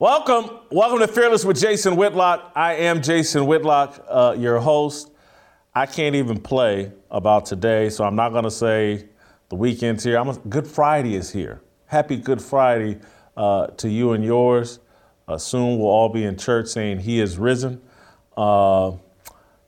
Welcome, 0.00 0.60
welcome 0.70 1.00
to 1.00 1.08
Fearless 1.08 1.44
with 1.44 1.60
Jason 1.60 1.94
Whitlock. 1.94 2.52
I 2.56 2.72
am 2.72 3.02
Jason 3.02 3.44
Whitlock, 3.44 4.02
uh, 4.08 4.34
your 4.38 4.58
host. 4.58 5.10
I 5.74 5.84
can't 5.84 6.14
even 6.14 6.40
play 6.40 6.90
about 7.10 7.44
today, 7.44 7.90
so 7.90 8.04
I'm 8.04 8.16
not 8.16 8.30
going 8.30 8.44
to 8.44 8.50
say 8.50 9.10
the 9.50 9.56
weekend's 9.56 10.02
here. 10.02 10.16
I'm 10.16 10.30
a, 10.30 10.38
Good 10.48 10.66
Friday 10.66 11.16
is 11.16 11.30
here. 11.30 11.60
Happy 11.84 12.16
Good 12.16 12.40
Friday 12.40 12.98
uh, 13.36 13.66
to 13.66 13.90
you 13.90 14.12
and 14.12 14.24
yours. 14.24 14.78
Uh, 15.28 15.36
soon 15.36 15.78
we'll 15.78 15.90
all 15.90 16.08
be 16.08 16.24
in 16.24 16.38
church 16.38 16.68
saying 16.68 17.00
He 17.00 17.20
is 17.20 17.36
risen. 17.36 17.82
Uh, 18.38 18.92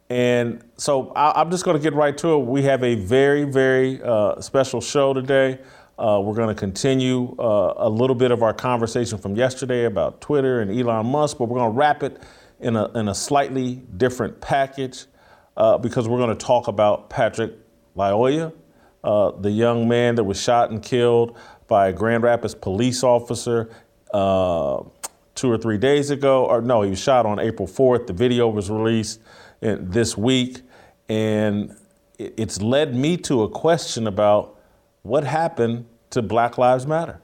and 0.09 0.65
so 0.79 1.11
I, 1.11 1.43
am 1.43 1.51
just 1.51 1.63
going 1.63 1.77
to 1.77 1.83
get 1.83 1.93
right 1.93 2.17
to 2.17 2.41
it. 2.41 2.47
We 2.47 2.63
have 2.63 2.83
a 2.83 2.95
very, 2.95 3.45
very 3.45 4.03
uh, 4.03 4.41
special 4.41 4.81
show 4.81 5.13
today. 5.13 5.59
Uh, 6.03 6.19
we're 6.19 6.35
going 6.35 6.49
to 6.49 6.59
continue 6.59 7.33
uh, 7.39 7.75
a 7.77 7.89
little 7.89 8.17
bit 8.17 8.33
of 8.33 8.43
our 8.43 8.53
conversation 8.53 9.17
from 9.17 9.37
yesterday 9.37 9.85
about 9.85 10.21
Twitter 10.21 10.61
and 10.61 10.77
Elon 10.77 11.07
Musk, 11.07 11.39
but 11.39 11.45
we're 11.45 11.61
going 11.61 11.71
to 11.71 11.79
wrap 11.79 12.03
it 12.03 12.21
in 12.59 12.75
a, 12.75 12.89
in 12.99 13.07
a 13.07 13.15
slightly 13.15 13.77
different 13.99 14.41
package 14.41 15.05
uh, 15.57 15.79
because 15.79 16.09
we're 16.09 16.19
going 16.19 16.37
to 16.37 16.45
talk 16.45 16.67
about 16.67 17.09
Patrick 17.09 17.53
Lyoya, 17.97 18.53
uh, 19.05 19.31
the 19.31 19.51
young 19.53 19.87
man 19.87 20.17
that 20.17 20.25
was 20.25 20.43
shot 20.43 20.73
and 20.73 20.83
killed 20.83 21.39
by 21.69 21.87
a 21.87 21.93
Grand 21.93 22.25
Rapids 22.25 22.57
police 22.57 23.05
officer 23.05 23.71
uh, 24.13 24.83
two 25.37 25.53
or 25.53 25.57
three 25.57 25.79
days 25.79 26.11
ago. 26.11 26.47
Or 26.47 26.61
no, 26.61 26.83
he 26.83 26.91
was 26.91 27.01
shot 27.01 27.27
on 27.27 27.39
April 27.39 27.69
4th. 27.69 28.09
The 28.09 28.13
video 28.13 28.49
was 28.49 28.71
released 28.71 29.21
in, 29.61 29.89
this 29.89 30.19
week, 30.19 30.63
and 31.09 31.77
it's 32.19 32.61
led 32.61 32.93
me 32.97 33.17
to 33.19 33.45
a 33.45 33.49
question 33.49 34.09
about 34.09 34.59
what 35.03 35.23
happened 35.23 35.87
to 36.13 36.23
Black 36.23 36.59
Lives 36.59 36.87
Matter. 36.87 37.21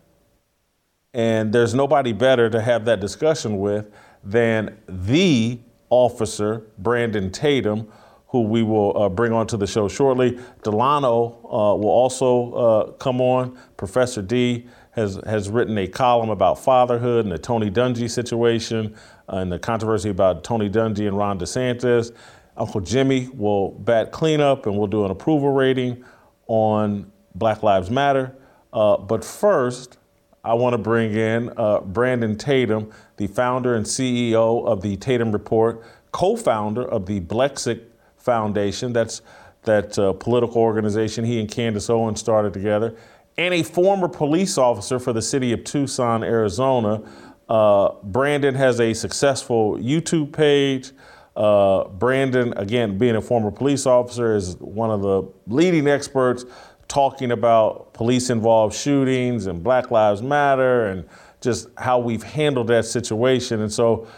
And 1.15 1.53
there's 1.53 1.75
nobody 1.75 2.13
better 2.13 2.51
to 2.51 2.61
have 2.61 2.85
that 2.85 3.01
discussion 3.01 3.59
with 3.59 3.91
than 4.23 4.77
the 4.89 5.59
officer, 5.91 6.67
Brandon 6.79 7.31
Tatum, 7.31 7.89
who 8.29 8.43
we 8.43 8.63
will 8.63 8.97
uh, 9.01 9.09
bring 9.09 9.33
onto 9.33 9.57
the 9.57 9.67
show 9.67 9.89
shortly. 9.89 10.39
Delano 10.63 11.39
uh, 11.45 11.75
will 11.75 11.89
also 11.89 12.53
uh, 12.53 12.93
come 12.93 13.21
on. 13.23 13.59
Professor 13.79 14.21
D 14.21 14.67
has, 14.91 15.19
has 15.27 15.49
written 15.49 15.79
a 15.79 15.87
column 15.87 16.29
about 16.29 16.63
fatherhood 16.63 17.25
and 17.25 17.33
the 17.33 17.39
Tony 17.39 17.71
Dungy 17.71 18.11
situation 18.11 18.95
uh, 19.33 19.37
and 19.37 19.51
the 19.51 19.59
controversy 19.59 20.11
about 20.11 20.45
Tony 20.45 20.69
Dungy 20.69 21.09
and 21.09 21.17
Ron 21.17 21.39
DeSantis. 21.39 22.15
Uncle 22.57 22.81
Jimmy 22.83 23.29
will 23.33 23.71
bat 23.71 24.13
cleanup 24.13 24.67
and 24.67 24.77
we'll 24.77 24.89
do 24.89 25.05
an 25.05 25.11
approval 25.11 25.53
rating 25.53 26.05
on 26.49 27.11
Black 27.35 27.63
Lives 27.63 27.91
Matter. 27.91 28.35
Uh, 28.79 28.97
but 28.97 29.25
first, 29.25 29.99
I 30.45 30.55
want 30.55 30.75
to 30.75 30.79
bring 30.79 31.13
in 31.13 31.53
uh, 31.57 31.81
Brandon 31.81 32.37
Tatum, 32.37 32.93
the 33.17 33.27
founder 33.27 33.75
and 33.75 33.85
CEO 33.85 34.65
of 34.65 34.83
the 34.83 34.97
Tatum 34.99 35.33
Report, 35.33 35.83
co-founder 36.13 36.89
of 36.89 37.05
the 37.05 37.21
Blexit 37.21 37.83
Foundation. 38.19 38.93
That's 38.93 39.21
that 39.65 39.99
uh, 39.99 40.13
political 40.13 40.63
organization 40.63 41.25
he 41.25 41.41
and 41.41 41.51
Candace 41.51 41.91
Owens 41.91 42.21
started 42.21 42.53
together, 42.53 42.95
and 43.37 43.53
a 43.53 43.65
former 43.65 44.07
police 44.07 44.57
officer 44.57 45.01
for 45.01 45.13
the 45.13 45.23
city 45.23 45.53
of 45.53 45.65
Tucson, 45.65 46.23
Arizona. 46.23 47.03
Uh, 47.49 47.95
Brandon 48.05 48.55
has 48.55 48.79
a 48.79 48.95
successful 48.95 49.77
YouTube 49.79 50.33
page. 50.33 50.93
Uh, 51.35 51.89
Brandon, 51.89 52.53
again, 52.57 52.97
being 52.97 53.17
a 53.17 53.21
former 53.21 53.51
police 53.51 53.87
officer, 53.87 54.37
is 54.37 54.57
one 54.59 54.91
of 54.93 55.03
the 55.03 55.29
leading 55.49 55.89
experts 55.89 56.45
talking 56.89 57.31
about 57.31 57.93
police 57.93 58.31
involved 58.31 58.75
shootings 58.75 59.47
and 59.47 59.63
Black 59.63 59.91
Lives 59.91 60.23
Matter 60.23 60.87
and 60.87 61.07
just 61.41 61.69
how 61.77 61.99
we've 61.99 62.23
handled 62.23 62.69
that 62.69 62.87
situation. 62.87 63.61
And 63.61 63.73
so, 63.73 64.09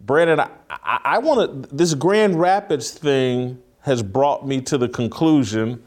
Brandon, 0.00 0.40
I, 0.40 0.48
I, 0.70 1.18
want 1.18 1.68
to, 1.68 1.74
this 1.74 1.94
Grand 1.94 2.38
Rapids 2.38 2.90
thing 2.90 3.60
has 3.80 4.02
brought 4.02 4.46
me 4.46 4.60
to 4.60 4.78
the 4.78 4.88
conclusion 4.88 5.82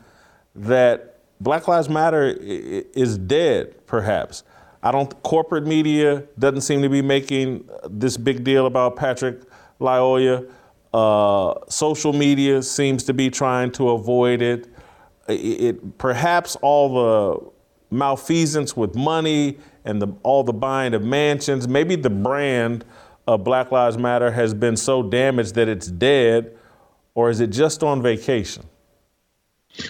that 0.55 1.19
Black 1.39 1.67
Lives 1.67 1.89
Matter 1.89 2.35
is 2.39 3.17
dead, 3.17 3.85
perhaps. 3.85 4.43
I 4.81 4.91
don't, 4.91 5.21
corporate 5.23 5.65
media 5.65 6.23
doesn't 6.39 6.61
seem 6.61 6.81
to 6.81 6.89
be 6.89 7.01
making 7.01 7.69
this 7.89 8.17
big 8.17 8.43
deal 8.43 8.65
about 8.65 8.95
Patrick 8.95 9.41
Lyoya. 9.79 10.49
Uh, 10.93 11.53
social 11.67 12.13
media 12.13 12.61
seems 12.61 13.03
to 13.03 13.13
be 13.13 13.29
trying 13.29 13.71
to 13.73 13.89
avoid 13.89 14.41
it 14.41 14.74
it, 15.27 15.97
perhaps 15.97 16.55
all 16.57 16.95
the 16.95 17.51
malfeasance 17.95 18.75
with 18.75 18.95
money 18.95 19.57
and 19.85 20.01
the, 20.01 20.07
all 20.23 20.43
the 20.43 20.53
buying 20.53 20.93
of 20.93 21.03
mansions, 21.03 21.67
maybe 21.67 21.95
the 21.95 22.09
brand 22.09 22.85
of 23.27 23.43
Black 23.43 23.71
Lives 23.71 23.97
Matter 23.97 24.31
has 24.31 24.53
been 24.53 24.75
so 24.75 25.01
damaged 25.03 25.55
that 25.55 25.67
it's 25.67 25.87
dead, 25.87 26.55
or 27.13 27.29
is 27.29 27.39
it 27.39 27.47
just 27.47 27.83
on 27.83 28.01
vacation? 28.01 28.63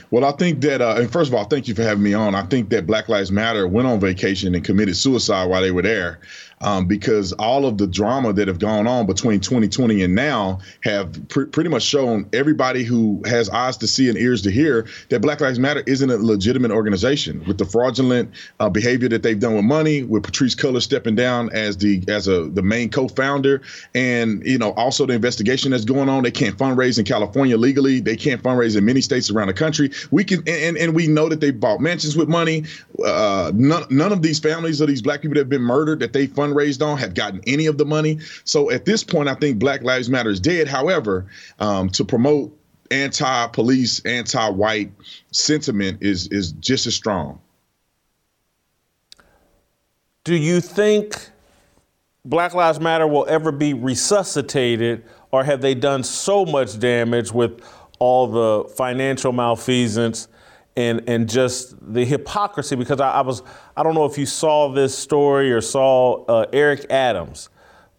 Well, 0.10 0.26
I 0.26 0.32
think 0.32 0.62
that, 0.62 0.82
uh, 0.82 0.96
and 0.98 1.12
first 1.12 1.30
of 1.30 1.36
all, 1.36 1.46
thank 1.46 1.68
you 1.68 1.76
for 1.76 1.84
having 1.84 2.04
me 2.04 2.14
on. 2.14 2.34
I 2.34 2.44
think 2.44 2.70
that 2.70 2.88
Black 2.88 3.08
Lives 3.08 3.32
Matter 3.32 3.68
went 3.68 3.88
on 3.88 4.00
vacation 4.00 4.56
and 4.56 4.64
committed 4.64 4.96
suicide 4.96 5.46
while 5.46 5.62
they 5.62 5.72
were 5.72 5.84
there 5.84 6.22
um, 6.66 6.88
because 6.88 7.32
all 7.34 7.66
of 7.66 7.78
the 7.78 7.86
drama 7.86 8.34
that 8.34 8.48
have 8.48 8.58
gone 8.58 8.88
on 8.88 9.06
between 9.06 9.40
2020 9.40 10.04
and 10.04 10.16
now 10.16 10.60
have 10.82 11.30
pr- 11.30 11.46
pretty 11.46 11.70
much 11.70 11.84
shown 11.84 12.28
everybody 12.34 12.84
who 12.84 13.22
has 13.26 13.50
eyes 13.52 13.78
to 13.78 13.88
see 13.88 14.10
and 14.10 14.18
ears 14.18 14.42
to 14.42 14.52
hear 14.52 14.88
that 15.10 15.22
Black 15.22 15.40
Lives 15.40 15.60
Matter 15.60 15.84
isn't 15.86 16.10
a 16.10 16.18
legitimate 16.18 16.72
organization 16.72 17.44
with 17.46 17.60
the 17.60 17.66
fraudulent 17.66 18.32
uh, 18.60 18.68
behavior 18.68 19.08
that 19.10 19.22
they've 19.22 19.40
done 19.40 19.54
with 19.54 19.64
money, 19.64 20.02
with 20.02 20.24
Patrisse 20.24 20.56
Cullors 20.56 20.82
stepping 20.82 21.14
down 21.14 21.52
as 21.54 21.78
the 21.78 22.04
as 22.08 22.28
a 22.28 22.50
the 22.50 22.64
main 22.64 22.90
co-founder, 22.90 23.62
and 23.94 24.44
you 24.44 24.58
know 24.58 24.72
also 24.72 25.06
the 25.06 25.14
investigation 25.14 25.70
that's 25.70 25.86
going 25.86 26.10
on. 26.10 26.24
They 26.24 26.32
can't 26.32 26.58
fundraise 26.58 26.98
in 26.98 27.06
California 27.06 27.58
legally. 27.58 28.00
They 28.00 28.16
can't 28.16 28.42
fundraise 28.42 28.76
in 28.76 28.84
many 28.86 29.02
states 29.02 29.30
around 29.30 29.48
the 29.48 29.54
country. 29.54 29.92
We 30.10 30.24
can 30.24 30.40
and 30.48 30.78
and 30.78 30.96
we 30.96 31.06
know 31.06 31.30
that 31.30 31.42
they 31.42 31.52
bought 31.52 31.80
mansions 31.80 32.18
with 32.18 32.28
money. 32.28 32.64
Uh, 33.06 33.52
none 33.54 33.86
none 33.92 34.12
of 34.12 34.24
these 34.24 34.40
families 34.40 34.82
of 34.82 34.88
these 34.88 35.04
black 35.04 35.22
people 35.22 35.36
that 35.36 35.42
have 35.42 35.50
been 35.50 35.62
murdered 35.62 36.00
that 36.00 36.14
they 36.14 36.26
fund 36.26 36.55
fundraised 36.56 36.86
on 36.86 36.98
have 36.98 37.14
gotten 37.14 37.42
any 37.48 37.66
of 37.66 37.78
the 37.78 37.86
money. 37.86 38.20
So 38.44 38.72
at 38.72 38.86
this 38.86 39.04
point, 39.04 39.30
I 39.30 39.36
think 39.36 39.60
Black 39.60 39.84
Lives 39.84 40.10
Matter 40.10 40.30
is 40.30 40.40
dead. 40.40 40.68
However, 40.68 41.26
um, 41.60 41.90
to 41.92 42.06
promote 42.06 42.58
anti-police, 42.92 44.06
anti-white 44.06 44.92
sentiment 45.32 46.02
is 46.02 46.28
is 46.28 46.52
just 46.54 46.88
as 46.88 46.96
strong. 46.96 47.40
Do 50.24 50.36
you 50.36 50.60
think 50.60 51.30
Black 52.24 52.54
Lives 52.54 52.80
Matter 52.80 53.08
will 53.08 53.26
ever 53.28 53.52
be 53.52 53.74
resuscitated, 53.74 55.04
or 55.32 55.44
have 55.44 55.62
they 55.62 55.76
done 55.76 56.04
so 56.04 56.46
much 56.46 56.80
damage 56.80 57.32
with 57.32 57.62
all 58.00 58.28
the 58.28 58.70
financial 58.76 59.32
malfeasance 59.32 60.28
and 60.76 61.02
and 61.08 61.30
just 61.30 61.76
the 61.94 62.04
hypocrisy 62.04 62.76
because 62.76 63.00
I, 63.00 63.12
I, 63.12 63.22
was 63.22 63.44
I 63.78 63.84
don't 63.84 63.96
know 63.96 64.06
if 64.06 64.18
you 64.18 64.26
saw 64.26 64.72
this 64.72 64.98
story 64.98 65.52
or 65.52 65.62
saw 65.62 66.26
uh, 66.26 66.46
Eric 66.52 66.86
Adams, 66.90 67.50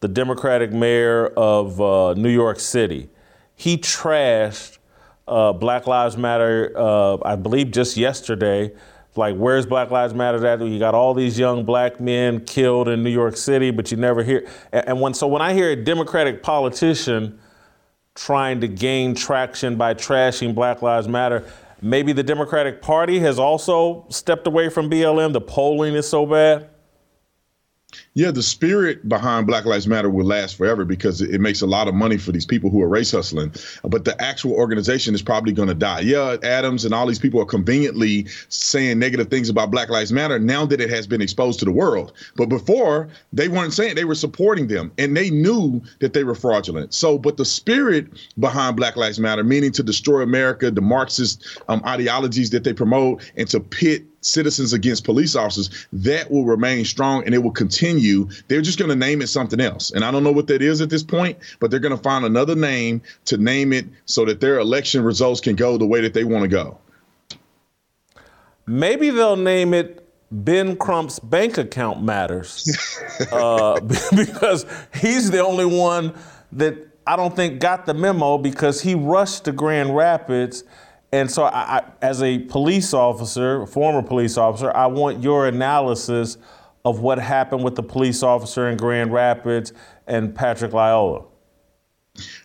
the 0.00 0.08
Democratic 0.08 0.72
mayor 0.72 1.28
of 1.28 1.80
uh, 1.80 2.14
New 2.14 2.30
York 2.30 2.60
City. 2.60 3.08
He 3.54 3.78
trashed 3.78 4.78
uh, 5.26 5.52
Black 5.52 5.86
Lives 5.86 6.16
Matter. 6.16 6.72
Uh, 6.76 7.18
I 7.24 7.36
believe 7.36 7.70
just 7.70 7.96
yesterday. 7.96 8.72
Like, 9.16 9.34
where's 9.36 9.64
Black 9.64 9.90
Lives 9.90 10.12
Matter 10.12 10.46
at? 10.46 10.60
You 10.60 10.78
got 10.78 10.94
all 10.94 11.14
these 11.14 11.38
young 11.38 11.64
black 11.64 12.00
men 12.00 12.44
killed 12.44 12.86
in 12.86 13.02
New 13.02 13.10
York 13.10 13.38
City, 13.38 13.70
but 13.70 13.90
you 13.90 13.96
never 13.96 14.22
hear. 14.22 14.46
And 14.72 15.00
when 15.00 15.14
so 15.14 15.26
when 15.26 15.40
I 15.40 15.54
hear 15.54 15.70
a 15.70 15.76
Democratic 15.76 16.42
politician 16.42 17.38
trying 18.14 18.60
to 18.60 18.68
gain 18.68 19.14
traction 19.14 19.76
by 19.76 19.94
trashing 19.94 20.54
Black 20.54 20.82
Lives 20.82 21.08
Matter, 21.08 21.44
maybe 21.90 22.12
the 22.12 22.22
Democratic 22.22 22.82
Party 22.82 23.20
has 23.20 23.38
also 23.38 24.06
stepped 24.08 24.46
away 24.46 24.68
from 24.68 24.90
BLM. 24.90 25.32
The 25.32 25.40
polling 25.40 25.94
is 25.94 26.08
so 26.08 26.26
bad. 26.26 26.68
Yeah, 28.14 28.30
the 28.30 28.42
spirit 28.42 29.08
behind 29.08 29.46
Black 29.46 29.64
Lives 29.64 29.86
Matter 29.86 30.08
will 30.08 30.26
last 30.26 30.56
forever 30.56 30.84
because 30.84 31.20
it 31.20 31.40
makes 31.40 31.60
a 31.60 31.66
lot 31.66 31.88
of 31.88 31.94
money 31.94 32.16
for 32.16 32.32
these 32.32 32.46
people 32.46 32.70
who 32.70 32.82
are 32.82 32.88
race 32.88 33.12
hustling. 33.12 33.52
But 33.84 34.04
the 34.04 34.20
actual 34.22 34.52
organization 34.52 35.14
is 35.14 35.22
probably 35.22 35.52
going 35.52 35.68
to 35.68 35.74
die. 35.74 36.00
Yeah, 36.00 36.36
Adams 36.42 36.84
and 36.84 36.94
all 36.94 37.06
these 37.06 37.18
people 37.18 37.40
are 37.40 37.46
conveniently 37.46 38.26
saying 38.48 38.98
negative 38.98 39.28
things 39.28 39.48
about 39.48 39.70
Black 39.70 39.88
Lives 39.88 40.12
Matter 40.12 40.38
now 40.38 40.64
that 40.66 40.80
it 40.80 40.90
has 40.90 41.06
been 41.06 41.20
exposed 41.20 41.58
to 41.58 41.64
the 41.64 41.72
world. 41.72 42.12
But 42.36 42.46
before, 42.46 43.08
they 43.32 43.48
weren't 43.48 43.72
saying 43.72 43.94
they 43.94 44.04
were 44.04 44.14
supporting 44.14 44.66
them 44.68 44.92
and 44.98 45.16
they 45.16 45.30
knew 45.30 45.82
that 46.00 46.12
they 46.12 46.24
were 46.24 46.34
fraudulent. 46.34 46.94
So, 46.94 47.18
but 47.18 47.36
the 47.36 47.44
spirit 47.44 48.06
behind 48.38 48.76
Black 48.76 48.96
Lives 48.96 49.20
Matter, 49.20 49.44
meaning 49.44 49.72
to 49.72 49.82
destroy 49.82 50.22
America, 50.22 50.70
the 50.70 50.80
Marxist 50.80 51.60
um, 51.68 51.82
ideologies 51.84 52.50
that 52.50 52.64
they 52.64 52.72
promote, 52.72 53.30
and 53.36 53.48
to 53.48 53.60
pit 53.60 54.04
citizens 54.26 54.72
against 54.72 55.04
police 55.04 55.36
officers, 55.36 55.86
that 55.92 56.30
will 56.30 56.44
remain 56.44 56.84
strong 56.84 57.24
and 57.24 57.34
it 57.34 57.38
will 57.38 57.52
continue. 57.52 58.28
They're 58.48 58.60
just 58.60 58.78
going 58.78 58.90
to 58.90 58.96
name 58.96 59.22
it 59.22 59.28
something 59.28 59.60
else. 59.60 59.90
And 59.92 60.04
I 60.04 60.10
don't 60.10 60.24
know 60.24 60.32
what 60.32 60.48
that 60.48 60.62
is 60.62 60.80
at 60.80 60.90
this 60.90 61.02
point, 61.02 61.38
but 61.60 61.70
they're 61.70 61.80
going 61.80 61.96
to 61.96 62.02
find 62.02 62.24
another 62.24 62.54
name 62.54 63.02
to 63.26 63.36
name 63.36 63.72
it 63.72 63.86
so 64.04 64.24
that 64.24 64.40
their 64.40 64.58
election 64.58 65.02
results 65.02 65.40
can 65.40 65.56
go 65.56 65.78
the 65.78 65.86
way 65.86 66.00
that 66.00 66.14
they 66.14 66.24
want 66.24 66.42
to 66.42 66.48
go. 66.48 66.78
Maybe 68.66 69.10
they'll 69.10 69.36
name 69.36 69.72
it 69.74 70.02
Ben 70.32 70.76
Crump's 70.76 71.20
bank 71.20 71.56
account 71.56 72.02
matters 72.02 73.00
uh, 73.32 73.80
because 74.16 74.66
he's 74.94 75.30
the 75.30 75.44
only 75.44 75.66
one 75.66 76.12
that 76.52 76.76
I 77.06 77.14
don't 77.14 77.34
think 77.36 77.60
got 77.60 77.86
the 77.86 77.94
memo 77.94 78.36
because 78.36 78.80
he 78.80 78.96
rushed 78.96 79.44
to 79.44 79.52
Grand 79.52 79.94
Rapids 79.94 80.64
and 81.16 81.30
so, 81.30 81.44
I, 81.44 81.78
I, 81.78 81.82
as 82.02 82.22
a 82.22 82.40
police 82.40 82.92
officer, 82.92 83.66
former 83.66 84.02
police 84.02 84.36
officer, 84.36 84.70
I 84.76 84.86
want 84.86 85.22
your 85.22 85.46
analysis 85.46 86.36
of 86.84 87.00
what 87.00 87.18
happened 87.18 87.64
with 87.64 87.74
the 87.74 87.82
police 87.82 88.22
officer 88.22 88.68
in 88.68 88.76
Grand 88.76 89.10
Rapids 89.10 89.72
and 90.06 90.34
Patrick 90.34 90.72
Lyoya. 90.72 91.26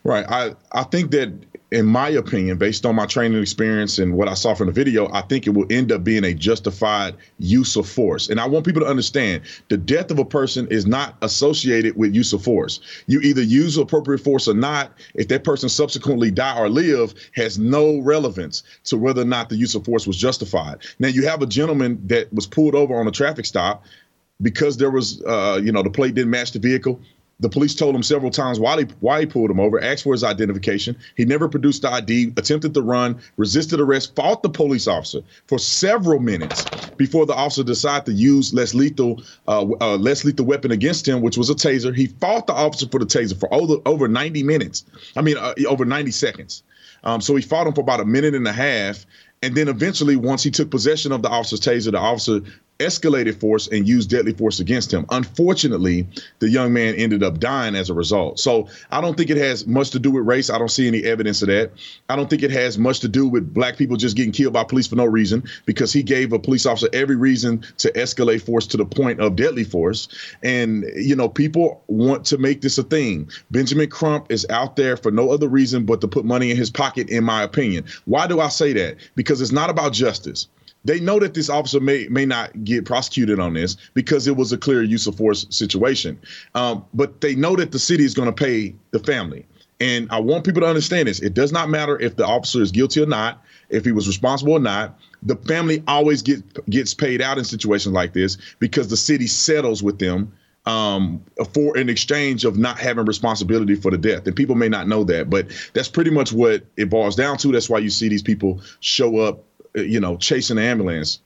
Right. 0.05 0.25
I, 0.29 0.55
I 0.71 0.83
think 0.83 1.11
that 1.11 1.33
in 1.71 1.85
my 1.85 2.09
opinion, 2.09 2.57
based 2.57 2.85
on 2.85 2.95
my 2.95 3.05
training 3.05 3.41
experience 3.41 3.97
and 3.97 4.13
what 4.17 4.27
I 4.27 4.33
saw 4.33 4.53
from 4.53 4.67
the 4.67 4.73
video, 4.73 5.09
I 5.13 5.21
think 5.21 5.47
it 5.47 5.51
will 5.51 5.65
end 5.69 5.89
up 5.93 6.03
being 6.03 6.25
a 6.25 6.33
justified 6.33 7.15
use 7.39 7.77
of 7.77 7.87
force. 7.87 8.27
And 8.29 8.41
I 8.41 8.45
want 8.45 8.65
people 8.65 8.81
to 8.81 8.87
understand 8.87 9.43
the 9.69 9.77
death 9.77 10.11
of 10.11 10.19
a 10.19 10.25
person 10.25 10.67
is 10.67 10.85
not 10.85 11.15
associated 11.21 11.95
with 11.95 12.13
use 12.13 12.33
of 12.33 12.43
force. 12.43 12.81
You 13.07 13.21
either 13.21 13.41
use 13.41 13.77
appropriate 13.77 14.19
force 14.19 14.49
or 14.49 14.53
not. 14.53 14.91
If 15.15 15.29
that 15.29 15.45
person 15.45 15.69
subsequently 15.69 16.29
die 16.29 16.59
or 16.59 16.67
live, 16.67 17.13
has 17.35 17.57
no 17.57 17.99
relevance 17.99 18.63
to 18.85 18.97
whether 18.97 19.21
or 19.21 19.25
not 19.25 19.47
the 19.47 19.55
use 19.55 19.73
of 19.73 19.85
force 19.85 20.05
was 20.05 20.17
justified. 20.17 20.79
Now 20.99 21.07
you 21.07 21.25
have 21.25 21.41
a 21.41 21.47
gentleman 21.47 22.05
that 22.07 22.33
was 22.33 22.47
pulled 22.47 22.75
over 22.75 22.99
on 22.99 23.07
a 23.07 23.11
traffic 23.11 23.45
stop 23.45 23.85
because 24.41 24.75
there 24.75 24.91
was, 24.91 25.21
uh, 25.23 25.61
you 25.63 25.71
know, 25.71 25.83
the 25.83 25.89
plate 25.89 26.15
didn't 26.15 26.31
match 26.31 26.51
the 26.51 26.59
vehicle. 26.59 26.99
The 27.41 27.49
police 27.49 27.73
told 27.73 27.95
him 27.95 28.03
several 28.03 28.31
times 28.31 28.59
why 28.59 28.77
he, 28.77 28.87
why 28.99 29.19
he 29.19 29.25
pulled 29.25 29.49
him 29.49 29.59
over, 29.59 29.83
asked 29.83 30.03
for 30.03 30.13
his 30.13 30.23
identification. 30.23 30.95
He 31.17 31.25
never 31.25 31.49
produced 31.49 31.81
the 31.81 31.89
ID, 31.89 32.33
attempted 32.37 32.73
to 32.75 32.81
run, 32.81 33.19
resisted 33.35 33.79
arrest, 33.79 34.15
fought 34.15 34.43
the 34.43 34.49
police 34.49 34.87
officer 34.87 35.21
for 35.47 35.57
several 35.57 36.19
minutes 36.19 36.63
before 36.97 37.25
the 37.25 37.33
officer 37.33 37.63
decided 37.63 38.05
to 38.05 38.13
use 38.13 38.53
less 38.53 38.73
lethal 38.73 39.21
uh, 39.47 39.65
uh, 39.81 39.97
less 39.97 40.23
lethal 40.23 40.45
weapon 40.45 40.71
against 40.71 41.07
him, 41.07 41.21
which 41.21 41.37
was 41.37 41.49
a 41.49 41.55
taser. 41.55 41.95
He 41.95 42.07
fought 42.07 42.45
the 42.45 42.53
officer 42.53 42.87
for 42.87 42.99
the 42.99 43.05
taser 43.05 43.39
for 43.39 43.51
over, 43.53 43.77
over 43.85 44.07
90 44.07 44.43
minutes. 44.43 44.85
I 45.15 45.21
mean, 45.21 45.37
uh, 45.37 45.55
over 45.67 45.83
90 45.83 46.11
seconds. 46.11 46.63
Um, 47.03 47.21
so 47.21 47.35
he 47.35 47.41
fought 47.41 47.65
him 47.65 47.73
for 47.73 47.81
about 47.81 47.99
a 47.99 48.05
minute 48.05 48.35
and 48.35 48.47
a 48.47 48.53
half. 48.53 49.05
And 49.43 49.55
then 49.55 49.67
eventually, 49.67 50.15
once 50.15 50.43
he 50.43 50.51
took 50.51 50.69
possession 50.69 51.11
of 51.11 51.23
the 51.23 51.29
officer's 51.29 51.61
taser, 51.61 51.91
the 51.91 51.97
officer 51.97 52.41
escalated 52.81 53.39
force 53.39 53.67
and 53.67 53.87
used 53.87 54.09
deadly 54.09 54.33
force 54.33 54.59
against 54.59 54.93
him. 54.93 55.05
Unfortunately, 55.09 56.07
the 56.39 56.49
young 56.49 56.73
man 56.73 56.95
ended 56.95 57.23
up 57.23 57.39
dying 57.39 57.75
as 57.75 57.89
a 57.89 57.93
result. 57.93 58.39
So 58.39 58.67
I 58.91 59.01
don't 59.01 59.15
think 59.15 59.29
it 59.29 59.37
has 59.37 59.67
much 59.67 59.91
to 59.91 59.99
do 59.99 60.11
with 60.11 60.25
race. 60.25 60.49
I 60.49 60.57
don't 60.57 60.71
see 60.71 60.87
any 60.87 61.03
evidence 61.03 61.41
of 61.41 61.47
that. 61.49 61.71
I 62.09 62.15
don't 62.15 62.29
think 62.29 62.43
it 62.43 62.51
has 62.51 62.77
much 62.77 62.99
to 63.01 63.07
do 63.07 63.27
with 63.27 63.53
black 63.53 63.77
people 63.77 63.97
just 63.97 64.17
getting 64.17 64.31
killed 64.31 64.53
by 64.53 64.63
police 64.63 64.87
for 64.87 64.95
no 64.95 65.05
reason 65.05 65.43
because 65.65 65.93
he 65.93 66.03
gave 66.03 66.33
a 66.33 66.39
police 66.39 66.65
officer 66.65 66.89
every 66.93 67.15
reason 67.15 67.63
to 67.77 67.91
escalate 67.93 68.41
force 68.41 68.67
to 68.67 68.77
the 68.77 68.85
point 68.85 69.19
of 69.19 69.35
deadly 69.35 69.63
force. 69.63 70.07
And, 70.43 70.85
you 70.95 71.15
know, 71.15 71.29
people 71.29 71.83
want 71.87 72.25
to 72.25 72.37
make 72.37 72.61
this 72.61 72.77
a 72.77 72.83
thing. 72.83 73.29
Benjamin 73.51 73.89
Crump 73.89 74.31
is 74.31 74.45
out 74.49 74.75
there 74.75 74.97
for 74.97 75.11
no 75.11 75.31
other 75.31 75.47
reason 75.47 75.85
but 75.85 76.01
to 76.01 76.07
put 76.07 76.25
money 76.25 76.51
in 76.51 76.57
his 76.57 76.69
pocket, 76.69 77.09
in 77.09 77.23
my 77.23 77.43
opinion. 77.43 77.85
Why 78.05 78.27
do 78.27 78.39
I 78.39 78.49
say 78.49 78.73
that? 78.73 78.97
Because 79.15 79.41
it's 79.41 79.51
not 79.51 79.69
about 79.69 79.93
justice. 79.93 80.47
They 80.83 80.99
know 80.99 81.19
that 81.19 81.33
this 81.33 81.49
officer 81.49 81.79
may 81.79 82.07
may 82.09 82.25
not 82.25 82.63
get 82.63 82.85
prosecuted 82.85 83.39
on 83.39 83.53
this 83.53 83.77
because 83.93 84.27
it 84.27 84.35
was 84.35 84.51
a 84.51 84.57
clear 84.57 84.81
use 84.81 85.07
of 85.07 85.15
force 85.15 85.45
situation. 85.49 86.19
Um, 86.55 86.85
but 86.93 87.21
they 87.21 87.35
know 87.35 87.55
that 87.55 87.71
the 87.71 87.79
city 87.79 88.03
is 88.03 88.13
going 88.13 88.27
to 88.27 88.43
pay 88.43 88.75
the 88.91 88.99
family. 88.99 89.45
And 89.79 90.07
I 90.11 90.19
want 90.19 90.43
people 90.43 90.61
to 90.61 90.67
understand 90.67 91.07
this. 91.07 91.19
It 91.21 91.33
does 91.33 91.51
not 91.51 91.69
matter 91.69 91.99
if 91.99 92.15
the 92.15 92.25
officer 92.25 92.61
is 92.61 92.71
guilty 92.71 93.01
or 93.01 93.07
not, 93.07 93.43
if 93.69 93.83
he 93.83 93.91
was 93.91 94.07
responsible 94.07 94.53
or 94.53 94.59
not. 94.59 94.99
The 95.23 95.35
family 95.35 95.83
always 95.87 96.21
get, 96.21 96.69
gets 96.69 96.93
paid 96.93 97.19
out 97.19 97.39
in 97.39 97.43
situations 97.43 97.93
like 97.93 98.13
this 98.13 98.37
because 98.59 98.89
the 98.89 98.97
city 98.97 99.25
settles 99.25 99.81
with 99.81 99.97
them 99.97 100.33
um, 100.67 101.23
for 101.53 101.75
an 101.77 101.89
exchange 101.89 102.45
of 102.45 102.57
not 102.57 102.77
having 102.77 103.05
responsibility 103.05 103.75
for 103.75 103.89
the 103.89 103.97
death. 103.97 104.27
And 104.27 104.35
people 104.35 104.55
may 104.55 104.69
not 104.69 104.87
know 104.87 105.03
that, 105.05 105.29
but 105.29 105.47
that's 105.73 105.87
pretty 105.87 106.11
much 106.11 106.31
what 106.31 106.63
it 106.77 106.89
boils 106.89 107.15
down 107.15 107.37
to. 107.37 107.51
That's 107.51 107.69
why 107.69 107.79
you 107.79 107.89
see 107.89 108.07
these 108.07 108.21
people 108.21 108.61
show 108.81 109.17
up 109.17 109.43
you 109.75 109.99
know, 109.99 110.17
chasing 110.17 110.57
the 110.57 110.63
ambulance. 110.63 111.19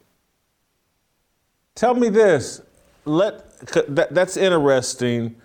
Tell 1.75 1.94
me 1.94 2.09
this. 2.09 2.62
Let 3.06 3.59
that, 3.89 4.13
that's 4.13 4.38
interesting. 4.38 5.36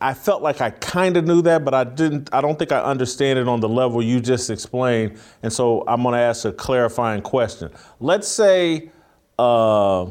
I 0.00 0.14
felt 0.14 0.42
like 0.42 0.60
I 0.60 0.70
kind 0.70 1.16
of 1.16 1.24
knew 1.26 1.42
that, 1.42 1.64
but 1.64 1.74
I 1.74 1.84
didn't. 1.84 2.28
I 2.32 2.40
don't 2.40 2.58
think 2.58 2.72
I 2.72 2.80
understand 2.80 3.38
it 3.38 3.46
on 3.46 3.60
the 3.60 3.68
level 3.68 4.02
you 4.02 4.20
just 4.20 4.50
explained. 4.50 5.18
And 5.44 5.52
so 5.52 5.84
I'm 5.86 6.02
going 6.02 6.14
to 6.14 6.18
ask 6.18 6.44
a 6.44 6.52
clarifying 6.52 7.22
question. 7.22 7.70
Let's 8.00 8.26
say 8.26 8.90
uh, 9.38 10.10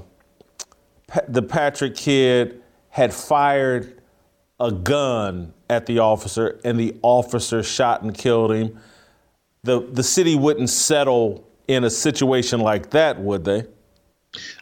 the 1.28 1.42
Patrick 1.42 1.96
kid 1.96 2.62
had 2.90 3.14
fired 3.14 4.02
a 4.62 4.72
gun 4.72 5.54
at 5.70 5.86
the 5.88 6.00
officer, 6.00 6.60
and 6.64 6.80
the 6.80 6.96
officer 7.02 7.62
shot 7.62 8.02
and 8.02 8.14
killed 8.18 8.54
him. 8.54 8.80
The 9.64 9.82
the 9.92 10.04
city 10.04 10.36
wouldn't 10.36 10.70
settle 10.70 11.46
in 11.72 11.84
a 11.84 11.90
situation 11.90 12.60
like 12.60 12.92
that, 12.92 13.20
would 13.20 13.46
they? 13.46 13.66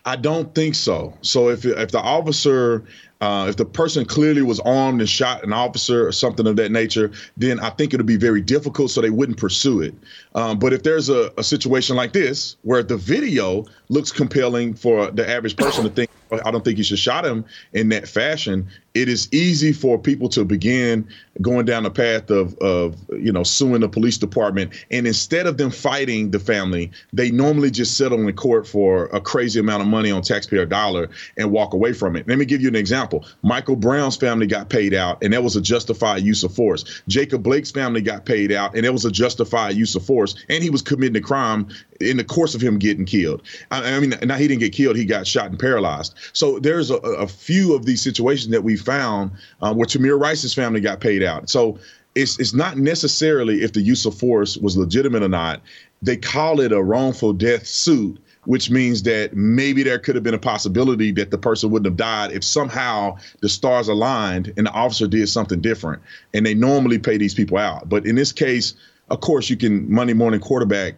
I 0.05 0.15
don't 0.15 0.53
think 0.55 0.75
so. 0.75 1.13
So 1.21 1.49
if 1.49 1.63
if 1.63 1.91
the 1.91 1.99
officer, 1.99 2.83
uh, 3.21 3.45
if 3.49 3.57
the 3.57 3.65
person 3.65 4.03
clearly 4.05 4.41
was 4.41 4.59
armed 4.61 4.99
and 4.99 5.09
shot 5.09 5.43
an 5.43 5.53
officer 5.53 6.07
or 6.07 6.11
something 6.11 6.47
of 6.47 6.55
that 6.55 6.71
nature, 6.71 7.11
then 7.37 7.59
I 7.59 7.69
think 7.69 7.93
it 7.93 7.97
would 7.97 8.07
be 8.07 8.17
very 8.17 8.41
difficult. 8.41 8.89
So 8.89 9.01
they 9.01 9.11
wouldn't 9.11 9.37
pursue 9.37 9.81
it. 9.81 9.93
Um, 10.33 10.57
but 10.57 10.73
if 10.73 10.81
there's 10.83 11.09
a, 11.09 11.31
a 11.37 11.43
situation 11.43 11.95
like 11.95 12.13
this 12.13 12.57
where 12.63 12.81
the 12.81 12.97
video 12.97 13.65
looks 13.89 14.11
compelling 14.11 14.73
for 14.73 15.11
the 15.11 15.29
average 15.29 15.55
person 15.55 15.83
to 15.83 15.89
think, 15.91 16.09
I 16.31 16.49
don't 16.49 16.65
think 16.65 16.77
you 16.77 16.83
should 16.83 16.99
shot 16.99 17.25
him 17.25 17.45
in 17.73 17.89
that 17.89 18.07
fashion, 18.07 18.67
it 18.93 19.07
is 19.07 19.31
easy 19.31 19.71
for 19.71 19.97
people 19.97 20.29
to 20.29 20.43
begin 20.43 21.07
going 21.41 21.65
down 21.65 21.83
the 21.83 21.91
path 21.91 22.29
of, 22.29 22.57
of 22.57 22.95
you 23.09 23.31
know 23.31 23.43
suing 23.43 23.81
the 23.81 23.89
police 23.89 24.17
department. 24.17 24.73
And 24.91 25.07
instead 25.07 25.47
of 25.47 25.57
them 25.57 25.71
fighting 25.71 26.31
the 26.31 26.39
family 26.39 26.91
they 27.13 27.31
normally 27.31 27.71
just 27.71 27.97
settle 27.97 28.27
in 28.27 28.35
court 28.35 28.67
for 28.67 29.05
a 29.07 29.21
crazy 29.21 29.59
amount 29.59 29.81
of 29.81 29.87
money 29.87 30.11
on 30.11 30.21
taxpayer 30.21 30.65
dollar 30.65 31.09
and 31.37 31.51
walk 31.51 31.73
away 31.73 31.93
from 31.93 32.15
it. 32.15 32.27
Let 32.27 32.37
me 32.37 32.45
give 32.45 32.61
you 32.61 32.67
an 32.67 32.75
example. 32.75 33.25
Michael 33.41 33.75
brown's 33.75 34.17
family 34.17 34.47
got 34.47 34.69
paid 34.69 34.93
out 34.93 35.23
and 35.23 35.33
that 35.33 35.43
was 35.43 35.55
a 35.55 35.61
justified 35.61 36.23
use 36.23 36.43
of 36.43 36.53
force. 36.53 37.01
Jacob 37.07 37.43
blake's 37.43 37.71
family 37.71 38.01
got 38.01 38.25
paid 38.25 38.51
out 38.51 38.75
and 38.75 38.85
it 38.85 38.91
was 38.91 39.05
a 39.05 39.11
justified 39.11 39.75
use 39.75 39.95
of 39.95 40.05
force. 40.05 40.35
And 40.49 40.63
he 40.63 40.69
was 40.69 40.81
committing 40.81 41.15
a 41.15 41.21
crime 41.21 41.67
in 41.99 42.17
the 42.17 42.23
course 42.23 42.55
of 42.55 42.61
him 42.61 42.79
getting 42.79 43.05
killed. 43.05 43.41
I, 43.71 43.95
I 43.95 43.99
mean 43.99 44.13
now 44.23 44.35
he 44.35 44.47
didn't 44.47 44.61
get 44.61 44.73
killed 44.73 44.95
he 44.95 45.05
got 45.05 45.27
shot 45.27 45.49
and 45.49 45.59
paralyzed. 45.59 46.15
So 46.33 46.59
there's 46.59 46.91
a, 46.91 46.95
a 46.97 47.27
few 47.27 47.75
of 47.75 47.85
these 47.85 48.01
situations 48.01 48.51
that 48.51 48.63
we 48.63 48.75
found 48.89 49.31
uh, 49.61 49.73
where 49.73 49.85
Tamir 49.85 50.19
Rice's 50.19 50.53
family 50.53 50.81
got 50.81 50.99
paid 50.99 51.21
out. 51.21 51.49
So 51.49 51.77
it's 52.15 52.39
it's 52.39 52.53
not 52.53 52.77
necessarily 52.77 53.61
if 53.61 53.73
the 53.73 53.81
use 53.81 54.05
of 54.05 54.17
force 54.17 54.57
was 54.57 54.75
legitimate 54.75 55.21
or 55.21 55.29
not. 55.29 55.61
They 56.01 56.17
call 56.17 56.59
it 56.59 56.71
a 56.71 56.81
wrongful 56.81 57.33
death 57.33 57.67
suit, 57.67 58.17
which 58.45 58.71
means 58.71 59.03
that 59.03 59.35
maybe 59.35 59.83
there 59.83 59.99
could 59.99 60.15
have 60.15 60.23
been 60.23 60.33
a 60.33 60.39
possibility 60.39 61.11
that 61.11 61.29
the 61.29 61.37
person 61.37 61.69
wouldn't 61.69 61.85
have 61.85 61.97
died 61.97 62.31
if 62.31 62.43
somehow 62.43 63.17
the 63.41 63.49
stars 63.49 63.87
aligned 63.87 64.53
and 64.57 64.65
the 64.65 64.71
officer 64.71 65.07
did 65.07 65.29
something 65.29 65.61
different. 65.61 66.01
And 66.33 66.45
they 66.45 66.55
normally 66.55 66.97
pay 66.97 67.17
these 67.17 67.35
people 67.35 67.57
out. 67.57 67.89
But 67.89 68.05
in 68.07 68.15
this 68.15 68.31
case, 68.31 68.73
of 69.09 69.19
course, 69.21 69.49
you 69.49 69.57
can 69.57 69.91
Monday 69.91 70.13
morning 70.13 70.39
quarterback 70.39 70.95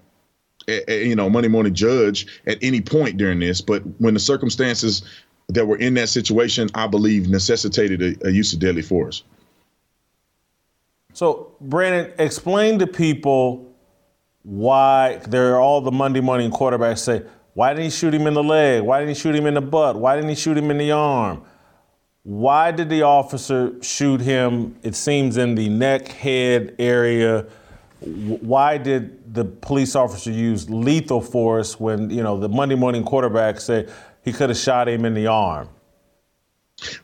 you 0.67 1.15
know, 1.15 1.29
Monday 1.29 1.49
morning 1.49 1.73
judge 1.73 2.27
at 2.45 2.57
any 2.61 2.81
point 2.81 3.17
during 3.17 3.39
this. 3.39 3.61
But 3.61 3.81
when 3.97 4.13
the 4.13 4.19
circumstances 4.19 5.03
that 5.53 5.65
were 5.67 5.77
in 5.77 5.93
that 5.95 6.09
situation, 6.09 6.69
I 6.75 6.87
believe, 6.87 7.29
necessitated 7.29 8.01
a, 8.01 8.27
a 8.27 8.31
use 8.31 8.53
of 8.53 8.59
deadly 8.59 8.81
force. 8.81 9.23
So, 11.13 11.53
Brandon, 11.59 12.13
explain 12.19 12.79
to 12.79 12.87
people 12.87 13.73
why 14.43 15.17
there 15.27 15.55
are 15.55 15.59
all 15.59 15.81
the 15.81 15.91
Monday 15.91 16.21
morning 16.21 16.51
quarterbacks 16.51 16.99
say, 16.99 17.23
why 17.53 17.73
didn't 17.73 17.85
he 17.85 17.89
shoot 17.89 18.13
him 18.13 18.27
in 18.27 18.33
the 18.33 18.43
leg? 18.43 18.81
Why 18.81 18.99
didn't 18.99 19.15
he 19.15 19.21
shoot 19.21 19.35
him 19.35 19.45
in 19.45 19.55
the 19.55 19.61
butt? 19.61 19.97
Why 19.97 20.15
didn't 20.15 20.29
he 20.29 20.35
shoot 20.35 20.57
him 20.57 20.71
in 20.71 20.77
the 20.77 20.91
arm? 20.91 21.43
Why 22.23 22.71
did 22.71 22.89
the 22.89 23.01
officer 23.01 23.73
shoot 23.81 24.21
him, 24.21 24.77
it 24.83 24.95
seems, 24.95 25.37
in 25.37 25.55
the 25.55 25.67
neck, 25.67 26.07
head 26.07 26.75
area? 26.79 27.45
Why 27.99 28.77
did 28.77 29.33
the 29.33 29.43
police 29.43 29.95
officer 29.95 30.31
use 30.31 30.69
lethal 30.69 31.19
force 31.21 31.79
when, 31.79 32.09
you 32.09 32.23
know, 32.23 32.39
the 32.39 32.49
Monday 32.49 32.75
morning 32.75 33.03
quarterback 33.03 33.59
said 33.59 33.91
he 34.23 34.31
could 34.31 34.49
have 34.49 34.57
shot 34.57 34.87
him 34.87 35.05
in 35.05 35.13
the 35.13 35.27
arm? 35.27 35.69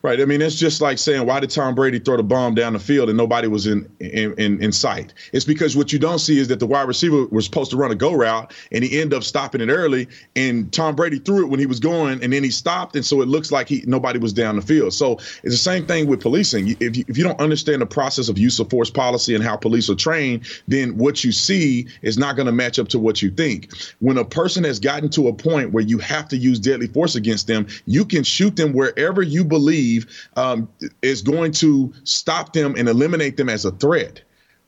Right. 0.01 0.19
I 0.19 0.25
mean, 0.25 0.41
it's 0.41 0.55
just 0.55 0.81
like 0.81 0.97
saying, 0.97 1.25
why 1.27 1.39
did 1.39 1.49
Tom 1.49 1.75
Brady 1.75 1.99
throw 1.99 2.17
the 2.17 2.23
bomb 2.23 2.55
down 2.55 2.73
the 2.73 2.79
field 2.79 3.09
and 3.09 3.17
nobody 3.17 3.47
was 3.47 3.67
in 3.67 3.89
in, 3.99 4.33
in, 4.33 4.61
in 4.61 4.71
sight? 4.71 5.13
It's 5.33 5.45
because 5.45 5.77
what 5.77 5.93
you 5.93 5.99
don't 5.99 6.19
see 6.19 6.39
is 6.39 6.47
that 6.47 6.59
the 6.59 6.65
wide 6.65 6.87
receiver 6.87 7.25
was 7.27 7.45
supposed 7.45 7.71
to 7.71 7.77
run 7.77 7.91
a 7.91 7.95
go 7.95 8.13
route 8.13 8.53
and 8.71 8.83
he 8.83 8.99
ended 8.99 9.17
up 9.17 9.23
stopping 9.23 9.61
it 9.61 9.69
early. 9.69 10.07
And 10.35 10.71
Tom 10.73 10.95
Brady 10.95 11.19
threw 11.19 11.43
it 11.45 11.49
when 11.49 11.59
he 11.59 11.67
was 11.67 11.79
going 11.79 12.23
and 12.23 12.33
then 12.33 12.43
he 12.43 12.49
stopped. 12.49 12.95
And 12.95 13.05
so 13.05 13.21
it 13.21 13.27
looks 13.27 13.51
like 13.51 13.69
he 13.69 13.83
nobody 13.85 14.17
was 14.17 14.33
down 14.33 14.55
the 14.55 14.61
field. 14.61 14.93
So 14.93 15.13
it's 15.13 15.43
the 15.43 15.57
same 15.57 15.85
thing 15.85 16.07
with 16.07 16.21
policing. 16.21 16.69
If 16.79 16.97
you, 16.97 17.05
if 17.07 17.17
you 17.17 17.23
don't 17.23 17.39
understand 17.39 17.81
the 17.81 17.85
process 17.85 18.29
of 18.29 18.37
use 18.37 18.59
of 18.59 18.69
force 18.69 18.89
policy 18.89 19.35
and 19.35 19.43
how 19.43 19.57
police 19.57 19.89
are 19.89 19.95
trained, 19.95 20.47
then 20.67 20.97
what 20.97 21.23
you 21.23 21.31
see 21.31 21.87
is 22.01 22.17
not 22.17 22.35
going 22.35 22.47
to 22.47 22.51
match 22.51 22.79
up 22.79 22.87
to 22.89 22.99
what 22.99 23.21
you 23.21 23.29
think. 23.29 23.71
When 23.99 24.17
a 24.17 24.25
person 24.25 24.63
has 24.63 24.79
gotten 24.79 25.09
to 25.09 25.27
a 25.27 25.33
point 25.33 25.71
where 25.71 25.83
you 25.83 25.99
have 25.99 26.27
to 26.29 26.37
use 26.37 26.59
deadly 26.59 26.87
force 26.87 27.15
against 27.15 27.45
them, 27.45 27.67
you 27.85 28.05
can 28.05 28.23
shoot 28.23 28.55
them 28.55 28.73
wherever 28.73 29.21
you 29.21 29.43
believe 29.43 29.66
believe 29.67 30.29
um, 30.37 30.69
is 31.01 31.21
going 31.21 31.51
to 31.51 31.93
stop 32.03 32.53
them 32.53 32.75
and 32.77 32.87
eliminate 32.87 33.35
them 33.37 33.49
as 33.49 33.65
a 33.65 33.71
threat. 33.71 34.21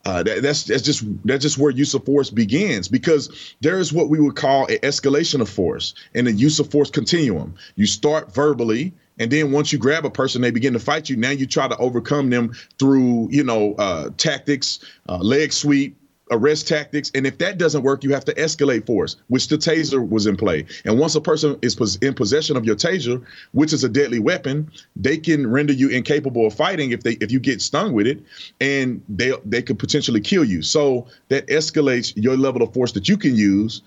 Uh, 0.06 0.24
that, 0.24 0.42
that's 0.42 0.64
that's 0.64 0.82
just 0.82 1.04
that's 1.26 1.42
just 1.42 1.58
where 1.58 1.72
use 1.72 1.94
of 1.94 2.06
force 2.06 2.30
begins 2.30 2.88
because 2.88 3.54
there 3.60 3.80
is 3.80 3.92
what 3.92 4.10
we 4.10 4.20
would 4.20 4.36
call 4.36 4.66
an 4.68 4.78
escalation 4.78 5.42
of 5.42 5.50
force 5.50 5.94
and 6.16 6.28
a 6.28 6.32
use 6.32 6.60
of 6.60 6.72
force 6.72 6.90
continuum. 6.90 7.54
You 7.76 7.86
start 7.86 8.34
verbally, 8.34 8.94
and 9.20 9.30
then 9.30 9.52
once 9.52 9.74
you 9.74 9.80
grab 9.80 10.06
a 10.06 10.10
person, 10.10 10.42
they 10.42 10.52
begin 10.52 10.74
to 10.74 10.80
fight 10.80 11.10
you. 11.10 11.18
Now 11.18 11.32
you 11.32 11.46
try 11.46 11.68
to 11.68 11.78
overcome 11.78 12.30
them 12.30 12.54
through 12.78 13.28
you 13.30 13.44
know 13.44 13.76
uh, 13.76 14.10
tactics, 14.18 14.80
uh, 15.10 15.18
leg 15.18 15.52
sweep, 15.52 15.98
arrest 16.32 16.68
tactics. 16.68 17.12
And 17.16 17.26
if 17.26 17.38
that 17.40 17.58
doesn't 17.58 17.84
work, 17.84 18.04
you 18.04 18.14
have 18.14 18.26
to 18.26 18.34
escalate 18.36 18.86
force, 18.86 19.16
which 19.28 19.48
the 19.48 19.58
taser 19.58 20.08
was 20.08 20.26
in 20.26 20.38
play. 20.38 20.66
And 20.86 21.00
once 21.00 21.16
a 21.16 21.22
person 21.22 21.58
is 21.62 21.98
in 22.02 22.14
possession 22.14 22.58
of 22.58 22.66
your 22.66 22.76
taser, 22.76 23.24
which 23.52 23.74
is 23.74 23.84
a 23.84 23.90
deadly 23.90 24.20
weapon, 24.20 24.72
they 24.96 25.18
can 25.18 25.50
render 25.50 25.74
you 25.74 25.90
incapable 25.90 26.48
of 26.48 26.54
fighting 26.54 26.92
if 26.92 27.04
they 27.04 27.14
if 27.14 27.32
you 27.32 27.40
get 27.40 27.62
stung 27.62 27.94
with 27.94 28.08
it, 28.08 28.22
and 28.60 29.02
they 29.10 29.34
they 29.46 29.62
could 29.62 29.80
potentially 29.80 30.22
kill 30.22 30.44
you. 30.44 30.62
So 30.62 31.08
that 31.30 31.48
escalates 31.48 32.14
your 32.16 32.38
level 32.38 32.62
of 32.62 32.74
force 32.74 32.92
that 32.94 33.10
you 33.10 33.18
can 33.18 33.36
use 33.36 33.82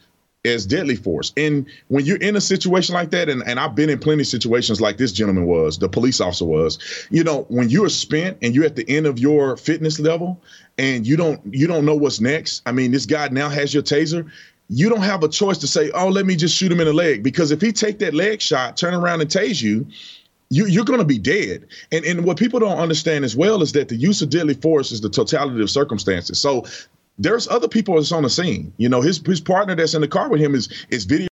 as 0.45 0.67
deadly 0.67 0.97
force. 0.97 1.33
And 1.37 1.67
when 1.87 2.05
you're 2.05 2.17
in 2.17 2.35
a 2.35 2.41
situation 2.41 2.95
like 2.95 3.11
that, 3.11 3.29
and, 3.29 3.45
and 3.47 3.61
I've 3.61 3.77
been 3.77 3.89
in 3.89 4.01
plenty 4.01 4.23
of 4.23 4.27
situations 4.27 4.81
like 4.81 4.97
this 4.97 5.13
gentleman 5.13 5.47
was, 5.47 5.79
the 5.79 5.89
police 5.89 6.21
officer 6.21 6.45
was, 6.45 6.79
you 7.11 7.23
know, 7.23 7.43
when 7.49 7.69
you're 7.69 7.89
spent 7.89 8.39
and 8.43 8.55
you're 8.55 8.65
at 8.65 8.75
the 8.75 8.89
end 8.89 9.07
of 9.07 9.21
your 9.21 9.57
fitness 9.57 10.01
level 10.01 10.41
and 10.79 11.07
you 11.07 11.17
don't 11.17 11.41
you 11.55 11.69
don't 11.69 11.85
know 11.85 11.95
what's 11.95 12.21
next. 12.21 12.63
I 12.67 12.73
mean, 12.73 12.91
this 12.91 13.07
guy 13.07 13.29
now 13.29 13.49
has 13.49 13.73
your 13.73 13.85
taser. 13.85 14.29
You 14.69 14.89
don't 14.89 15.03
have 15.03 15.23
a 15.23 15.29
choice 15.29 15.59
to 15.59 15.69
say, 15.69 15.91
oh, 15.93 16.09
let 16.09 16.27
me 16.27 16.35
just 16.35 16.57
shoot 16.57 16.73
him 16.73 16.81
in 16.81 16.87
the 16.87 16.93
leg. 16.93 17.23
Because 17.23 17.53
if 17.53 17.61
he 17.61 17.71
take 17.73 18.01
that 18.01 18.15
leg 18.15 18.41
shot, 18.41 18.77
turn 18.77 18.95
around 18.95 19.21
and 19.21 19.31
tase 19.31 19.63
you, 19.63 19.87
you, 20.51 20.81
are 20.81 20.85
going 20.85 20.99
to 20.99 21.05
be 21.05 21.19
dead. 21.19 21.69
And 21.93 22.05
and 22.05 22.25
what 22.25 22.37
people 22.37 22.59
don't 22.59 22.79
understand 22.79 23.25
as 23.25 23.37
well 23.37 23.63
is 23.63 23.73
that 23.73 23.89
the 23.89 23.97
use 23.97 24.23
of 24.23 24.31
deadly 24.31 24.55
force 24.55 24.91
is 24.91 25.01
the 25.01 25.11
totality 25.11 25.63
of 25.63 25.71
circumstances. 25.71 26.41
So 26.41 26.65
there's 27.23 27.47
other 27.49 27.69
people 27.69 27.95
that's 27.95 28.13
on 28.13 28.25
the 28.25 28.31
scene. 28.31 28.73
You 28.77 28.89
know, 28.89 29.01
his 29.01 29.23
his 29.25 29.41
partner 29.41 29.75
that's 29.75 29.95
in 29.95 30.01
the 30.01 30.09
car 30.09 30.29
with 30.29 30.41
him 30.41 30.55
is 30.55 30.69
is 30.91 31.05
video. 31.05 31.29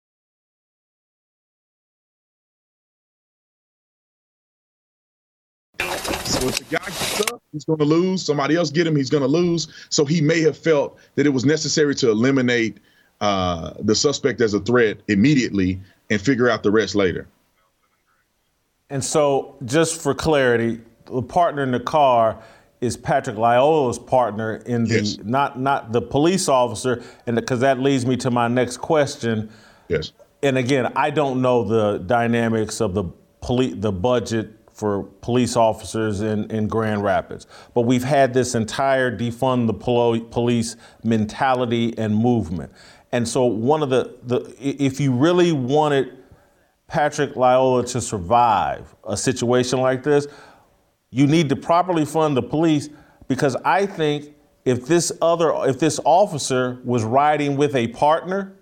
So 5.80 6.46
if 6.46 6.58
the 6.58 6.76
guy 6.76 6.84
gets 6.84 7.20
up, 7.32 7.42
he's 7.52 7.64
going 7.64 7.78
to 7.78 7.84
lose. 7.84 8.24
Somebody 8.24 8.54
else 8.54 8.70
get 8.70 8.86
him, 8.86 8.94
he's 8.94 9.10
going 9.10 9.22
to 9.22 9.28
lose. 9.28 9.66
So 9.88 10.04
he 10.04 10.20
may 10.20 10.40
have 10.42 10.56
felt 10.56 10.98
that 11.16 11.26
it 11.26 11.30
was 11.30 11.44
necessary 11.44 11.94
to 11.96 12.10
eliminate 12.10 12.78
uh, 13.20 13.72
the 13.80 13.94
suspect 13.94 14.40
as 14.40 14.54
a 14.54 14.60
threat 14.60 14.98
immediately 15.08 15.80
and 16.10 16.20
figure 16.20 16.48
out 16.48 16.62
the 16.62 16.70
rest 16.70 16.94
later. 16.94 17.26
And 18.90 19.04
so, 19.04 19.56
just 19.64 20.00
for 20.00 20.14
clarity, 20.14 20.80
the 21.06 21.22
partner 21.22 21.62
in 21.62 21.72
the 21.72 21.80
car 21.80 22.42
is 22.80 22.96
Patrick 22.96 23.36
Lyoya's 23.36 23.98
partner 23.98 24.56
in 24.66 24.84
the 24.84 25.00
yes. 25.00 25.18
not 25.24 25.58
not 25.58 25.92
the 25.92 26.02
police 26.02 26.48
officer, 26.48 27.02
and 27.26 27.36
because 27.36 27.60
that 27.60 27.80
leads 27.80 28.06
me 28.06 28.16
to 28.18 28.30
my 28.30 28.48
next 28.48 28.78
question. 28.78 29.50
Yes. 29.88 30.12
And 30.42 30.56
again, 30.56 30.92
I 30.94 31.10
don't 31.10 31.42
know 31.42 31.64
the 31.64 31.98
dynamics 31.98 32.80
of 32.80 32.94
the 32.94 33.04
police 33.40 33.74
the 33.76 33.92
budget 33.92 34.50
for 34.78 35.02
police 35.22 35.56
officers 35.56 36.20
in, 36.20 36.48
in 36.52 36.68
Grand 36.68 37.02
Rapids. 37.02 37.48
But 37.74 37.80
we've 37.80 38.04
had 38.04 38.32
this 38.32 38.54
entire 38.54 39.10
defund 39.10 39.66
the 39.66 39.74
police 40.30 40.76
mentality 41.02 41.98
and 41.98 42.14
movement. 42.14 42.72
And 43.10 43.26
so 43.26 43.44
one 43.44 43.82
of 43.82 43.90
the, 43.90 44.16
the 44.22 44.54
if 44.60 45.00
you 45.00 45.12
really 45.12 45.50
wanted 45.50 46.16
Patrick 46.86 47.34
Lyola 47.34 47.90
to 47.90 48.00
survive 48.00 48.94
a 49.04 49.16
situation 49.16 49.80
like 49.80 50.04
this, 50.04 50.28
you 51.10 51.26
need 51.26 51.48
to 51.48 51.56
properly 51.56 52.04
fund 52.04 52.36
the 52.36 52.42
police 52.42 52.88
because 53.28 53.56
I 53.64 53.86
think 53.86 54.34
if 54.64 54.86
this 54.86 55.10
other 55.22 55.52
if 55.66 55.78
this 55.78 55.98
officer 56.04 56.78
was 56.84 57.04
riding 57.04 57.56
with 57.56 57.74
a 57.74 57.88
partner, 57.88 58.54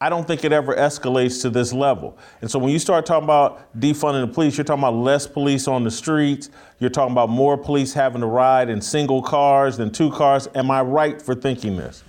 I 0.00 0.10
don't 0.10 0.26
think 0.26 0.44
it 0.44 0.52
ever 0.52 0.76
escalates 0.76 1.42
to 1.42 1.50
this 1.50 1.72
level. 1.72 2.16
And 2.40 2.50
so 2.50 2.58
when 2.58 2.70
you 2.70 2.78
start 2.78 3.04
talking 3.04 3.24
about 3.24 3.78
defunding 3.78 4.26
the 4.26 4.32
police, 4.32 4.56
you're 4.56 4.64
talking 4.64 4.84
about 4.84 4.94
less 4.94 5.26
police 5.26 5.66
on 5.66 5.82
the 5.82 5.90
streets. 5.90 6.50
You're 6.78 6.90
talking 6.90 7.12
about 7.12 7.30
more 7.30 7.56
police 7.56 7.94
having 7.94 8.20
to 8.20 8.26
ride 8.26 8.68
in 8.68 8.80
single 8.80 9.22
cars 9.22 9.76
than 9.76 9.90
two 9.90 10.10
cars. 10.12 10.48
Am 10.54 10.70
I 10.70 10.82
right 10.82 11.20
for 11.20 11.34
thinking 11.34 11.76
this? 11.76 12.04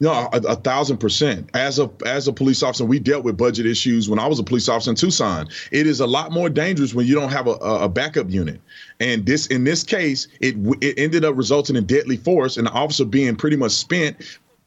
No, 0.00 0.28
a, 0.32 0.36
a, 0.48 0.56
thousand 0.56 0.98
percent. 0.98 1.50
As 1.54 1.78
a 1.78 1.88
as 2.04 2.26
a 2.26 2.32
police 2.32 2.62
officer, 2.62 2.84
we 2.84 2.98
dealt 2.98 3.24
with 3.24 3.36
budget 3.36 3.64
issues 3.64 4.08
when 4.08 4.18
I 4.18 4.26
was 4.26 4.38
a 4.38 4.42
police 4.42 4.68
officer 4.68 4.90
in 4.90 4.96
Tucson. 4.96 5.48
It 5.70 5.86
is 5.86 6.00
a 6.00 6.06
lot 6.06 6.32
more 6.32 6.50
dangerous 6.50 6.94
when 6.94 7.06
you 7.06 7.14
don't 7.14 7.30
have 7.30 7.46
a, 7.46 7.52
a 7.52 7.88
backup 7.88 8.28
unit. 8.28 8.60
And 8.98 9.24
this 9.24 9.46
in 9.46 9.64
this 9.64 9.84
case, 9.84 10.26
it 10.40 10.56
it 10.80 10.98
ended 10.98 11.24
up 11.24 11.36
resulting 11.36 11.76
in 11.76 11.86
deadly 11.86 12.16
force 12.16 12.56
and 12.56 12.66
the 12.66 12.72
officer 12.72 13.04
being 13.04 13.36
pretty 13.36 13.56
much 13.56 13.72
spent 13.72 14.16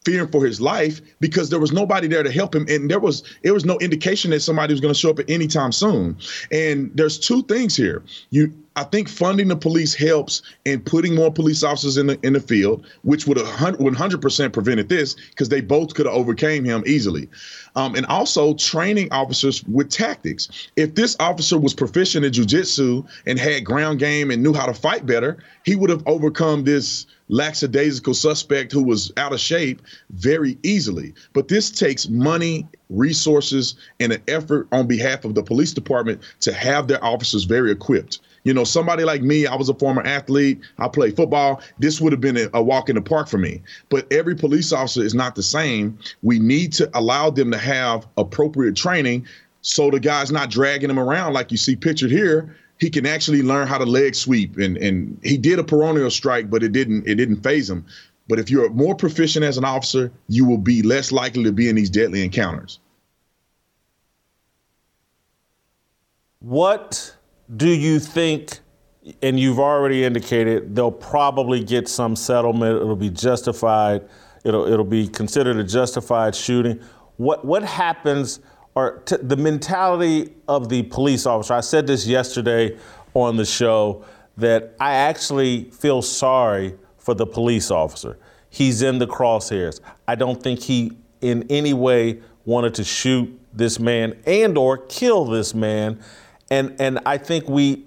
fearing 0.07 0.29
for 0.29 0.45
his 0.45 0.61
life 0.61 1.01
because 1.19 1.49
there 1.49 1.59
was 1.59 1.73
nobody 1.73 2.07
there 2.07 2.23
to 2.23 2.31
help 2.31 2.55
him. 2.55 2.65
And 2.69 2.89
there 2.89 2.99
was 2.99 3.23
it 3.43 3.51
was 3.51 3.65
no 3.65 3.77
indication 3.79 4.31
that 4.31 4.39
somebody 4.39 4.73
was 4.73 4.79
going 4.79 4.93
to 4.93 4.99
show 4.99 5.09
up 5.09 5.19
at 5.19 5.29
any 5.29 5.47
time 5.47 5.73
soon. 5.73 6.15
And 6.49 6.89
there's 6.95 7.19
two 7.19 7.43
things 7.43 7.75
here. 7.75 8.03
You 8.29 8.53
I 8.77 8.83
think 8.83 9.09
funding 9.09 9.47
the 9.49 9.55
police 9.57 9.93
helps 9.95 10.43
in 10.63 10.79
putting 10.81 11.13
more 11.13 11.33
police 11.33 11.61
officers 11.61 11.97
in 11.97 12.07
the 12.07 12.19
in 12.23 12.33
the 12.33 12.39
field, 12.39 12.85
which 13.01 13.27
would 13.27 13.35
have 13.35 13.47
100 13.79 14.21
percent 14.21 14.53
prevented 14.53 14.87
this 14.87 15.15
because 15.15 15.49
they 15.49 15.59
both 15.59 15.93
could 15.93 16.05
have 16.05 16.15
overcame 16.15 16.63
him 16.63 16.83
easily, 16.85 17.27
um, 17.75 17.95
and 17.95 18.05
also 18.05 18.53
training 18.53 19.09
officers 19.11 19.61
with 19.65 19.89
tactics. 19.89 20.69
If 20.77 20.95
this 20.95 21.17
officer 21.19 21.57
was 21.57 21.73
proficient 21.73 22.23
in 22.23 22.31
jujitsu 22.31 23.05
and 23.25 23.37
had 23.37 23.65
ground 23.65 23.99
game 23.99 24.31
and 24.31 24.41
knew 24.41 24.53
how 24.53 24.67
to 24.67 24.75
fight 24.75 25.05
better, 25.05 25.37
he 25.65 25.75
would 25.75 25.89
have 25.89 26.03
overcome 26.05 26.63
this 26.63 27.07
lackadaisical 27.29 28.13
suspect 28.13 28.71
who 28.71 28.83
was 28.83 29.11
out 29.17 29.33
of 29.33 29.39
shape 29.39 29.81
very 30.11 30.57
easily. 30.63 31.13
But 31.33 31.47
this 31.47 31.69
takes 31.69 32.07
money, 32.07 32.67
resources, 32.89 33.75
and 33.99 34.13
an 34.13 34.21
effort 34.27 34.67
on 34.71 34.87
behalf 34.87 35.25
of 35.25 35.35
the 35.35 35.43
police 35.43 35.73
department 35.73 36.21
to 36.41 36.53
have 36.53 36.87
their 36.87 37.03
officers 37.03 37.43
very 37.43 37.71
equipped. 37.71 38.19
You 38.43 38.53
know, 38.53 38.63
somebody 38.63 39.03
like 39.03 39.21
me, 39.21 39.45
I 39.45 39.55
was 39.55 39.67
a 39.67 39.73
former 39.73 40.01
athlete, 40.03 40.61
I 40.77 40.87
played 40.87 41.17
football. 41.17 41.61
This 41.79 41.99
would 41.99 42.13
have 42.13 42.21
been 42.21 42.37
a, 42.37 42.49
a 42.53 42.63
walk 42.63 42.87
in 42.87 42.95
the 42.95 43.01
park 43.01 43.27
for 43.27 43.37
me. 43.37 43.61
But 43.89 44.11
every 44.11 44.35
police 44.35 44.71
officer 44.71 45.01
is 45.03 45.13
not 45.13 45.35
the 45.35 45.43
same. 45.43 45.97
We 46.23 46.39
need 46.39 46.71
to 46.73 46.89
allow 46.93 47.29
them 47.29 47.51
to 47.51 47.57
have 47.57 48.07
appropriate 48.17 48.77
training 48.77 49.25
so 49.61 49.91
the 49.91 49.99
guy's 49.99 50.31
not 50.31 50.49
dragging 50.49 50.87
them 50.87 50.99
around 50.99 51.33
like 51.33 51.51
you 51.51 51.57
see 51.57 51.75
pictured 51.75 52.11
here 52.11 52.55
he 52.79 52.89
can 52.89 53.05
actually 53.05 53.41
learn 53.41 53.67
how 53.67 53.77
to 53.77 53.85
leg 53.85 54.15
sweep. 54.15 54.57
And 54.57 54.77
and 54.77 55.19
he 55.23 55.37
did 55.37 55.59
a 55.59 55.63
peroneal 55.63 56.11
strike 56.11 56.49
but 56.49 56.63
it 56.63 56.71
didn't 56.71 57.07
it 57.07 57.15
didn't 57.15 57.43
phase 57.43 57.69
him. 57.69 57.85
But 58.29 58.39
if 58.39 58.49
you're 58.49 58.69
more 58.69 58.95
proficient 58.95 59.45
as 59.45 59.57
an 59.57 59.65
officer 59.65 60.11
you 60.27 60.45
will 60.45 60.57
be 60.57 60.81
less 60.81 61.11
likely 61.11 61.43
to 61.43 61.51
be 61.51 61.69
in 61.69 61.75
these 61.75 61.89
deadly 61.89 62.23
encounters. 62.23 62.79
What 66.39 67.15
do 67.55 67.67
you 67.67 67.99
think, 67.99 68.59
and 69.21 69.39
you've 69.39 69.59
already 69.59 70.03
indicated, 70.03 70.75
they'll 70.75 70.91
probably 70.91 71.63
get 71.63 71.87
some 71.87 72.15
settlement, 72.15 72.77
it'll 72.77 72.95
be 72.95 73.09
justified, 73.09 74.07
it'll, 74.43 74.65
it'll 74.71 74.85
be 74.85 75.07
considered 75.07 75.57
a 75.57 75.63
justified 75.63 76.35
shooting. 76.35 76.79
What, 77.17 77.43
what 77.43 77.63
happens, 77.63 78.39
or 78.77 78.99
t- 79.05 79.17
the 79.19 79.35
mentality 79.35 80.35
of 80.47 80.69
the 80.69 80.83
police 80.83 81.25
officer, 81.25 81.55
I 81.55 81.61
said 81.61 81.87
this 81.87 82.05
yesterday 82.05 82.77
on 83.15 83.35
the 83.35 83.43
show, 83.43 84.05
that 84.37 84.75
I 84.79 84.93
actually 84.93 85.63
feel 85.71 86.03
sorry 86.03 86.75
for 86.99 87.15
the 87.15 87.25
police 87.25 87.71
officer. 87.71 88.19
he's 88.51 88.83
in 88.83 88.99
the 88.99 89.07
crosshairs. 89.07 89.79
I 90.07 90.13
don't 90.13 90.41
think 90.41 90.61
he 90.61 90.91
in 91.21 91.45
any 91.49 91.73
way 91.73 92.21
wanted 92.45 92.75
to 92.75 92.83
shoot 92.83 93.27
this 93.51 93.79
man 93.79 94.15
and 94.27 94.57
or 94.57 94.77
kill 94.77 95.25
this 95.25 95.55
man. 95.55 95.99
And 96.51 96.75
and 96.79 96.99
I 97.05 97.17
think 97.17 97.49
we 97.49 97.85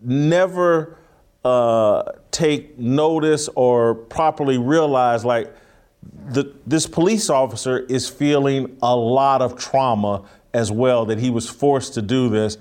never 0.00 0.96
uh, 1.44 2.02
take 2.30 2.78
notice 2.78 3.48
or 3.56 3.94
properly 3.94 4.58
realize 4.58 5.24
like 5.24 5.52
the, 6.02 6.52
this 6.66 6.86
police 6.86 7.28
officer 7.28 7.80
is 7.80 8.08
feeling 8.08 8.76
a 8.82 8.94
lot 8.94 9.42
of 9.42 9.58
trauma 9.58 10.24
as 10.54 10.72
well 10.72 11.04
that 11.06 11.18
he 11.18 11.30
was 11.30 11.48
forced 11.48 11.94
to 11.94 12.02
do 12.02 12.28
this. 12.28 12.58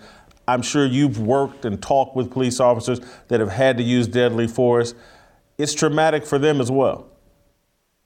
I'm 0.47 0.61
sure 0.61 0.85
you've 0.85 1.19
worked 1.19 1.65
and 1.65 1.81
talked 1.81 2.15
with 2.15 2.31
police 2.31 2.59
officers 2.59 2.99
that 3.27 3.39
have 3.39 3.51
had 3.51 3.77
to 3.77 3.83
use 3.83 4.07
deadly 4.07 4.47
force. 4.47 4.93
It's 5.57 5.73
traumatic 5.73 6.25
for 6.25 6.39
them 6.39 6.59
as 6.59 6.71
well. 6.71 7.07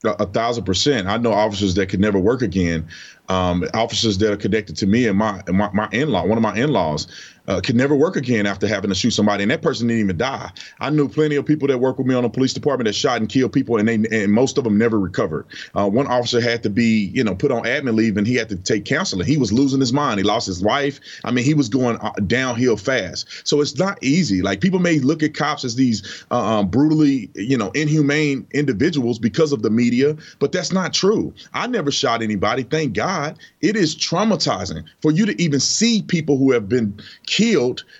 A, 0.04 0.10
a 0.10 0.26
thousand 0.26 0.64
percent. 0.64 1.08
I 1.08 1.16
know 1.16 1.32
officers 1.32 1.74
that 1.76 1.88
could 1.88 2.00
never 2.00 2.18
work 2.18 2.42
again. 2.42 2.86
Um, 3.30 3.64
officers 3.72 4.18
that 4.18 4.30
are 4.30 4.36
connected 4.36 4.76
to 4.76 4.86
me 4.86 5.06
and 5.08 5.16
my 5.16 5.42
my, 5.48 5.70
my 5.72 5.88
in-law, 5.92 6.26
one 6.26 6.36
of 6.36 6.42
my 6.42 6.54
in-laws, 6.54 7.06
uh, 7.48 7.60
could 7.60 7.76
never 7.76 7.94
work 7.94 8.16
again 8.16 8.46
after 8.46 8.66
having 8.66 8.88
to 8.88 8.94
shoot 8.94 9.10
somebody, 9.10 9.42
and 9.42 9.50
that 9.50 9.62
person 9.62 9.86
didn't 9.86 10.00
even 10.00 10.16
die. 10.16 10.50
I 10.80 10.90
knew 10.90 11.08
plenty 11.08 11.36
of 11.36 11.44
people 11.44 11.68
that 11.68 11.78
work 11.78 11.98
with 11.98 12.06
me 12.06 12.14
on 12.14 12.22
the 12.22 12.30
police 12.30 12.52
department 12.52 12.86
that 12.86 12.94
shot 12.94 13.18
and 13.18 13.28
killed 13.28 13.52
people, 13.52 13.76
and 13.76 13.88
they 13.88 13.94
and 14.10 14.32
most 14.32 14.58
of 14.58 14.64
them 14.64 14.78
never 14.78 14.98
recovered. 14.98 15.46
Uh, 15.74 15.88
one 15.88 16.06
officer 16.06 16.40
had 16.40 16.62
to 16.62 16.70
be, 16.70 17.10
you 17.14 17.22
know, 17.22 17.34
put 17.34 17.52
on 17.52 17.64
admin 17.64 17.94
leave, 17.94 18.16
and 18.16 18.26
he 18.26 18.34
had 18.34 18.48
to 18.48 18.56
take 18.56 18.84
counseling. 18.84 19.26
He 19.26 19.36
was 19.36 19.52
losing 19.52 19.80
his 19.80 19.92
mind. 19.92 20.18
He 20.18 20.24
lost 20.24 20.46
his 20.46 20.62
wife. 20.62 21.00
I 21.24 21.30
mean, 21.30 21.44
he 21.44 21.54
was 21.54 21.68
going 21.68 21.98
uh, 21.98 22.12
downhill 22.26 22.76
fast. 22.76 23.46
So 23.46 23.60
it's 23.60 23.78
not 23.78 24.02
easy. 24.02 24.42
Like 24.42 24.60
people 24.60 24.78
may 24.78 24.98
look 24.98 25.22
at 25.22 25.34
cops 25.34 25.64
as 25.64 25.74
these 25.74 26.24
uh, 26.30 26.58
um, 26.58 26.68
brutally, 26.68 27.30
you 27.34 27.58
know, 27.58 27.70
inhumane 27.72 28.46
individuals 28.52 29.18
because 29.18 29.52
of 29.52 29.62
the 29.62 29.70
media, 29.70 30.16
but 30.38 30.52
that's 30.52 30.72
not 30.72 30.94
true. 30.94 31.32
I 31.52 31.66
never 31.66 31.90
shot 31.90 32.22
anybody. 32.22 32.62
Thank 32.62 32.94
God. 32.94 33.38
It 33.60 33.76
is 33.76 33.94
traumatizing 33.94 34.84
for 35.02 35.10
you 35.10 35.26
to 35.26 35.42
even 35.42 35.60
see 35.60 36.02
people 36.02 36.38
who 36.38 36.52
have 36.52 36.68
been 36.68 36.98
killed 37.26 37.33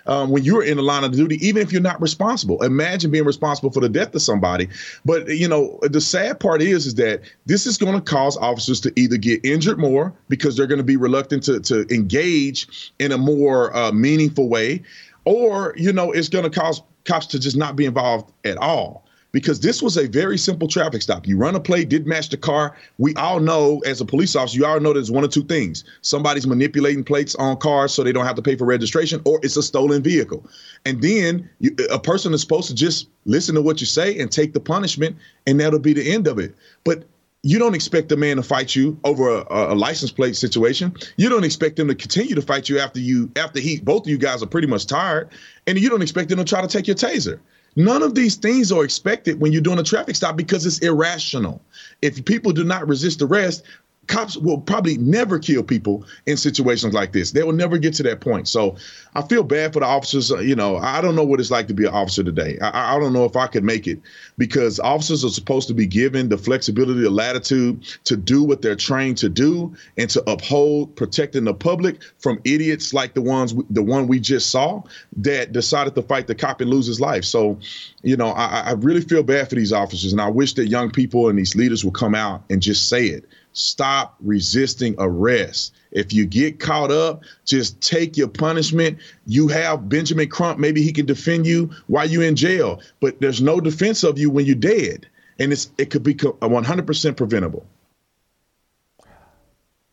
um, 0.06 0.30
when 0.30 0.44
you're 0.44 0.64
in 0.64 0.76
the 0.76 0.82
line 0.82 1.04
of 1.04 1.12
duty, 1.12 1.36
even 1.46 1.62
if 1.62 1.72
you're 1.72 1.82
not 1.82 2.00
responsible. 2.00 2.62
Imagine 2.62 3.10
being 3.10 3.24
responsible 3.24 3.70
for 3.70 3.80
the 3.80 3.88
death 3.88 4.14
of 4.14 4.22
somebody. 4.22 4.68
But 5.04 5.28
you 5.28 5.48
know, 5.48 5.78
the 5.82 6.00
sad 6.00 6.40
part 6.40 6.62
is, 6.62 6.86
is 6.86 6.94
that 6.96 7.22
this 7.46 7.66
is 7.66 7.78
going 7.78 7.94
to 7.94 8.00
cause 8.00 8.36
officers 8.36 8.80
to 8.82 8.92
either 8.96 9.16
get 9.16 9.44
injured 9.44 9.78
more 9.78 10.12
because 10.28 10.56
they're 10.56 10.66
going 10.66 10.78
to 10.78 10.84
be 10.84 10.96
reluctant 10.96 11.42
to 11.44 11.60
to 11.60 11.86
engage 11.92 12.92
in 12.98 13.12
a 13.12 13.18
more 13.18 13.74
uh, 13.76 13.92
meaningful 13.92 14.48
way, 14.48 14.82
or 15.24 15.74
you 15.76 15.92
know, 15.92 16.12
it's 16.12 16.28
going 16.28 16.44
to 16.44 16.50
cause 16.50 16.82
cops 17.04 17.26
to 17.26 17.38
just 17.38 17.56
not 17.56 17.76
be 17.76 17.84
involved 17.84 18.32
at 18.44 18.56
all 18.58 19.03
because 19.34 19.58
this 19.58 19.82
was 19.82 19.96
a 19.96 20.06
very 20.06 20.38
simple 20.38 20.68
traffic 20.68 21.02
stop. 21.02 21.26
You 21.26 21.36
run 21.36 21.56
a 21.56 21.60
plate, 21.60 21.88
did 21.88 22.06
match 22.06 22.28
the 22.28 22.36
car. 22.36 22.76
We 22.98 23.16
all 23.16 23.40
know, 23.40 23.80
as 23.84 24.00
a 24.00 24.04
police 24.04 24.36
officer, 24.36 24.56
you 24.56 24.64
all 24.64 24.78
know 24.78 24.92
there's 24.92 25.10
one 25.10 25.24
or 25.24 25.28
two 25.28 25.42
things. 25.42 25.82
Somebody's 26.02 26.46
manipulating 26.46 27.02
plates 27.02 27.34
on 27.34 27.56
cars 27.56 27.92
so 27.92 28.04
they 28.04 28.12
don't 28.12 28.26
have 28.26 28.36
to 28.36 28.42
pay 28.42 28.54
for 28.54 28.64
registration, 28.64 29.20
or 29.24 29.40
it's 29.42 29.56
a 29.56 29.62
stolen 29.64 30.04
vehicle. 30.04 30.46
And 30.86 31.02
then 31.02 31.50
you, 31.58 31.74
a 31.90 31.98
person 31.98 32.32
is 32.32 32.42
supposed 32.42 32.68
to 32.68 32.76
just 32.76 33.08
listen 33.24 33.56
to 33.56 33.60
what 33.62 33.80
you 33.80 33.88
say 33.88 34.16
and 34.20 34.30
take 34.30 34.52
the 34.52 34.60
punishment, 34.60 35.16
and 35.48 35.58
that'll 35.58 35.80
be 35.80 35.94
the 35.94 36.12
end 36.12 36.28
of 36.28 36.38
it. 36.38 36.54
But 36.84 37.02
you 37.42 37.58
don't 37.58 37.74
expect 37.74 38.12
a 38.12 38.16
man 38.16 38.36
to 38.36 38.42
fight 38.44 38.76
you 38.76 38.96
over 39.02 39.28
a, 39.28 39.44
a, 39.50 39.74
license 39.74 40.12
plate 40.12 40.36
situation. 40.36 40.94
You 41.16 41.28
don't 41.28 41.44
expect 41.44 41.76
him 41.76 41.88
to 41.88 41.94
continue 41.96 42.36
to 42.36 42.40
fight 42.40 42.68
you 42.68 42.78
after 42.78 43.00
you 43.00 43.32
after 43.34 43.58
he 43.58 43.80
both 43.80 44.04
of 44.04 44.10
you 44.10 44.16
guys 44.16 44.44
are 44.44 44.46
pretty 44.46 44.68
much 44.68 44.86
tired, 44.86 45.28
and 45.66 45.76
you 45.76 45.90
don't 45.90 46.02
expect 46.02 46.30
him 46.30 46.38
to 46.38 46.44
try 46.44 46.62
to 46.62 46.68
take 46.68 46.86
your 46.86 46.94
taser. 46.94 47.40
None 47.76 48.02
of 48.02 48.14
these 48.14 48.36
things 48.36 48.70
are 48.70 48.84
expected 48.84 49.40
when 49.40 49.52
you're 49.52 49.60
doing 49.60 49.78
a 49.78 49.84
traffic 49.84 50.14
stop 50.14 50.36
because 50.36 50.64
it's 50.64 50.78
irrational. 50.78 51.60
If 52.02 52.24
people 52.24 52.52
do 52.52 52.64
not 52.64 52.86
resist 52.86 53.20
arrest, 53.20 53.64
cops 54.06 54.37
will 54.37 54.61
probably 54.61 54.99
never 54.99 55.38
kill 55.38 55.62
people 55.62 56.04
in 56.26 56.37
situations 56.37 56.94
like 56.94 57.12
this. 57.12 57.32
They 57.32 57.42
will 57.42 57.52
never 57.52 57.78
get 57.78 57.94
to 57.94 58.02
that 58.04 58.20
point. 58.20 58.49
So 58.49 58.76
I 59.14 59.23
feel 59.23 59.42
bad 59.42 59.73
for 59.73 59.80
the 59.80 59.87
officers. 59.87 60.30
Uh, 60.32 60.38
you 60.38 60.54
know, 60.54 60.76
I 60.76 61.00
don't 61.00 61.14
know 61.14 61.25
what 61.25 61.40
it's 61.40 61.50
like 61.50 61.68
to 61.68 61.75
be 61.75 61.87
an 61.87 61.92
officer 61.92 62.25
today. 62.25 62.58
I, 62.61 62.96
I, 62.96 62.99
don't 62.99 63.12
know 63.12 63.25
if 63.25 63.37
I 63.37 63.46
could 63.46 63.64
make 63.64 63.87
it 63.87 64.00
because 64.38 64.81
officers 64.81 65.24
are 65.24 65.31
supposed 65.31 65.68
to 65.68 65.74
be 65.74 65.87
given 65.87 66.28
the 66.28 66.38
flexibility, 66.38 67.00
the 67.00 67.11
latitude 67.11 67.85
to 68.05 68.16
do 68.16 68.42
what 68.42 68.62
they're 68.62 68.76
trained 68.76 69.18
to 69.18 69.28
do 69.28 69.74
and 69.96 70.11
to 70.11 70.31
uphold 70.31 70.96
protecting 70.96 71.44
the 71.44 71.55
public 71.55 72.02
from 72.18 72.40
idiots 72.44 72.92
like 72.92 73.14
the 73.14 73.22
ones, 73.22 73.55
the 73.70 73.83
one 73.83 74.09
we 74.09 74.20
just 74.20 74.50
saw 74.50 74.83
that 75.16 75.52
decided 75.52 75.94
to 75.94 76.02
fight 76.02 76.26
the 76.26 76.35
cop 76.35 76.61
and 76.61 76.70
lose 76.70 76.87
his 76.87 77.00
life. 77.00 77.24
So, 77.24 77.59
you 78.02 78.16
know, 78.16 78.31
I, 78.31 78.61
I 78.61 78.72
really 78.72 79.00
feel 79.00 79.22
bad 79.22 79.48
for 79.48 79.55
these 79.55 79.72
officers 79.72 80.12
and 80.12 80.20
I 80.20 80.28
wish 80.28 80.55
that 80.55 80.66
young 80.66 80.90
people 80.90 81.28
and 81.28 81.38
these 81.38 81.55
leaders 81.55 81.85
would 81.85 81.94
come 81.94 82.14
out 82.14 82.42
and 82.50 82.61
just 82.61 82.88
say 82.88 83.07
it 83.07 83.24
stop 83.54 84.16
resisting 84.20 84.94
arrest. 84.98 85.74
If 85.92 86.12
you 86.12 86.26
get 86.26 86.60
caught 86.60 86.90
up, 86.90 87.22
just 87.46 87.80
take 87.80 88.16
your 88.16 88.28
punishment. 88.28 88.98
You 89.26 89.48
have 89.48 89.88
Benjamin 89.88 90.28
Crump, 90.28 90.58
maybe 90.58 90.82
he 90.82 90.92
can 90.92 91.06
defend 91.06 91.46
you 91.46 91.70
while 91.86 92.08
you're 92.08 92.24
in 92.24 92.36
jail, 92.36 92.80
but 93.00 93.20
there's 93.20 93.40
no 93.40 93.60
defense 93.60 94.02
of 94.02 94.18
you 94.18 94.28
when 94.28 94.44
you're 94.44 94.56
dead. 94.56 95.08
And 95.38 95.52
it's 95.52 95.70
it 95.78 95.90
could 95.90 96.02
be 96.02 96.14
100% 96.14 97.16
preventable. 97.16 97.66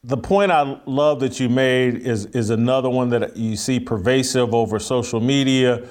The 0.04 0.18
point 0.18 0.52
I 0.52 0.80
love 0.88 1.20
that 1.20 1.40
you 1.40 1.48
made 1.48 1.96
is 1.96 2.26
is 2.28 2.50
another 2.50 2.90
one 2.90 3.10
that 3.10 3.38
you 3.38 3.56
see 3.56 3.80
pervasive 3.80 4.54
over 4.54 4.80
social 4.80 5.20
media. 5.20 5.88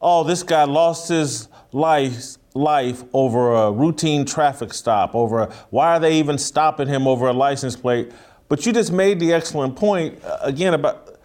Oh, 0.00 0.24
this 0.24 0.42
guy 0.42 0.64
lost 0.64 1.08
his 1.08 1.48
life 1.72 2.36
life 2.56 3.04
over 3.12 3.54
a 3.54 3.70
routine 3.70 4.24
traffic 4.24 4.72
stop, 4.72 5.14
over 5.14 5.42
a, 5.42 5.52
why 5.70 5.96
are 5.96 6.00
they 6.00 6.18
even 6.18 6.38
stopping 6.38 6.88
him 6.88 7.06
over 7.06 7.28
a 7.28 7.32
license 7.32 7.76
plate? 7.76 8.10
But 8.48 8.64
you 8.64 8.72
just 8.72 8.92
made 8.92 9.20
the 9.20 9.32
excellent 9.32 9.76
point 9.76 10.22
uh, 10.24 10.38
again 10.42 10.74
about 10.74 11.16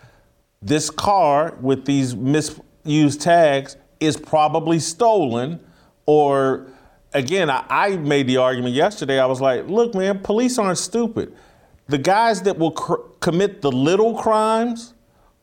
this 0.61 0.89
car 0.89 1.57
with 1.61 1.85
these 1.85 2.15
misused 2.15 3.21
tags 3.21 3.77
is 3.99 4.17
probably 4.17 4.79
stolen 4.79 5.59
or 6.05 6.67
again 7.13 7.49
I, 7.49 7.65
I 7.69 7.97
made 7.97 8.27
the 8.27 8.37
argument 8.37 8.75
yesterday 8.75 9.19
i 9.19 9.25
was 9.25 9.41
like 9.41 9.67
look 9.67 9.95
man 9.95 10.19
police 10.19 10.57
aren't 10.57 10.77
stupid 10.77 11.35
the 11.87 11.97
guys 11.97 12.43
that 12.43 12.57
will 12.57 12.71
cr- 12.71 13.01
commit 13.19 13.61
the 13.61 13.71
little 13.71 14.15
crimes 14.15 14.93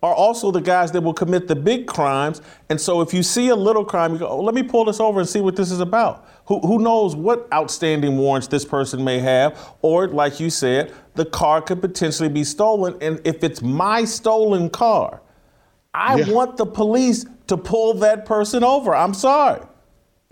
are 0.03 0.15
also 0.15 0.51
the 0.51 0.61
guys 0.61 0.93
that 0.93 1.01
will 1.03 1.15
commit 1.15 1.49
the 1.49 1.57
big 1.57 1.87
crimes. 1.87 2.41
And 2.69 2.81
so 2.81 3.01
if 3.01 3.13
you 3.13 3.23
see 3.23 3.49
a 3.49 3.57
little 3.57 3.85
crime, 3.85 4.13
you 4.13 4.19
go, 4.19 4.29
oh, 4.29 4.41
let 4.41 4.55
me 4.55 4.63
pull 4.63 4.85
this 4.85 5.01
over 5.01 5.19
and 5.19 5.29
see 5.29 5.41
what 5.41 5.57
this 5.57 5.71
is 5.73 5.81
about. 5.81 6.29
Who, 6.47 6.61
who 6.61 6.79
knows 6.79 7.17
what 7.17 7.49
outstanding 7.53 8.17
warrants 8.17 8.47
this 8.47 8.65
person 8.65 9.03
may 9.03 9.19
have? 9.19 9.75
Or, 9.83 10.07
like 10.07 10.39
you 10.39 10.51
said, 10.51 10.95
the 11.15 11.25
car 11.25 11.61
could 11.61 11.81
potentially 11.81 12.29
be 12.29 12.45
stolen. 12.45 12.97
And 13.01 13.21
if 13.25 13.43
it's 13.43 13.61
my 13.61 14.05
stolen 14.05 14.71
car, 14.71 15.21
I 15.93 16.21
yeah. 16.21 16.33
want 16.33 16.57
the 16.57 16.67
police 16.67 17.27
to 17.49 17.57
pull 17.57 17.95
that 17.95 18.25
person 18.25 18.63
over. 18.63 18.95
I'm 18.95 19.15
sorry. 19.15 19.63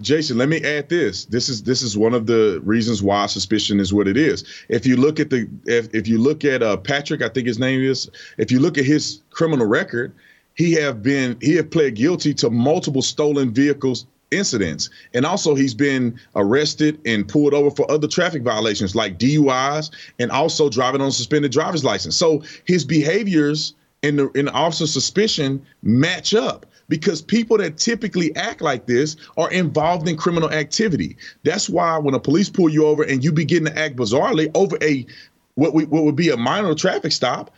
Jason, 0.03 0.37
let 0.37 0.51
me 0.51 0.63
add 0.63 0.91
this. 0.91 1.25
This 1.25 1.49
is 1.49 1.63
this 1.63 1.81
is 1.81 1.97
one 1.97 2.13
of 2.13 2.27
the 2.27 2.61
reasons 2.65 3.03
why 3.03 3.25
suspicion 3.27 3.81
is 3.81 3.95
what 3.95 4.07
it 4.07 4.19
is. 4.19 4.45
If 4.69 4.87
you 4.87 4.95
look 4.97 5.19
at 5.19 5.31
the 5.31 5.49
if, 5.65 5.93
if 5.95 6.07
you 6.07 6.19
look 6.19 6.45
at 6.45 6.63
uh, 6.63 6.77
Patrick, 6.77 7.23
I 7.23 7.31
think 7.31 7.47
his 7.47 7.59
name 7.59 7.83
is. 7.83 8.11
If 8.37 8.53
you 8.53 8.59
look 8.59 8.77
at 8.77 8.85
his 8.85 9.23
criminal 9.31 9.67
record, 9.67 10.13
he 10.55 10.75
have 10.75 11.03
been 11.03 11.39
he 11.41 11.55
have 11.55 11.71
pled 11.71 11.95
guilty 11.95 12.35
to 12.35 12.51
multiple 12.51 13.01
stolen 13.01 13.55
vehicles 13.55 14.07
incidents, 14.31 14.91
and 15.15 15.25
also 15.25 15.55
he's 15.55 15.73
been 15.73 16.21
arrested 16.35 17.01
and 17.07 17.27
pulled 17.27 17.55
over 17.55 17.71
for 17.71 17.91
other 17.91 18.07
traffic 18.07 18.43
violations 18.43 18.95
like 18.95 19.19
DUIs 19.19 19.91
and 20.19 20.31
also 20.31 20.69
driving 20.69 21.01
on 21.01 21.11
suspended 21.11 21.53
driver's 21.53 21.85
license. 21.85 22.17
So 22.17 22.43
his 22.67 22.85
behaviors 22.85 23.73
in 24.03 24.17
the 24.17 24.29
in 24.33 24.45
the 24.45 24.53
officer's 24.53 24.93
suspicion 24.93 25.65
match 25.83 26.35
up 26.35 26.67
because 26.89 27.23
people 27.23 27.59
that 27.59 27.79
typically 27.79 28.35
act 28.37 28.61
like 28.61 28.87
this 28.87 29.17
are 29.37 29.51
involved 29.51 30.09
in 30.09 30.17
criminal 30.17 30.51
activity. 30.51 31.17
That's 31.43 31.69
why 31.69 31.99
when 31.99 32.15
a 32.15 32.21
police 32.21 32.49
pull 32.49 32.69
you 32.69 32.87
over 32.87 33.03
and 33.03 33.25
you 33.25 33.33
begin 33.33 33.65
to 33.65 33.79
act 33.79 33.97
bizarrely 33.97 34.51
over 34.55 34.77
a 34.83 35.07
what 35.55 35.75
we 35.75 35.85
what 35.85 36.05
would 36.05 36.17
be 36.17 36.31
a 36.31 36.37
minor 36.37 36.75
traffic 36.75 37.13
stop, 37.13 37.51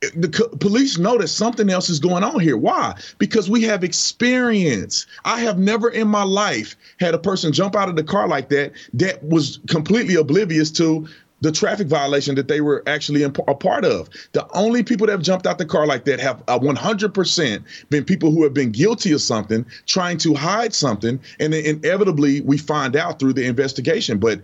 the 0.00 0.28
police 0.60 0.96
know 0.96 1.18
that 1.18 1.28
something 1.28 1.68
else 1.68 1.90
is 1.90 1.98
going 1.98 2.24
on 2.24 2.40
here. 2.40 2.56
Why? 2.56 2.94
Because 3.18 3.50
we 3.50 3.62
have 3.64 3.84
experience. 3.84 5.06
I 5.26 5.40
have 5.40 5.58
never 5.58 5.90
in 5.90 6.08
my 6.08 6.22
life 6.22 6.74
had 6.98 7.12
a 7.12 7.18
person 7.18 7.52
jump 7.52 7.76
out 7.76 7.90
of 7.90 7.96
the 7.96 8.04
car 8.04 8.26
like 8.26 8.48
that 8.48 8.72
that 8.94 9.22
was 9.22 9.60
completely 9.68 10.14
oblivious 10.14 10.70
to 10.72 11.06
the 11.40 11.52
traffic 11.52 11.86
violation 11.86 12.34
that 12.34 12.48
they 12.48 12.60
were 12.60 12.82
actually 12.86 13.22
a 13.22 13.30
part 13.30 13.84
of. 13.84 14.08
The 14.32 14.46
only 14.52 14.82
people 14.82 15.06
that 15.06 15.12
have 15.12 15.22
jumped 15.22 15.46
out 15.46 15.58
the 15.58 15.66
car 15.66 15.86
like 15.86 16.04
that 16.04 16.20
have 16.20 16.42
uh, 16.48 16.58
100% 16.58 17.62
been 17.88 18.04
people 18.04 18.30
who 18.30 18.42
have 18.44 18.54
been 18.54 18.70
guilty 18.70 19.12
of 19.12 19.22
something, 19.22 19.64
trying 19.86 20.18
to 20.18 20.34
hide 20.34 20.74
something, 20.74 21.20
and 21.38 21.52
then 21.52 21.64
inevitably 21.64 22.40
we 22.42 22.58
find 22.58 22.96
out 22.96 23.18
through 23.18 23.32
the 23.32 23.46
investigation. 23.46 24.18
But 24.18 24.40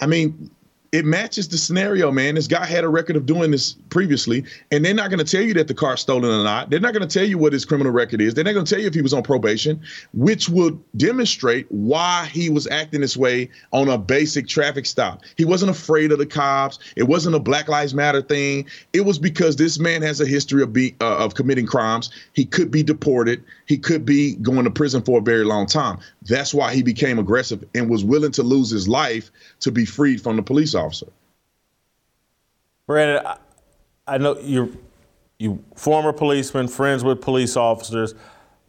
I 0.00 0.06
mean, 0.06 0.50
it 0.92 1.04
matches 1.04 1.46
the 1.48 1.56
scenario, 1.56 2.10
man. 2.10 2.34
This 2.34 2.48
guy 2.48 2.64
had 2.64 2.82
a 2.82 2.88
record 2.88 3.14
of 3.14 3.24
doing 3.24 3.52
this 3.52 3.74
previously, 3.90 4.44
and 4.72 4.84
they're 4.84 4.94
not 4.94 5.08
going 5.10 5.24
to 5.24 5.30
tell 5.30 5.42
you 5.42 5.54
that 5.54 5.68
the 5.68 5.74
car's 5.74 6.00
stolen 6.00 6.30
or 6.30 6.42
not. 6.42 6.70
They're 6.70 6.80
not 6.80 6.92
going 6.94 7.06
to 7.06 7.18
tell 7.18 7.26
you 7.26 7.38
what 7.38 7.52
his 7.52 7.64
criminal 7.64 7.92
record 7.92 8.20
is. 8.20 8.34
They're 8.34 8.44
not 8.44 8.54
going 8.54 8.64
to 8.64 8.74
tell 8.74 8.80
you 8.80 8.88
if 8.88 8.94
he 8.94 9.02
was 9.02 9.12
on 9.12 9.22
probation, 9.22 9.80
which 10.14 10.48
will 10.48 10.80
demonstrate 10.96 11.66
why 11.70 12.28
he 12.32 12.50
was 12.50 12.66
acting 12.66 13.02
this 13.02 13.16
way 13.16 13.50
on 13.72 13.88
a 13.88 13.98
basic 13.98 14.48
traffic 14.48 14.84
stop. 14.84 15.22
He 15.36 15.44
wasn't 15.44 15.70
afraid 15.70 16.10
of 16.10 16.18
the 16.18 16.26
cops. 16.26 16.78
It 16.96 17.04
wasn't 17.04 17.36
a 17.36 17.40
Black 17.40 17.68
Lives 17.68 17.94
Matter 17.94 18.22
thing. 18.22 18.66
It 18.92 19.02
was 19.02 19.18
because 19.18 19.56
this 19.56 19.78
man 19.78 20.02
has 20.02 20.20
a 20.20 20.26
history 20.26 20.62
of 20.62 20.72
be, 20.72 20.96
uh, 21.00 21.18
of 21.18 21.34
committing 21.34 21.66
crimes. 21.66 22.10
He 22.32 22.44
could 22.44 22.70
be 22.70 22.82
deported. 22.82 23.44
He 23.66 23.78
could 23.78 24.04
be 24.04 24.34
going 24.36 24.64
to 24.64 24.70
prison 24.70 25.02
for 25.02 25.18
a 25.18 25.22
very 25.22 25.44
long 25.44 25.66
time. 25.66 25.98
That's 26.22 26.52
why 26.52 26.74
he 26.74 26.82
became 26.82 27.20
aggressive 27.20 27.64
and 27.74 27.88
was 27.88 28.04
willing 28.04 28.32
to 28.32 28.42
lose 28.42 28.70
his 28.70 28.88
life 28.88 29.30
to 29.60 29.70
be 29.70 29.84
freed 29.84 30.20
from 30.20 30.34
the 30.34 30.42
police. 30.42 30.74
Brandon, 32.86 33.24
I, 33.26 33.36
I 34.06 34.18
know 34.18 34.38
you're 34.40 34.68
you 35.40 35.64
former 35.74 36.12
policeman, 36.12 36.68
friends 36.68 37.02
with 37.02 37.20
police 37.20 37.56
officers. 37.56 38.14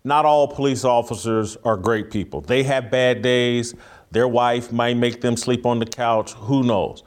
Not 0.03 0.25
all 0.25 0.47
police 0.47 0.83
officers 0.83 1.57
are 1.65 1.77
great 1.77 2.09
people. 2.09 2.41
They 2.41 2.63
have 2.63 2.89
bad 2.89 3.21
days. 3.21 3.75
Their 4.09 4.27
wife 4.27 4.71
might 4.71 4.97
make 4.97 5.21
them 5.21 5.37
sleep 5.37 5.65
on 5.65 5.79
the 5.79 5.85
couch. 5.85 6.31
Who 6.33 6.63
knows? 6.63 7.03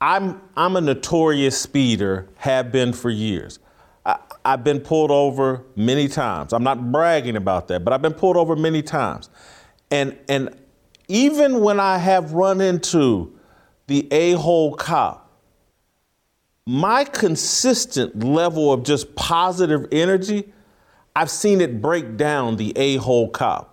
I'm 0.00 0.40
I'm 0.56 0.76
a 0.76 0.80
notorious 0.80 1.60
speeder, 1.60 2.28
have 2.36 2.70
been 2.70 2.92
for 2.92 3.10
years. 3.10 3.58
I, 4.04 4.18
I've 4.44 4.62
been 4.62 4.80
pulled 4.80 5.10
over 5.10 5.64
many 5.74 6.06
times. 6.06 6.52
I'm 6.52 6.62
not 6.62 6.92
bragging 6.92 7.36
about 7.36 7.68
that, 7.68 7.84
but 7.84 7.92
I've 7.92 8.02
been 8.02 8.14
pulled 8.14 8.36
over 8.36 8.54
many 8.54 8.82
times. 8.82 9.30
And 9.90 10.16
and 10.28 10.56
even 11.08 11.60
when 11.60 11.80
I 11.80 11.98
have 11.98 12.32
run 12.32 12.60
into 12.60 13.35
the 13.86 14.08
a-hole 14.10 14.74
cop, 14.74 15.30
my 16.66 17.04
consistent 17.04 18.24
level 18.24 18.72
of 18.72 18.82
just 18.82 19.14
positive 19.14 19.86
energy, 19.92 20.52
I've 21.14 21.30
seen 21.30 21.60
it 21.60 21.80
break 21.80 22.16
down 22.16 22.56
the 22.56 22.72
a-hole 22.76 23.30
cop. 23.30 23.72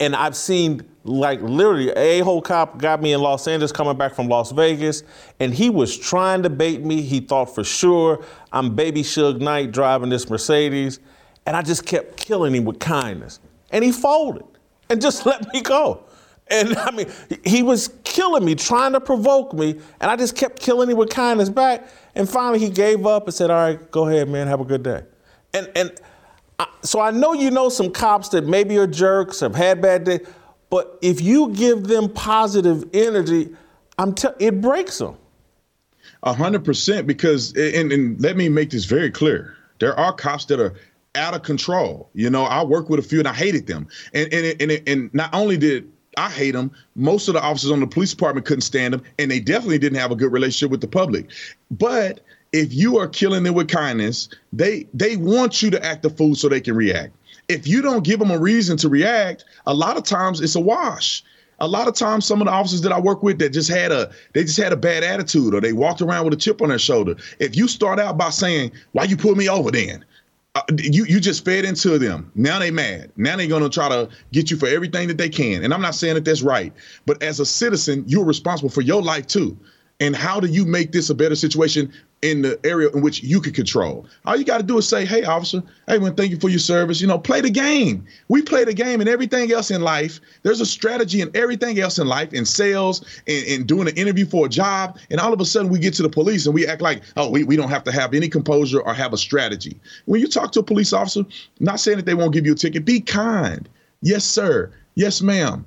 And 0.00 0.14
I've 0.14 0.36
seen 0.36 0.82
like 1.08 1.40
literally 1.40 1.90
a 1.90 2.20
hole 2.20 2.42
cop 2.42 2.78
got 2.78 3.02
me 3.02 3.12
in 3.12 3.20
Los 3.20 3.48
Angeles 3.48 3.72
coming 3.72 3.96
back 3.96 4.14
from 4.14 4.28
Las 4.28 4.52
Vegas, 4.52 5.02
and 5.40 5.52
he 5.52 5.70
was 5.70 5.96
trying 5.96 6.42
to 6.42 6.50
bait 6.50 6.84
me. 6.84 7.02
He 7.02 7.20
thought 7.20 7.54
for 7.54 7.64
sure 7.64 8.24
I'm 8.52 8.74
baby 8.74 9.02
Suge 9.02 9.40
Knight 9.40 9.72
driving 9.72 10.10
this 10.10 10.28
Mercedes, 10.28 11.00
and 11.46 11.56
I 11.56 11.62
just 11.62 11.86
kept 11.86 12.16
killing 12.16 12.54
him 12.54 12.64
with 12.64 12.78
kindness. 12.78 13.40
And 13.70 13.84
he 13.84 13.90
folded 13.92 14.44
and 14.90 15.00
just 15.00 15.26
let 15.26 15.52
me 15.52 15.62
go. 15.62 16.04
And 16.50 16.76
I 16.76 16.90
mean, 16.90 17.06
he 17.44 17.62
was 17.62 17.90
killing 18.04 18.44
me, 18.44 18.54
trying 18.54 18.92
to 18.92 19.00
provoke 19.00 19.52
me, 19.52 19.78
and 20.00 20.10
I 20.10 20.16
just 20.16 20.36
kept 20.36 20.60
killing 20.60 20.90
him 20.90 20.96
with 20.96 21.10
kindness 21.10 21.48
back. 21.48 21.88
And 22.14 22.28
finally, 22.28 22.58
he 22.58 22.70
gave 22.70 23.06
up 23.06 23.26
and 23.26 23.34
said, 23.34 23.50
"All 23.50 23.56
right, 23.56 23.90
go 23.90 24.08
ahead, 24.08 24.28
man. 24.28 24.46
Have 24.46 24.60
a 24.60 24.64
good 24.64 24.82
day." 24.82 25.02
And 25.54 25.70
and 25.76 25.92
I, 26.58 26.66
so 26.82 27.00
I 27.00 27.10
know 27.10 27.32
you 27.32 27.50
know 27.50 27.68
some 27.68 27.90
cops 27.90 28.30
that 28.30 28.46
maybe 28.46 28.78
are 28.78 28.86
jerks, 28.86 29.40
have 29.40 29.54
had 29.54 29.82
bad 29.82 30.04
days, 30.04 30.20
but 30.70 30.98
if 31.02 31.20
you 31.20 31.50
give 31.50 31.84
them 31.84 32.08
positive 32.08 32.84
energy, 32.92 33.54
I'm 33.98 34.14
t- 34.14 34.28
it 34.38 34.60
breaks 34.60 34.98
them. 34.98 35.16
A 36.22 36.32
hundred 36.32 36.64
percent, 36.64 37.06
because 37.06 37.54
and, 37.56 37.92
and 37.92 38.20
let 38.20 38.36
me 38.36 38.48
make 38.48 38.70
this 38.70 38.84
very 38.86 39.10
clear: 39.10 39.54
there 39.78 39.98
are 39.98 40.12
cops 40.12 40.46
that 40.46 40.60
are 40.60 40.74
out 41.14 41.34
of 41.34 41.42
control. 41.42 42.10
You 42.14 42.30
know, 42.30 42.44
I 42.44 42.62
work 42.62 42.88
with 42.88 43.00
a 43.00 43.02
few 43.02 43.18
and 43.18 43.28
I 43.28 43.34
hated 43.34 43.66
them. 43.66 43.86
And 44.14 44.32
and 44.32 44.62
and, 44.62 44.82
and 44.88 45.14
not 45.14 45.34
only 45.34 45.56
did 45.56 45.90
I 46.18 46.28
hate 46.28 46.50
them. 46.50 46.72
Most 46.96 47.28
of 47.28 47.34
the 47.34 47.40
officers 47.40 47.70
on 47.70 47.78
the 47.78 47.86
police 47.86 48.10
department 48.10 48.44
couldn't 48.44 48.62
stand 48.62 48.92
them, 48.92 49.02
and 49.20 49.30
they 49.30 49.38
definitely 49.38 49.78
didn't 49.78 49.98
have 49.98 50.10
a 50.10 50.16
good 50.16 50.32
relationship 50.32 50.70
with 50.70 50.80
the 50.80 50.88
public. 50.88 51.30
But 51.70 52.20
if 52.52 52.74
you 52.74 52.98
are 52.98 53.06
killing 53.06 53.44
them 53.44 53.54
with 53.54 53.68
kindness, 53.68 54.28
they 54.52 54.88
they 54.92 55.16
want 55.16 55.62
you 55.62 55.70
to 55.70 55.84
act 55.84 56.02
the 56.02 56.10
fool 56.10 56.34
so 56.34 56.48
they 56.48 56.60
can 56.60 56.74
react. 56.74 57.14
If 57.48 57.68
you 57.68 57.82
don't 57.82 58.02
give 58.02 58.18
them 58.18 58.32
a 58.32 58.38
reason 58.38 58.76
to 58.78 58.88
react, 58.88 59.44
a 59.66 59.72
lot 59.72 59.96
of 59.96 60.02
times 60.02 60.40
it's 60.40 60.56
a 60.56 60.60
wash. 60.60 61.22
A 61.60 61.68
lot 61.68 61.88
of 61.88 61.94
times, 61.94 62.24
some 62.24 62.40
of 62.40 62.46
the 62.46 62.52
officers 62.52 62.82
that 62.82 62.92
I 62.92 63.00
work 63.00 63.22
with 63.22 63.38
that 63.38 63.50
just 63.50 63.70
had 63.70 63.92
a 63.92 64.10
they 64.32 64.42
just 64.42 64.58
had 64.58 64.72
a 64.72 64.76
bad 64.76 65.04
attitude 65.04 65.54
or 65.54 65.60
they 65.60 65.72
walked 65.72 66.02
around 66.02 66.24
with 66.24 66.34
a 66.34 66.36
chip 66.36 66.60
on 66.62 66.70
their 66.70 66.78
shoulder. 66.80 67.14
If 67.38 67.56
you 67.56 67.68
start 67.68 68.00
out 68.00 68.18
by 68.18 68.30
saying, 68.30 68.72
"Why 68.90 69.04
you 69.04 69.16
pull 69.16 69.36
me 69.36 69.48
over?" 69.48 69.70
then 69.70 70.04
uh, 70.58 70.74
you 70.78 71.04
you 71.04 71.20
just 71.20 71.44
fed 71.44 71.64
into 71.64 71.98
them. 71.98 72.30
Now 72.34 72.58
they 72.58 72.70
mad. 72.70 73.12
Now 73.16 73.36
they're 73.36 73.46
gonna 73.46 73.68
try 73.68 73.88
to 73.88 74.08
get 74.32 74.50
you 74.50 74.56
for 74.56 74.66
everything 74.66 75.08
that 75.08 75.18
they 75.18 75.28
can. 75.28 75.62
And 75.62 75.72
I'm 75.72 75.82
not 75.82 75.94
saying 75.94 76.14
that 76.14 76.24
that's 76.24 76.42
right, 76.42 76.72
but 77.06 77.22
as 77.22 77.40
a 77.40 77.46
citizen, 77.46 78.04
you're 78.06 78.24
responsible 78.24 78.70
for 78.70 78.80
your 78.80 79.02
life 79.02 79.26
too. 79.26 79.58
And 80.00 80.14
how 80.14 80.38
do 80.40 80.46
you 80.46 80.64
make 80.64 80.92
this 80.92 81.10
a 81.10 81.14
better 81.14 81.34
situation 81.34 81.92
in 82.22 82.42
the 82.42 82.58
area 82.64 82.88
in 82.90 83.00
which 83.00 83.22
you 83.22 83.40
can 83.40 83.52
control. 83.52 84.06
All 84.26 84.36
you 84.36 84.44
got 84.44 84.58
to 84.58 84.64
do 84.64 84.78
is 84.78 84.88
say, 84.88 85.04
"Hey, 85.04 85.24
officer, 85.24 85.62
hey, 85.86 85.98
man, 85.98 86.14
thank 86.14 86.30
you 86.30 86.38
for 86.38 86.48
your 86.48 86.58
service." 86.58 87.00
You 87.00 87.06
know, 87.06 87.18
play 87.18 87.40
the 87.40 87.50
game. 87.50 88.04
We 88.28 88.42
play 88.42 88.64
the 88.64 88.74
game, 88.74 89.00
and 89.00 89.08
everything 89.08 89.52
else 89.52 89.70
in 89.70 89.82
life. 89.82 90.20
There's 90.42 90.60
a 90.60 90.66
strategy 90.66 91.20
in 91.20 91.30
everything 91.34 91.78
else 91.78 91.98
in 91.98 92.08
life, 92.08 92.32
in 92.32 92.44
sales, 92.44 93.04
in, 93.26 93.44
in 93.44 93.66
doing 93.66 93.88
an 93.88 93.96
interview 93.96 94.26
for 94.26 94.46
a 94.46 94.48
job. 94.48 94.98
And 95.10 95.20
all 95.20 95.32
of 95.32 95.40
a 95.40 95.44
sudden, 95.44 95.70
we 95.70 95.78
get 95.78 95.94
to 95.94 96.02
the 96.02 96.08
police 96.08 96.46
and 96.46 96.54
we 96.54 96.66
act 96.66 96.82
like, 96.82 97.02
"Oh, 97.16 97.30
we, 97.30 97.44
we 97.44 97.56
don't 97.56 97.70
have 97.70 97.84
to 97.84 97.92
have 97.92 98.14
any 98.14 98.28
composure 98.28 98.80
or 98.80 98.94
have 98.94 99.12
a 99.12 99.18
strategy." 99.18 99.78
When 100.06 100.20
you 100.20 100.26
talk 100.26 100.52
to 100.52 100.60
a 100.60 100.64
police 100.64 100.92
officer, 100.92 101.24
not 101.60 101.80
saying 101.80 101.98
that 101.98 102.06
they 102.06 102.14
won't 102.14 102.32
give 102.32 102.46
you 102.46 102.52
a 102.52 102.56
ticket, 102.56 102.84
be 102.84 103.00
kind. 103.00 103.68
Yes, 104.02 104.24
sir. 104.24 104.72
Yes, 104.94 105.22
ma'am. 105.22 105.64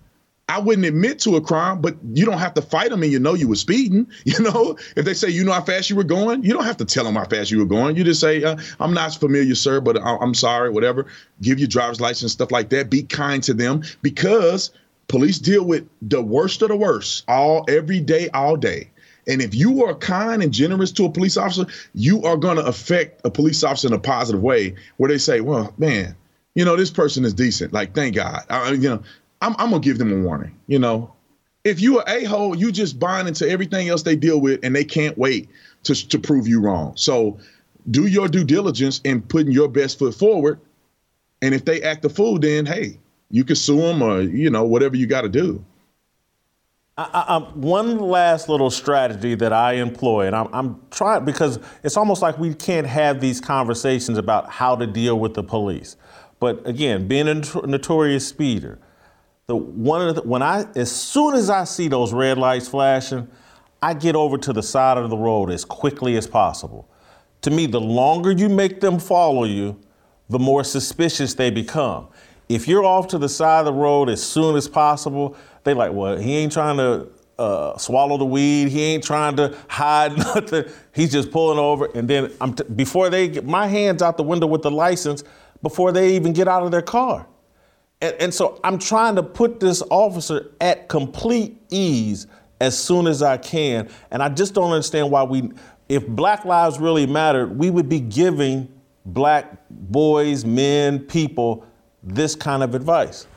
I 0.52 0.60
wouldn't 0.60 0.86
admit 0.86 1.20
to 1.20 1.38
a 1.38 1.42
crime, 1.42 1.80
but 1.80 1.96
you 2.14 2.26
don't 2.26 2.38
have 2.38 2.54
to 2.56 2.62
fight 2.62 2.90
them 2.90 3.04
and 3.04 3.12
you 3.12 3.20
know 3.20 3.36
you 3.36 3.48
were 3.48 3.56
speeding. 3.56 4.06
You 4.26 4.44
know, 4.44 4.78
if 4.96 5.06
they 5.06 5.14
say 5.14 5.30
you 5.30 5.44
know 5.44 5.52
how 5.52 5.62
fast 5.62 5.90
you 5.90 5.96
were 5.96 6.04
going, 6.04 6.44
you 6.44 6.54
don't 6.54 6.66
have 6.66 6.78
to 6.78 6.86
tell 6.86 7.04
them 7.04 7.16
how 7.16 7.26
fast 7.26 7.52
you 7.52 7.60
were 7.60 7.66
going. 7.66 7.96
You 7.96 8.04
just 8.04 8.20
say, 8.20 8.44
uh, 8.44 8.58
I'm 8.80 8.94
not 8.94 9.14
familiar, 9.16 9.56
sir, 9.56 9.82
but 9.82 9.98
I'm 10.02 10.34
sorry, 10.34 10.70
whatever. 10.70 11.06
Give 11.42 11.60
your 11.60 11.68
driver's 11.68 12.02
license, 12.02 12.32
stuff 12.34 12.52
like 12.52 12.70
that. 12.70 12.90
Be 12.90 13.04
kind 13.04 13.44
to 13.44 13.54
them 13.54 13.84
because 14.02 14.72
police 15.08 15.38
deal 15.40 15.64
with 15.64 15.88
the 16.02 16.22
worst 16.22 16.62
of 16.62 16.70
the 16.70 16.76
worst 16.76 17.24
all 17.28 17.66
every 17.68 18.00
day, 18.00 18.30
all 18.30 18.56
day. 18.56 18.90
And 19.28 19.42
if 19.42 19.54
you 19.54 19.86
are 19.86 19.96
kind 19.96 20.44
and 20.44 20.54
generous 20.54 20.92
to 20.94 21.06
a 21.06 21.12
police 21.12 21.38
officer, 21.38 21.66
you 21.94 22.24
are 22.24 22.38
going 22.38 22.58
to 22.58 22.66
affect 22.66 23.22
a 23.26 23.30
police 23.30 23.64
officer 23.64 23.88
in 23.88 23.94
a 23.94 24.00
positive 24.00 24.42
way 24.42 24.76
where 24.98 25.10
they 25.10 25.18
say, 25.18 25.42
well, 25.42 25.74
man, 25.78 26.16
you 26.56 26.66
know, 26.66 26.76
this 26.76 26.92
person 26.92 27.24
is 27.24 27.34
decent. 27.34 27.72
Like, 27.72 27.96
thank 27.96 28.16
God. 28.16 28.44
I, 28.50 28.72
you 28.72 28.90
know, 28.90 29.04
I'm, 29.42 29.56
I'm 29.58 29.72
gonna 29.72 29.80
give 29.80 29.98
them 29.98 30.12
a 30.12 30.26
warning. 30.26 30.58
You 30.68 30.80
know, 30.80 31.14
if 31.64 31.82
you 31.82 32.00
are 32.00 32.08
a 32.08 32.24
hole, 32.24 32.56
you 32.56 32.72
just 32.72 33.00
bind 33.00 33.28
into 33.28 33.48
everything 33.50 33.90
else 33.90 34.04
they 34.04 34.16
deal 34.16 34.40
with, 34.40 34.60
and 34.64 34.76
they 34.76 34.84
can't 34.84 35.18
wait 35.18 35.50
to 35.84 35.96
to 36.10 36.20
prove 36.20 36.48
you 36.48 36.62
wrong. 36.62 36.94
So, 36.96 37.40
do 37.90 38.08
your 38.08 38.28
due 38.28 38.44
diligence 38.44 39.02
in 39.04 39.22
putting 39.22 39.52
your 39.52 39.68
best 39.68 40.00
foot 40.00 40.16
forward. 40.16 40.60
And 41.42 41.56
if 41.56 41.66
they 41.66 41.82
act 41.82 42.06
a 42.06 42.10
fool, 42.10 42.38
then 42.38 42.66
hey, 42.66 43.00
you 43.32 43.44
can 43.44 43.56
sue 43.56 43.78
them 43.78 44.02
or 44.02 44.22
you 44.22 44.50
know 44.50 44.64
whatever 44.64 44.96
you 44.96 45.08
got 45.08 45.22
to 45.22 45.30
do. 45.30 45.64
I, 46.98 47.04
I, 47.28 47.38
one 47.56 48.00
last 48.00 48.50
little 48.50 48.70
strategy 48.70 49.34
that 49.36 49.54
I 49.54 49.74
employ, 49.74 50.28
and 50.28 50.36
I'm, 50.36 50.50
I'm, 50.54 50.82
trying 50.92 51.26
because 51.26 51.58
it's 51.84 51.98
almost 51.98 52.22
like 52.22 52.38
we 52.38 52.54
can't 52.54 52.86
have 52.86 53.22
these 53.22 53.40
conversations 53.40 54.18
about 54.18 54.50
how 54.50 54.76
to 54.76 54.86
deal 54.86 55.18
with 55.18 55.34
the 55.34 55.42
police. 55.42 55.96
But 56.40 56.68
again, 56.68 57.08
being 57.08 57.28
a 57.28 57.42
notorious 57.66 58.28
speeder, 58.28 58.78
the 59.48 59.56
one 59.56 60.08
of 60.08 60.16
the, 60.16 60.22
when 60.22 60.42
I 60.42 60.66
as 60.76 60.92
soon 60.92 61.36
as 61.36 61.50
I 61.50 61.66
see 61.66 61.88
those 61.88 62.14
red 62.14 62.38
lights 62.38 62.68
flashing, 62.68 63.28
I 63.82 63.94
get 63.94 64.16
over 64.16 64.38
to 64.38 64.54
the 64.54 64.64
side 64.64 64.98
of 64.98 65.10
the 65.10 65.18
road 65.18 65.50
as 65.50 65.66
quickly 65.66 66.16
as 66.16 66.28
possible. 66.28 66.88
To 67.42 67.52
me, 67.52 67.66
the 67.66 67.82
longer 67.82 68.32
you 68.32 68.48
make 68.48 68.80
them 68.80 69.00
follow 69.00 69.44
you, 69.46 69.80
the 70.30 70.40
more 70.40 70.64
suspicious 70.64 71.34
they 71.34 71.50
become. 71.50 72.08
If 72.48 72.68
you're 72.68 72.86
off 72.86 73.08
to 73.10 73.18
the 73.18 73.30
side 73.30 73.60
of 73.62 73.66
the 73.66 73.74
road 73.74 74.10
as 74.10 74.22
soon 74.22 74.56
as 74.56 74.68
possible, 74.68 75.36
they 75.64 75.74
like, 75.74 75.94
well, 75.94 76.18
he 76.18 76.36
ain't 76.36 76.52
trying 76.52 76.78
to 76.78 77.08
uh, 77.40 77.78
swallow 77.78 78.18
the 78.18 78.26
weed. 78.26 78.70
He 78.70 78.82
ain't 78.82 79.04
trying 79.04 79.36
to 79.38 79.58
hide 79.68 80.18
nothing. 80.18 80.66
He's 80.94 81.12
just 81.12 81.32
pulling 81.32 81.58
over, 81.58 81.90
and 81.96 82.08
then 82.08 82.32
I'm 82.40 82.54
t- 82.54 82.64
before 82.76 83.10
they 83.10 83.28
get 83.28 83.46
my 83.46 83.68
hands 83.68 84.02
out 84.02 84.18
the 84.18 84.24
window 84.24 84.48
with 84.48 84.62
the 84.62 84.72
license 84.72 85.24
before 85.62 85.92
they 85.92 86.16
even 86.16 86.34
get 86.34 86.48
out 86.48 86.64
of 86.64 86.72
their 86.72 86.82
car. 86.82 87.28
And, 88.02 88.16
and 88.20 88.34
so 88.34 88.60
I'm 88.64 88.80
trying 88.80 89.16
to 89.16 89.24
put 89.24 89.60
this 89.60 89.84
officer 89.90 90.52
at 90.60 90.90
complete 90.90 91.58
ease 91.70 92.28
as 92.60 92.78
soon 92.78 93.08
as 93.08 93.22
I 93.24 93.38
can. 93.38 93.90
And 94.12 94.22
I 94.22 94.30
just 94.30 94.54
don't 94.54 94.72
understand 94.72 95.12
why 95.12 95.24
we, 95.24 95.52
if 95.90 96.08
Black 96.08 96.46
Lives 96.46 96.80
really 96.80 97.06
mattered, 97.06 97.58
we 97.58 97.70
would 97.70 97.90
be 97.90 98.00
giving 98.00 98.68
black 99.06 99.68
boys, 99.70 100.46
men, 100.46 101.00
people 101.00 101.66
this 102.04 102.36
kind 102.36 102.64
of 102.64 102.76
advice. 102.76 103.28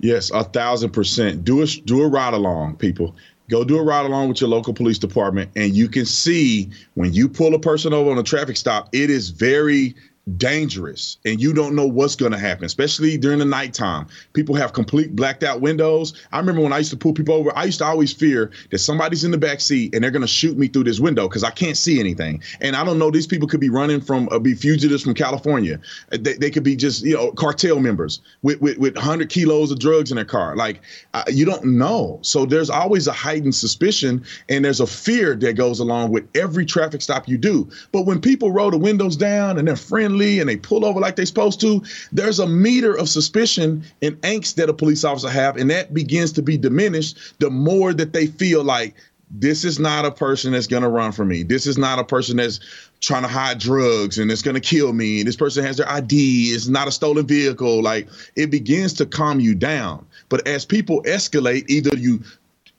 Yes, 0.00 0.30
a 0.30 0.44
thousand 0.44 0.90
percent. 0.90 1.44
Do 1.44 1.62
a 1.62 1.66
do 1.66 2.02
a 2.02 2.08
ride 2.08 2.34
along, 2.34 2.76
people. 2.76 3.14
Go 3.50 3.64
do 3.64 3.78
a 3.78 3.82
ride 3.82 4.06
along 4.06 4.28
with 4.28 4.40
your 4.40 4.48
local 4.48 4.72
police 4.72 4.98
department, 4.98 5.50
and 5.56 5.74
you 5.74 5.88
can 5.88 6.06
see 6.06 6.70
when 6.94 7.12
you 7.12 7.28
pull 7.28 7.54
a 7.54 7.58
person 7.58 7.92
over 7.92 8.10
on 8.10 8.16
a 8.16 8.22
traffic 8.22 8.56
stop, 8.56 8.88
it 8.92 9.10
is 9.10 9.30
very 9.30 9.94
dangerous 10.38 11.18
and 11.24 11.40
you 11.40 11.52
don't 11.52 11.74
know 11.74 11.86
what's 11.86 12.16
going 12.16 12.32
to 12.32 12.38
happen, 12.38 12.64
especially 12.64 13.16
during 13.16 13.38
the 13.38 13.44
nighttime. 13.44 14.06
People 14.32 14.54
have 14.54 14.72
complete 14.72 15.16
blacked 15.16 15.42
out 15.42 15.60
windows. 15.60 16.14
I 16.32 16.38
remember 16.38 16.60
when 16.60 16.72
I 16.72 16.78
used 16.78 16.90
to 16.90 16.96
pull 16.96 17.12
people 17.12 17.34
over, 17.34 17.56
I 17.56 17.64
used 17.64 17.78
to 17.78 17.84
always 17.84 18.12
fear 18.12 18.50
that 18.70 18.78
somebody's 18.78 19.24
in 19.24 19.30
the 19.30 19.38
back 19.38 19.60
seat 19.60 19.94
and 19.94 20.04
they're 20.04 20.10
going 20.10 20.22
to 20.22 20.28
shoot 20.28 20.56
me 20.56 20.68
through 20.68 20.84
this 20.84 21.00
window 21.00 21.28
because 21.28 21.44
I 21.44 21.50
can't 21.50 21.76
see 21.76 22.00
anything. 22.00 22.42
And 22.60 22.76
I 22.76 22.84
don't 22.84 22.98
know, 22.98 23.10
these 23.10 23.26
people 23.26 23.48
could 23.48 23.60
be 23.60 23.70
running 23.70 24.00
from, 24.00 24.28
uh, 24.30 24.38
be 24.38 24.54
fugitives 24.54 25.02
from 25.02 25.14
California. 25.14 25.80
They, 26.10 26.34
they 26.34 26.50
could 26.50 26.64
be 26.64 26.76
just, 26.76 27.04
you 27.04 27.14
know, 27.14 27.32
cartel 27.32 27.80
members 27.80 28.20
with, 28.42 28.60
with, 28.60 28.78
with 28.78 28.94
100 28.94 29.28
kilos 29.28 29.70
of 29.70 29.78
drugs 29.78 30.10
in 30.10 30.16
their 30.16 30.24
car. 30.24 30.56
Like, 30.56 30.82
uh, 31.14 31.24
you 31.28 31.44
don't 31.44 31.64
know. 31.64 32.18
So 32.22 32.46
there's 32.46 32.70
always 32.70 33.06
a 33.06 33.12
heightened 33.12 33.54
suspicion 33.54 34.24
and 34.48 34.64
there's 34.64 34.80
a 34.80 34.86
fear 34.86 35.34
that 35.36 35.54
goes 35.54 35.80
along 35.80 36.12
with 36.12 36.28
every 36.34 36.66
traffic 36.66 37.02
stop 37.02 37.28
you 37.28 37.38
do. 37.38 37.68
But 37.92 38.02
when 38.02 38.20
people 38.20 38.52
roll 38.52 38.70
the 38.70 38.78
windows 38.78 39.16
down 39.16 39.58
and 39.58 39.66
they're 39.66 39.76
friendly 39.76 40.19
and 40.20 40.48
they 40.48 40.56
pull 40.56 40.84
over 40.84 41.00
like 41.00 41.16
they're 41.16 41.26
supposed 41.26 41.60
to, 41.60 41.82
there's 42.12 42.38
a 42.38 42.46
meter 42.46 42.94
of 42.94 43.08
suspicion 43.08 43.84
and 44.02 44.20
angst 44.22 44.54
that 44.56 44.68
a 44.68 44.74
police 44.74 45.04
officer 45.04 45.30
have, 45.30 45.56
and 45.56 45.70
that 45.70 45.94
begins 45.94 46.32
to 46.32 46.42
be 46.42 46.56
diminished 46.56 47.38
the 47.40 47.50
more 47.50 47.92
that 47.92 48.12
they 48.12 48.26
feel 48.26 48.62
like 48.62 48.94
this 49.30 49.64
is 49.64 49.78
not 49.78 50.04
a 50.04 50.10
person 50.10 50.52
that's 50.52 50.66
going 50.66 50.82
to 50.82 50.88
run 50.88 51.12
from 51.12 51.28
me. 51.28 51.42
This 51.44 51.66
is 51.66 51.78
not 51.78 51.98
a 51.98 52.04
person 52.04 52.36
that's 52.36 52.58
trying 53.00 53.22
to 53.22 53.28
hide 53.28 53.58
drugs 53.58 54.18
and 54.18 54.30
it's 54.30 54.42
going 54.42 54.56
to 54.56 54.60
kill 54.60 54.92
me. 54.92 55.22
This 55.22 55.36
person 55.36 55.64
has 55.64 55.76
their 55.76 55.88
ID. 55.88 56.50
It's 56.52 56.66
not 56.66 56.88
a 56.88 56.92
stolen 56.92 57.26
vehicle. 57.26 57.82
Like 57.82 58.08
it 58.34 58.50
begins 58.50 58.92
to 58.94 59.06
calm 59.06 59.38
you 59.38 59.54
down. 59.54 60.04
But 60.28 60.46
as 60.48 60.64
people 60.66 61.02
escalate, 61.04 61.68
either 61.68 61.96
you 61.96 62.20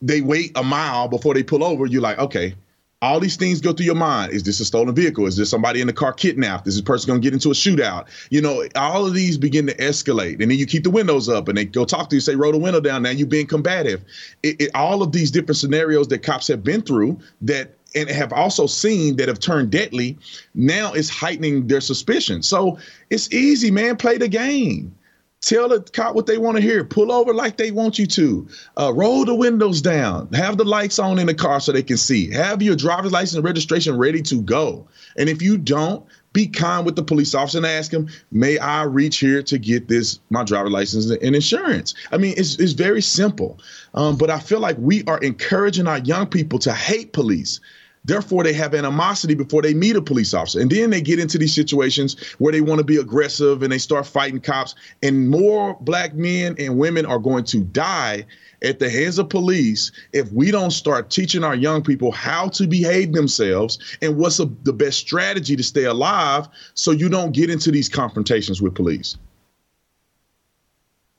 they 0.02 0.22
wait 0.22 0.52
a 0.56 0.64
mile 0.64 1.08
before 1.08 1.34
they 1.34 1.44
pull 1.44 1.64
over. 1.64 1.86
You're 1.86 2.02
like, 2.02 2.18
okay, 2.18 2.56
all 3.02 3.20
these 3.20 3.36
things 3.36 3.62
go 3.62 3.74
through 3.74 3.88
your 3.88 3.96
mind. 3.96 4.32
Is 4.32 4.44
this 4.44 4.60
a 4.60 4.66
stolen 4.66 4.94
vehicle? 4.94 5.26
Is 5.26 5.36
there 5.36 5.46
somebody 5.46 5.82
in 5.82 5.88
the 5.88 5.94
car 5.94 6.14
kidnapped? 6.14 6.68
Is 6.68 6.76
this 6.76 6.84
person 6.84 7.08
going 7.08 7.20
to 7.20 7.24
get 7.24 7.34
into 7.34 7.50
a 7.50 7.54
shootout? 7.54 8.06
You 8.30 8.42
know, 8.42 8.64
all 8.76 9.08
of 9.08 9.16
these 9.16 9.40
begin 9.40 9.66
to 9.68 9.76
escalate. 9.76 10.40
And 10.40 10.52
then 10.52 10.58
you 10.58 10.68
keep 10.68 10.84
the 10.84 10.92
windows 10.92 11.28
up 11.28 11.48
and 11.48 11.58
they 11.58 11.66
go 11.66 11.84
talk 11.84 12.10
to 12.10 12.16
you, 12.16 12.20
say, 12.20 12.36
roll 12.36 12.52
the 12.52 12.60
window 12.60 12.80
down. 12.80 13.02
Now 13.02 13.10
you're 13.10 13.28
being 13.28 13.48
combative. 13.48 14.04
It, 14.44 14.62
it, 14.62 14.72
all 14.76 15.02
of 15.02 15.12
these 15.12 15.32
different 15.32 15.58
scenarios 15.58 16.10
that 16.10 16.20
cops 16.20 16.48
have 16.48 16.64
been 16.64 16.84
through 16.84 17.20
that 17.42 17.76
and 17.96 18.08
have 18.10 18.32
also 18.32 18.68
seen 18.68 19.16
that 19.18 19.28
have 19.28 19.40
turned 19.40 19.72
deadly 19.72 20.18
now 20.54 20.94
is 20.94 21.10
heightening 21.10 21.68
their 21.68 21.82
suspicion. 21.82 22.42
So 22.44 22.78
it's 23.10 23.32
easy, 23.34 23.72
man. 23.72 23.98
Play 23.98 24.18
the 24.18 24.28
game. 24.28 24.96
Tell 25.42 25.70
the 25.70 25.82
cop 25.82 26.14
what 26.14 26.28
they 26.28 26.38
want 26.38 26.58
to 26.58 26.62
hear. 26.62 26.84
Pull 26.84 27.12
over 27.12 27.34
like 27.34 27.58
they 27.58 27.72
want 27.72 27.98
you 27.98 28.06
to. 28.06 28.48
Uh, 28.78 28.94
roll 28.94 29.26
the 29.26 29.34
windows 29.34 29.82
down. 29.82 30.32
Have 30.34 30.58
the 30.58 30.64
lights 30.64 31.00
on 31.00 31.18
in 31.18 31.26
the 31.26 31.34
car 31.34 31.60
so 31.60 31.72
they 31.72 31.82
can 31.82 31.98
see. 31.98 32.30
Have 32.32 32.62
your 32.62 32.76
driver's 32.76 33.12
license 33.12 33.36
and 33.36 33.44
registration 33.44 33.98
ready 33.98 34.22
to 34.22 34.42
go. 34.42 34.88
And 35.18 35.30
if 35.30 35.42
you 35.42 35.58
don't, 35.58 36.06
be 36.34 36.48
kind 36.48 36.86
with 36.86 36.96
the 36.96 37.04
police 37.04 37.34
officer 37.34 37.58
and 37.58 37.66
ask 37.66 37.92
him, 37.92 38.08
"May 38.32 38.60
I 38.60 38.84
reach 38.84 39.18
here 39.18 39.42
to 39.44 39.58
get 39.58 39.88
this 39.88 40.20
my 40.30 40.44
driver's 40.44 40.72
license 40.72 41.10
and 41.10 41.36
insurance?" 41.36 41.96
I 42.12 42.18
mean, 42.18 42.36
it's 42.38 42.56
it's 42.60 42.74
very 42.74 43.02
simple. 43.02 43.60
Um, 43.96 44.18
but 44.18 44.30
I 44.30 44.40
feel 44.40 44.60
like 44.60 44.78
we 44.80 45.04
are 45.06 45.18
encouraging 45.18 45.88
our 45.88 46.00
young 46.00 46.28
people 46.28 46.60
to 46.60 46.72
hate 46.72 47.14
police 47.14 47.60
Therefore, 48.04 48.44
they 48.44 48.54
have 48.54 48.74
animosity 48.74 49.36
before 49.36 49.62
they 49.62 49.74
meet 49.74 49.96
a 49.96 50.02
police 50.02 50.34
officer. 50.34 50.60
And 50.60 50.72
then 50.72 50.90
they 50.90 51.02
get 51.02 51.20
into 51.20 51.38
these 51.38 51.54
situations 51.54 52.20
where 52.40 52.52
they 52.52 52.62
want 52.62 52.80
to 52.80 52.84
be 52.84 52.98
aggressive 52.98 53.62
and 53.62 53.72
they 53.72 53.78
start 53.78 54.08
fighting 54.08 54.42
cops. 54.42 54.74
And 55.04 55.30
more 55.30 55.78
black 55.82 56.16
men 56.16 56.56
and 56.58 56.78
women 56.78 57.06
are 57.06 57.20
going 57.20 57.44
to 57.46 57.60
die 57.60 58.26
at 58.64 58.80
the 58.80 58.90
hands 58.90 59.20
of 59.20 59.30
police 59.30 59.92
if 60.14 60.32
we 60.32 60.52
don't 60.52 60.72
start 60.72 61.10
teaching 61.10 61.44
our 61.44 61.56
young 61.56 61.84
people 61.84 62.12
how 62.12 62.48
to 62.50 62.68
behave 62.68 63.14
themselves 63.14 63.78
and 64.02 64.18
what's 64.18 64.40
a, 64.40 64.46
the 64.64 64.74
best 64.74 65.00
strategy 65.00 65.56
to 65.56 65.64
stay 65.64 65.86
alive 65.86 66.48
so 66.74 66.92
you 66.92 67.10
don't 67.10 67.32
get 67.32 67.50
into 67.50 67.72
these 67.72 67.90
confrontations 67.90 68.62
with 68.62 68.74
police. 68.74 69.18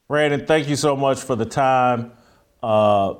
Brandon, 0.08 0.46
thank 0.46 0.68
you 0.68 0.76
so 0.76 0.96
much 0.96 1.20
for 1.20 1.36
the 1.36 1.46
time. 1.46 2.12
Uh, 2.62 3.14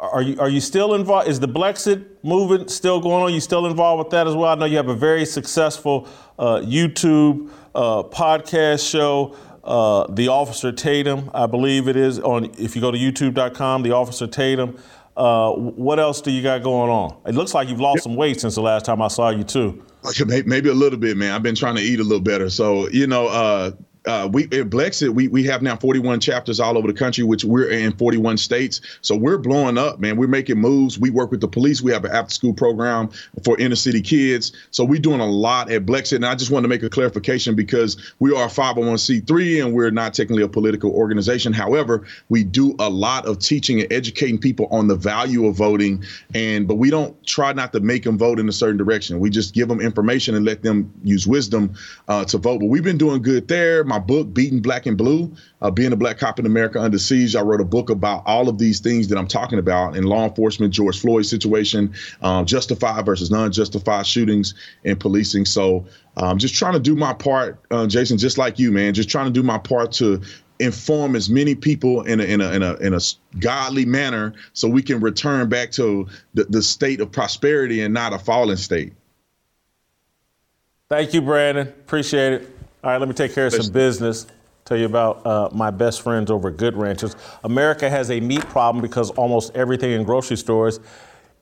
are 0.00 0.22
you 0.22 0.38
are 0.40 0.48
you 0.48 0.60
still 0.60 0.94
involved? 0.94 1.28
Is 1.28 1.40
the 1.40 1.48
Blexit 1.48 2.04
movement 2.22 2.70
still 2.70 3.00
going 3.00 3.22
on? 3.22 3.32
You 3.32 3.40
still 3.40 3.66
involved 3.66 4.04
with 4.04 4.10
that 4.10 4.26
as 4.26 4.34
well? 4.34 4.50
I 4.50 4.54
know 4.56 4.64
you 4.64 4.76
have 4.76 4.88
a 4.88 4.94
very 4.94 5.24
successful 5.24 6.08
uh, 6.38 6.56
YouTube 6.60 7.50
uh, 7.74 8.02
podcast 8.04 8.88
show, 8.88 9.36
uh, 9.62 10.06
The 10.12 10.28
Officer 10.28 10.72
Tatum, 10.72 11.30
I 11.32 11.46
believe 11.46 11.88
it 11.88 11.96
is. 11.96 12.18
On 12.20 12.50
if 12.58 12.74
you 12.74 12.82
go 12.82 12.90
to 12.90 12.98
YouTube.com, 12.98 13.82
The 13.82 13.92
Officer 13.92 14.26
Tatum. 14.26 14.78
Uh, 15.16 15.52
what 15.52 16.00
else 16.00 16.20
do 16.20 16.32
you 16.32 16.42
got 16.42 16.60
going 16.64 16.90
on? 16.90 17.16
It 17.24 17.36
looks 17.36 17.54
like 17.54 17.68
you've 17.68 17.80
lost 17.80 17.98
yep. 17.98 18.02
some 18.02 18.16
weight 18.16 18.40
since 18.40 18.56
the 18.56 18.62
last 18.62 18.84
time 18.84 19.00
I 19.00 19.06
saw 19.06 19.28
you 19.28 19.44
too. 19.44 19.84
Maybe 20.44 20.68
a 20.68 20.74
little 20.74 20.98
bit, 20.98 21.16
man. 21.16 21.32
I've 21.32 21.42
been 21.42 21.54
trying 21.54 21.76
to 21.76 21.82
eat 21.82 22.00
a 22.00 22.02
little 22.02 22.20
better. 22.20 22.50
So 22.50 22.88
you 22.88 23.06
know, 23.06 23.28
uh, 24.06 24.24
uh, 24.24 24.28
we 24.28 24.44
at 24.44 24.70
Blexit, 24.70 25.10
we 25.10 25.28
we 25.28 25.44
have 25.44 25.62
now 25.62 25.76
41 25.76 26.20
chapters 26.20 26.60
all 26.60 26.78
over 26.78 26.86
the 26.86 26.94
country, 26.94 27.24
which 27.24 27.44
we're 27.44 27.68
in 27.68 27.92
41 27.92 28.38
states. 28.38 28.80
So 29.00 29.16
we're 29.16 29.38
blowing 29.38 29.76
up, 29.76 29.98
man. 29.98 30.16
We're 30.16 30.28
making 30.28 30.58
moves. 30.58 30.98
We 30.98 31.10
work 31.10 31.30
with 31.30 31.40
the 31.40 31.48
police. 31.48 31.82
We 31.82 31.92
have 31.92 32.04
an 32.04 32.12
after 32.12 32.32
school 32.32 32.54
program 32.54 33.10
for 33.42 33.58
inner 33.58 33.76
city 33.76 34.00
kids. 34.00 34.52
So 34.70 34.84
we're 34.84 35.00
doing 35.00 35.20
a 35.20 35.26
lot 35.26 35.70
at 35.70 35.84
Blexit. 35.84 36.16
And 36.16 36.26
I 36.26 36.34
just 36.34 36.50
want 36.50 36.64
to 36.64 36.68
make 36.68 36.82
a 36.82 36.88
clarification 36.88 37.54
because 37.54 38.14
we 38.18 38.34
are 38.34 38.46
a 38.46 38.48
501c3 38.48 39.64
and 39.64 39.74
we're 39.74 39.90
not 39.90 40.14
technically 40.14 40.42
a 40.42 40.48
political 40.48 40.92
organization. 40.92 41.52
However, 41.52 42.06
we 42.28 42.44
do 42.44 42.74
a 42.78 42.88
lot 42.88 43.26
of 43.26 43.38
teaching 43.38 43.80
and 43.80 43.92
educating 43.92 44.38
people 44.38 44.68
on 44.70 44.86
the 44.86 44.96
value 44.96 45.46
of 45.46 45.56
voting. 45.56 46.04
And 46.34 46.68
but 46.68 46.76
we 46.76 46.90
don't 46.90 47.14
try 47.26 47.52
not 47.52 47.72
to 47.72 47.80
make 47.80 48.04
them 48.04 48.18
vote 48.18 48.38
in 48.38 48.48
a 48.48 48.52
certain 48.52 48.76
direction. 48.76 49.18
We 49.18 49.30
just 49.30 49.54
give 49.54 49.68
them 49.68 49.80
information 49.80 50.34
and 50.34 50.44
let 50.44 50.62
them 50.62 50.92
use 51.02 51.26
wisdom 51.26 51.74
uh, 52.08 52.24
to 52.26 52.38
vote. 52.38 52.60
But 52.60 52.66
we've 52.66 52.84
been 52.84 52.98
doing 52.98 53.22
good 53.22 53.48
there 53.48 53.84
my 53.84 53.93
book, 53.98 54.32
Beaten 54.32 54.60
Black 54.60 54.86
and 54.86 54.96
Blue, 54.96 55.34
uh, 55.62 55.70
Being 55.70 55.92
a 55.92 55.96
Black 55.96 56.18
Cop 56.18 56.38
in 56.38 56.46
America 56.46 56.80
Under 56.80 56.98
Siege. 56.98 57.36
I 57.36 57.42
wrote 57.42 57.60
a 57.60 57.64
book 57.64 57.90
about 57.90 58.22
all 58.26 58.48
of 58.48 58.58
these 58.58 58.80
things 58.80 59.08
that 59.08 59.18
I'm 59.18 59.26
talking 59.26 59.58
about 59.58 59.96
in 59.96 60.04
law 60.04 60.24
enforcement, 60.24 60.72
George 60.72 61.00
Floyd 61.00 61.26
situation, 61.26 61.94
um, 62.22 62.46
justified 62.46 63.04
versus 63.06 63.30
non 63.30 63.52
justified 63.52 64.06
shootings 64.06 64.54
and 64.84 64.98
policing. 64.98 65.44
So 65.44 65.86
I'm 66.16 66.24
um, 66.24 66.38
just 66.38 66.54
trying 66.54 66.74
to 66.74 66.80
do 66.80 66.94
my 66.94 67.12
part, 67.12 67.60
uh, 67.70 67.86
Jason, 67.86 68.18
just 68.18 68.38
like 68.38 68.58
you, 68.58 68.70
man, 68.70 68.94
just 68.94 69.08
trying 69.08 69.26
to 69.26 69.32
do 69.32 69.42
my 69.42 69.58
part 69.58 69.92
to 69.92 70.20
inform 70.60 71.16
as 71.16 71.28
many 71.28 71.54
people 71.54 72.02
in 72.02 72.20
a, 72.20 72.24
in 72.24 72.40
a, 72.40 72.52
in 72.52 72.62
a, 72.62 72.74
in 72.76 72.94
a 72.94 73.00
godly 73.40 73.84
manner 73.84 74.34
so 74.52 74.68
we 74.68 74.82
can 74.82 75.00
return 75.00 75.48
back 75.48 75.72
to 75.72 76.06
the, 76.34 76.44
the 76.44 76.62
state 76.62 77.00
of 77.00 77.10
prosperity 77.10 77.80
and 77.80 77.92
not 77.92 78.12
a 78.12 78.18
fallen 78.18 78.56
state. 78.56 78.92
Thank 80.88 81.14
you, 81.14 81.22
Brandon. 81.22 81.66
Appreciate 81.66 82.34
it. 82.34 82.53
All 82.84 82.90
right, 82.90 82.98
let 82.98 83.08
me 83.08 83.14
take 83.14 83.32
care 83.34 83.46
of 83.46 83.54
some 83.54 83.72
business. 83.72 84.26
Tell 84.66 84.76
you 84.76 84.84
about 84.84 85.24
uh, 85.24 85.48
my 85.54 85.70
best 85.70 86.02
friends 86.02 86.30
over 86.30 86.48
at 86.48 86.58
Good 86.58 86.76
Ranchers. 86.76 87.16
America 87.42 87.88
has 87.88 88.10
a 88.10 88.20
meat 88.20 88.42
problem 88.42 88.82
because 88.82 89.08
almost 89.12 89.56
everything 89.56 89.92
in 89.92 90.04
grocery 90.04 90.36
stores 90.36 90.80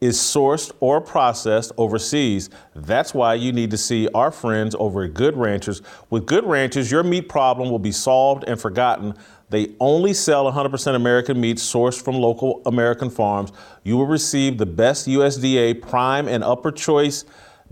is 0.01 0.17
sourced 0.17 0.71
or 0.79 1.01
processed 1.01 1.73
overseas. 1.79 2.49
That's 2.77 3.13
why 3.13 3.35
you 3.35 3.51
need 3.51 3.73
to 3.73 3.77
see 3.77 4.07
our 4.15 4.31
friends 4.31 4.77
over 4.79 5.03
at 5.03 5.15
Good 5.15 5.37
Ranchers. 5.37 5.83
With 6.11 6.27
Good 6.27 6.45
Ranchers, 6.45 6.93
your 6.93 7.03
meat 7.03 7.29
problem 7.29 7.71
will 7.71 7.81
be 7.81 7.91
solved 7.91 8.45
and 8.47 8.61
forgotten. 8.61 9.13
They 9.51 9.75
only 9.81 10.15
sell 10.15 10.45
100% 10.45 10.95
American 10.95 11.41
meat 11.41 11.57
sourced 11.57 12.01
from 12.01 12.15
local 12.15 12.63
American 12.67 13.11
farms. 13.11 13.51
You 13.83 13.97
will 13.97 14.07
receive 14.07 14.59
the 14.59 14.67
best 14.67 15.09
USDA 15.09 15.83
prime 15.83 16.29
and 16.29 16.45
upper 16.45 16.71
choice 16.71 17.25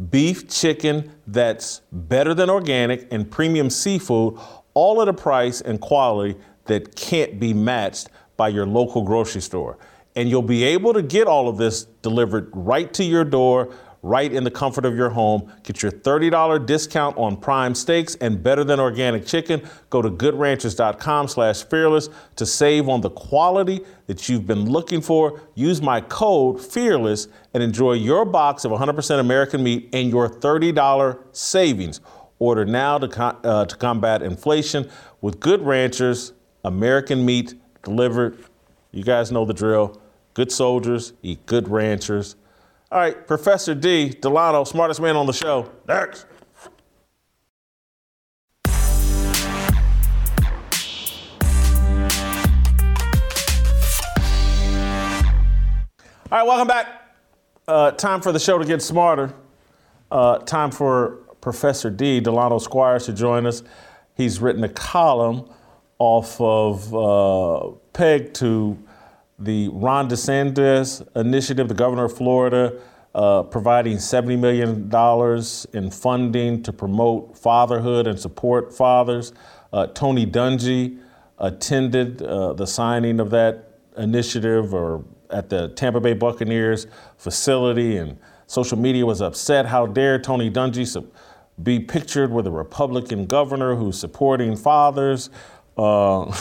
beef, 0.08 0.48
chicken 0.48 1.12
that's 1.26 1.82
better 1.92 2.34
than 2.34 2.48
organic, 2.48 3.12
and 3.12 3.30
premium 3.30 3.68
seafood, 3.68 4.38
all 4.74 5.02
at 5.02 5.08
a 5.08 5.12
price 5.12 5.60
and 5.60 5.80
quality 5.80 6.38
that 6.66 6.96
can't 6.96 7.40
be 7.40 7.52
matched 7.52 8.08
by 8.36 8.48
your 8.48 8.66
local 8.66 9.02
grocery 9.02 9.42
store. 9.42 9.76
And 10.16 10.28
you'll 10.28 10.42
be 10.42 10.64
able 10.64 10.92
to 10.94 11.02
get 11.02 11.26
all 11.26 11.48
of 11.48 11.56
this 11.56 11.84
delivered 12.02 12.50
right 12.52 12.92
to 12.94 13.04
your 13.04 13.24
door 13.24 13.74
right 14.02 14.32
in 14.32 14.44
the 14.44 14.50
comfort 14.50 14.84
of 14.84 14.96
your 14.96 15.10
home. 15.10 15.52
Get 15.62 15.82
your 15.82 15.92
$30 15.92 16.64
discount 16.66 17.16
on 17.18 17.36
prime 17.36 17.74
steaks 17.74 18.14
and 18.16 18.42
better 18.42 18.64
than 18.64 18.80
organic 18.80 19.26
chicken. 19.26 19.62
Go 19.90 20.02
to 20.02 20.10
goodranchers.com 20.10 21.28
slash 21.28 21.64
fearless 21.64 22.08
to 22.36 22.46
save 22.46 22.88
on 22.88 23.00
the 23.00 23.10
quality 23.10 23.80
that 24.06 24.28
you've 24.28 24.46
been 24.46 24.64
looking 24.64 25.00
for. 25.00 25.40
Use 25.54 25.82
my 25.82 26.00
code 26.00 26.60
fearless 26.60 27.28
and 27.54 27.62
enjoy 27.62 27.92
your 27.92 28.24
box 28.24 28.64
of 28.64 28.72
100% 28.72 29.20
American 29.20 29.62
meat 29.62 29.88
and 29.92 30.10
your 30.10 30.28
$30 30.28 31.18
savings. 31.32 32.00
Order 32.38 32.64
now 32.64 32.98
to, 32.98 33.22
uh, 33.22 33.66
to 33.66 33.76
combat 33.76 34.22
inflation 34.22 34.88
with 35.20 35.40
Good 35.40 35.60
Ranchers, 35.60 36.32
American 36.64 37.24
meat 37.24 37.54
delivered. 37.82 38.42
You 38.92 39.04
guys 39.04 39.30
know 39.30 39.44
the 39.44 39.52
drill. 39.52 40.00
Good 40.34 40.50
soldiers 40.50 41.12
eat 41.22 41.44
good 41.46 41.68
ranchers. 41.68 42.36
All 42.92 42.98
right, 42.98 43.24
Professor 43.24 43.72
D. 43.72 44.08
Delano, 44.08 44.64
smartest 44.64 45.00
man 45.00 45.14
on 45.14 45.24
the 45.24 45.32
show. 45.32 45.70
Next. 45.86 46.26
All 56.32 56.38
right, 56.38 56.42
welcome 56.44 56.66
back. 56.66 57.14
Uh, 57.68 57.92
time 57.92 58.20
for 58.20 58.32
the 58.32 58.40
show 58.40 58.58
to 58.58 58.64
get 58.64 58.82
smarter. 58.82 59.32
Uh, 60.10 60.38
time 60.38 60.72
for 60.72 61.18
Professor 61.40 61.90
D, 61.90 62.18
Delano 62.18 62.58
Squires, 62.58 63.06
to 63.06 63.12
join 63.12 63.46
us. 63.46 63.62
He's 64.16 64.40
written 64.40 64.64
a 64.64 64.68
column 64.68 65.48
off 66.00 66.40
of 66.40 66.92
uh, 66.92 67.70
Peg 67.92 68.34
to 68.34 68.76
the 69.40 69.68
Ron 69.68 70.08
DeSantis 70.08 71.06
initiative, 71.16 71.68
the 71.68 71.74
governor 71.74 72.04
of 72.04 72.16
Florida, 72.16 72.80
uh, 73.14 73.42
providing 73.44 73.96
$70 73.96 74.38
million 74.38 74.88
in 75.72 75.90
funding 75.90 76.62
to 76.62 76.72
promote 76.72 77.36
fatherhood 77.36 78.06
and 78.06 78.20
support 78.20 78.72
fathers. 78.72 79.32
Uh, 79.72 79.86
Tony 79.88 80.26
Dungy 80.26 80.98
attended 81.38 82.22
uh, 82.22 82.52
the 82.52 82.66
signing 82.66 83.18
of 83.18 83.30
that 83.30 83.70
initiative 83.96 84.74
or 84.74 85.04
at 85.30 85.48
the 85.48 85.68
Tampa 85.70 86.00
Bay 86.00 86.12
Buccaneers 86.12 86.86
facility, 87.16 87.96
and 87.96 88.18
social 88.46 88.78
media 88.78 89.06
was 89.06 89.22
upset. 89.22 89.66
How 89.66 89.86
dare 89.86 90.18
Tony 90.18 90.50
Dungy 90.50 91.06
be 91.62 91.78
pictured 91.78 92.32
with 92.32 92.46
a 92.46 92.50
Republican 92.50 93.26
governor 93.26 93.74
who's 93.74 93.98
supporting 93.98 94.56
fathers? 94.56 95.30
Uh, 95.76 96.36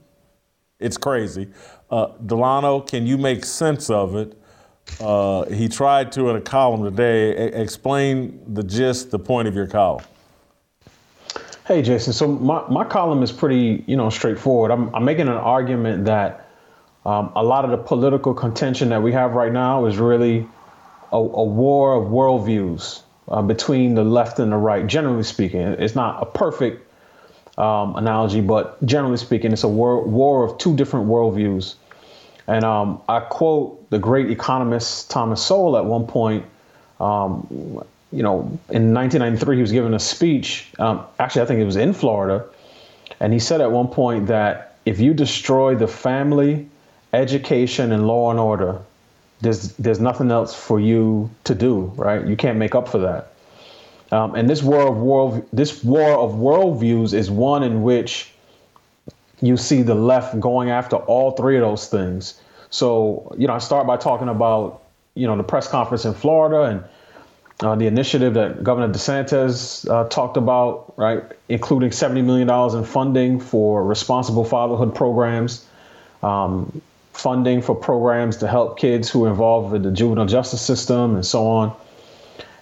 it's 0.80 0.96
crazy. 0.96 1.48
Uh, 1.90 2.08
Delano, 2.26 2.80
can 2.80 3.06
you 3.06 3.16
make 3.16 3.44
sense 3.44 3.88
of 3.88 4.14
it? 4.14 4.38
Uh, 5.00 5.44
he 5.46 5.68
tried 5.68 6.12
to 6.12 6.28
in 6.30 6.36
a 6.36 6.40
column 6.40 6.84
today. 6.84 7.30
A- 7.30 7.62
explain 7.62 8.40
the 8.54 8.62
gist, 8.62 9.10
the 9.10 9.18
point 9.18 9.48
of 9.48 9.54
your 9.54 9.66
column. 9.66 10.04
Hey, 11.66 11.82
Jason. 11.82 12.12
So 12.12 12.26
my, 12.26 12.66
my 12.68 12.84
column 12.84 13.22
is 13.22 13.30
pretty, 13.30 13.84
you 13.86 13.96
know, 13.96 14.08
straightforward. 14.08 14.70
I'm, 14.70 14.94
I'm 14.94 15.04
making 15.04 15.28
an 15.28 15.34
argument 15.34 16.06
that 16.06 16.48
um, 17.04 17.30
a 17.36 17.42
lot 17.42 17.64
of 17.64 17.70
the 17.70 17.76
political 17.76 18.34
contention 18.34 18.88
that 18.88 19.02
we 19.02 19.12
have 19.12 19.32
right 19.32 19.52
now 19.52 19.84
is 19.86 19.98
really 19.98 20.46
a, 21.12 21.16
a 21.16 21.44
war 21.44 21.94
of 21.94 22.10
worldviews 22.10 23.02
uh, 23.28 23.42
between 23.42 23.94
the 23.94 24.04
left 24.04 24.38
and 24.38 24.50
the 24.52 24.56
right. 24.56 24.86
Generally 24.86 25.24
speaking, 25.24 25.60
it's 25.60 25.94
not 25.94 26.22
a 26.22 26.26
perfect 26.26 26.87
um, 27.58 27.96
analogy, 27.96 28.40
but 28.40 28.82
generally 28.86 29.16
speaking, 29.16 29.52
it's 29.52 29.64
a 29.64 29.68
war, 29.68 30.02
war 30.04 30.44
of 30.44 30.56
two 30.58 30.76
different 30.76 31.08
worldviews. 31.08 31.74
And 32.46 32.64
um, 32.64 33.02
I 33.08 33.20
quote 33.20 33.90
the 33.90 33.98
great 33.98 34.30
economist 34.30 35.10
Thomas 35.10 35.44
Sowell 35.44 35.76
at 35.76 35.84
one 35.84 36.06
point. 36.06 36.46
Um, 37.00 37.46
you 38.10 38.22
know, 38.22 38.40
in 38.70 38.94
1993, 38.94 39.56
he 39.56 39.60
was 39.60 39.72
giving 39.72 39.92
a 39.92 39.98
speech. 39.98 40.68
Um, 40.78 41.04
actually, 41.18 41.42
I 41.42 41.46
think 41.46 41.60
it 41.60 41.64
was 41.64 41.76
in 41.76 41.92
Florida. 41.92 42.46
And 43.20 43.32
he 43.32 43.38
said 43.38 43.60
at 43.60 43.70
one 43.70 43.88
point 43.88 44.28
that 44.28 44.76
if 44.86 45.00
you 45.00 45.12
destroy 45.12 45.74
the 45.74 45.88
family, 45.88 46.68
education, 47.12 47.92
and 47.92 48.06
law 48.06 48.30
and 48.30 48.38
order, 48.38 48.78
there's, 49.40 49.72
there's 49.74 50.00
nothing 50.00 50.30
else 50.30 50.54
for 50.54 50.80
you 50.80 51.28
to 51.44 51.54
do, 51.54 51.92
right? 51.96 52.24
You 52.24 52.36
can't 52.36 52.56
make 52.56 52.74
up 52.74 52.88
for 52.88 52.98
that. 52.98 53.32
Um, 54.10 54.34
and 54.34 54.48
this 54.48 54.62
war 54.62 54.88
of 54.88 54.96
world, 54.96 55.46
this 55.52 55.84
war 55.84 56.18
of 56.18 56.32
worldviews 56.32 57.12
is 57.12 57.30
one 57.30 57.62
in 57.62 57.82
which 57.82 58.32
you 59.40 59.56
see 59.56 59.82
the 59.82 59.94
left 59.94 60.38
going 60.40 60.70
after 60.70 60.96
all 60.96 61.32
three 61.32 61.56
of 61.56 61.62
those 61.62 61.88
things. 61.88 62.40
So, 62.70 63.34
you 63.38 63.46
know, 63.46 63.54
I 63.54 63.58
start 63.58 63.86
by 63.86 63.96
talking 63.96 64.28
about, 64.28 64.82
you 65.14 65.26
know, 65.26 65.36
the 65.36 65.42
press 65.42 65.68
conference 65.68 66.04
in 66.04 66.14
Florida 66.14 66.62
and 66.62 66.84
uh, 67.60 67.74
the 67.74 67.86
initiative 67.86 68.34
that 68.34 68.62
Governor 68.62 68.92
DeSantis 68.92 69.88
uh, 69.90 70.08
talked 70.08 70.36
about, 70.36 70.94
right, 70.96 71.24
including 71.48 71.90
$70 71.90 72.24
million 72.24 72.48
in 72.76 72.84
funding 72.84 73.40
for 73.40 73.84
responsible 73.84 74.44
fatherhood 74.44 74.94
programs, 74.94 75.66
um, 76.22 76.80
funding 77.12 77.60
for 77.60 77.74
programs 77.74 78.36
to 78.38 78.48
help 78.48 78.78
kids 78.78 79.10
who 79.10 79.24
are 79.24 79.28
involved 79.28 79.72
with 79.72 79.82
the 79.82 79.90
juvenile 79.90 80.26
justice 80.26 80.62
system, 80.62 81.14
and 81.14 81.26
so 81.26 81.46
on. 81.46 81.74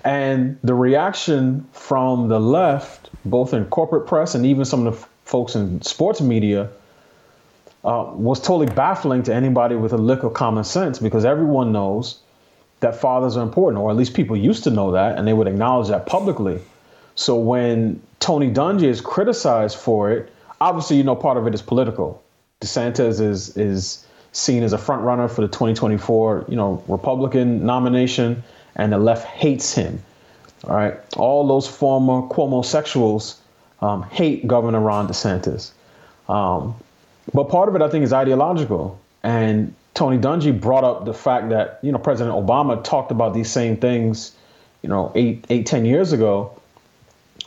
And 0.07 0.57
the 0.63 0.73
reaction 0.73 1.67
from 1.73 2.29
the 2.29 2.39
left, 2.39 3.11
both 3.25 3.53
in 3.53 3.65
corporate 3.65 4.07
press 4.07 4.37
and 4.37 4.47
even 4.47 4.65
some 4.65 4.87
of 4.87 4.95
the 4.95 5.07
folks 5.25 5.57
in 5.57 5.83
sports 5.83 6.21
media, 6.21 6.71
uh, 7.85 8.13
was 8.15 8.41
totally 8.41 8.73
baffling 8.73 9.25
to 9.25 9.35
anybody 9.35 9.75
with 9.75 9.93
a 9.93 9.97
lick 9.99 10.23
of 10.23 10.33
common 10.33 10.63
sense 10.63 11.01
because 11.01 11.25
everyone 11.25 11.73
knows 11.73 12.21
that 12.79 12.95
fathers 12.95 13.37
are 13.37 13.43
important, 13.43 13.83
or 13.83 13.91
at 13.91 13.97
least 13.97 14.15
people 14.15 14.37
used 14.37 14.63
to 14.63 14.71
know 14.71 14.93
that, 14.93 15.19
and 15.19 15.27
they 15.27 15.33
would 15.33 15.49
acknowledge 15.49 15.89
that 15.89 16.07
publicly. 16.07 16.61
So 17.17 17.35
when 17.35 18.01
Tony 18.21 18.49
Dungy 18.49 18.85
is 18.85 19.01
criticized 19.01 19.77
for 19.77 20.13
it, 20.13 20.33
obviously, 20.61 20.99
you 20.99 21.03
know, 21.03 21.17
part 21.17 21.37
of 21.37 21.49
it 21.49 21.55
is 21.55 21.63
political. 21.63 22.23
DeSantis 22.61 23.21
is 23.21 23.57
is 23.57 24.07
seen 24.31 24.63
as 24.63 24.73
a 24.73 24.79
front 24.79 25.03
runner 25.03 25.27
for 25.27 25.41
the 25.41 25.49
2024, 25.49 26.45
you 26.49 26.55
know, 26.55 26.81
Republican 26.87 27.67
nomination 27.67 28.45
and 28.77 28.93
the 28.93 28.99
left 28.99 29.27
hates 29.27 29.75
him. 29.75 30.03
All 30.65 30.77
right, 30.77 30.95
all 31.17 31.47
those 31.47 31.67
former 31.67 32.23
Cuomo 32.29 32.63
sexuals 32.63 33.37
um, 33.81 34.03
hate 34.05 34.47
Governor 34.47 34.81
Ron 34.81 35.09
DeSantis. 35.09 35.73
Um, 36.29 36.75
but 37.35 37.45
part 37.45 37.69
of 37.69 37.75
it, 37.75 37.83
I 37.83 37.89
think, 37.89 38.05
is 38.05 38.13
ideological. 38.13 38.99
And 39.23 39.75
Tony 39.95 40.19
Dungy 40.19 40.59
brought 40.59 40.85
up 40.85 41.05
the 41.05 41.15
fact 41.15 41.51
that 41.51 41.79
you 41.83 41.93
know 41.93 41.99
President 41.99 42.35
Obama 42.35 42.83
talked 42.83 43.11
about 43.11 43.35
these 43.35 43.51
same 43.51 43.77
things, 43.77 44.33
you 44.83 44.89
know, 44.89 45.13
eight, 45.15 45.45
eight, 45.51 45.67
ten 45.67 45.85
years 45.85 46.13
ago. 46.13 46.53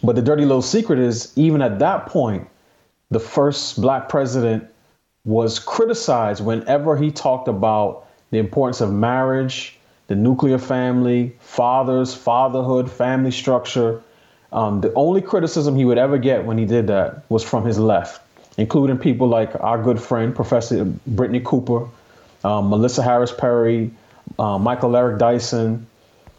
But 0.03 0.15
the 0.15 0.21
dirty 0.21 0.43
little 0.43 0.61
secret 0.61 0.99
is, 0.99 1.33
even 1.35 1.61
at 1.61 1.79
that 1.79 2.05
point, 2.05 2.47
the 3.11 3.19
first 3.19 3.81
black 3.81 4.07
president 4.07 4.65
was 5.25 5.59
criticized 5.59 6.43
whenever 6.43 6.95
he 6.95 7.11
talked 7.11 7.47
about 7.47 8.05
the 8.31 8.37
importance 8.37 8.81
of 8.81 8.93
marriage 8.93 9.78
the 10.09 10.15
nuclear 10.15 10.57
family, 10.57 11.35
fathers, 11.39 12.15
fatherhood, 12.15 12.91
family 12.91 13.29
structure. 13.29 14.01
Um, 14.51 14.81
the 14.81 14.91
only 14.95 15.21
criticism 15.21 15.75
he 15.75 15.85
would 15.85 15.99
ever 15.99 16.17
get 16.17 16.45
when 16.45 16.57
he 16.57 16.65
did 16.65 16.87
that 16.87 17.29
was 17.29 17.43
from 17.43 17.63
his 17.63 17.77
left, 17.77 18.19
including 18.57 18.97
people 18.97 19.27
like 19.27 19.51
our 19.59 19.81
good 19.81 20.01
friend, 20.01 20.35
Professor 20.35 20.83
Brittney 21.07 21.43
Cooper, 21.43 21.87
um, 22.43 22.71
Melissa 22.71 23.03
Harris 23.03 23.31
Perry, 23.31 23.91
uh, 24.39 24.57
Michael 24.57 24.97
Eric 24.97 25.19
Dyson. 25.19 25.85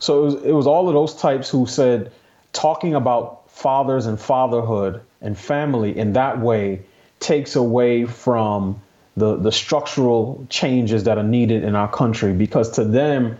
So 0.01 0.23
it 0.23 0.25
was, 0.25 0.35
it 0.47 0.53
was 0.53 0.67
all 0.67 0.89
of 0.89 0.95
those 0.95 1.15
types 1.15 1.49
who 1.49 1.67
said 1.67 2.11
talking 2.53 2.97
about 2.97 3.49
fathers 3.51 4.07
and 4.07 4.21
fatherhood 4.21 5.01
and 5.21 5.39
family 5.39 5.97
in 5.97 6.15
that 6.15 6.41
way 6.41 6.83
takes 7.21 7.55
away 7.55 8.05
from 8.05 8.83
the, 9.17 9.37
the 9.37 9.53
structural 9.53 10.45
changes 10.51 11.05
that 11.05 11.19
are 11.19 11.25
needed 11.25 11.63
in 11.63 11.77
our 11.77 11.91
country 11.91 12.33
because 12.33 12.71
to 12.73 12.85
them, 12.85 13.39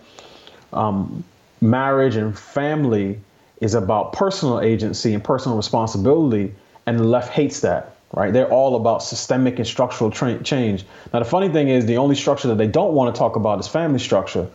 um, 0.73 1.25
marriage 1.61 2.17
and 2.17 2.39
family 2.39 3.21
is 3.61 3.75
about 3.75 4.13
personal 4.13 4.61
agency 4.61 5.13
and 5.15 5.23
personal 5.23 5.57
responsibility, 5.57 6.55
and 6.87 6.99
the 6.99 7.05
left 7.05 7.33
hates 7.33 7.61
that. 7.61 7.97
Right? 8.13 8.33
They're 8.33 8.51
all 8.51 8.75
about 8.75 9.05
systemic 9.05 9.59
and 9.59 9.67
structural 9.67 10.11
tra- 10.11 10.43
change. 10.43 10.85
Now, 11.13 11.21
the 11.21 11.25
funny 11.25 11.49
thing 11.49 11.69
is, 11.69 11.87
the 11.87 11.97
only 11.97 12.17
structure 12.17 12.49
that 12.49 12.59
they 12.59 12.67
don't 12.67 12.93
want 12.93 13.15
to 13.15 13.19
talk 13.19 13.37
about 13.37 13.61
is 13.61 13.69
family 13.69 14.01
structure, 14.01 14.49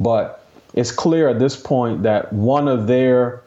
but 0.00 0.46
it's 0.72 0.90
clear 0.90 1.28
at 1.28 1.38
this 1.38 1.54
point 1.54 2.04
that 2.04 2.32
one 2.32 2.68
of 2.68 2.86
their 2.86 3.42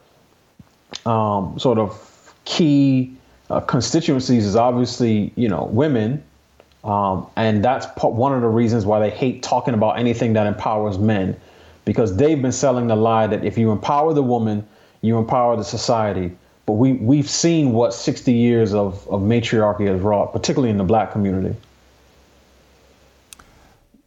um, 1.04 1.58
sort 1.58 1.78
of 1.78 2.32
key 2.44 3.16
uh, 3.50 3.60
constituencies 3.60 4.46
is 4.46 4.54
obviously, 4.54 5.32
you 5.34 5.48
know, 5.48 5.64
women, 5.64 6.22
um, 6.84 7.26
and 7.34 7.64
that's 7.64 7.86
one 8.00 8.32
of 8.32 8.42
the 8.42 8.48
reasons 8.48 8.86
why 8.86 9.00
they 9.00 9.10
hate 9.10 9.42
talking 9.42 9.74
about 9.74 9.98
anything 9.98 10.34
that 10.34 10.46
empowers 10.46 10.96
men 10.96 11.36
because 11.86 12.16
they've 12.16 12.42
been 12.42 12.52
selling 12.52 12.88
the 12.88 12.96
lie 12.96 13.26
that 13.28 13.42
if 13.44 13.56
you 13.56 13.70
empower 13.70 14.12
the 14.12 14.22
woman, 14.22 14.66
you 15.00 15.16
empower 15.16 15.56
the 15.56 15.64
society. 15.64 16.36
But 16.66 16.74
we, 16.74 16.94
we've 16.94 17.30
seen 17.30 17.72
what 17.72 17.94
60 17.94 18.32
years 18.32 18.74
of, 18.74 19.08
of 19.08 19.22
matriarchy 19.22 19.86
has 19.86 20.00
wrought, 20.00 20.32
particularly 20.32 20.70
in 20.70 20.76
the 20.76 20.84
black 20.84 21.12
community. 21.12 21.56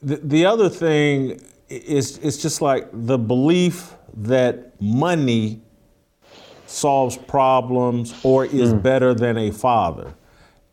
The, 0.04 0.18
the 0.18 0.46
other 0.46 0.70
thing 0.70 1.42
is 1.70 2.18
it's 2.18 2.38
just 2.38 2.62
like 2.62 2.88
the 2.92 3.18
belief 3.18 3.94
that 4.18 4.80
money 4.82 5.62
solves 6.68 7.15
problems 7.15 8.13
or 8.24 8.46
is 8.46 8.74
mm. 8.74 8.84
better 8.84 9.13
than 9.13 9.38
a 9.38 9.52
father. 9.52 10.13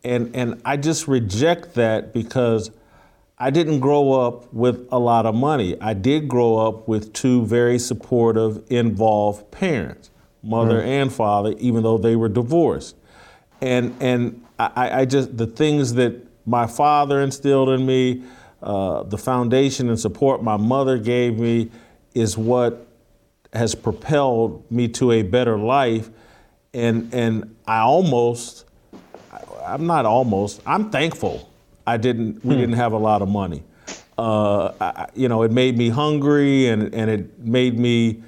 And, 0.03 0.35
and 0.35 0.61
I 0.65 0.77
just 0.77 1.07
reject 1.07 1.75
that 1.75 2.13
because 2.13 2.71
I 3.39 3.51
didn't 3.51 3.81
grow 3.81 4.13
up 4.13 4.53
with 4.53 4.89
a 4.91 4.99
lot 4.99 5.27
of 5.27 5.35
money. 5.35 5.77
I 5.81 5.93
did 5.93 6.27
grow 6.27 6.57
up 6.57 6.89
with 6.89 7.13
two 7.13 7.45
very 7.45 7.79
supportive, 7.79 8.65
involved 8.71 9.51
parents, 9.51 10.11
mother 10.43 10.81
mm. 10.81 10.87
and 10.87 11.13
father, 11.13 11.55
even 11.59 11.83
though 11.83 11.99
they 11.99 12.17
were 12.17 12.31
divorced. 12.31 12.97
And 13.61 13.95
and 14.01 14.43
I, 14.59 15.01
I, 15.01 15.05
just 15.05 15.37
the 15.37 15.47
things 15.47 15.95
that 15.95 16.15
my 16.47 16.67
father 16.67 17.21
instilled 17.21 17.69
in 17.69 17.85
me, 17.85 18.23
uh, 18.63 19.03
the 19.03 19.19
foundation 19.19 19.91
and 19.91 20.01
support 20.01 20.43
my 20.43 20.57
mother 20.57 20.97
gave 20.97 21.39
me, 21.39 21.71
is 22.15 22.39
what 22.39 22.87
has 23.53 23.75
propelled 23.75 24.71
me 24.71 24.89
to 24.89 25.13
a 25.13 25.23
better 25.23 25.59
life. 25.59 26.09
And 26.73 27.13
and 27.13 27.55
I 27.67 27.81
almost, 27.81 28.65
I'm 29.63 29.87
not 29.87 30.07
almost, 30.07 30.63
I'm 30.65 30.91
thankful 30.91 31.51
I 31.87 31.97
didn't. 31.97 32.45
We 32.45 32.55
hmm. 32.55 32.61
didn't 32.61 32.77
have 32.77 32.93
a 32.93 32.99
lot 32.99 33.23
of 33.23 33.29
money. 33.29 33.63
Uh, 34.19 34.73
I, 34.81 35.07
you 35.15 35.29
know, 35.29 35.43
it 35.43 35.53
made 35.53 35.77
me 35.77 35.89
hungry, 35.89 36.69
and 36.69 36.95
and 36.95 37.11
it 37.11 37.39
made 37.39 37.79
me, 37.79 38.23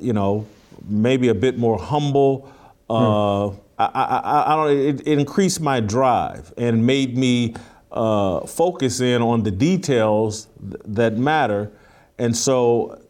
you 0.00 0.12
know, 0.12 0.46
maybe 0.88 1.28
a 1.28 1.34
bit 1.34 1.58
more 1.58 1.78
humble. 1.78 2.52
Uh, 2.88 3.48
I, 3.48 3.54
I, 3.78 4.52
I, 4.52 4.56
don't. 4.56 4.76
It, 4.76 5.00
it, 5.06 5.18
increased 5.18 5.60
my 5.60 5.80
drive 5.80 6.52
and 6.56 6.84
made 6.84 7.16
me 7.16 7.54
uh, 7.92 8.40
focus 8.46 9.00
in 9.00 9.22
on 9.22 9.44
the 9.44 9.50
details 9.50 10.48
th- 10.60 10.82
that 10.86 11.16
matter. 11.16 11.70
And 12.18 12.36
so 12.36 13.00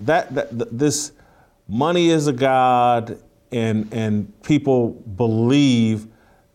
that, 0.00 0.34
that 0.34 0.78
this 0.78 1.12
money 1.68 2.08
is 2.08 2.26
a 2.26 2.32
god, 2.32 3.18
and 3.52 3.92
and 3.92 4.42
people 4.42 4.90
believe 4.90 6.06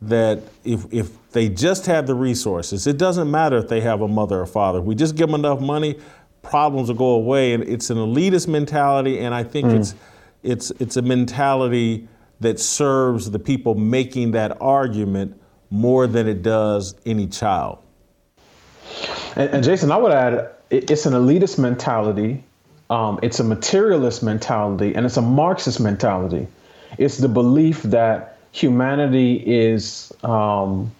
that 0.01 0.41
if 0.65 0.91
if 0.91 1.11
they 1.33 1.49
just 1.49 1.85
have 1.87 2.07
the 2.07 2.15
resources, 2.15 2.87
it 2.87 2.97
doesn't 2.97 3.29
matter 3.29 3.57
if 3.57 3.67
they 3.67 3.81
have 3.81 4.01
a 4.01 4.07
mother 4.07 4.39
or 4.39 4.45
father. 4.45 4.79
If 4.79 4.85
we 4.85 4.95
just 4.95 5.15
give 5.15 5.27
them 5.29 5.35
enough 5.35 5.59
money, 5.59 5.99
problems 6.41 6.89
will 6.89 6.95
go 6.95 7.09
away. 7.11 7.53
And 7.53 7.63
it's 7.63 7.89
an 7.89 7.97
elitist 7.97 8.47
mentality, 8.47 9.19
and 9.19 9.33
I 9.33 9.43
think 9.43 9.67
mm. 9.67 9.79
it's 9.79 9.95
it's 10.43 10.71
it's 10.79 10.97
a 10.97 11.01
mentality 11.01 12.07
that 12.39 12.59
serves 12.59 13.31
the 13.31 13.39
people 13.39 13.75
making 13.75 14.31
that 14.31 14.57
argument 14.61 15.39
more 15.69 16.07
than 16.07 16.27
it 16.27 16.43
does 16.43 16.95
any 17.05 17.25
child. 17.25 17.79
And, 19.35 19.49
and 19.49 19.63
Jason, 19.63 19.91
I 19.91 19.97
would 19.97 20.11
add, 20.11 20.51
it's 20.69 21.05
an 21.05 21.13
elitist 21.13 21.57
mentality, 21.57 22.43
um, 22.89 23.19
it's 23.23 23.39
a 23.39 23.43
materialist 23.43 24.21
mentality, 24.21 24.93
and 24.93 25.05
it's 25.05 25.17
a 25.17 25.21
Marxist 25.21 25.79
mentality. 25.79 26.47
It's 26.97 27.17
the 27.17 27.29
belief 27.29 27.81
that 27.83 28.37
humanity 28.51 29.41
is 29.45 30.11
um, 30.23 30.91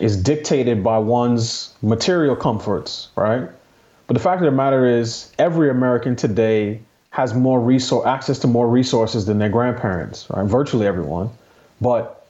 is 0.00 0.16
dictated 0.16 0.82
by 0.82 0.98
one's 0.98 1.74
material 1.82 2.36
comforts, 2.36 3.08
right? 3.16 3.48
But 4.06 4.14
the 4.14 4.20
fact 4.20 4.40
of 4.42 4.46
the 4.46 4.56
matter 4.56 4.86
is, 4.86 5.32
every 5.38 5.70
American 5.70 6.16
today 6.16 6.80
has 7.10 7.34
more 7.34 7.60
resource 7.60 8.06
access 8.06 8.38
to 8.40 8.46
more 8.46 8.68
resources 8.68 9.26
than 9.26 9.38
their 9.38 9.48
grandparents, 9.48 10.26
right? 10.30 10.46
Virtually 10.46 10.86
everyone, 10.86 11.30
but 11.80 12.26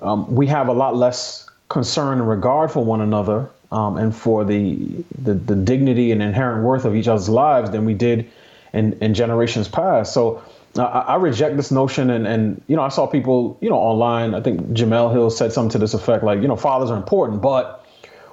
um, 0.00 0.32
we 0.34 0.46
have 0.46 0.68
a 0.68 0.72
lot 0.72 0.96
less 0.96 1.48
concern 1.68 2.18
and 2.18 2.28
regard 2.28 2.70
for 2.70 2.84
one 2.84 3.00
another 3.00 3.48
um, 3.72 3.96
and 3.96 4.14
for 4.14 4.44
the, 4.44 4.76
the, 5.22 5.34
the 5.34 5.56
dignity 5.56 6.12
and 6.12 6.22
inherent 6.22 6.62
worth 6.62 6.84
of 6.84 6.96
each 6.96 7.08
other's 7.08 7.28
lives 7.28 7.70
than 7.70 7.84
we 7.84 7.94
did 7.94 8.30
in, 8.72 8.92
in 9.00 9.14
generations 9.14 9.68
past. 9.68 10.12
So 10.12 10.42
I, 10.78 11.00
I, 11.00 11.14
reject 11.16 11.56
this 11.56 11.70
notion, 11.70 12.10
and 12.10 12.26
and 12.26 12.62
you 12.66 12.76
know 12.76 12.82
I 12.82 12.88
saw 12.88 13.06
people 13.06 13.58
you 13.60 13.70
know 13.70 13.76
online. 13.76 14.34
I 14.34 14.40
think 14.40 14.60
Jemele 14.70 15.12
Hill 15.12 15.30
said 15.30 15.52
something 15.52 15.70
to 15.72 15.78
this 15.78 15.94
effect, 15.94 16.24
like 16.24 16.40
you 16.40 16.48
know 16.48 16.56
fathers 16.56 16.90
are 16.90 16.96
important, 16.96 17.42
but 17.42 17.84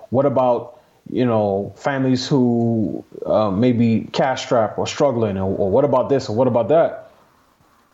what 0.09 0.25
about 0.25 0.75
you 1.11 1.25
know, 1.25 1.73
families 1.75 2.27
who 2.27 3.03
uh, 3.25 3.51
may 3.51 3.71
be 3.71 4.07
cash 4.11 4.45
strapped 4.45 4.77
or 4.77 4.87
struggling, 4.87 5.37
or, 5.37 5.55
or, 5.55 5.69
what 5.69 5.85
about 5.85 6.09
this 6.09 6.29
or 6.29 6.35
what 6.35 6.47
about 6.47 6.69
that? 6.69 7.11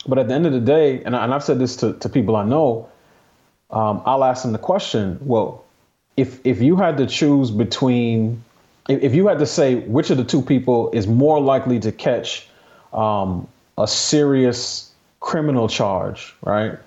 But 0.07 0.17
at 0.17 0.27
the 0.27 0.33
end 0.33 0.45
of 0.45 0.53
the 0.53 0.59
day, 0.59 1.03
and, 1.03 1.15
I, 1.15 1.23
and 1.23 1.33
I've 1.33 1.43
said 1.43 1.59
this 1.59 1.75
to, 1.77 1.93
to 1.93 2.09
people 2.09 2.35
I 2.35 2.45
know, 2.45 2.89
um, 3.69 4.01
I'll 4.05 4.23
ask 4.23 4.43
them 4.43 4.53
the 4.53 4.59
question: 4.59 5.19
Well, 5.21 5.65
if 6.15 6.39
if 6.45 6.61
you 6.61 6.77
had 6.77 6.97
to 6.97 7.05
choose 7.05 7.51
between, 7.51 8.43
if, 8.87 9.03
if 9.03 9.15
you 9.15 9.27
had 9.27 9.39
to 9.39 9.45
say 9.45 9.75
which 9.75 10.09
of 10.09 10.17
the 10.17 10.23
two 10.23 10.41
people 10.41 10.89
is 10.91 11.05
more 11.05 11.39
likely 11.41 11.79
to 11.81 11.91
catch 11.91 12.47
um, 12.93 13.47
a 13.81 13.87
serious 13.87 14.91
criminal 15.19 15.67
charge, 15.67 16.35
right? 16.43 16.77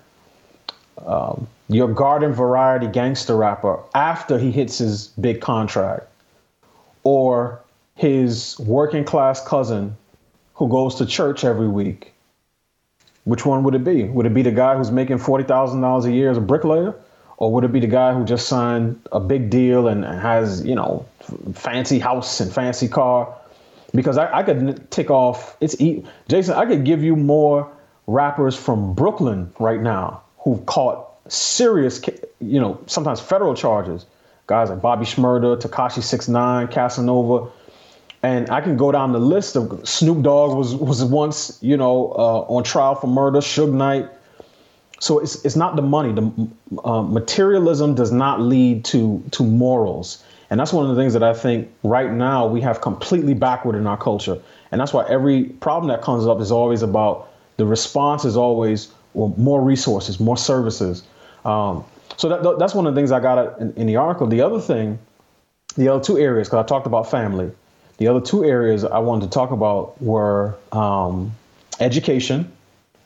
Um, 1.05 1.47
your 1.67 1.87
garden 1.87 2.33
variety 2.33 2.87
gangster 2.87 3.35
rapper 3.35 3.79
after 3.93 4.37
he 4.37 4.51
hits 4.51 4.77
his 4.77 5.07
big 5.19 5.41
contract 5.41 6.07
or 7.03 7.59
his 7.95 8.57
working 8.59 9.03
class 9.03 9.45
cousin 9.45 9.95
who 10.55 10.69
goes 10.69 10.95
to 10.95 11.05
church 11.05 11.43
every 11.43 11.67
week? 11.67 12.13
Which 13.23 13.45
one 13.45 13.63
would 13.63 13.75
it 13.75 13.83
be? 13.83 14.03
Would 14.03 14.25
it 14.25 14.33
be 14.33 14.41
the 14.41 14.51
guy 14.51 14.75
who's 14.75 14.91
making 14.91 15.17
$40,000 15.17 16.05
a 16.05 16.11
year 16.11 16.31
as 16.31 16.37
a 16.37 16.41
bricklayer? 16.41 16.95
Or 17.37 17.51
would 17.51 17.63
it 17.65 17.73
be 17.73 17.81
the 17.81 17.87
guy 17.87 18.13
who 18.13 18.23
just 18.23 18.47
signed 18.47 19.01
a 19.11 19.19
big 19.19 19.49
deal 19.49 19.87
and 19.87 20.05
has, 20.05 20.65
you 20.65 20.75
know, 20.75 21.05
fancy 21.53 21.99
house 21.99 22.39
and 22.39 22.53
fancy 22.53 22.87
car? 22.87 23.33
Because 23.93 24.17
I, 24.17 24.39
I 24.39 24.43
could 24.43 24.89
tick 24.91 25.09
off, 25.09 25.55
it's 25.61 25.75
Jason, 26.27 26.55
I 26.55 26.65
could 26.65 26.83
give 26.83 27.03
you 27.03 27.15
more 27.15 27.71
rappers 28.07 28.55
from 28.55 28.93
Brooklyn 28.93 29.53
right 29.59 29.81
now 29.81 30.21
who've 30.39 30.65
caught 30.65 31.11
serious, 31.27 32.01
you 32.39 32.59
know, 32.59 32.79
sometimes 32.87 33.19
federal 33.19 33.55
charges 33.55 34.05
guys 34.47 34.69
like 34.69 34.81
Bobby 34.81 35.05
Shmurda, 35.05 35.59
Tekashi 35.59 36.03
Six 36.03 36.27
Nine, 36.27 36.67
Casanova, 36.67 37.49
and 38.23 38.49
I 38.49 38.61
can 38.61 38.77
go 38.77 38.91
down 38.91 39.11
the 39.11 39.19
list 39.19 39.55
of 39.55 39.87
Snoop 39.87 40.23
Dogg 40.23 40.57
was 40.57 40.75
was 40.75 41.03
once 41.03 41.57
you 41.61 41.77
know 41.77 42.11
uh, 42.17 42.53
on 42.53 42.63
trial 42.63 42.95
for 42.95 43.07
murder, 43.07 43.39
Suge 43.39 43.73
Knight. 43.73 44.09
So 44.99 45.19
it's 45.19 45.43
it's 45.43 45.55
not 45.55 45.75
the 45.75 45.81
money. 45.81 46.13
The 46.13 46.49
uh, 46.83 47.01
materialism 47.01 47.95
does 47.95 48.11
not 48.11 48.41
lead 48.41 48.85
to 48.85 49.23
to 49.31 49.43
morals, 49.43 50.23
and 50.49 50.59
that's 50.59 50.73
one 50.73 50.89
of 50.89 50.95
the 50.95 51.01
things 51.01 51.13
that 51.13 51.23
I 51.23 51.33
think 51.33 51.71
right 51.83 52.11
now 52.11 52.45
we 52.45 52.61
have 52.61 52.81
completely 52.81 53.33
backward 53.33 53.75
in 53.75 53.87
our 53.87 53.97
culture, 53.97 54.39
and 54.71 54.79
that's 54.79 54.93
why 54.93 55.05
every 55.09 55.45
problem 55.45 55.89
that 55.89 56.01
comes 56.01 56.27
up 56.27 56.39
is 56.39 56.51
always 56.51 56.81
about 56.81 57.29
the 57.57 57.65
response 57.65 58.25
is 58.25 58.35
always 58.35 58.91
well, 59.13 59.33
more 59.37 59.61
resources, 59.61 60.19
more 60.19 60.37
services. 60.37 61.03
Um, 61.45 61.85
so 62.17 62.29
that, 62.29 62.59
that's 62.59 62.73
one 62.73 62.85
of 62.85 62.93
the 62.93 62.99
things 62.99 63.11
I 63.11 63.19
got 63.19 63.59
in, 63.59 63.73
in 63.73 63.87
the 63.87 63.95
article. 63.95 64.27
The 64.27 64.41
other 64.41 64.59
thing, 64.59 64.99
the 65.75 65.87
other 65.87 66.03
two 66.03 66.17
areas, 66.17 66.47
because 66.47 66.63
I 66.63 66.67
talked 66.67 66.87
about 66.87 67.09
family. 67.09 67.51
The 67.97 68.07
other 68.07 68.21
two 68.21 68.43
areas 68.43 68.83
I 68.83 68.99
wanted 68.99 69.25
to 69.25 69.31
talk 69.31 69.51
about 69.51 70.01
were 70.01 70.55
um, 70.71 71.33
education, 71.79 72.51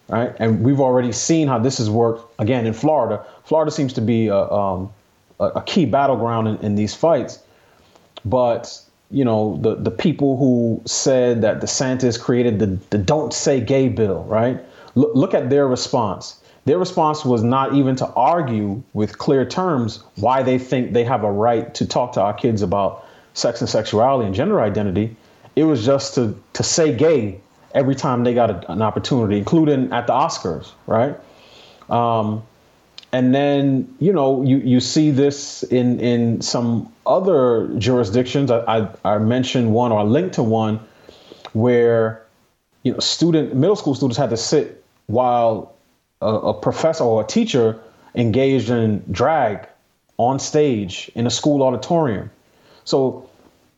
right? 0.08 0.36
And 0.40 0.64
we've 0.64 0.80
already 0.80 1.12
seen 1.12 1.48
how 1.48 1.60
this 1.60 1.78
has 1.78 1.90
worked 1.90 2.40
again 2.40 2.66
in 2.66 2.74
Florida. 2.74 3.24
Florida 3.44 3.72
seems 3.72 3.94
to 3.94 4.02
be 4.02 4.28
a, 4.28 4.38
um, 4.38 4.92
a 5.40 5.62
key 5.62 5.86
battleground 5.86 6.48
in, 6.48 6.58
in, 6.58 6.76
these 6.76 6.94
fights. 6.94 7.40
But 8.26 8.82
you 9.12 9.24
know, 9.24 9.58
the 9.62 9.76
the 9.76 9.92
people 9.92 10.38
who 10.38 10.82
said 10.86 11.42
that 11.42 11.62
DeSantis 11.62 12.20
created 12.20 12.60
the 12.60 12.78
the 12.90 12.98
"Don't 12.98 13.34
Say 13.34 13.62
Gay" 13.62 13.90
bill, 13.90 14.24
right? 14.24 14.60
Look, 14.96 15.16
look 15.16 15.34
at 15.34 15.50
their 15.50 15.68
response. 15.68 16.40
Their 16.66 16.78
response 16.78 17.26
was 17.26 17.42
not 17.42 17.74
even 17.74 17.96
to 17.96 18.08
argue 18.14 18.84
with 18.94 19.18
clear 19.18 19.46
terms 19.46 20.04
why 20.18 20.44
they 20.44 20.60
think 20.60 20.94
they 20.94 21.04
have 21.04 21.24
a 21.24 21.32
right 21.32 21.74
to 21.76 21.88
talk 21.88 22.14
to 22.14 22.22
our 22.22 22.34
kids 22.34 22.62
about 22.62 23.06
sex 23.34 23.62
and 23.62 23.70
sexuality 23.70 24.28
and 24.28 24.36
gender 24.36 24.62
identity. 24.62 25.16
It 25.56 25.64
was 25.64 25.86
just 25.86 26.16
to, 26.16 26.40
to 26.54 26.64
say 26.64 26.96
gay 26.96 27.40
every 27.74 27.96
time 27.96 28.24
they 28.24 28.34
got 28.34 28.50
a, 28.50 28.72
an 28.72 28.82
opportunity, 28.82 29.38
including 29.38 29.92
at 29.92 30.08
the 30.08 30.14
Oscars, 30.14 30.72
right? 30.86 31.18
Um, 31.90 32.44
and 33.12 33.34
then 33.34 33.94
you 34.00 34.14
know 34.14 34.44
you, 34.44 34.58
you 34.58 34.80
see 34.80 35.12
this 35.12 35.64
in 35.64 36.00
in 36.00 36.42
some 36.42 36.92
other 37.06 37.68
jurisdictions. 37.78 38.52
I, 38.52 38.60
I, 38.68 39.16
I 39.16 39.18
mentioned 39.18 39.74
one 39.74 39.92
or 39.92 40.04
linked 40.04 40.36
to 40.36 40.44
one 40.44 40.80
where 41.54 42.26
you 42.84 42.94
know 42.94 43.00
student 43.00 43.56
middle 43.56 43.76
school 43.76 43.96
students 43.96 44.18
had 44.18 44.30
to 44.30 44.38
sit 44.38 44.84
while 45.08 45.76
a, 46.22 46.28
a 46.28 46.54
professor 46.54 47.04
or 47.04 47.24
a 47.24 47.28
teacher 47.28 47.80
engaged 48.16 48.70
in 48.70 49.04
drag 49.12 49.68
on 50.18 50.38
stage 50.38 51.10
in 51.16 51.26
a 51.26 51.30
school 51.30 51.64
auditorium. 51.64 52.30
So 52.84 53.30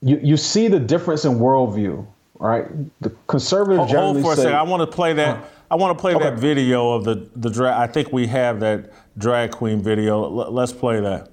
you, 0.02 0.20
you 0.24 0.38
see 0.38 0.68
the 0.68 0.80
difference 0.80 1.26
in 1.26 1.34
worldview, 1.34 2.06
right? 2.40 2.66
The 3.02 3.12
conservative 3.28 3.78
hold, 3.78 3.90
generally 3.90 4.22
hold 4.22 4.36
for 4.36 4.36
say, 4.36 4.42
a 4.42 4.46
second. 4.46 4.58
I 4.58 4.64
want 4.64 4.90
to 4.90 4.96
play 4.96 5.14
that. 5.14 5.50
I 5.70 5.76
want 5.76 5.98
to 5.98 6.02
play 6.02 6.16
okay. 6.16 6.26
that 6.26 6.40
video 6.40 6.92
of 6.92 7.06
the 7.06 7.30
the 7.36 7.50
drag. 7.50 7.76
I 7.76 7.92
think 7.92 8.12
we 8.12 8.28
have 8.28 8.60
that 8.60 8.92
drag 9.18 9.52
queen 9.52 9.82
video. 9.82 10.24
L- 10.24 10.52
let's 10.52 10.74
play 10.74 11.00
that. 11.02 11.32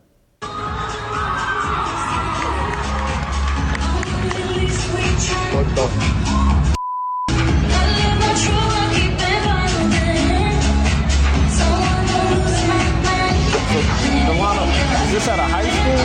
What 5.54 5.66
the? 5.74 6.18
this 15.10 15.26
at 15.28 15.38
a 15.38 15.42
high 15.42 15.62
school? 15.62 16.00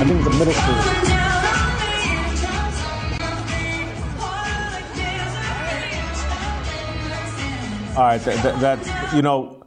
I 0.00 0.04
think 0.06 0.18
it's 0.18 0.28
a 0.28 0.38
middle 0.38 0.52
school. 0.54 0.78
All 7.98 8.04
right, 8.04 8.20
that, 8.20 8.42
that, 8.44 8.78
that 8.78 9.14
you 9.14 9.22
know, 9.22 9.57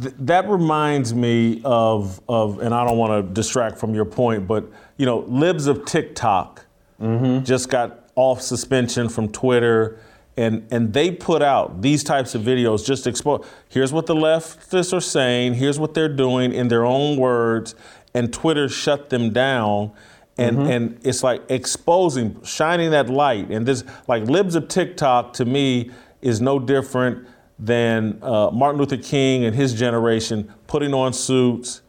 th- 0.00 0.14
that 0.18 0.48
reminds 0.48 1.14
me 1.14 1.60
of 1.64 2.20
of, 2.28 2.60
and 2.60 2.74
I 2.74 2.86
don't 2.86 2.98
want 2.98 3.26
to 3.26 3.32
distract 3.32 3.78
from 3.78 3.94
your 3.94 4.04
point, 4.04 4.46
but 4.46 4.64
you 4.96 5.06
know, 5.06 5.20
libs 5.20 5.66
of 5.66 5.84
TikTok 5.84 6.64
mm-hmm. 7.00 7.44
just 7.44 7.68
got 7.68 8.10
off 8.14 8.40
suspension 8.42 9.08
from 9.08 9.28
Twitter 9.28 9.98
and 10.36 10.66
and 10.70 10.92
they 10.92 11.10
put 11.10 11.42
out 11.42 11.82
these 11.82 12.02
types 12.02 12.34
of 12.34 12.42
videos 12.42 12.84
just 12.84 13.06
expose 13.06 13.44
here's 13.68 13.92
what 13.92 14.06
the 14.06 14.14
leftists 14.14 14.92
are 14.92 15.00
saying 15.00 15.54
here's 15.54 15.78
what 15.78 15.94
they're 15.94 16.08
doing 16.08 16.52
in 16.52 16.68
their 16.68 16.84
own 16.84 17.18
words 17.18 17.74
and 18.14 18.32
twitter 18.32 18.68
shut 18.68 19.10
them 19.10 19.30
down 19.30 19.92
and 20.38 20.56
mm-hmm. 20.56 20.70
and 20.70 21.00
it's 21.02 21.22
like 21.22 21.42
exposing 21.50 22.42
shining 22.42 22.90
that 22.90 23.10
light 23.10 23.50
and 23.50 23.66
this 23.66 23.84
like 24.08 24.22
libs 24.24 24.54
of 24.54 24.68
tiktok 24.68 25.32
to 25.34 25.44
me 25.44 25.90
is 26.22 26.40
no 26.40 26.58
different 26.58 27.26
than 27.62 28.18
uh, 28.22 28.50
Martin 28.50 28.80
Luther 28.80 28.96
King 28.96 29.44
and 29.44 29.54
his 29.54 29.72
generation 29.72 30.52
putting 30.66 30.92
on 30.92 31.12
suits, 31.12 31.82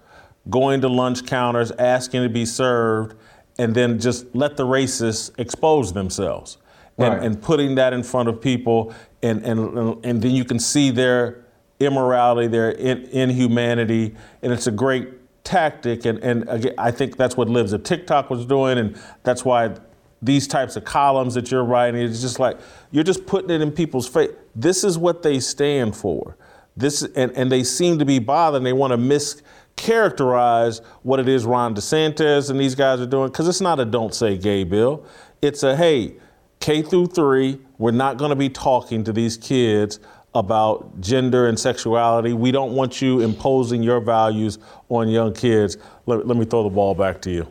going 0.50 0.82
to 0.82 0.88
lunch 0.88 1.26
counters, 1.26 1.72
asking 1.72 2.22
to 2.22 2.30
be 2.30 2.46
served, 2.46 3.16
and 3.58 3.74
then 3.74 4.00
just 4.00 4.34
let 4.36 4.56
the 4.56 4.66
racists 4.66 5.32
expose 5.40 5.94
themselves. 5.94 6.58
And, 7.00 7.14
right. 7.16 7.24
and 7.24 7.42
putting 7.42 7.74
that 7.76 7.92
in 7.92 8.04
front 8.04 8.30
of 8.30 8.40
people, 8.40 8.94
and, 9.24 9.44
and, 9.44 10.06
and 10.06 10.22
then 10.22 10.30
you 10.30 10.46
can 10.46 10.60
see 10.60 10.92
their 10.92 11.44
immorality, 11.80 12.48
their 12.48 12.70
in, 12.70 13.06
inhumanity, 13.06 14.14
and 14.44 14.54
it's 14.54 14.68
a 14.68 14.72
great 14.72 15.10
tactic. 15.44 16.06
And, 16.06 16.20
and 16.20 16.48
again, 16.48 16.76
I 16.78 16.92
think 16.92 17.18
that's 17.18 17.36
what 17.36 17.50
Libs 17.50 17.74
of 17.74 17.82
TikTok 17.82 18.30
was 18.30 18.46
doing, 18.46 18.78
and 18.78 18.96
that's 19.24 19.44
why 19.44 19.76
these 20.24 20.48
types 20.48 20.76
of 20.76 20.86
columns 20.86 21.34
that 21.34 21.52
you're 21.52 21.64
writing, 21.66 22.02
it's 22.02 22.22
just 22.22 22.40
like 22.40 22.58
you're 22.92 23.04
just 23.04 23.26
putting 23.26 23.50
it 23.50 23.62
in 23.62 23.72
people's 23.72 24.08
face. 24.08 24.32
This 24.56 24.84
is 24.84 24.98
what 24.98 25.22
they 25.22 25.40
stand 25.40 25.96
for. 25.96 26.38
This 26.78 27.04
and, 27.16 27.32
and 27.34 27.52
they 27.52 27.64
seem 27.64 28.00
to 28.00 28.06
be 28.06 28.20
bothered. 28.20 28.64
they 28.64 28.74
want 28.74 28.92
to 28.92 28.98
mischaracterize 28.98 30.82
what 31.04 31.20
it 31.20 31.28
is 31.28 31.46
Ron 31.46 31.76
DeSantis 31.76 32.50
and 32.50 32.60
these 32.60 32.74
guys 32.74 33.00
are 33.00 33.06
doing 33.06 33.28
because 33.28 33.48
it's 33.48 33.62
not 33.62 33.80
a 33.80 33.86
"Don't 33.86 34.16
Say 34.16 34.38
Gay" 34.38 34.64
bill. 34.64 35.06
It's 35.42 35.62
a 35.64 35.76
hey, 35.76 36.16
K 36.60 36.82
through 36.82 37.08
three. 37.08 37.60
We're 37.78 37.92
not 37.92 38.18
going 38.18 38.30
to 38.30 38.36
be 38.36 38.50
talking 38.50 39.04
to 39.04 39.14
these 39.14 39.36
kids 39.38 40.00
about 40.34 41.00
gender 41.00 41.48
and 41.48 41.60
sexuality. 41.60 42.34
We 42.34 42.52
don't 42.52 42.74
want 42.74 43.02
you 43.02 43.20
imposing 43.20 43.84
your 43.84 44.00
values 44.00 44.58
on 44.90 45.10
young 45.10 45.34
kids. 45.34 45.78
Let, 46.06 46.26
let 46.26 46.38
me 46.38 46.46
throw 46.46 46.64
the 46.64 46.70
ball 46.70 46.96
back 46.96 47.22
to 47.24 47.32
you. 47.32 47.48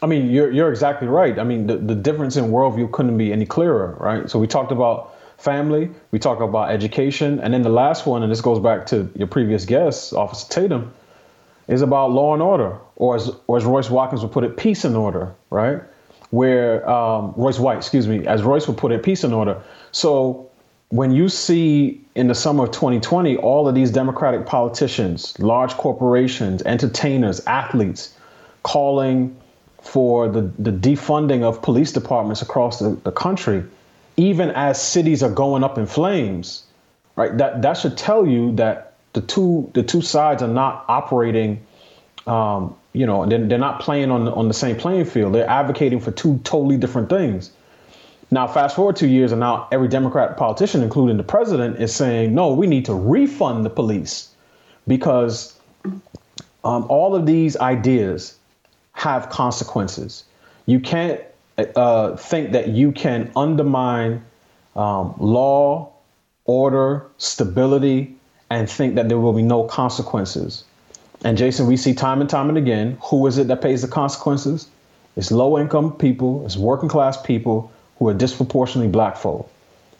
I 0.00 0.06
mean, 0.06 0.30
you're, 0.30 0.50
you're 0.50 0.70
exactly 0.70 1.08
right. 1.08 1.38
I 1.38 1.44
mean, 1.44 1.66
the, 1.66 1.76
the 1.76 1.94
difference 1.94 2.36
in 2.36 2.46
worldview 2.46 2.92
couldn't 2.92 3.18
be 3.18 3.32
any 3.32 3.46
clearer, 3.46 3.96
right? 3.98 4.30
So 4.30 4.38
we 4.38 4.46
talked 4.46 4.70
about 4.70 5.16
family, 5.38 5.90
we 6.10 6.18
talked 6.18 6.40
about 6.40 6.70
education, 6.70 7.40
and 7.40 7.52
then 7.52 7.62
the 7.62 7.68
last 7.68 8.06
one, 8.06 8.22
and 8.22 8.30
this 8.30 8.40
goes 8.40 8.60
back 8.60 8.86
to 8.86 9.10
your 9.16 9.26
previous 9.26 9.64
guest, 9.64 10.12
Officer 10.12 10.48
Tatum, 10.50 10.92
is 11.66 11.82
about 11.82 12.12
law 12.12 12.32
and 12.32 12.42
order, 12.42 12.78
or 12.96 13.16
as, 13.16 13.30
or 13.46 13.56
as 13.56 13.64
Royce 13.64 13.90
Watkins 13.90 14.22
would 14.22 14.32
put 14.32 14.44
it, 14.44 14.56
peace 14.56 14.84
and 14.84 14.96
order, 14.96 15.34
right? 15.50 15.82
Where 16.30 16.88
um, 16.88 17.34
Royce 17.36 17.58
White, 17.58 17.78
excuse 17.78 18.06
me, 18.06 18.26
as 18.26 18.42
Royce 18.42 18.66
would 18.68 18.76
put 18.76 18.92
it, 18.92 19.02
peace 19.02 19.24
and 19.24 19.34
order. 19.34 19.60
So 19.92 20.48
when 20.90 21.10
you 21.10 21.28
see 21.28 22.00
in 22.14 22.28
the 22.28 22.34
summer 22.34 22.64
of 22.64 22.70
2020 22.70 23.36
all 23.36 23.68
of 23.68 23.74
these 23.74 23.90
Democratic 23.90 24.46
politicians, 24.46 25.38
large 25.38 25.72
corporations, 25.72 26.62
entertainers, 26.62 27.40
athletes 27.46 28.14
calling 28.62 29.36
for 29.82 30.28
the, 30.28 30.42
the 30.58 30.72
defunding 30.72 31.42
of 31.42 31.62
police 31.62 31.92
departments 31.92 32.42
across 32.42 32.78
the, 32.78 32.90
the 33.04 33.12
country, 33.12 33.64
even 34.16 34.50
as 34.50 34.80
cities 34.80 35.22
are 35.22 35.30
going 35.30 35.62
up 35.62 35.78
in 35.78 35.86
flames, 35.86 36.64
right? 37.16 37.36
That 37.38 37.62
that 37.62 37.74
should 37.74 37.96
tell 37.96 38.26
you 38.26 38.54
that 38.56 38.94
the 39.12 39.20
two 39.20 39.70
the 39.74 39.82
two 39.82 40.02
sides 40.02 40.42
are 40.42 40.48
not 40.48 40.84
operating, 40.88 41.64
um, 42.26 42.76
you 42.92 43.06
know, 43.06 43.26
they're, 43.26 43.46
they're 43.46 43.58
not 43.58 43.80
playing 43.80 44.10
on 44.10 44.28
on 44.28 44.48
the 44.48 44.54
same 44.54 44.76
playing 44.76 45.04
field. 45.04 45.34
They're 45.34 45.48
advocating 45.48 46.00
for 46.00 46.10
two 46.10 46.38
totally 46.44 46.76
different 46.76 47.08
things. 47.08 47.52
Now, 48.30 48.46
fast 48.46 48.76
forward 48.76 48.96
two 48.96 49.08
years, 49.08 49.32
and 49.32 49.40
now 49.40 49.68
every 49.72 49.88
Democrat 49.88 50.36
politician, 50.36 50.82
including 50.82 51.16
the 51.16 51.22
president, 51.22 51.80
is 51.80 51.94
saying, 51.94 52.34
no, 52.34 52.52
we 52.52 52.66
need 52.66 52.84
to 52.84 52.94
refund 52.94 53.64
the 53.64 53.70
police 53.70 54.28
because 54.86 55.58
um, 56.62 56.84
all 56.90 57.14
of 57.14 57.24
these 57.24 57.56
ideas 57.56 58.37
have 58.98 59.30
consequences. 59.30 60.24
You 60.66 60.80
can't 60.80 61.20
uh, 61.76 62.16
think 62.16 62.50
that 62.50 62.70
you 62.70 62.90
can 62.90 63.30
undermine 63.36 64.24
um, 64.74 65.14
law, 65.20 65.92
order, 66.46 67.06
stability, 67.16 68.16
and 68.50 68.68
think 68.68 68.96
that 68.96 69.08
there 69.08 69.18
will 69.18 69.32
be 69.32 69.42
no 69.42 69.62
consequences. 69.62 70.64
And 71.22 71.38
Jason, 71.38 71.68
we 71.68 71.76
see 71.76 71.94
time 71.94 72.20
and 72.20 72.28
time 72.28 72.48
and 72.48 72.58
again 72.58 72.98
who 73.02 73.24
is 73.28 73.38
it 73.38 73.46
that 73.46 73.62
pays 73.62 73.82
the 73.82 73.88
consequences? 73.88 74.68
It's 75.16 75.30
low 75.30 75.56
income 75.58 75.92
people, 75.92 76.44
it's 76.44 76.56
working 76.56 76.88
class 76.88 77.20
people 77.22 77.70
who 77.98 78.08
are 78.08 78.14
disproportionately 78.14 78.90
black 78.90 79.16
folk, 79.16 79.48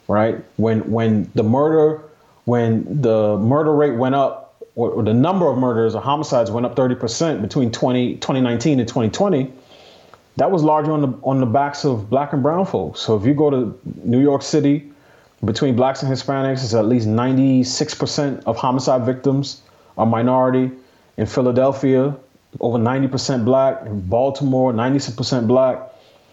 right? 0.09 0.45
When 0.57 0.91
when 0.91 1.31
the 1.37 1.45
murder 1.45 2.03
when 2.47 3.03
the 3.03 3.39
murder 3.39 3.73
rate 3.73 3.97
went 3.97 4.17
up 4.17 4.48
or, 4.87 5.03
the 5.03 5.15
number 5.15 5.49
of 5.49 5.59
murders 5.59 5.95
or 5.95 6.01
homicides 6.01 6.51
went 6.51 6.65
up 6.65 6.77
30% 6.77 7.43
between 7.43 7.73
20, 7.73 8.15
2019 8.15 8.79
and 8.79 8.89
2020, 8.89 9.53
that 10.37 10.51
was 10.51 10.63
largely 10.63 10.93
on 10.93 11.03
the 11.03 11.19
on 11.25 11.41
the 11.41 11.47
backs 11.47 11.85
of 11.85 12.09
black 12.09 12.33
and 12.33 12.43
brown 12.43 12.65
folks. 12.65 13.01
So 13.01 13.17
if 13.17 13.27
you 13.27 13.35
go 13.35 13.51
to 13.51 13.79
New 14.05 14.21
York 14.21 14.43
City, 14.43 14.89
between 15.45 15.75
blacks 15.77 16.03
and 16.03 16.13
Hispanics, 16.13 16.63
it's 16.65 16.75
at 16.75 16.87
least 16.87 17.09
96% 17.09 18.43
of 18.45 18.57
homicide 18.57 19.05
victims 19.05 19.63
are 19.97 20.07
minority. 20.07 20.71
In 21.17 21.27
Philadelphia, 21.27 22.17
over 22.61 22.79
90% 22.79 23.45
black. 23.45 23.85
In 23.87 24.01
Baltimore, 24.01 24.73
96% 24.73 25.47
black. 25.47 25.81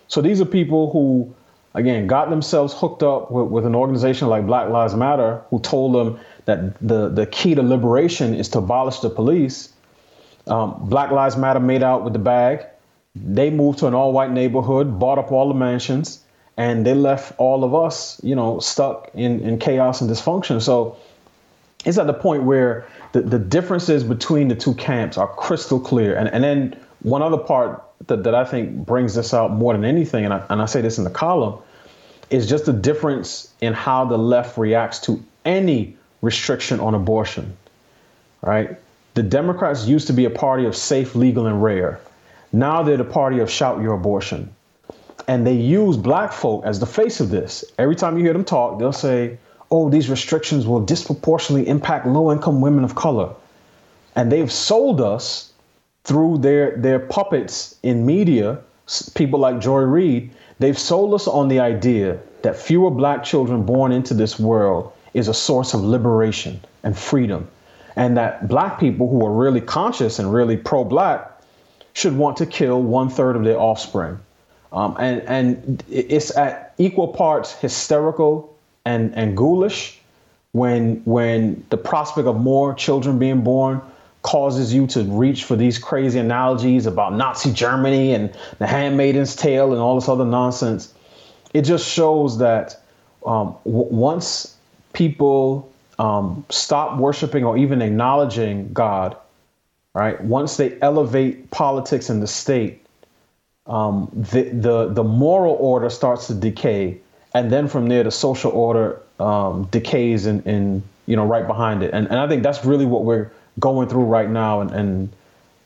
So 0.08 0.22
these 0.22 0.40
are 0.40 0.46
people 0.46 0.92
who, 0.92 1.34
again, 1.76 2.08
got 2.08 2.30
themselves 2.30 2.74
hooked 2.74 3.04
up 3.04 3.30
with, 3.30 3.48
with 3.48 3.66
an 3.66 3.76
organization 3.76 4.28
like 4.28 4.46
Black 4.46 4.70
Lives 4.70 4.96
Matter, 4.96 5.44
who 5.50 5.60
told 5.60 5.94
them 5.94 6.20
that 6.46 6.80
the, 6.80 7.10
the 7.10 7.26
key 7.28 7.54
to 7.54 7.62
liberation 7.62 8.34
is 8.34 8.50
to 8.50 8.60
abolish 8.60 9.00
the 9.00 9.10
police. 9.10 9.72
Um, 10.48 10.78
Black 10.90 11.12
Lives 11.12 11.38
Matter 11.38 11.60
made 11.60 11.84
out 11.84 12.04
with 12.04 12.14
the 12.14 12.20
bag. 12.20 12.66
They 13.16 13.50
moved 13.50 13.80
to 13.80 13.88
an 13.88 13.94
all 13.94 14.14
white 14.14 14.32
neighborhood, 14.32 15.00
bought 15.00 15.18
up 15.18 15.32
all 15.32 15.48
the 15.48 15.54
mansions, 15.54 16.24
and 16.58 16.86
they 16.86 16.94
left 16.94 17.34
all 17.38 17.64
of 17.64 17.76
us, 17.76 18.22
you 18.24 18.36
know, 18.36 18.60
stuck 18.60 19.10
in, 19.14 19.42
in 19.42 19.60
chaos 19.60 20.02
and 20.02 20.10
dysfunction. 20.10 20.62
So 20.62 20.98
it's 21.86 21.98
at 21.98 22.08
the 22.08 22.14
point 22.14 22.44
where 22.44 22.88
the, 23.12 23.22
the 23.22 23.40
differences 23.40 24.04
between 24.04 24.48
the 24.48 24.56
two 24.56 24.74
camps 24.76 25.18
are 25.18 25.28
crystal 25.28 25.80
clear. 25.80 26.16
And, 26.16 26.30
and 26.30 26.44
then 26.44 26.80
one 27.06 27.22
other 27.22 27.38
part 27.38 27.84
that, 28.08 28.24
that 28.24 28.34
I 28.34 28.44
think 28.44 28.86
brings 28.86 29.14
this 29.14 29.32
out 29.32 29.52
more 29.52 29.74
than 29.74 29.86
anything, 29.86 30.26
and 30.26 30.34
I, 30.34 30.44
and 30.50 30.60
I 30.60 30.66
say 30.66 30.82
this 30.82 30.98
in 30.98 31.04
the 31.04 31.12
column, 31.12 31.60
is 32.32 32.50
just 32.50 32.66
the 32.66 32.74
difference 32.74 33.54
in 33.62 33.74
how 33.74 34.06
the 34.06 34.18
left 34.18 34.58
reacts 34.58 35.00
to 35.02 35.24
any 35.46 35.96
restriction 36.22 36.80
on 36.80 36.96
abortion, 36.96 37.56
right? 38.42 38.78
The 39.14 39.22
Democrats 39.22 39.86
used 39.86 40.08
to 40.08 40.14
be 40.14 40.26
a 40.26 40.32
party 40.32 40.66
of 40.66 40.76
safe, 40.76 41.14
legal, 41.14 41.46
and 41.46 41.62
rare. 41.62 42.00
Now 42.52 42.82
they're 42.82 42.98
the 42.98 43.04
party 43.04 43.38
of 43.38 43.52
shout 43.52 43.84
your 43.84 43.94
abortion. 43.94 44.54
And 45.28 45.46
they 45.46 45.54
use 45.54 45.98
black 45.98 46.34
folk 46.34 46.66
as 46.66 46.80
the 46.80 46.88
face 46.88 47.20
of 47.20 47.30
this. 47.30 47.64
Every 47.78 47.96
time 47.96 48.18
you 48.18 48.24
hear 48.24 48.34
them 48.34 48.46
talk, 48.46 48.80
they'll 48.80 48.92
say, 48.92 49.38
oh, 49.70 49.90
these 49.90 50.10
restrictions 50.10 50.66
will 50.66 50.82
disproportionately 50.82 51.68
impact 51.68 52.08
low 52.08 52.32
income 52.32 52.62
women 52.62 52.84
of 52.84 52.96
color. 52.96 53.30
And 54.16 54.32
they've 54.32 54.52
sold 54.52 55.02
us 55.02 55.52
through 56.06 56.38
their, 56.38 56.78
their 56.78 57.00
puppets 57.00 57.76
in 57.84 58.06
media, 58.06 58.60
people 59.16 59.40
like 59.40 59.60
Joy 59.60 59.82
Reid, 59.82 60.32
they've 60.60 60.78
sold 60.78 61.14
us 61.16 61.28
on 61.28 61.48
the 61.48 61.60
idea 61.60 62.20
that 62.44 62.56
fewer 62.56 62.92
black 62.92 63.24
children 63.24 63.64
born 63.64 63.92
into 63.92 64.14
this 64.14 64.40
world 64.40 64.94
is 65.16 65.28
a 65.28 65.34
source 65.34 65.74
of 65.74 65.82
liberation 65.82 66.62
and 66.84 66.96
freedom. 66.96 67.48
And 67.96 68.16
that 68.18 68.48
black 68.48 68.80
people 68.80 69.10
who 69.10 69.26
are 69.26 69.32
really 69.32 69.62
conscious 69.62 70.20
and 70.20 70.32
really 70.32 70.58
pro 70.58 70.84
black 70.84 71.32
should 71.94 72.16
want 72.16 72.38
to 72.38 72.46
kill 72.46 72.82
one 72.84 73.10
third 73.10 73.36
of 73.36 73.44
their 73.44 73.60
offspring. 73.60 74.20
Um, 74.72 74.96
and, 75.00 75.22
and 75.22 75.84
it's 75.90 76.36
at 76.38 76.76
equal 76.78 77.08
parts 77.08 77.54
hysterical 77.54 78.56
and, 78.84 79.16
and 79.16 79.36
ghoulish 79.36 80.00
when, 80.52 81.02
when 81.06 81.66
the 81.70 81.78
prospect 81.78 82.28
of 82.28 82.40
more 82.40 82.74
children 82.74 83.18
being 83.18 83.42
born 83.42 83.82
causes 84.26 84.74
you 84.74 84.88
to 84.88 85.04
reach 85.04 85.44
for 85.44 85.56
these 85.56 85.78
crazy 85.78 86.18
analogies 86.18 86.88
about 86.88 87.14
Nazi 87.14 87.54
Germany 87.54 88.12
and 88.16 88.36
the 88.58 88.66
Handmaiden's 88.66 89.36
Tale 89.36 89.72
and 89.72 89.80
all 89.80 89.94
this 89.94 90.10
other 90.10 90.26
nonsense. 90.26 90.92
It 91.54 91.62
just 91.62 91.88
shows 91.88 92.40
that 92.40 92.82
um, 93.24 93.56
w- 93.66 93.86
once 93.92 94.58
people 94.94 95.72
um, 96.00 96.44
stop 96.50 96.98
worshiping 96.98 97.44
or 97.44 97.56
even 97.56 97.84
acknowledging 97.84 98.74
God, 98.74 99.16
right? 99.94 100.20
Once 100.22 100.58
they 100.58 100.76
elevate 100.82 101.52
politics 101.52 102.10
in 102.10 102.20
the 102.20 102.28
state, 102.28 102.84
um, 103.68 104.10
the, 104.12 104.50
the 104.50 104.88
the 104.88 105.04
moral 105.04 105.54
order 105.60 105.92
starts 105.92 106.26
to 106.28 106.34
decay, 106.34 107.00
and 107.36 107.52
then 107.52 107.68
from 107.68 107.90
there 107.90 108.04
the 108.04 108.12
social 108.12 108.52
order 108.52 109.00
um, 109.20 109.66
decays 109.66 110.26
and 110.26 110.46
in, 110.48 110.84
you 111.06 111.16
know 111.16 111.26
right 111.26 111.46
behind 111.46 111.84
it. 111.84 111.92
And 111.94 112.08
and 112.08 112.20
I 112.20 112.28
think 112.28 112.42
that's 112.42 112.66
really 112.66 112.86
what 112.88 113.06
we're 113.06 113.30
going 113.60 113.88
through 113.88 114.06
right 114.06 114.30
now, 114.30 114.62
and, 114.62 114.72
and 114.72 115.10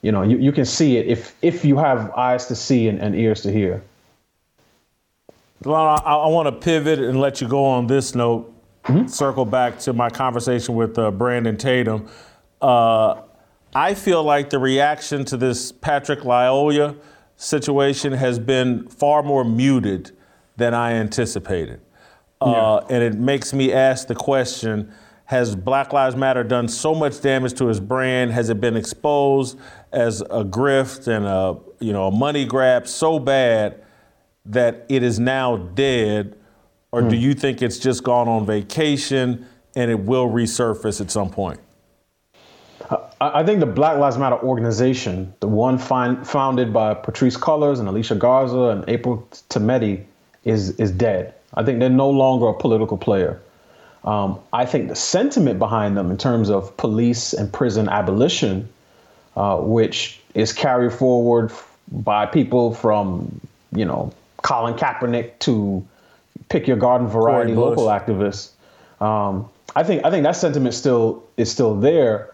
you 0.02 0.12
know 0.12 0.22
you, 0.22 0.38
you 0.38 0.52
can 0.52 0.66
see 0.66 0.98
it 0.98 1.08
if 1.08 1.36
if 1.42 1.66
you 1.66 1.78
have 1.78 2.12
eyes 2.12 2.46
to 2.48 2.56
see 2.56 2.88
and, 2.88 3.00
and 3.00 3.16
ears 3.16 3.42
to 3.42 3.52
hear. 3.52 3.84
Well, 5.64 5.76
I, 5.76 5.98
I 5.98 6.28
want 6.28 6.48
to 6.48 6.54
pivot 6.54 7.00
and 7.00 7.20
let 7.20 7.42
you 7.42 7.48
go 7.48 7.66
on 7.66 7.88
this 7.88 8.16
note 8.16 8.54
mm-hmm. 8.86 9.08
circle 9.08 9.46
back 9.46 9.80
to 9.80 9.94
my 9.94 10.10
conversation 10.10 10.76
with 10.76 10.98
uh, 10.98 11.12
Brandon 11.12 11.58
Tatum. 11.58 12.08
Uh, 12.62 13.22
I 13.76 13.94
feel 13.94 14.24
like 14.24 14.50
the 14.50 14.60
reaction 14.60 15.26
to 15.26 15.38
this 15.38 15.72
Patrick 15.72 16.22
Lyoya 16.22 16.98
situation 17.36 18.14
has 18.14 18.40
been 18.40 18.88
far 18.88 19.22
more 19.22 19.44
muted 19.44 20.12
than 20.58 20.74
I 20.74 20.94
anticipated. 20.94 21.82
uh, 22.42 22.82
yeah. 22.90 22.96
and 22.96 23.04
it 23.04 23.20
makes 23.20 23.54
me 23.54 23.74
ask 23.74 24.08
the 24.08 24.16
question: 24.16 24.92
Has 25.30 25.56
Black 25.56 25.94
Lives 25.94 26.16
Matter 26.16 26.44
done 26.44 26.68
so 26.68 26.96
much 26.96 27.22
damage 27.22 27.54
to 27.60 27.68
his 27.68 27.80
brand? 27.80 28.32
Has 28.32 28.50
it 28.50 28.60
been 28.60 28.76
exposed 28.76 29.60
as 29.92 30.22
a 30.22 30.44
grift 30.44 31.08
and 31.08 31.24
a 31.24 31.56
you 31.80 31.94
know 31.94 32.08
a 32.08 32.12
money 32.12 32.46
grab 32.46 32.88
so 32.88 33.20
bad 33.20 33.80
that 34.46 34.88
it 34.90 35.04
is 35.04 35.20
now 35.20 35.58
dead, 35.58 36.36
or 36.92 37.04
mm. 37.04 37.12
do 37.12 37.16
hmm. 37.16 37.22
you 37.22 37.34
think 37.36 37.62
it's 37.62 37.78
just 37.78 38.04
gone 38.04 38.28
on 38.28 38.48
vacation 38.48 39.46
and 39.76 39.92
it 39.92 40.00
will 40.00 40.28
resurface 40.28 41.00
at 41.00 41.12
some 41.12 41.30
point? 41.30 41.60
I 43.22 43.44
think 43.44 43.60
the 43.60 43.68
Black 43.68 44.00
Lives 44.00 44.18
Matter 44.18 44.40
organization, 44.40 45.32
the 45.42 45.48
one 45.48 45.78
find, 45.78 46.28
founded 46.28 46.74
by 46.74 46.96
Patrisse 46.96 47.38
Cullors 47.38 47.78
and 47.78 47.88
Alicia 47.88 48.16
Garza 48.16 48.70
and 48.70 48.84
April 48.88 49.28
Tometi, 49.50 50.06
is 50.44 50.72
is 50.80 50.90
dead. 50.90 51.36
I 51.54 51.64
think 51.64 51.80
they're 51.80 51.88
no 51.88 52.10
longer 52.10 52.48
a 52.48 52.54
political 52.56 52.98
player. 52.98 53.40
Um, 54.04 54.40
I 54.54 54.66
think 54.66 54.88
the 54.88 54.96
sentiment 54.96 55.60
behind 55.60 55.98
them, 55.98 56.10
in 56.12 56.18
terms 56.18 56.50
of 56.50 56.76
police 56.78 57.34
and 57.34 57.52
prison 57.52 57.90
abolition, 57.90 58.70
uh, 59.36 59.58
which 59.58 60.20
is 60.34 60.54
carried 60.54 60.94
forward 60.94 61.52
by 61.92 62.26
people 62.26 62.74
from, 62.74 63.42
you 63.74 63.86
know, 63.86 64.14
Colin 64.42 64.76
Kaepernick 64.76 65.38
to 65.40 65.86
pick 66.48 66.68
your 66.68 66.78
garden 66.78 67.08
variety 67.08 67.54
local 67.54 67.88
activists. 67.88 68.52
Um, 69.02 69.50
I 69.76 69.84
think 69.84 70.06
I 70.06 70.12
think 70.12 70.24
that 70.24 70.36
sentiment 70.36 70.74
still 70.74 71.24
is 71.38 71.52
still 71.52 71.76
there. 71.76 72.34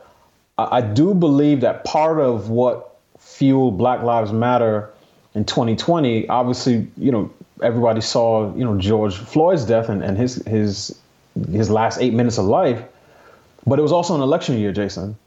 I, 0.57 0.77
I 0.77 0.81
do 0.81 1.13
believe 1.13 1.61
that 1.61 1.83
part 1.83 2.19
of 2.19 2.49
what 2.49 2.95
fueled 3.19 3.77
Black 3.77 4.03
Lives 4.03 4.31
Matter 4.31 4.89
in 5.33 5.45
2020, 5.45 6.29
obviously, 6.29 6.87
you 6.97 7.11
know, 7.11 7.29
everybody 7.61 8.01
saw, 8.01 8.53
you 8.55 8.63
know, 8.63 8.77
George 8.77 9.15
Floyd's 9.15 9.65
death 9.65 9.89
and, 9.89 10.03
and 10.03 10.17
his 10.17 10.35
his 10.45 10.97
his 11.51 11.69
last 11.69 11.99
eight 12.01 12.13
minutes 12.13 12.37
of 12.37 12.45
life. 12.45 12.83
But 13.65 13.79
it 13.79 13.81
was 13.81 13.91
also 13.91 14.15
an 14.15 14.21
election 14.21 14.57
year, 14.57 14.71
Jason. 14.71 15.17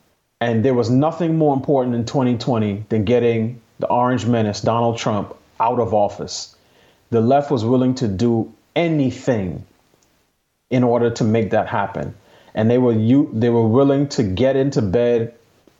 And 0.41 0.65
there 0.65 0.75
was 0.75 0.89
nothing 0.89 1.37
more 1.37 1.55
important 1.55 1.97
in 1.97 2.05
2020 2.05 2.85
than 2.89 3.05
getting 3.05 3.61
the 3.81 3.89
orange 3.89 4.27
menace, 4.27 4.61
Donald 4.61 4.99
Trump, 4.99 5.35
out 5.59 5.81
of 5.81 5.93
office. 5.93 6.55
The 7.11 7.21
left 7.21 7.51
was 7.51 7.65
willing 7.65 7.95
to 7.97 8.09
do 8.09 8.53
anything 8.77 9.65
in 10.71 10.85
order 10.85 11.11
to 11.11 11.25
make 11.25 11.51
that 11.51 11.67
happen. 11.67 12.15
And 12.55 12.71
they 12.71 12.79
were 12.79 12.93
you 12.93 13.31
they 13.33 13.51
were 13.51 13.67
willing 13.67 14.09
to 14.11 14.23
get 14.23 14.57
into 14.57 14.83
bed 14.83 15.35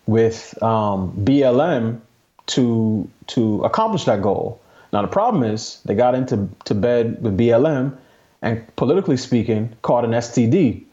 with 0.07 0.61
um, 0.63 1.13
BLM 1.25 2.01
to 2.47 3.09
to 3.29 3.65
accomplish 3.65 4.05
that 4.05 4.23
goal. 4.23 4.61
Now 4.93 5.03
the 5.03 5.09
problem 5.09 5.45
is 5.45 5.81
they 5.85 5.95
got 5.95 6.15
into 6.15 6.49
to 6.65 6.75
bed 6.75 7.23
with 7.23 7.37
BLM, 7.37 7.97
and 8.43 8.65
politically 8.77 9.17
speaking, 9.17 9.75
caught 9.83 10.05
an 10.05 10.13
STD. 10.13 10.85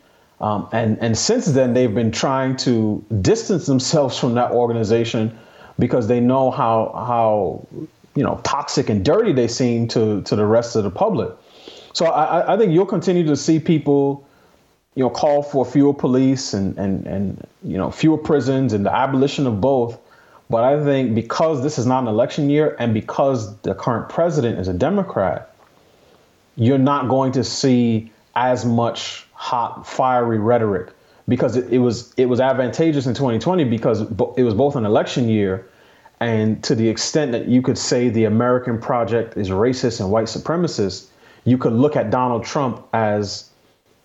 Um, 0.42 0.68
and 0.72 0.98
and 1.00 1.18
since 1.18 1.46
then 1.46 1.74
they've 1.74 1.94
been 1.94 2.12
trying 2.12 2.58
to 2.58 3.04
distance 3.22 3.68
themselves 3.68 4.18
from 4.20 4.36
that 4.36 4.52
organization 4.52 5.38
because 5.80 6.08
they 6.08 6.20
know 6.20 6.52
how 6.52 6.92
how 6.94 7.68
you 8.16 8.24
know 8.24 8.42
toxic 8.44 8.90
and 8.90 9.04
dirty 9.06 9.32
they 9.32 9.48
seem 9.48 9.88
to 9.90 10.22
to 10.24 10.36
the 10.36 10.46
rest 10.46 10.76
of 10.76 10.84
the 10.84 10.92
public. 10.92 11.32
So 11.94 12.08
I, 12.08 12.54
I 12.54 12.58
think 12.58 12.74
you'll 12.74 12.86
continue 12.86 13.26
to 13.28 13.38
see 13.38 13.58
people, 13.58 14.28
you 14.96 15.04
know, 15.04 15.10
call 15.10 15.42
for 15.42 15.66
fewer 15.66 15.94
police 15.94 16.54
and 16.54 16.78
and 16.78 17.06
and 17.08 17.48
you 17.64 17.78
know 17.78 17.90
fewer 17.90 18.18
prisons 18.18 18.74
and 18.74 18.86
the 18.86 18.94
abolition 18.94 19.48
of 19.48 19.62
both. 19.62 19.98
But 20.50 20.64
I 20.64 20.84
think 20.84 21.16
because 21.16 21.64
this 21.64 21.80
is 21.80 21.86
not 21.86 22.04
an 22.04 22.08
election 22.08 22.50
year 22.50 22.76
and 22.78 22.94
because 22.94 23.58
the 23.60 23.74
current 23.74 24.10
president 24.10 24.60
is 24.60 24.68
a 24.68 24.74
Democrat, 24.74 25.55
you're 26.56 26.78
not 26.78 27.10
going 27.10 27.32
to 27.34 27.44
see 27.44 28.12
as 28.36 28.66
much 28.66 29.26
hot, 29.34 29.88
fiery 29.88 30.40
rhetoric 30.40 30.90
because 31.28 31.56
it, 31.56 31.72
it 31.72 31.80
was 31.80 32.14
it 32.18 32.26
was 32.26 32.40
advantageous 32.40 33.06
in 33.06 33.14
2020 33.14 33.64
because 33.66 34.02
it 34.02 34.44
was 34.44 34.54
both 34.54 34.76
an 34.76 34.86
election 34.86 35.28
year 35.30 35.68
and 36.20 36.64
to 36.64 36.76
the 36.76 36.88
extent 36.88 37.32
that 37.32 37.48
you 37.48 37.62
could 37.62 37.78
say 37.78 38.10
the 38.10 38.26
American 38.26 38.80
project 38.80 39.36
is 39.36 39.50
racist 39.50 40.00
and 40.00 40.12
white 40.12 40.28
supremacist, 40.28 41.08
you 41.44 41.58
could 41.58 41.74
look 41.74 41.98
at 41.98 42.10
Donald 42.10 42.46
Trump 42.46 42.88
as, 42.94 43.50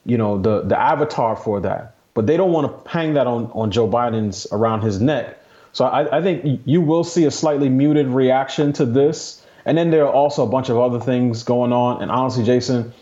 you 0.04 0.18
know, 0.18 0.36
the 0.40 0.62
the 0.62 0.78
avatar 0.78 1.36
for 1.36 1.60
that. 1.60 1.94
But 2.14 2.26
they 2.26 2.36
don't 2.36 2.50
want 2.50 2.84
to 2.84 2.90
hang 2.90 3.14
that 3.14 3.26
on 3.26 3.50
on 3.54 3.70
Joe 3.70 3.88
Biden's 3.88 4.46
around 4.50 4.82
his 4.82 5.00
neck 5.00 5.40
so 5.72 5.84
I, 5.84 6.18
I, 6.18 6.22
think 6.22 6.62
you 6.64 6.80
will 6.80 7.04
see 7.04 7.24
a 7.24 7.30
slightly 7.30 7.68
muted 7.68 8.08
reaction 8.08 8.72
to 8.74 8.84
this. 8.84 9.39
And 9.64 9.76
then 9.76 9.90
there 9.90 10.04
are 10.06 10.12
also 10.12 10.42
a 10.42 10.46
bunch 10.46 10.68
of 10.68 10.78
other 10.78 11.00
things 11.00 11.42
going 11.42 11.72
on. 11.72 12.02
And 12.02 12.10
honestly, 12.10 12.44
Jason, 12.44 12.92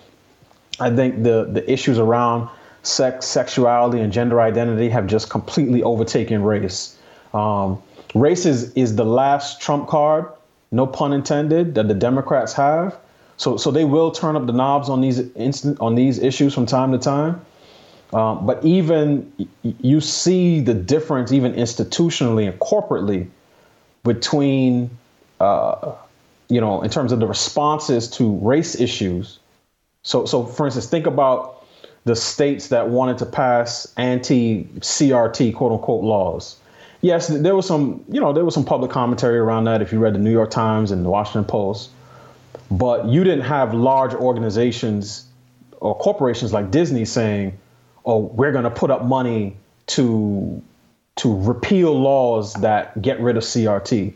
I 0.80 0.94
think 0.94 1.22
the 1.22 1.44
the 1.44 1.70
issues 1.70 1.98
around 1.98 2.48
sex, 2.82 3.26
sexuality, 3.26 4.00
and 4.00 4.12
gender 4.12 4.40
identity 4.40 4.88
have 4.88 5.06
just 5.06 5.30
completely 5.30 5.82
overtaken 5.82 6.42
race. 6.42 6.96
Um, 7.34 7.82
race 8.14 8.46
is, 8.46 8.72
is 8.74 8.96
the 8.96 9.04
last 9.04 9.61
trump 9.61 9.88
card, 9.88 10.26
no 10.70 10.86
pun 10.86 11.12
intended, 11.12 11.74
that 11.74 11.88
the 11.88 11.94
Democrats 11.94 12.52
have. 12.54 12.96
So 13.36 13.56
so 13.56 13.70
they 13.70 13.84
will 13.84 14.11
turn 14.11 14.36
up 14.36 14.46
the 14.46 14.52
knobs 14.52 14.88
on 14.88 15.00
these 15.00 15.20
instant 15.36 15.80
on 15.80 15.94
these 15.94 16.18
issues 16.18 16.54
from 16.54 16.66
time 16.66 16.92
to 16.92 16.98
time. 16.98 17.40
Um, 18.12 18.46
but 18.46 18.64
even 18.64 19.30
you 19.62 20.00
see 20.00 20.61
the 20.61 20.74
difference, 20.74 21.30
even 21.30 21.52
institutionally 21.52 22.48
and 22.48 22.59
corporately, 22.59 23.28
between, 24.02 24.90
uh, 25.40 25.92
you 26.49 26.61
know, 26.61 26.82
in 26.82 26.90
terms 26.90 27.12
of 27.12 27.20
the 27.20 27.26
responses 27.26 28.09
to 28.09 28.36
race 28.38 28.80
issues. 28.80 29.38
So, 30.03 30.24
so 30.24 30.44
for 30.44 30.66
instance, 30.66 30.86
think 30.86 31.07
about 31.07 31.66
the 32.05 32.16
states 32.16 32.68
that 32.68 32.88
wanted 32.88 33.18
to 33.18 33.26
pass 33.26 33.92
anti-CRT 33.96 35.55
quote 35.55 35.72
unquote 35.72 36.05
laws. 36.05 36.57
Yes, 37.01 37.28
there 37.28 37.55
was 37.55 37.66
some, 37.66 38.05
you 38.09 38.20
know, 38.20 38.32
there 38.32 38.44
was 38.44 38.55
some 38.55 38.64
public 38.64 38.90
commentary 38.90 39.38
around 39.38 39.64
that 39.64 39.82
if 39.82 39.92
you 39.92 39.99
read 39.99 40.14
the 40.14 40.18
New 40.18 40.32
York 40.32 40.51
Times 40.51 40.90
and 40.90 41.05
the 41.05 41.11
Washington 41.11 41.44
Post. 41.44 41.90
But 42.70 43.07
you 43.07 43.24
didn't 43.24 43.44
have 43.44 43.72
large 43.72 44.14
organizations 44.14 45.24
or 45.80 45.96
corporations 45.96 46.53
like 46.53 46.70
Disney 46.70 47.05
saying, 47.05 47.57
oh, 48.05 48.18
we're 48.18 48.53
going 48.53 48.64
to 48.64 48.70
put 48.70 48.90
up 48.90 49.05
money 49.05 49.57
to 49.88 50.62
to 51.16 51.36
repeal 51.36 51.99
laws 51.99 52.55
that 52.55 53.01
get 53.03 53.20
rid 53.20 53.36
of 53.36 53.42
CRT. 53.42 54.14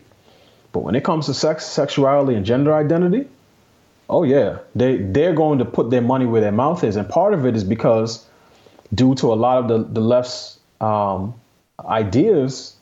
But 0.73 0.81
when 0.81 0.95
it 0.95 1.03
comes 1.05 1.27
to 1.27 1.33
sex, 1.33 1.65
sexuality, 1.65 2.35
and 2.35 2.45
gender 2.45 2.73
identity, 2.73 3.27
oh 4.09 4.23
yeah, 4.23 4.57
they 4.75 4.97
they're 4.97 5.33
going 5.33 5.59
to 5.59 5.65
put 5.65 5.89
their 5.89 6.01
money 6.01 6.25
where 6.25 6.41
their 6.41 6.51
mouth 6.51 6.83
is, 6.83 6.97
and 6.97 7.07
part 7.07 7.33
of 7.33 7.45
it 7.45 7.55
is 7.55 7.63
because 7.63 8.25
due 8.93 9.15
to 9.15 9.31
a 9.31 9.35
lot 9.35 9.59
of 9.59 9.67
the 9.69 9.93
the 9.93 10.01
left's 10.01 10.59
um, 10.81 11.35
ideas, 11.85 12.75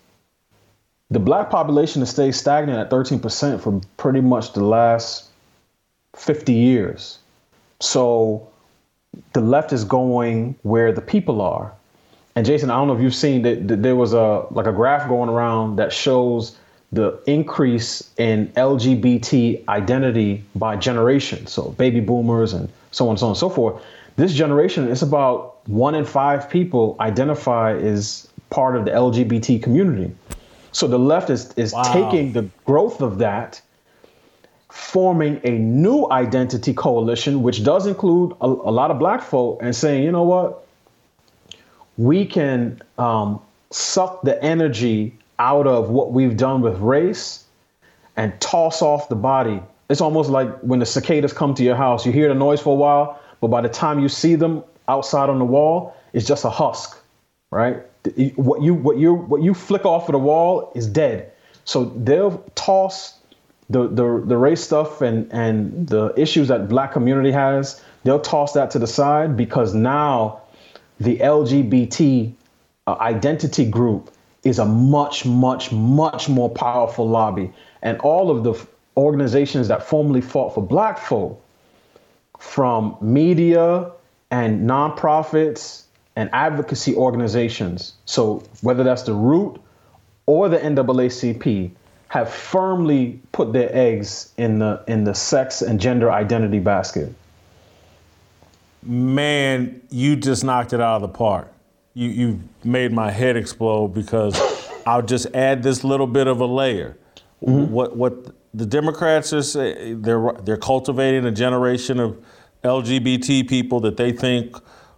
the 1.11 1.19
black 1.19 1.49
population 1.49 2.01
has 2.01 2.09
stayed 2.09 2.33
stagnant 2.33 2.79
at 2.79 2.89
13% 2.89 3.61
for 3.61 3.81
pretty 3.97 4.21
much 4.21 4.53
the 4.53 4.63
last 4.63 5.29
50 6.15 6.53
years. 6.53 7.19
So 7.81 8.47
the 9.33 9.41
left 9.41 9.73
is 9.73 9.83
going 9.83 10.55
where 10.63 10.91
the 10.91 11.01
people 11.01 11.41
are. 11.41 11.73
And 12.35 12.45
Jason, 12.45 12.69
I 12.69 12.75
don't 12.75 12.87
know 12.87 12.95
if 12.95 13.01
you've 13.01 13.13
seen 13.13 13.41
that, 13.41 13.67
that 13.67 13.83
there 13.83 13.95
was 13.95 14.13
a 14.13 14.45
like 14.51 14.65
a 14.65 14.71
graph 14.71 15.09
going 15.09 15.29
around 15.29 15.75
that 15.75 15.91
shows 15.91 16.57
the 16.91 17.19
increase 17.25 18.09
in 18.17 18.47
LGBT 18.49 19.67
identity 19.67 20.43
by 20.55 20.75
generation. 20.75 21.47
So 21.47 21.69
baby 21.71 22.01
boomers 22.01 22.53
and 22.53 22.69
so 22.91 23.05
on 23.05 23.11
and 23.11 23.19
so 23.19 23.25
on 23.27 23.31
and 23.31 23.37
so 23.37 23.49
forth. 23.49 23.81
This 24.17 24.33
generation 24.33 24.87
is 24.89 25.01
about 25.01 25.67
one 25.67 25.95
in 25.95 26.03
five 26.03 26.49
people 26.49 26.97
identify 26.99 27.73
as 27.77 28.27
part 28.49 28.75
of 28.75 28.85
the 28.85 28.91
LGBT 28.91 29.63
community. 29.63 30.13
So 30.73 30.87
the 30.87 30.99
left 30.99 31.29
is, 31.29 31.53
is 31.53 31.73
wow. 31.73 31.83
taking 31.93 32.33
the 32.33 32.49
growth 32.65 33.01
of 33.01 33.19
that 33.19 33.61
forming 34.69 35.41
a 35.43 35.51
new 35.51 36.07
identity 36.11 36.73
coalition, 36.73 37.43
which 37.43 37.63
does 37.63 37.87
include 37.87 38.31
a, 38.41 38.45
a 38.45 38.71
lot 38.71 38.89
of 38.89 38.99
black 38.99 39.21
folk, 39.21 39.59
and 39.61 39.75
saying, 39.75 40.03
you 40.03 40.11
know 40.11 40.23
what, 40.23 40.65
we 41.97 42.25
can 42.25 42.81
um, 42.97 43.41
suck 43.69 44.21
the 44.21 44.41
energy 44.41 45.17
out 45.41 45.65
of 45.65 45.89
what 45.89 46.13
we've 46.13 46.37
done 46.37 46.61
with 46.61 46.77
race 46.77 47.45
and 48.15 48.39
toss 48.39 48.83
off 48.83 49.09
the 49.09 49.15
body. 49.15 49.59
It's 49.89 49.99
almost 49.99 50.29
like 50.29 50.55
when 50.59 50.77
the 50.77 50.85
cicadas 50.85 51.33
come 51.33 51.55
to 51.55 51.63
your 51.63 51.75
house, 51.75 52.05
you 52.05 52.11
hear 52.11 52.27
the 52.29 52.35
noise 52.35 52.61
for 52.61 52.73
a 52.73 52.77
while, 52.77 53.19
but 53.41 53.47
by 53.47 53.61
the 53.61 53.69
time 53.69 53.99
you 53.99 54.07
see 54.07 54.35
them 54.35 54.63
outside 54.87 55.29
on 55.29 55.39
the 55.39 55.45
wall, 55.45 55.95
it's 56.13 56.27
just 56.27 56.45
a 56.45 56.49
husk, 56.51 56.95
right? 57.49 57.77
What 58.35 58.61
you 58.61 58.75
what 58.75 58.97
you 58.97 59.15
what 59.15 59.41
you 59.41 59.53
flick 59.55 59.83
off 59.83 60.07
of 60.07 60.13
the 60.13 60.19
wall 60.19 60.71
is 60.75 60.85
dead. 60.85 61.31
So 61.65 61.85
they'll 61.85 62.37
toss 62.53 63.19
the, 63.69 63.87
the, 63.87 64.23
the 64.25 64.37
race 64.37 64.61
stuff 64.61 65.01
and, 65.01 65.31
and 65.31 65.87
the 65.87 66.13
issues 66.17 66.49
that 66.49 66.67
black 66.67 66.91
community 66.91 67.31
has, 67.31 67.81
they'll 68.03 68.19
toss 68.19 68.53
that 68.53 68.71
to 68.71 68.79
the 68.79 68.87
side 68.87 69.37
because 69.37 69.73
now 69.73 70.41
the 70.99 71.17
LGBT 71.17 72.33
uh, 72.87 72.95
identity 72.99 73.65
group 73.65 74.11
is 74.43 74.59
a 74.59 74.65
much, 74.65 75.25
much, 75.25 75.71
much 75.71 76.27
more 76.27 76.49
powerful 76.49 77.07
lobby. 77.07 77.51
And 77.81 77.99
all 77.99 78.31
of 78.31 78.43
the 78.43 78.53
organizations 78.97 79.67
that 79.67 79.83
formerly 79.83 80.21
fought 80.21 80.53
for 80.53 80.63
black 80.63 80.97
folk 80.97 81.41
from 82.39 82.97
media 83.01 83.91
and 84.31 84.67
nonprofits 84.67 85.83
and 86.15 86.29
advocacy 86.33 86.95
organizations. 86.95 87.93
So 88.05 88.43
whether 88.61 88.83
that's 88.83 89.03
the 89.03 89.13
root 89.13 89.61
or 90.25 90.49
the 90.49 90.57
NAACP 90.57 91.71
have 92.07 92.31
firmly 92.31 93.19
put 93.31 93.53
their 93.53 93.73
eggs 93.73 94.33
in 94.37 94.59
the 94.59 94.83
in 94.87 95.05
the 95.05 95.15
sex 95.15 95.61
and 95.61 95.79
gender 95.79 96.11
identity 96.11 96.59
basket. 96.59 97.13
Man, 98.83 99.81
you 99.89 100.15
just 100.17 100.43
knocked 100.43 100.73
it 100.73 100.81
out 100.81 100.95
of 100.97 101.01
the 101.03 101.07
park. 101.07 101.47
You 101.93 102.09
you 102.09 102.39
made 102.63 102.91
my 102.91 103.11
head 103.11 103.35
explode 103.35 103.89
because 103.89 104.39
I'll 104.85 105.01
just 105.01 105.27
add 105.33 105.63
this 105.63 105.83
little 105.83 106.07
bit 106.07 106.27
of 106.27 106.39
a 106.39 106.45
layer. 106.45 106.97
Mm-hmm. 107.43 107.71
What 107.71 107.97
what 107.97 108.35
the 108.53 108.65
Democrats 108.65 109.33
are 109.33 109.41
saying, 109.41 110.01
they're 110.01 110.31
they're 110.43 110.57
cultivating 110.57 111.25
a 111.25 111.31
generation 111.31 111.99
of 111.99 112.17
LGBT 112.63 113.47
people 113.47 113.79
that 113.81 113.97
they 113.97 114.11
think 114.11 114.55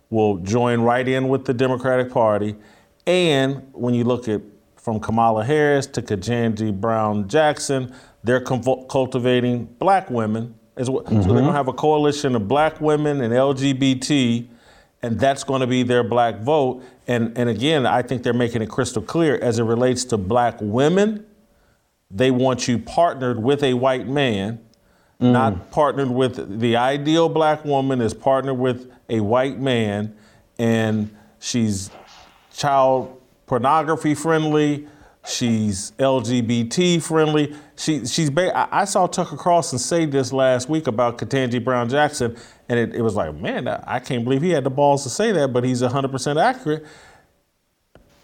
will 0.10 0.38
join 0.38 0.82
right 0.82 1.08
in 1.08 1.30
with 1.30 1.46
the 1.46 1.54
Democratic 1.54 2.12
Party. 2.12 2.56
And 3.08 3.68
when 3.74 3.94
you 3.94 4.04
look 4.04 4.28
at 4.28 4.41
from 4.76 5.00
Kamala 5.00 5.44
Harris 5.46 5.88
to 5.88 6.02
Ketanji 6.02 6.80
Brown 6.80 7.28
Jackson, 7.28 7.94
they're 8.24 8.41
com- 8.41 8.86
cultivating 8.89 9.66
black 9.80 10.10
women 10.10 10.56
as 10.76 10.89
well. 10.89 11.04
Mm-hmm. 11.04 11.22
So 11.22 11.34
they're 11.34 11.44
to 11.44 11.52
have 11.52 11.68
a 11.68 11.74
coalition 11.74 12.36
of 12.36 12.48
black 12.48 12.82
women 12.82 13.22
and 13.22 13.34
LGBT, 13.34 14.48
and 15.04 15.20
that's 15.20 15.43
going 15.43 15.60
to 15.60 15.68
be 15.68 15.84
their 15.84 16.04
black 16.04 16.39
vote. 16.39 16.82
And, 17.08 17.38
and 17.38 17.49
again, 17.49 17.86
I 17.86 18.01
think 18.01 18.24
they're 18.24 18.34
making 18.34 18.62
it 18.62 18.70
crystal 18.70 19.01
clear 19.01 19.38
as 19.38 19.60
it 19.60 19.64
relates 19.64 20.06
to 20.06 20.18
black 20.18 20.58
women, 20.62 21.26
they 22.10 22.32
want 22.32 22.68
you 22.68 22.80
partnered 22.80 23.41
with 23.41 23.64
a 23.64 23.74
white 23.74 24.08
man, 24.08 24.60
mm. 25.20 25.32
not 25.32 25.72
partnered 25.72 26.10
with 26.10 26.60
the 26.60 26.78
ideal 26.78 27.28
black 27.28 27.66
woman, 27.66 28.01
is 28.01 28.14
partnered 28.14 28.58
with 28.58 28.91
a 29.10 29.20
white 29.20 29.60
man, 29.60 30.16
and 30.58 31.14
she's 31.39 31.91
child 32.56 33.20
pornography 33.45 34.16
friendly. 34.16 34.88
She's 35.26 35.91
LGBT 35.99 37.01
friendly. 37.01 37.55
She, 37.78 38.05
she's. 38.05 38.30
Ba- 38.30 38.67
I 38.76 38.84
saw 38.84 39.07
Tucker 39.07 39.38
Carlson 39.38 39.80
say 39.80 40.05
this 40.05 40.34
last 40.34 40.67
week 40.67 40.88
about 40.88 41.17
Ketanji 41.17 41.63
Brown 41.63 41.88
Jackson, 41.88 42.36
and 42.67 42.78
it, 42.78 42.93
it 42.93 43.01
was 43.01 43.15
like, 43.15 43.34
man, 43.36 43.67
I 43.67 43.99
can't 43.99 44.26
believe 44.26 44.41
he 44.41 44.49
had 44.49 44.65
the 44.65 44.69
balls 44.69 45.03
to 45.03 45.09
say 45.09 45.32
that, 45.32 45.53
but 45.53 45.63
he's 45.63 45.82
100% 45.82 46.41
accurate. 46.41 46.86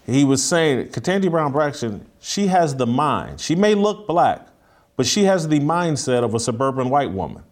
He 0.06 0.26
was 0.26 0.44
saying 0.44 0.88
Ketanji 0.90 1.32
Brown 1.32 1.54
Jackson, 1.54 2.06
she 2.20 2.48
has 2.48 2.76
the 2.76 2.88
mind. 2.88 3.40
She 3.40 3.56
may 3.56 3.76
look 3.76 4.06
black, 4.06 4.48
but 4.98 5.06
she 5.06 5.24
has 5.24 5.48
the 5.48 5.60
mindset 5.60 6.24
of 6.24 6.36
a 6.36 6.40
suburban 6.40 6.90
white 6.90 7.12
woman. 7.12 7.44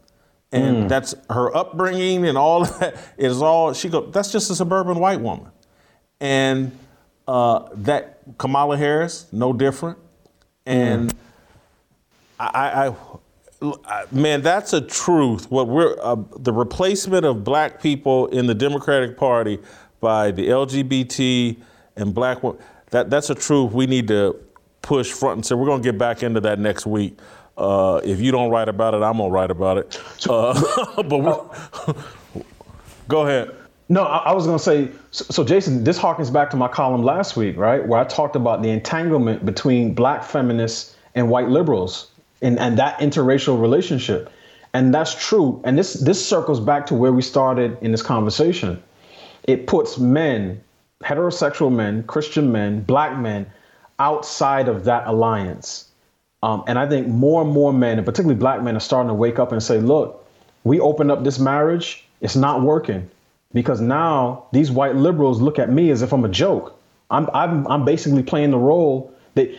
And 0.52 0.86
mm. 0.86 0.90
that's 0.90 1.14
her 1.30 1.56
upbringing 1.56 2.26
and 2.26 2.38
all 2.38 2.66
that 2.80 2.98
is 3.18 3.42
all 3.42 3.74
she 3.74 3.90
go, 3.90 4.02
that's 4.08 4.32
just 4.32 4.50
a 4.50 4.56
suburban 4.56 5.00
white 5.00 5.22
woman. 5.22 5.52
And 6.20 6.78
uh, 7.28 7.70
that 7.74 8.17
Kamala 8.38 8.78
Harris, 8.78 9.28
no 9.32 9.54
different. 9.54 9.98
And 10.66 11.12
mm. 11.12 11.18
I, 12.40 12.92
I, 12.92 12.96
I, 13.86 14.06
man, 14.12 14.42
that's 14.42 14.74
a 14.74 14.82
truth. 14.82 15.50
What 15.50 15.68
we're 15.68 15.96
uh, 16.02 16.18
the 16.38 16.54
replacement 16.54 17.26
of 17.26 17.44
black 17.44 17.82
people 17.82 18.28
in 18.28 18.46
the 18.46 18.54
Democratic 18.54 19.18
Party 19.18 19.60
by 20.00 20.32
the 20.32 20.48
LGBT 20.50 21.58
and 21.96 22.14
black 22.14 22.40
that 22.92 23.10
that's 23.10 23.30
a 23.30 23.36
truth 23.36 23.72
we 23.72 23.88
need 23.88 24.08
to 24.10 24.40
push 24.82 25.12
front 25.12 25.38
and 25.38 25.46
center. 25.46 25.60
We're 25.60 25.68
gonna 25.68 25.84
get 25.84 25.98
back 25.98 26.22
into 26.22 26.40
that 26.42 26.60
next 26.60 26.86
week. 26.86 27.18
Uh, 27.58 28.00
if 28.04 28.22
you 28.22 28.32
don't 28.32 28.52
write 28.52 28.70
about 28.70 28.94
it, 28.94 29.02
I'm 29.02 29.18
gonna 29.18 29.30
write 29.30 29.50
about 29.50 29.78
it. 29.80 30.00
Uh, 30.30 30.54
but 31.04 31.96
go 33.08 33.26
ahead. 33.26 33.56
No, 33.90 34.04
I, 34.04 34.18
I 34.18 34.34
was 34.34 34.46
going 34.46 34.58
to 34.58 34.64
say, 34.64 34.92
so, 35.12 35.26
so, 35.30 35.44
Jason, 35.44 35.84
this 35.84 35.98
harkens 35.98 36.32
back 36.32 36.50
to 36.50 36.58
my 36.58 36.68
column 36.68 37.04
last 37.04 37.38
week, 37.38 37.58
right, 37.58 37.86
where 37.86 38.00
I 38.00 38.04
talked 38.04 38.36
about 38.36 38.62
the 38.62 38.70
entanglement 38.70 39.46
between 39.46 39.94
black 39.94 40.24
feminists 40.24 40.96
and 41.16 41.30
white 41.30 41.48
liberals 41.48 42.12
and, 42.42 42.60
and 42.60 42.78
that 42.78 43.00
interracial 43.00 43.62
relationship. 43.62 44.32
And 44.74 44.94
that's 44.94 45.16
true. 45.16 45.62
And 45.64 45.78
this 45.78 45.94
this 45.94 46.24
circles 46.24 46.60
back 46.60 46.86
to 46.88 46.94
where 46.94 47.14
we 47.14 47.22
started 47.22 47.78
in 47.82 47.92
this 47.92 48.02
conversation. 48.02 48.84
It 49.44 49.66
puts 49.66 49.98
men, 49.98 50.62
heterosexual 51.02 51.74
men, 51.74 52.04
Christian 52.04 52.52
men, 52.52 52.82
black 52.82 53.18
men, 53.18 53.50
outside 53.98 54.68
of 54.68 54.84
that 54.84 55.08
alliance. 55.08 55.90
Um, 56.44 56.64
and 56.68 56.78
I 56.78 56.88
think 56.88 57.08
more 57.08 57.42
and 57.42 57.52
more 57.52 57.72
men, 57.72 57.98
and 57.98 58.06
particularly 58.06 58.38
black 58.38 58.62
men, 58.62 58.76
are 58.76 58.82
starting 58.82 59.08
to 59.08 59.14
wake 59.14 59.40
up 59.40 59.54
and 59.54 59.64
say, 59.64 59.80
look, 59.80 60.28
we 60.66 60.80
opened 60.82 61.12
up 61.12 61.24
this 61.24 61.40
marriage, 61.40 62.06
it's 62.20 62.36
not 62.36 62.62
working 62.62 63.10
because 63.54 63.82
now 63.82 64.46
these 64.52 64.72
white 64.72 64.96
liberals 64.96 65.42
look 65.42 65.60
at 65.60 65.70
me 65.70 65.90
as 65.92 66.02
if 66.02 66.14
I'm 66.14 66.26
a 66.26 66.30
joke. 66.30 66.80
I'm 67.10 67.30
I'm 67.34 67.68
I'm 67.68 67.86
basically 67.86 68.24
playing 68.24 68.52
the 68.52 68.58
role 68.58 69.14
that 69.36 69.50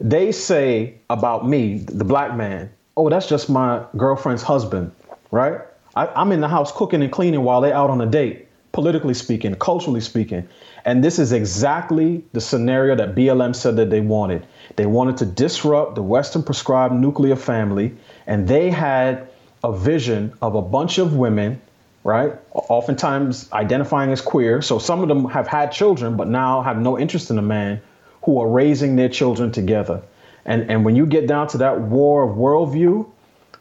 they 0.00 0.32
say 0.32 0.94
about 1.10 1.48
me, 1.48 1.78
the 1.78 2.04
black 2.04 2.36
man. 2.36 2.70
Oh, 2.96 3.08
that's 3.08 3.28
just 3.28 3.48
my 3.48 3.84
girlfriend's 3.96 4.42
husband, 4.42 4.92
right? 5.30 5.60
I, 5.96 6.06
I'm 6.08 6.32
in 6.32 6.40
the 6.40 6.48
house 6.48 6.72
cooking 6.72 7.02
and 7.02 7.10
cleaning 7.10 7.42
while 7.42 7.60
they're 7.60 7.74
out 7.74 7.90
on 7.90 8.00
a 8.00 8.06
date, 8.06 8.48
politically 8.72 9.14
speaking, 9.14 9.54
culturally 9.56 10.00
speaking. 10.00 10.48
And 10.84 11.02
this 11.02 11.18
is 11.18 11.32
exactly 11.32 12.24
the 12.32 12.40
scenario 12.40 12.94
that 12.96 13.14
BLM 13.14 13.54
said 13.54 13.76
that 13.76 13.90
they 13.90 14.00
wanted. 14.00 14.46
They 14.76 14.86
wanted 14.86 15.16
to 15.18 15.26
disrupt 15.26 15.94
the 15.94 16.02
Western 16.02 16.42
prescribed 16.42 16.94
nuclear 16.94 17.36
family, 17.36 17.94
and 18.26 18.48
they 18.48 18.70
had 18.70 19.28
a 19.64 19.72
vision 19.72 20.32
of 20.42 20.54
a 20.54 20.62
bunch 20.62 20.98
of 20.98 21.14
women 21.14 21.60
right? 22.04 22.32
Oftentimes 22.52 23.50
identifying 23.52 24.10
as 24.10 24.20
queer. 24.20 24.62
So 24.62 24.78
some 24.78 25.02
of 25.02 25.08
them 25.08 25.26
have 25.26 25.46
had 25.46 25.72
children, 25.72 26.16
but 26.16 26.28
now 26.28 26.62
have 26.62 26.78
no 26.78 26.98
interest 26.98 27.30
in 27.30 27.38
a 27.38 27.42
man 27.42 27.80
who 28.24 28.40
are 28.40 28.48
raising 28.48 28.96
their 28.96 29.08
children 29.08 29.52
together. 29.52 30.02
And, 30.44 30.70
and 30.70 30.84
when 30.84 30.96
you 30.96 31.06
get 31.06 31.26
down 31.26 31.48
to 31.48 31.58
that 31.58 31.80
war 31.80 32.28
of 32.28 32.36
worldview, 32.36 33.08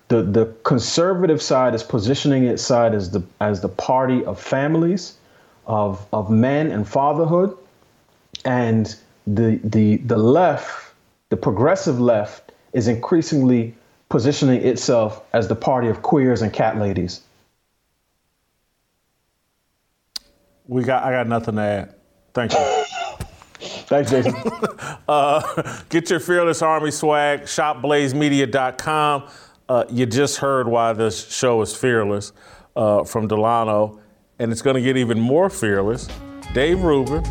the, 0.07 0.23
the 0.23 0.53
conservative 0.63 1.41
side 1.41 1.73
is 1.73 1.83
positioning 1.83 2.43
its 2.43 2.61
side 2.61 2.93
as 2.93 3.11
the 3.11 3.23
as 3.39 3.61
the 3.61 3.69
party 3.69 4.25
of 4.25 4.41
families, 4.41 5.15
of 5.65 6.05
of 6.11 6.29
men 6.29 6.69
and 6.69 6.85
fatherhood, 6.85 7.57
and 8.43 8.93
the 9.25 9.61
the 9.63 9.97
the 9.97 10.17
left, 10.17 10.93
the 11.29 11.37
progressive 11.37 12.01
left, 12.01 12.51
is 12.73 12.89
increasingly 12.89 13.73
positioning 14.09 14.61
itself 14.65 15.21
as 15.31 15.47
the 15.47 15.55
party 15.55 15.87
of 15.87 16.01
queers 16.01 16.41
and 16.41 16.51
cat 16.51 16.77
ladies. 16.77 17.21
We 20.71 20.83
got. 20.83 21.03
I 21.03 21.11
got 21.11 21.27
nothing 21.27 21.55
to 21.55 21.61
add. 21.61 21.95
Thank 22.33 22.53
you. 22.53 22.59
Thanks, 23.59 24.09
Jason. 24.09 24.33
uh, 25.07 25.81
get 25.89 26.09
your 26.09 26.21
Fearless 26.21 26.61
Army 26.61 26.91
swag, 26.91 27.41
shopblazemedia.com. 27.41 29.27
Uh, 29.67 29.83
you 29.89 30.05
just 30.05 30.37
heard 30.37 30.69
why 30.69 30.93
this 30.93 31.29
show 31.29 31.61
is 31.61 31.75
fearless 31.75 32.31
uh, 32.77 33.03
from 33.03 33.27
Delano, 33.27 33.99
and 34.39 34.49
it's 34.53 34.61
going 34.61 34.77
to 34.77 34.81
get 34.81 34.95
even 34.95 35.19
more 35.19 35.49
fearless. 35.49 36.07
Dave 36.53 36.81
Rubin. 36.81 37.21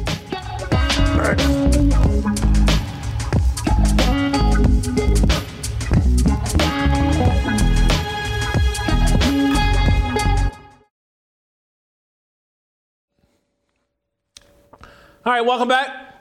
All 15.31 15.37
right, 15.37 15.47
welcome 15.47 15.69
back. 15.69 16.17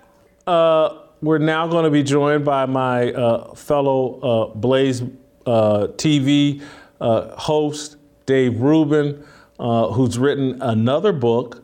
Uh, 0.46 1.00
we're 1.24 1.40
now 1.40 1.66
going 1.66 1.84
to 1.84 1.90
be 1.90 2.04
joined 2.04 2.46
by 2.46 2.68
my 2.68 3.12
uh, 3.12 3.56
fellow 3.56 4.20
uh, 4.20 4.54
Blaze 4.54 5.02
uh, 5.48 5.88
TV 5.96 6.62
uh, 7.02 7.36
host, 7.36 7.98
Dave 8.28 8.62
Rubin, 8.62 9.26
uh, 9.60 9.88
who's 9.88 10.20
written 10.20 10.62
another 10.62 11.12
book, 11.12 11.64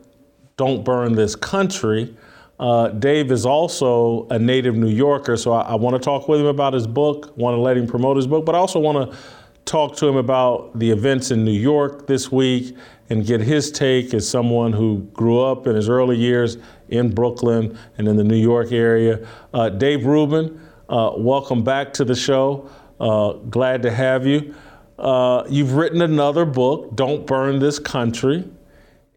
Don't 0.56 0.84
Burn 0.84 1.14
This 1.14 1.36
Country. 1.36 2.16
Dave 2.98 3.30
is 3.30 3.46
also 3.46 4.26
a 4.30 4.40
native 4.40 4.74
New 4.74 4.88
Yorker, 4.88 5.36
so 5.36 5.52
I, 5.52 5.60
I 5.60 5.74
want 5.76 5.94
to 5.94 6.02
talk 6.02 6.26
with 6.26 6.40
him 6.40 6.46
about 6.46 6.72
his 6.72 6.88
book, 6.88 7.32
want 7.36 7.54
to 7.54 7.60
let 7.60 7.76
him 7.76 7.86
promote 7.86 8.16
his 8.16 8.26
book, 8.26 8.44
but 8.44 8.56
I 8.56 8.58
also 8.58 8.80
want 8.80 9.12
to 9.12 9.16
talk 9.66 9.96
to 9.96 10.08
him 10.08 10.16
about 10.16 10.76
the 10.76 10.90
events 10.90 11.30
in 11.30 11.44
New 11.44 11.52
York 11.52 12.08
this 12.08 12.32
week 12.32 12.76
and 13.10 13.24
get 13.24 13.40
his 13.40 13.70
take 13.70 14.14
as 14.14 14.28
someone 14.28 14.72
who 14.72 15.00
grew 15.12 15.40
up 15.40 15.66
in 15.66 15.76
his 15.76 15.88
early 15.88 16.16
years 16.16 16.56
in 16.88 17.14
Brooklyn 17.14 17.78
and 17.98 18.08
in 18.08 18.16
the 18.16 18.24
New 18.24 18.36
York 18.36 18.72
area. 18.72 19.26
Uh, 19.52 19.68
Dave 19.68 20.06
Rubin, 20.06 20.60
uh, 20.88 21.12
welcome 21.16 21.62
back 21.64 21.92
to 21.94 22.04
the 22.04 22.14
show. 22.14 22.70
Uh, 23.00 23.32
glad 23.50 23.82
to 23.82 23.90
have 23.90 24.26
you. 24.26 24.54
Uh, 24.98 25.44
you've 25.48 25.74
written 25.74 26.02
another 26.02 26.44
book, 26.44 26.94
Don't 26.94 27.26
Burn 27.26 27.58
This 27.58 27.78
Country. 27.78 28.44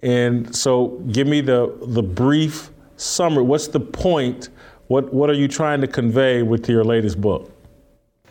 And 0.01 0.53
so 0.55 1.01
give 1.11 1.27
me 1.27 1.41
the, 1.41 1.77
the 1.81 2.03
brief 2.03 2.69
summary. 2.97 3.43
What's 3.43 3.67
the 3.67 3.79
point? 3.79 4.49
What, 4.87 5.13
what 5.13 5.29
are 5.29 5.33
you 5.33 5.47
trying 5.47 5.81
to 5.81 5.87
convey 5.87 6.41
with 6.41 6.67
your 6.67 6.83
latest 6.83 7.21
book? 7.21 7.51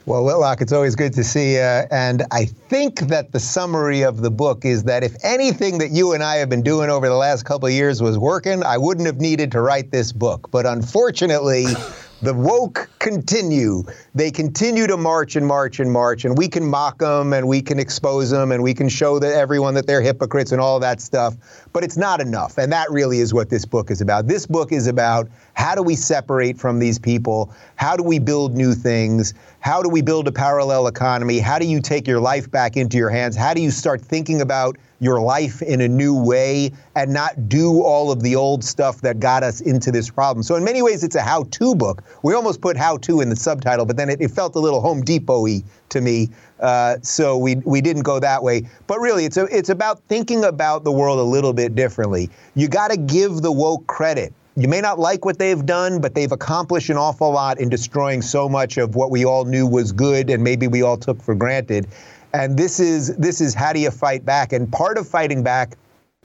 Well, 0.09 0.25
Whitlock, 0.25 0.63
it's 0.63 0.73
always 0.73 0.97
good 0.97 1.13
to 1.13 1.23
see 1.23 1.57
you. 1.57 1.61
And 1.61 2.25
I 2.31 2.47
think 2.47 3.01
that 3.09 3.33
the 3.33 3.39
summary 3.39 4.01
of 4.01 4.23
the 4.23 4.31
book 4.31 4.65
is 4.65 4.85
that 4.85 5.05
if 5.05 5.15
anything 5.23 5.77
that 5.79 5.91
you 5.91 6.15
and 6.15 6.23
I 6.23 6.37
have 6.37 6.49
been 6.49 6.63
doing 6.63 6.89
over 6.89 7.07
the 7.07 7.15
last 7.15 7.45
couple 7.45 7.67
of 7.67 7.75
years 7.75 8.01
was 8.01 8.17
working, 8.17 8.63
I 8.63 8.79
wouldn't 8.79 9.07
have 9.07 9.21
needed 9.21 9.53
to 9.53 9.61
write 9.61 9.91
this 9.91 10.11
book. 10.13 10.51
But 10.51 10.65
unfortunately, 10.65 11.67
the 12.23 12.33
woke 12.33 12.89
continue. 13.01 13.85
They 14.15 14.31
continue 14.31 14.87
to 14.87 14.97
march 14.97 15.37
and 15.37 15.47
march 15.47 15.79
and 15.79 15.93
march, 15.93 16.25
and 16.25 16.39
we 16.39 16.49
can 16.49 16.65
mock 16.65 17.01
them 17.01 17.35
and 17.35 17.47
we 17.47 17.61
can 17.61 17.79
expose 17.79 18.31
them 18.31 18.51
and 18.51 18.63
we 18.63 18.73
can 18.73 18.89
show 18.89 19.19
that 19.19 19.35
everyone 19.35 19.75
that 19.75 19.87
they're 19.87 20.01
hypocrites 20.01 20.53
and 20.53 20.61
all 20.61 20.81
that 20.81 21.03
stuff. 21.03 21.35
But 21.75 21.85
it's 21.85 21.99
not 21.99 22.23
enough. 22.23 22.57
And 22.57 22.73
that 22.73 22.91
really 22.91 23.19
is 23.19 23.35
what 23.35 23.51
this 23.51 23.67
book 23.67 23.91
is 23.91 24.01
about. 24.01 24.27
This 24.27 24.47
book 24.47 24.73
is 24.73 24.87
about 24.87 25.29
how 25.59 25.75
do 25.75 25.83
we 25.83 25.97
separate 25.97 26.57
from 26.57 26.79
these 26.79 27.01
people? 27.01 27.53
How 27.75 27.97
do 27.97 28.05
we 28.05 28.21
build 28.21 28.57
new 28.57 28.75
things? 28.75 29.35
How 29.59 29.83
do 29.83 29.89
we 29.89 30.03
build 30.03 30.29
a 30.29 30.33
parallel 30.33 30.87
economy? 30.87 31.41
How 31.41 31.59
do 31.59 31.67
you 31.67 31.81
take 31.81 32.07
your 32.07 32.21
life 32.21 32.49
back 32.49 32.77
into 32.77 32.97
your 32.97 33.11
hands? 33.11 33.35
How 33.35 33.55
do 33.55 33.61
you 33.61 33.73
start 33.73 34.01
thinking 34.01 34.41
about 34.41 34.77
your 35.01 35.21
life 35.21 35.61
in 35.63 35.81
a 35.81 35.89
new 35.89 36.15
way 36.15 36.73
and 36.95 37.13
not 37.13 37.49
do 37.49 37.83
all 37.83 38.13
of 38.13 38.23
the 38.23 38.37
old 38.37 38.63
stuff 38.65 39.01
that 39.01 39.21
got 39.21 39.43
us 39.43 39.61
into 39.61 39.93
this 39.93 40.11
problem. 40.11 40.43
So 40.43 40.57
in 40.57 40.65
many 40.65 40.83
ways, 40.83 41.05
it's 41.05 41.15
a 41.15 41.23
how-to 41.23 41.75
book. 41.75 42.03
We 42.23 42.35
almost 42.35 42.61
put 42.61 42.77
how-to 42.77 43.21
in 43.21 43.29
the 43.29 43.37
subtitle, 43.37 43.87
but 43.87 43.97
then 43.97 44.11
it, 44.11 44.21
it 44.21 44.31
felt 44.31 44.57
a 44.57 44.59
little 44.59 44.81
Home 44.81 45.03
Depot-y 45.03 45.63
to 45.91 46.01
me. 46.01 46.31
Uh, 46.59 46.97
so 47.03 47.39
we 47.39 47.55
we 47.57 47.81
didn't 47.81 48.03
go 48.03 48.19
that 48.19 48.43
way. 48.43 48.63
But 48.89 48.99
really, 48.99 49.25
it's 49.25 49.37
a, 49.37 49.45
it's 49.57 49.69
about 49.69 50.01
thinking 50.09 50.45
about 50.45 50.83
the 50.83 50.91
world 50.91 51.21
a 51.21 51.23
little 51.23 51.53
bit 51.53 51.77
differently. 51.77 52.31
You 52.57 52.67
got 52.67 52.91
to 52.91 52.97
give 52.97 53.43
the 53.43 53.53
woke 53.53 53.87
credit. 53.87 54.33
You 54.59 54.67
may 54.67 54.81
not 54.81 54.99
like 54.99 55.25
what 55.25 55.39
they've 55.39 55.65
done, 55.65 56.01
but 56.01 56.17
they've 56.17 56.33
accomplished 56.33 56.91
an 56.91 56.97
awful 56.97 57.31
lot 57.31 57.61
in 57.61 57.69
destroying 57.69 58.21
so 58.21 58.49
much 58.49 58.77
of 58.77 58.97
what 58.97 59.13
we 59.13 59.25
all 59.25 59.45
knew 59.45 59.69
was 59.69 59.93
good 59.93 60.31
and 60.31 60.43
maybe 60.43 60.67
we 60.67 60.83
all 60.83 60.97
took 60.97 61.23
for 61.23 61.37
granted. 61.37 61.87
And 62.35 62.59
this 62.59 62.81
is 62.81 63.17
this 63.19 63.41
is 63.41 63.55
how 63.55 63.73
do 63.73 63.79
you 63.79 63.93
fight 63.93 64.25
back? 64.25 64.53
And 64.53 64.71
part 64.73 64.99
of 64.99 65.07
fighting 65.07 65.45
back, 65.45 65.77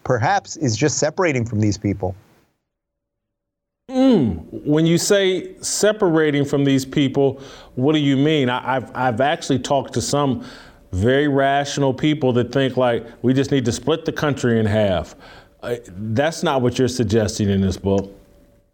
perhaps, 0.04 0.58
is 0.58 0.76
just 0.76 0.98
separating 0.98 1.46
from 1.46 1.60
these 1.60 1.78
people. 1.78 2.16
Mm. 3.92 4.66
When 4.66 4.88
you 4.88 4.98
say 4.98 5.56
separating 5.62 6.44
from 6.44 6.66
these 6.66 6.86
people, 6.86 7.40
what 7.76 7.94
do 7.94 8.00
you 8.00 8.18
mean? 8.18 8.50
I, 8.50 8.78
I've 8.78 8.96
I've 8.96 9.22
actually 9.22 9.60
talked 9.60 9.94
to 9.94 10.02
some 10.02 10.44
very 10.92 11.28
rational 11.28 11.94
people 11.94 12.34
that 12.34 12.52
think 12.52 12.78
like 12.78 13.06
we 13.22 13.32
just 13.36 13.52
need 13.52 13.66
to 13.66 13.72
split 13.72 14.06
the 14.06 14.12
country 14.12 14.60
in 14.60 14.66
half. 14.66 15.14
Uh, 15.62 15.76
that's 15.88 16.42
not 16.42 16.64
what 16.64 16.80
you're 16.80 16.88
suggesting 16.88 17.48
in 17.48 17.62
this 17.62 17.78
book. 17.78 18.12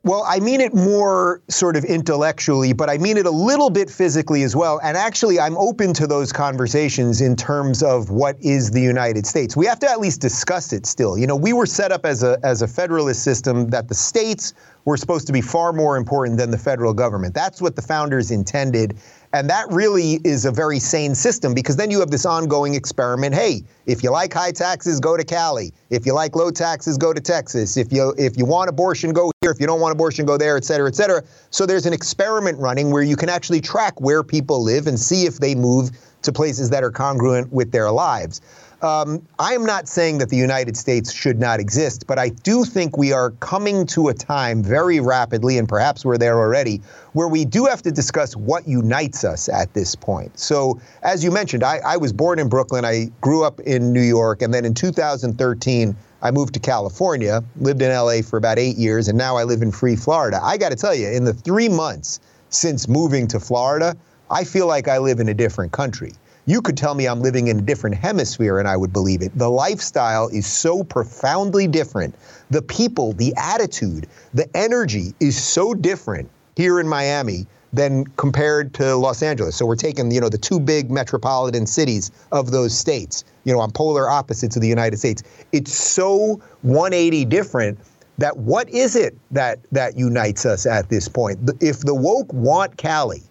Well, 0.03 0.23
I 0.25 0.39
mean 0.39 0.61
it 0.61 0.73
more 0.73 1.41
sort 1.49 1.75
of 1.75 1.83
intellectually, 1.83 2.71
but 2.71 2.89
I 2.89 2.97
mean 2.97 3.17
it 3.17 3.25
a 3.25 3.31
little 3.31 3.69
bit 3.69 3.89
physically 3.89 4.43
as 4.43 4.55
well. 4.55 4.79
And 4.81 4.95
actually, 4.95 5.41
I'm 5.41 5.57
open 5.57 5.93
to 5.95 6.07
those 6.07 6.31
conversations 6.31 7.19
in 7.19 7.35
terms 7.35 7.83
of 7.83 8.09
what 8.09 8.37
is 8.39 8.71
the 8.71 8.79
United 8.81 9.27
States. 9.27 9.57
We 9.57 9.65
have 9.65 9.79
to 9.79 9.89
at 9.89 9.99
least 9.99 10.21
discuss 10.21 10.71
it 10.71 10.85
still. 10.85 11.17
You 11.17 11.27
know, 11.27 11.35
we 11.35 11.51
were 11.51 11.65
set 11.65 11.91
up 11.91 12.05
as 12.05 12.23
a 12.23 12.39
as 12.43 12.61
a 12.61 12.67
federalist 12.67 13.23
system 13.23 13.71
that 13.71 13.89
the 13.89 13.95
states 13.95 14.53
were 14.85 14.97
supposed 14.97 15.27
to 15.27 15.33
be 15.33 15.41
far 15.41 15.73
more 15.73 15.97
important 15.97 16.37
than 16.37 16.51
the 16.51 16.57
federal 16.57 16.93
government. 16.93 17.33
That's 17.33 17.61
what 17.61 17.75
the 17.75 17.81
founders 17.81 18.31
intended. 18.31 18.97
And 19.31 19.49
that 19.49 19.67
really 19.69 20.19
is 20.23 20.45
a 20.45 20.51
very 20.51 20.79
sane 20.79 21.13
system 21.13 21.53
because 21.53 21.75
then 21.75 21.91
you 21.91 21.99
have 21.99 22.09
this 22.09 22.25
ongoing 22.25 22.73
experiment. 22.73 23.35
Hey, 23.35 23.63
if 23.85 24.01
you 24.03 24.09
like 24.09 24.33
high 24.33 24.51
taxes, 24.51 24.99
go 24.99 25.15
to 25.15 25.23
Cali. 25.23 25.71
If 25.91 26.05
you 26.05 26.13
like 26.13 26.35
low 26.35 26.49
taxes, 26.49 26.97
go 26.97 27.13
to 27.13 27.21
Texas. 27.21 27.77
If 27.77 27.93
you 27.93 28.15
if 28.17 28.37
you 28.37 28.45
want 28.45 28.69
abortion, 28.69 29.13
go 29.13 29.31
here. 29.41 29.51
If 29.51 29.59
you 29.59 29.67
don't 29.67 29.81
want 29.81 29.91
abortion, 29.91 30.25
go 30.25 30.37
there, 30.37 30.57
et 30.57 30.65
cetera, 30.65 30.87
et 30.87 30.95
cetera. 30.95 31.23
So 31.51 31.67
there's 31.67 31.85
an 31.85 31.93
experiment 31.93 32.57
running 32.57 32.89
where 32.89 33.03
you 33.03 33.15
can 33.15 33.29
actually 33.29 33.61
track 33.61 34.01
where 34.01 34.23
people 34.23 34.63
live 34.63 34.87
and 34.87 34.99
see 34.99 35.25
if 35.25 35.37
they 35.37 35.53
move 35.53 35.91
to 36.23 36.31
places 36.31 36.69
that 36.71 36.83
are 36.83 36.91
congruent 36.91 37.51
with 37.53 37.71
their 37.71 37.91
lives. 37.91 38.41
Um, 38.81 39.27
I 39.39 39.55
am 39.55 39.65
not 39.65 39.89
saying 39.89 40.19
that 40.19 40.29
the 40.29 40.37
United 40.37 40.77
States 40.77 41.11
should 41.11 41.37
not 41.37 41.59
exist, 41.59 42.07
but 42.07 42.17
I 42.17 42.29
do 42.29 42.63
think 42.63 42.97
we 42.97 43.11
are 43.11 43.31
coming 43.31 43.85
to 43.87 44.07
a 44.07 44.13
time 44.13 44.63
very 44.63 45.01
rapidly, 45.01 45.57
and 45.57 45.67
perhaps 45.67 46.05
we're 46.05 46.17
there 46.17 46.37
already, 46.37 46.81
where 47.11 47.27
we 47.27 47.43
do 47.43 47.65
have 47.65 47.81
to 47.81 47.91
discuss 47.91 48.37
what 48.37 48.65
unites 48.67 49.25
us 49.25 49.49
at 49.49 49.73
this 49.73 49.95
point. 49.95 50.39
So, 50.39 50.79
as 51.03 51.25
you 51.25 51.31
mentioned, 51.31 51.61
I, 51.61 51.79
I 51.85 51.97
was 51.97 52.13
born 52.13 52.39
in 52.39 52.47
Brooklyn. 52.47 52.85
I 52.85 53.11
grew 53.19 53.43
up 53.43 53.59
in 53.61 53.91
New 53.91 54.01
York, 54.01 54.41
and 54.41 54.53
then 54.53 54.63
in 54.63 54.73
2013, 54.73 55.95
I 56.21 56.31
moved 56.31 56.53
to 56.53 56.59
California, 56.61 57.43
lived 57.59 57.81
in 57.81 57.91
LA 57.91 58.21
for 58.21 58.37
about 58.37 58.59
eight 58.59 58.77
years, 58.77 59.09
and 59.09 59.17
now 59.17 59.35
I 59.35 59.43
live 59.43 59.61
in 59.61 59.73
free 59.73 59.97
Florida. 59.97 60.39
I 60.41 60.55
got 60.55 60.69
to 60.69 60.77
tell 60.77 60.95
you, 60.95 61.09
in 61.09 61.25
the 61.25 61.33
three 61.33 61.69
months 61.69 62.21
since 62.49 62.87
moving 62.87 63.27
to 63.27 63.41
Florida, 63.41 63.95
I 64.31 64.45
feel 64.45 64.67
like 64.67 64.87
I 64.87 64.99
live 64.99 65.19
in 65.19 65.27
a 65.27 65.33
different 65.33 65.73
country. 65.73 66.13
You 66.49 66.63
could 66.63 66.75
tell 66.75 66.95
me 66.95 67.07
I'm 67.07 67.21
living 67.21 67.49
in 67.49 67.59
a 67.59 67.61
different 67.61 67.95
hemisphere 67.95 68.57
and 68.57 68.67
I 68.67 68.75
would 68.75 68.91
believe 68.91 69.21
it. 69.21 69.31
The 69.37 69.51
lifestyle 69.51 70.29
is 70.29 70.47
so 70.47 70.83
profoundly 70.83 71.67
different. 71.67 72.15
The 72.49 72.63
people, 72.63 73.13
the 73.13 73.35
attitude, 73.37 74.07
the 74.33 74.49
energy 74.57 75.13
is 75.19 75.39
so 75.39 75.75
different 75.75 76.27
here 76.55 76.79
in 76.79 76.87
Miami 76.87 77.45
than 77.71 78.05
compared 78.17 78.73
to 78.73 78.95
Los 78.95 79.21
Angeles. 79.21 79.55
So 79.57 79.67
we're 79.67 79.75
taking, 79.75 80.09
you 80.09 80.19
know, 80.19 80.27
the 80.27 80.39
two 80.39 80.59
big 80.59 80.89
metropolitan 80.89 81.67
cities 81.67 82.09
of 82.31 82.49
those 82.49 82.75
states, 82.75 83.25
you 83.43 83.53
know, 83.53 83.59
on 83.59 83.69
polar 83.69 84.09
opposites 84.09 84.55
of 84.55 84.63
the 84.63 84.67
United 84.67 84.97
States. 84.97 85.21
It's 85.51 85.71
so 85.71 86.41
180 86.63 87.25
different 87.25 87.77
that 88.17 88.35
what 88.35 88.67
is 88.69 88.95
it 88.95 89.15
that 89.29 89.59
that 89.71 89.99
unites 89.99 90.47
us 90.47 90.65
at 90.65 90.89
this 90.89 91.07
point? 91.07 91.39
If 91.61 91.81
the 91.81 91.93
woke 91.93 92.33
want 92.33 92.75
Cali, 92.77 93.21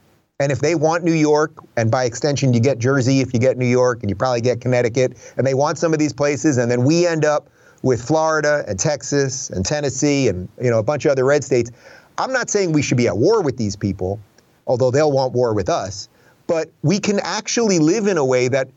and 0.41 0.53
if 0.53 0.61
they 0.61 0.77
want 0.77 1.03
New 1.03 1.15
York, 1.15 1.53
and 1.77 1.91
by 1.91 2.05
extension, 2.05 2.55
you 2.55 2.61
get 2.61 2.79
Jersey 2.79 3.21
if 3.21 3.35
you 3.35 3.41
get 3.41 3.59
New 3.59 3.67
York, 3.67 4.03
and 4.03 4.11
you 4.11 4.15
probably 4.15 4.41
get 4.41 4.61
Connecticut, 4.61 5.17
and 5.37 5.45
they 5.45 5.55
want 5.55 5.79
some 5.79 5.93
of 5.93 5.99
these 5.99 6.13
places, 6.13 6.59
and 6.59 6.71
then 6.71 6.85
we 6.85 7.07
end 7.07 7.25
up 7.25 7.49
with 7.83 8.01
Florida 8.01 8.65
and 8.69 8.79
Texas 8.79 9.51
and 9.51 9.65
Tennessee 9.65 10.29
and 10.29 10.49
you 10.61 10.71
know 10.71 10.79
a 10.79 10.83
bunch 10.83 11.05
of 11.05 11.11
other 11.13 11.25
red 11.25 11.43
states. 11.43 11.73
I'm 12.19 12.33
not 12.33 12.51
saying 12.51 12.73
we 12.73 12.83
should 12.83 12.97
be 12.97 13.09
at 13.09 13.17
war 13.17 13.43
with 13.43 13.57
these 13.57 13.75
people, 13.75 14.21
although 14.67 14.93
they'll 14.93 15.13
want 15.13 15.33
war 15.33 15.55
with 15.55 15.69
us. 15.69 16.09
But 16.47 16.71
we 16.83 17.01
can 17.01 17.19
actually 17.21 17.79
live 17.81 18.07
in 18.07 18.17
a 18.17 18.25
way 18.25 18.49
that 18.49 18.69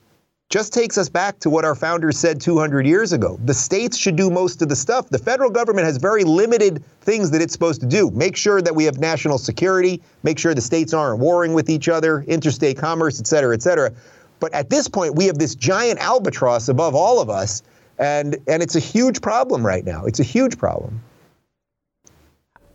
just 0.51 0.73
takes 0.73 0.97
us 0.97 1.07
back 1.07 1.39
to 1.39 1.49
what 1.49 1.63
our 1.63 1.75
founders 1.75 2.19
said 2.19 2.41
200 2.41 2.85
years 2.85 3.13
ago. 3.13 3.39
The 3.45 3.53
states 3.53 3.97
should 3.97 4.17
do 4.17 4.29
most 4.29 4.61
of 4.61 4.67
the 4.67 4.75
stuff. 4.75 5.09
The 5.09 5.17
federal 5.17 5.49
government 5.49 5.85
has 5.85 5.95
very 5.95 6.25
limited 6.25 6.83
things 6.99 7.31
that 7.31 7.41
it's 7.41 7.53
supposed 7.53 7.79
to 7.81 7.87
do. 7.87 8.11
Make 8.11 8.35
sure 8.35 8.61
that 8.61 8.75
we 8.75 8.83
have 8.83 8.99
national 8.99 9.37
security, 9.37 10.01
make 10.23 10.37
sure 10.37 10.53
the 10.53 10.61
states 10.61 10.93
aren't 10.93 11.19
warring 11.19 11.53
with 11.53 11.69
each 11.69 11.87
other, 11.87 12.23
interstate 12.23 12.77
commerce, 12.77 13.17
et 13.19 13.27
cetera, 13.27 13.55
et 13.55 13.61
cetera. 13.61 13.93
But 14.41 14.53
at 14.53 14.69
this 14.69 14.89
point, 14.89 15.15
we 15.15 15.25
have 15.27 15.37
this 15.37 15.55
giant 15.55 15.99
albatross 15.99 16.67
above 16.67 16.95
all 16.95 17.21
of 17.21 17.29
us, 17.29 17.63
and, 17.97 18.35
and 18.47 18.61
it's 18.61 18.75
a 18.75 18.79
huge 18.79 19.21
problem 19.21 19.65
right 19.65 19.85
now. 19.85 20.03
It's 20.03 20.19
a 20.19 20.23
huge 20.23 20.57
problem. 20.57 21.01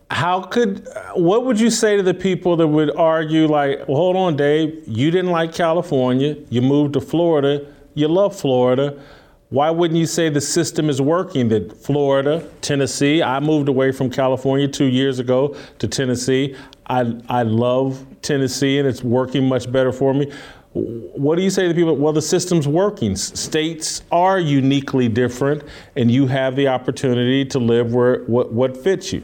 How 0.09 0.41
could, 0.41 0.87
what 1.15 1.45
would 1.45 1.59
you 1.59 1.69
say 1.69 1.97
to 1.97 2.03
the 2.03 2.13
people 2.13 2.55
that 2.57 2.67
would 2.67 2.95
argue, 2.95 3.45
like, 3.45 3.79
well, 3.87 3.97
hold 3.97 4.15
on, 4.15 4.37
Dave, 4.37 4.83
you 4.87 5.11
didn't 5.11 5.31
like 5.31 5.53
California, 5.53 6.37
you 6.49 6.61
moved 6.61 6.93
to 6.93 7.01
Florida, 7.01 7.67
you 7.93 8.07
love 8.07 8.35
Florida. 8.35 9.01
Why 9.49 9.69
wouldn't 9.69 9.99
you 9.99 10.05
say 10.05 10.29
the 10.29 10.41
system 10.41 10.89
is 10.89 11.01
working? 11.01 11.49
That 11.49 11.75
Florida, 11.75 12.47
Tennessee, 12.61 13.23
I 13.23 13.39
moved 13.39 13.69
away 13.69 13.91
from 13.91 14.09
California 14.09 14.67
two 14.67 14.85
years 14.85 15.19
ago 15.19 15.55
to 15.79 15.87
Tennessee. 15.87 16.55
I, 16.87 17.13
I 17.27 17.43
love 17.43 18.05
Tennessee 18.21 18.77
and 18.77 18.87
it's 18.87 19.03
working 19.03 19.47
much 19.47 19.71
better 19.71 19.91
for 19.91 20.13
me. 20.13 20.31
What 20.73 21.37
do 21.37 21.41
you 21.41 21.49
say 21.49 21.67
to 21.67 21.73
people? 21.73 21.95
Well, 21.95 22.13
the 22.13 22.21
system's 22.21 22.67
working. 22.67 23.15
States 23.15 24.03
are 24.11 24.37
uniquely 24.37 25.07
different, 25.07 25.63
and 25.95 26.11
you 26.11 26.27
have 26.27 26.55
the 26.55 26.67
opportunity 26.67 27.43
to 27.45 27.57
live 27.57 27.93
where 27.93 28.23
what, 28.25 28.53
what 28.53 28.77
fits 28.77 29.11
you. 29.11 29.23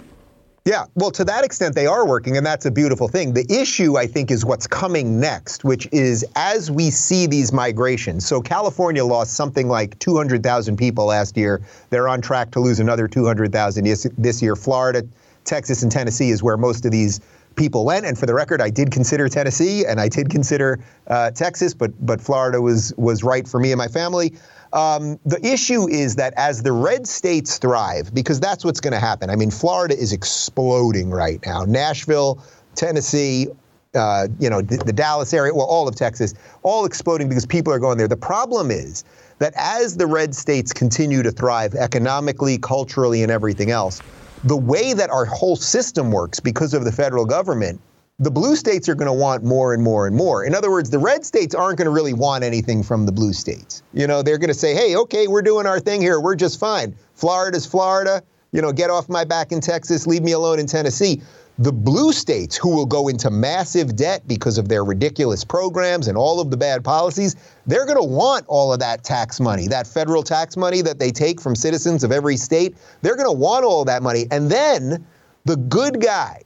Yeah, 0.66 0.86
well, 0.95 1.11
to 1.11 1.26
that 1.26 1.43
extent, 1.43 1.76
they 1.76 1.88
are 1.88 2.07
working, 2.07 2.38
and 2.38 2.45
that's 2.45 2.66
a 2.66 2.72
beautiful 2.72 3.09
thing. 3.09 3.34
The 3.34 3.45
issue, 3.49 3.97
I 3.97 4.07
think, 4.07 4.32
is 4.32 4.45
what's 4.45 4.66
coming 4.66 5.20
next, 5.20 5.66
which 5.66 5.89
is 5.91 6.26
as 6.38 6.72
we 6.72 6.89
see 6.89 7.28
these 7.28 7.51
migrations. 7.51 8.26
So, 8.26 8.39
California 8.39 9.03
lost 9.03 9.34
something 9.34 9.68
like 9.68 9.99
200,000 9.99 10.78
people 10.78 11.03
last 11.07 11.36
year. 11.36 11.61
They're 11.89 12.07
on 12.07 12.22
track 12.22 12.51
to 12.51 12.61
lose 12.61 12.80
another 12.80 13.09
200,000 13.09 13.86
this 14.18 14.41
year. 14.41 14.55
Florida, 14.55 15.03
Texas, 15.43 15.84
and 15.84 15.91
Tennessee 15.91 16.30
is 16.30 16.41
where 16.41 16.55
most 16.55 16.86
of 16.86 16.93
these 16.93 17.20
people 17.56 17.86
went. 17.86 18.06
And 18.06 18.18
for 18.18 18.26
the 18.26 18.34
record, 18.34 18.62
I 18.62 18.70
did 18.70 18.91
consider 18.91 19.30
Tennessee 19.30 19.86
and 19.86 19.99
I 19.99 20.08
did 20.08 20.30
consider 20.30 20.80
uh, 21.08 21.32
Texas, 21.32 21.74
but 21.74 21.91
but 22.06 22.22
Florida 22.22 22.62
was 22.62 22.93
was 22.97 23.24
right 23.24 23.47
for 23.47 23.60
me 23.60 23.72
and 23.72 23.78
my 23.78 23.88
family. 23.88 24.34
Um, 24.74 25.20
the 25.24 25.39
issue 25.45 25.88
is 25.88 26.16
that 26.16 26.34
as 26.36 26.64
the 26.64 26.72
red 26.72 27.08
states 27.08 27.60
thrive, 27.60 28.12
because 28.14 28.39
that's 28.39 28.66
what's 28.66 28.80
going 28.80 28.93
to 28.93 28.99
happen. 28.99 29.30
I 29.30 29.36
mean, 29.36 29.51
Florida 29.51 29.95
is 29.95 30.12
exploding 30.12 31.12
right 31.12 31.39
now. 31.45 31.64
Nashville, 31.64 32.43
Tennessee, 32.74 33.47
uh, 33.93 34.28
you 34.39 34.49
know, 34.49 34.62
the, 34.62 34.78
the 34.78 34.93
Dallas 34.93 35.32
area, 35.32 35.54
well, 35.54 35.68
all 35.68 35.88
of 35.88 35.95
Texas, 35.95 36.34
all 36.64 36.86
exploding 36.86 37.30
because 37.30 37.45
people 37.45 37.72
are 37.72 37.78
going 37.78 37.99
there. 37.99 38.08
The 38.08 38.18
problem 38.18 38.72
is 38.72 39.04
that 39.38 39.54
as 39.56 39.97
the 39.97 40.08
red 40.08 40.34
states 40.34 40.74
continue 40.74 41.22
to 41.22 41.32
thrive 41.32 41.76
economically, 41.76 42.58
culturally, 42.58 43.22
and 43.22 43.32
everything 43.32 43.70
else, 43.70 44.01
the 44.44 44.58
way 44.58 44.94
that 44.94 45.10
our 45.10 45.26
whole 45.26 45.56
system 45.56 46.12
works 46.12 46.39
because 46.39 46.74
of 46.74 46.84
the 46.84 46.91
federal 46.91 47.26
government 47.26 47.80
the 48.20 48.32
blue 48.32 48.56
states 48.56 48.88
are 48.88 48.96
going 48.96 49.08
to 49.08 49.14
want 49.14 49.44
more 49.44 49.74
and 49.74 49.82
more 49.82 50.06
and 50.06 50.16
more. 50.16 50.46
In 50.46 50.54
other 50.54 50.70
words, 50.70 50.89
the 50.89 51.00
red 51.00 51.26
states 51.26 51.56
aren't 51.56 51.78
going 51.78 51.86
to 51.86 51.91
really 51.91 52.14
want 52.14 52.44
anything 52.44 52.84
from 52.84 53.06
the 53.06 53.12
blue 53.12 53.34
states. 53.34 53.82
You 53.94 54.06
know, 54.06 54.22
they're 54.22 54.38
going 54.38 54.50
to 54.50 54.54
say, 54.54 54.76
hey, 54.76 54.96
okay, 54.96 55.28
we're 55.28 55.41
doing 55.41 55.66
our 55.66 55.80
thing 55.80 56.00
here. 56.02 56.20
We're 56.20 56.36
just 56.36 56.60
fine. 56.60 56.96
Florida's 57.16 57.66
Florida. 57.66 58.22
You 58.52 58.62
know, 58.62 58.72
get 58.72 58.91
off 58.91 59.10
my 59.10 59.24
back 59.24 59.52
in 59.52 59.62
Texas. 59.62 60.06
Leave 60.06 60.22
me 60.22 60.32
alone 60.32 60.60
in 60.60 60.68
Tennessee. 60.68 61.22
The 61.60 61.72
blue 61.72 62.12
states, 62.14 62.58
who 62.58 62.70
will 62.70 62.88
go 62.88 63.08
into 63.08 63.30
massive 63.30 63.95
debt 63.95 64.28
because 64.28 64.58
of 64.58 64.70
their 64.70 64.84
ridiculous 64.84 65.43
programs 65.43 66.08
and 66.08 66.18
all 66.18 66.39
of 66.39 66.49
the 66.49 66.58
bad 66.58 66.84
policies, 66.84 67.36
they're 67.68 67.86
going 67.86 67.97
to 67.97 68.04
want 68.04 68.45
all 68.47 68.74
of 68.74 68.80
that 68.80 69.04
tax 69.04 69.39
money, 69.39 69.68
that 69.68 69.86
federal 69.86 70.24
tax 70.24 70.58
money 70.58 70.82
that 70.82 70.97
they 70.97 71.12
take 71.12 71.39
from 71.39 71.56
citizens 71.56 72.04
of 72.04 72.12
every 72.12 72.38
state. 72.38 72.76
They're 73.01 73.16
going 73.16 73.30
to 73.30 73.39
want 73.39 73.66
all 73.66 73.86
that 73.86 74.01
money. 74.01 74.26
And 74.32 74.49
then 74.49 75.06
the 75.45 75.58
good 75.58 76.01
guy 76.01 76.41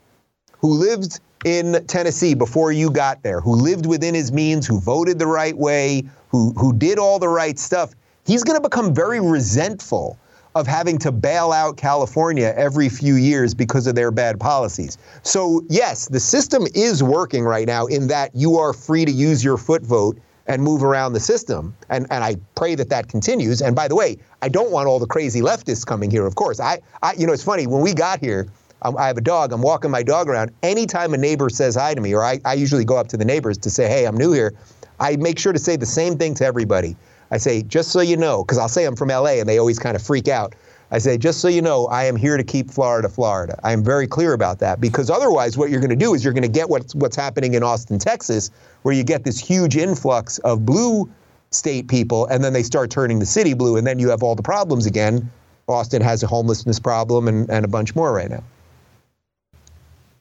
who 0.60 0.74
lived 0.74 1.22
in 1.45 1.86
Tennessee 1.88 2.34
before 2.34 2.74
you 2.74 2.91
got 2.91 3.24
there, 3.24 3.39
who 3.39 3.55
lived 3.55 3.86
within 3.86 4.14
his 4.14 4.34
means, 4.34 4.68
who 4.68 4.80
voted 4.80 5.20
the 5.20 5.28
right 5.28 5.55
way, 5.55 6.03
who, 6.30 6.51
who 6.58 6.74
did 6.74 6.99
all 6.99 7.18
the 7.20 7.30
right 7.30 7.58
stuff, 7.58 7.93
he's 8.26 8.43
going 8.43 8.62
to 8.62 8.70
become 8.70 8.93
very 8.93 9.22
resentful 9.22 10.20
of 10.60 10.68
having 10.68 10.97
to 10.99 11.12
bail 11.12 11.51
out 11.51 11.78
California 11.78 12.53
every 12.55 12.89
few 12.89 13.16
years 13.16 13.53
because 13.53 13.88
of 13.88 13.95
their 13.95 14.12
bad 14.12 14.39
policies. 14.39 14.97
So, 15.24 15.64
yes, 15.70 16.08
the 16.08 16.20
system 16.20 16.66
is 16.74 17.03
working 17.03 17.43
right 17.43 17.68
now 17.68 17.86
in 17.86 18.08
that 18.08 18.32
you 18.36 18.58
are 18.58 18.74
free 18.74 19.05
to 19.05 19.12
use 19.12 19.43
your 19.43 19.58
foot 19.58 19.84
vote 19.84 20.18
and 20.47 20.64
move 20.64 20.84
around 20.84 21.14
the 21.14 21.20
system. 21.20 21.76
And, 21.89 22.08
and 22.10 22.24
I 22.24 22.38
pray 22.55 22.76
that 22.76 22.89
that 22.89 23.10
continues. 23.10 23.62
And 23.62 23.76
by 23.76 23.88
the 23.88 23.95
way, 23.95 24.18
I 24.41 24.49
don't 24.49 24.72
want 24.72 24.88
all 24.88 24.99
the 24.99 25.08
crazy 25.08 25.41
leftists 25.41 25.86
coming 25.86 26.10
here, 26.10 26.26
of 26.26 26.36
course. 26.36 26.60
I, 26.60 26.80
I 27.03 27.14
you 27.14 27.28
know, 27.28 27.34
it's 27.34 27.43
funny, 27.43 27.68
when 27.68 27.82
we 27.82 27.93
got 27.93 28.20
here, 28.20 28.47
um, 28.84 28.95
I 28.97 29.08
have 29.08 29.18
a 29.18 29.22
dog, 29.22 29.51
I'm 29.51 29.62
walking 29.62 29.91
my 29.91 30.03
dog 30.03 30.30
around. 30.30 30.51
Anytime 30.64 31.14
a 31.14 31.18
neighbor 31.18 31.49
says 31.49 31.76
hi 31.76 31.93
to 31.93 31.99
me, 31.99 32.14
or 32.14 32.24
I, 32.24 32.39
I 32.45 32.53
usually 32.53 32.86
go 32.86 32.95
up 32.95 33.08
to 33.10 33.18
the 33.18 33.26
neighbors 33.26 33.58
to 33.60 33.70
say, 33.70 33.88
hey, 33.88 34.05
I'm 34.05 34.16
new 34.16 34.32
here, 34.32 34.53
I 34.99 35.16
make 35.18 35.38
sure 35.38 35.51
to 35.51 35.60
say 35.60 35.76
the 35.76 35.86
same 35.86 36.18
thing 36.18 36.34
to 36.36 36.45
everybody. 36.45 36.95
I 37.32 37.38
say, 37.38 37.62
just 37.62 37.92
so 37.92 38.02
you 38.02 38.18
know, 38.18 38.44
because 38.44 38.58
I'll 38.58 38.70
say 38.70 38.86
I'm 38.86 38.96
from 38.96 39.10
LA 39.10 39.40
and 39.40 39.48
they 39.48 39.58
always 39.58 39.80
kind 39.80 39.96
of 39.96 40.02
freak 40.02 40.28
out. 40.28 40.56
I 40.90 41.00
say, 41.00 41.18
just 41.18 41.42
so 41.42 41.50
you 41.50 41.62
know, 41.62 41.88
I 41.88 42.06
am 42.06 42.16
here 42.16 42.38
to 42.38 42.44
keep 42.44 42.72
Florida, 42.72 43.10
Florida. 43.10 43.60
I 43.64 43.74
am 43.74 43.84
very 43.84 44.08
clear 44.08 44.34
about 44.34 44.60
that 44.60 44.80
because 44.80 45.10
otherwise, 45.10 45.58
what 45.58 45.70
you're 45.70 45.82
going 45.82 45.90
to 45.90 45.98
do 45.98 46.14
is 46.14 46.24
you're 46.24 46.34
going 46.34 46.44
to 46.44 46.48
get 46.48 46.70
what's, 46.70 46.96
what's 46.96 47.16
happening 47.16 47.56
in 47.56 47.64
Austin, 47.64 48.00
Texas, 48.00 48.52
where 48.84 48.96
you 48.96 49.04
get 49.04 49.26
this 49.26 49.38
huge 49.38 49.76
influx 49.76 50.38
of 50.40 50.66
blue 50.66 51.10
state 51.52 51.88
people 51.88 52.26
and 52.28 52.44
then 52.44 52.54
they 52.54 52.64
start 52.64 52.90
turning 52.90 53.20
the 53.20 53.26
city 53.26 53.54
blue 53.54 53.78
and 53.78 53.86
then 53.86 54.00
you 54.00 54.10
have 54.10 54.24
all 54.24 54.36
the 54.36 54.44
problems 54.44 54.86
again. 54.86 55.30
Austin 55.68 56.02
has 56.02 56.24
a 56.24 56.28
homelessness 56.28 56.80
problem 56.80 57.28
and, 57.28 57.50
and 57.50 57.66
a 57.66 57.68
bunch 57.68 57.94
more 57.94 58.14
right 58.14 58.30
now. 58.30 58.44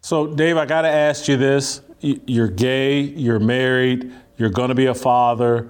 So, 0.01 0.27
Dave, 0.27 0.57
I 0.57 0.67
got 0.67 0.83
to 0.83 0.89
ask 0.89 1.29
you 1.29 1.37
this. 1.37 1.81
You're 2.01 2.49
gay, 2.49 3.01
you're 3.01 3.41
married, 3.41 4.13
you're 4.37 4.51
going 4.51 4.69
to 4.69 4.75
be 4.75 4.87
a 4.87 4.95
father. 4.95 5.69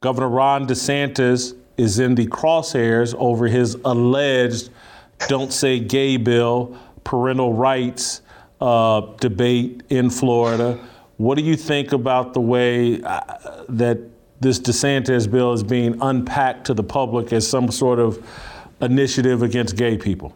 Governor 0.00 0.28
Ron 0.28 0.66
DeSantis 0.66 1.54
is 1.76 1.98
in 1.98 2.14
the 2.14 2.26
crosshairs 2.26 3.14
over 3.18 3.46
his 3.46 3.76
alleged 3.84 4.70
don't 5.28 5.52
say 5.52 5.78
gay 5.78 6.16
bill, 6.16 6.76
parental 7.04 7.52
rights 7.52 8.22
uh, 8.60 9.00
debate 9.18 9.82
in 9.90 10.10
Florida. 10.10 10.78
What 11.18 11.36
do 11.36 11.44
you 11.44 11.56
think 11.56 11.92
about 11.92 12.32
the 12.32 12.40
way 12.40 13.02
uh, 13.02 13.20
that 13.68 13.98
this 14.40 14.58
DeSantis 14.58 15.30
bill 15.30 15.52
is 15.52 15.62
being 15.62 15.98
unpacked 16.00 16.66
to 16.66 16.74
the 16.74 16.82
public 16.82 17.32
as 17.32 17.46
some 17.46 17.70
sort 17.70 17.98
of 17.98 18.26
initiative 18.80 19.42
against 19.42 19.76
gay 19.76 19.98
people? 19.98 20.34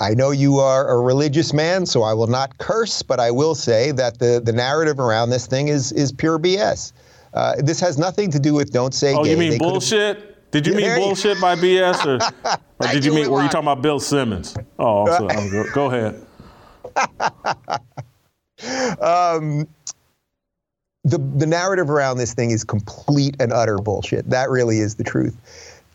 I 0.00 0.14
know 0.14 0.32
you 0.32 0.58
are 0.58 0.88
a 0.88 0.98
religious 0.98 1.52
man, 1.52 1.86
so 1.86 2.02
I 2.02 2.12
will 2.14 2.26
not 2.26 2.58
curse, 2.58 3.02
but 3.02 3.20
I 3.20 3.30
will 3.30 3.54
say 3.54 3.92
that 3.92 4.18
the, 4.18 4.42
the 4.44 4.52
narrative 4.52 4.98
around 4.98 5.30
this 5.30 5.46
thing 5.46 5.68
is 5.68 5.92
is 5.92 6.10
pure 6.10 6.40
BS. 6.40 6.92
Uh, 7.34 7.54
this 7.58 7.80
has 7.80 7.98
nothing 7.98 8.30
to 8.30 8.38
do 8.38 8.54
with 8.54 8.72
don't 8.72 8.94
say 8.94 9.14
oh, 9.14 9.24
gay. 9.24 9.32
you 9.32 9.36
mean 9.36 9.50
they 9.52 9.58
bullshit? 9.58 10.50
Did 10.50 10.66
you 10.66 10.74
mean 10.74 10.94
bullshit 10.96 11.40
by 11.40 11.54
BS, 11.54 12.04
or, 12.04 12.18
or 12.80 12.92
did 12.92 13.04
you 13.04 13.14
mean? 13.14 13.30
Were 13.30 13.42
you 13.42 13.48
talking 13.48 13.66
about 13.66 13.80
Bill 13.80 13.98
Simmons? 13.98 14.54
Oh, 14.78 15.06
so, 15.06 15.26
go, 15.28 15.64
go 15.72 15.86
ahead. 15.86 16.26
um, 19.00 19.66
the 21.04 21.18
the 21.36 21.46
narrative 21.46 21.88
around 21.88 22.18
this 22.18 22.34
thing 22.34 22.50
is 22.50 22.64
complete 22.64 23.36
and 23.40 23.50
utter 23.52 23.78
bullshit. 23.78 24.28
That 24.28 24.50
really 24.50 24.78
is 24.78 24.96
the 24.96 25.04
truth 25.04 25.38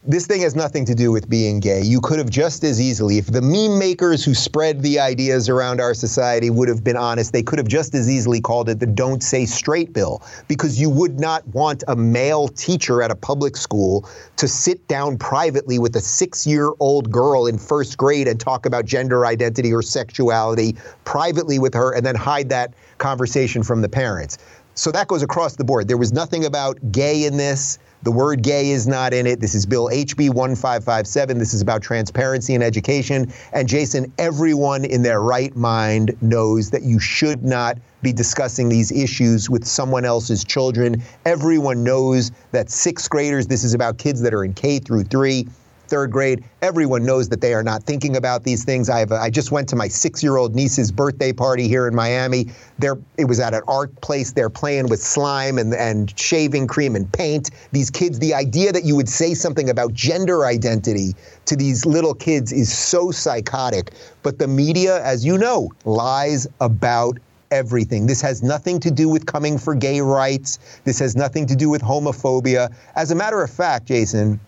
this 0.07 0.25
thing 0.25 0.39
has 0.41 0.55
nothing 0.55 0.85
to 0.85 0.95
do 0.95 1.11
with 1.11 1.29
being 1.29 1.59
gay. 1.59 1.81
You 1.81 1.99
could 1.99 2.17
have 2.17 2.29
just 2.29 2.63
as 2.63 2.79
easily, 2.79 3.17
if 3.17 3.27
the 3.27 3.41
meme 3.41 3.77
makers 3.77 4.23
who 4.23 4.33
spread 4.33 4.81
the 4.81 4.99
ideas 4.99 5.49
around 5.49 5.81
our 5.81 5.93
society 5.93 6.49
would 6.49 6.69
have 6.69 6.81
been 6.81 6.95
honest, 6.95 7.33
they 7.33 7.43
could 7.43 7.59
have 7.59 7.67
just 7.67 7.93
as 7.93 8.09
easily 8.09 8.39
called 8.39 8.69
it 8.69 8.79
the 8.79 8.85
Don't 8.85 9.21
Say 9.21 9.45
Straight 9.45 9.91
Bill, 9.91 10.23
because 10.47 10.79
you 10.79 10.89
would 10.89 11.19
not 11.19 11.45
want 11.49 11.83
a 11.89 11.95
male 11.97 12.47
teacher 12.47 13.01
at 13.01 13.11
a 13.11 13.15
public 13.15 13.57
school 13.57 14.09
to 14.37 14.47
sit 14.47 14.87
down 14.87 15.17
privately 15.17 15.77
with 15.77 15.93
a 15.97 16.01
six 16.01 16.47
year 16.47 16.71
old 16.79 17.11
girl 17.11 17.45
in 17.45 17.57
first 17.57 17.97
grade 17.97 18.29
and 18.29 18.39
talk 18.39 18.65
about 18.65 18.85
gender 18.85 19.25
identity 19.25 19.73
or 19.73 19.81
sexuality 19.81 20.77
privately 21.03 21.59
with 21.59 21.73
her 21.73 21.93
and 21.93 22.05
then 22.05 22.15
hide 22.15 22.47
that 22.47 22.73
conversation 22.97 23.61
from 23.61 23.81
the 23.81 23.89
parents. 23.89 24.37
So 24.75 24.91
that 24.91 25.07
goes 25.09 25.23
across 25.23 25.55
the 25.55 25.63
board. 25.65 25.89
There 25.89 25.97
was 25.97 26.13
nothing 26.13 26.45
about 26.45 26.77
gay 26.91 27.25
in 27.25 27.35
this. 27.35 27.79
The 28.03 28.11
word 28.11 28.43
gay 28.43 28.69
is 28.69 28.87
not 28.87 29.13
in 29.13 29.25
it. 29.25 29.39
This 29.39 29.55
is 29.55 29.65
Bill 29.65 29.89
HB 29.89 30.33
1557. 30.33 31.37
This 31.37 31.53
is 31.53 31.61
about 31.61 31.81
transparency 31.81 32.53
in 32.53 32.61
education. 32.61 33.33
And 33.53 33.67
Jason, 33.67 34.13
everyone 34.17 34.85
in 34.85 35.01
their 35.01 35.21
right 35.21 35.55
mind 35.55 36.15
knows 36.21 36.69
that 36.69 36.83
you 36.83 36.99
should 36.99 37.43
not 37.43 37.77
be 38.03 38.13
discussing 38.13 38.69
these 38.69 38.91
issues 38.91 39.49
with 39.49 39.65
someone 39.65 40.05
else's 40.05 40.43
children. 40.43 41.01
Everyone 41.25 41.83
knows 41.83 42.31
that 42.51 42.69
sixth 42.69 43.09
graders, 43.09 43.47
this 43.47 43.63
is 43.63 43.73
about 43.73 43.97
kids 43.97 44.21
that 44.21 44.33
are 44.33 44.45
in 44.45 44.53
K 44.53 44.77
through 44.79 45.03
three 45.05 45.47
third 45.87 46.11
grade. 46.11 46.43
Everyone 46.61 47.05
knows 47.05 47.29
that 47.29 47.41
they 47.41 47.53
are 47.53 47.63
not 47.63 47.83
thinking 47.83 48.15
about 48.15 48.43
these 48.43 48.63
things. 48.63 48.89
I 48.89 48.99
have 48.99 49.11
I 49.11 49.29
just 49.29 49.51
went 49.51 49.69
to 49.69 49.75
my 49.75 49.87
six-year-old 49.87 50.55
niece's 50.55 50.91
birthday 50.91 51.33
party 51.33 51.67
here 51.67 51.87
in 51.87 51.95
Miami. 51.95 52.47
There, 52.79 52.97
it 53.17 53.25
was 53.25 53.39
at 53.39 53.53
an 53.53 53.61
art 53.67 53.99
place. 54.01 54.31
They're 54.31 54.49
playing 54.49 54.87
with 54.87 55.01
slime 55.01 55.57
and, 55.57 55.73
and 55.73 56.17
shaving 56.19 56.67
cream 56.67 56.95
and 56.95 57.11
paint. 57.11 57.51
These 57.71 57.89
kids, 57.89 58.19
the 58.19 58.33
idea 58.33 58.71
that 58.71 58.83
you 58.83 58.95
would 58.95 59.09
say 59.09 59.33
something 59.33 59.69
about 59.69 59.93
gender 59.93 60.45
identity 60.45 61.15
to 61.45 61.55
these 61.55 61.85
little 61.85 62.13
kids 62.13 62.51
is 62.51 62.75
so 62.75 63.11
psychotic. 63.11 63.91
But 64.23 64.39
the 64.39 64.47
media, 64.47 65.03
as 65.03 65.25
you 65.25 65.37
know, 65.37 65.71
lies 65.85 66.47
about 66.59 67.17
everything. 67.49 68.07
This 68.07 68.21
has 68.21 68.43
nothing 68.43 68.79
to 68.81 68.91
do 68.91 69.07
with 69.07 69.25
coming 69.25 69.57
for 69.57 69.73
gay 69.73 70.01
rights. 70.01 70.59
This 70.83 70.99
has 70.99 71.15
nothing 71.15 71.45
to 71.47 71.55
do 71.55 71.69
with 71.69 71.81
homophobia. 71.81 72.73
As 72.95 73.11
a 73.11 73.15
matter 73.15 73.41
of 73.41 73.49
fact, 73.49 73.85
Jason, 73.85 74.39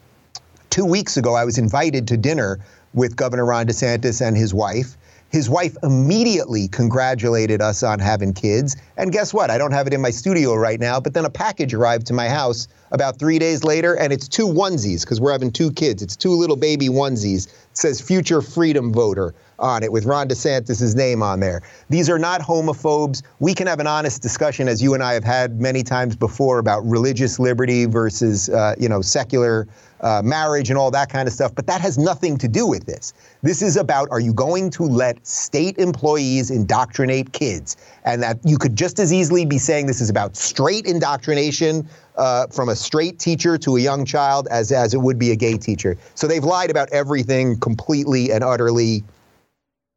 two 0.69 0.85
weeks 0.85 1.17
ago, 1.17 1.35
I 1.35 1.45
was 1.45 1.57
invited 1.57 2.07
to 2.09 2.17
dinner 2.17 2.59
with 2.93 3.15
Governor 3.15 3.45
Ron 3.45 3.67
DeSantis 3.67 4.25
and 4.25 4.35
his 4.35 4.53
wife. 4.53 4.97
His 5.31 5.47
wife 5.47 5.77
immediately 5.83 6.67
congratulated 6.67 7.61
us 7.61 7.83
on 7.83 7.99
having 7.99 8.33
kids. 8.33 8.75
And 8.97 9.11
guess 9.11 9.31
what? 9.31 9.51
I 9.51 9.59
don't 9.59 9.73
have 9.73 9.85
it 9.85 9.93
in 9.93 10.01
my 10.01 10.09
studio 10.09 10.55
right 10.55 10.79
now, 10.79 10.99
but 10.99 11.13
then 11.13 11.23
a 11.23 11.29
package 11.29 11.71
arrived 11.71 12.07
to 12.07 12.13
my 12.13 12.27
house 12.27 12.67
about 12.91 13.19
three 13.19 13.37
days 13.37 13.63
later, 13.63 13.93
and 13.95 14.11
it's 14.11 14.27
two 14.27 14.47
onesies 14.47 15.01
because 15.01 15.21
we're 15.21 15.31
having 15.31 15.51
two 15.51 15.71
kids. 15.71 16.01
It's 16.01 16.15
two 16.15 16.31
little 16.31 16.55
baby 16.55 16.87
onesies. 16.87 17.45
It 17.45 17.77
says 17.77 18.01
future 18.01 18.41
freedom 18.41 18.91
voter 18.91 19.35
on 19.59 19.83
it 19.83 19.91
with 19.91 20.05
Ron 20.05 20.27
DeSantis' 20.27 20.95
name 20.95 21.21
on 21.21 21.41
there. 21.41 21.61
These 21.89 22.09
are 22.09 22.17
not 22.17 22.41
homophobes. 22.41 23.21
We 23.37 23.53
can 23.53 23.67
have 23.67 23.79
an 23.79 23.87
honest 23.87 24.23
discussion, 24.23 24.67
as 24.67 24.81
you 24.81 24.95
and 24.95 25.03
I 25.03 25.13
have 25.13 25.23
had 25.23 25.61
many 25.61 25.83
times 25.83 26.15
before, 26.15 26.57
about 26.57 26.83
religious 26.85 27.37
liberty 27.37 27.85
versus, 27.85 28.49
uh, 28.49 28.73
you 28.79 28.89
know, 28.89 29.03
secular 29.03 29.67
uh, 30.01 30.21
marriage 30.23 30.69
and 30.69 30.77
all 30.77 30.91
that 30.91 31.09
kind 31.09 31.27
of 31.27 31.33
stuff, 31.33 31.53
but 31.53 31.67
that 31.67 31.81
has 31.81 31.97
nothing 31.97 32.37
to 32.37 32.47
do 32.47 32.65
with 32.65 32.85
this. 32.85 33.13
This 33.41 33.61
is 33.61 33.77
about 33.77 34.07
are 34.11 34.19
you 34.19 34.33
going 34.33 34.69
to 34.71 34.83
let 34.83 35.25
state 35.25 35.77
employees 35.77 36.51
indoctrinate 36.51 37.31
kids? 37.33 37.77
And 38.05 38.21
that 38.23 38.39
you 38.43 38.57
could 38.57 38.75
just 38.75 38.99
as 38.99 39.11
easily 39.11 39.45
be 39.45 39.57
saying 39.57 39.87
this 39.87 40.01
is 40.01 40.09
about 40.09 40.35
straight 40.35 40.85
indoctrination 40.85 41.87
uh, 42.15 42.47
from 42.47 42.69
a 42.69 42.75
straight 42.75 43.19
teacher 43.19 43.57
to 43.57 43.77
a 43.77 43.79
young 43.79 44.05
child 44.05 44.47
as, 44.51 44.71
as 44.71 44.93
it 44.93 45.01
would 45.01 45.19
be 45.19 45.31
a 45.31 45.35
gay 45.35 45.57
teacher. 45.57 45.97
So 46.15 46.27
they've 46.27 46.43
lied 46.43 46.69
about 46.69 46.89
everything 46.91 47.59
completely 47.59 48.31
and 48.31 48.43
utterly. 48.43 49.03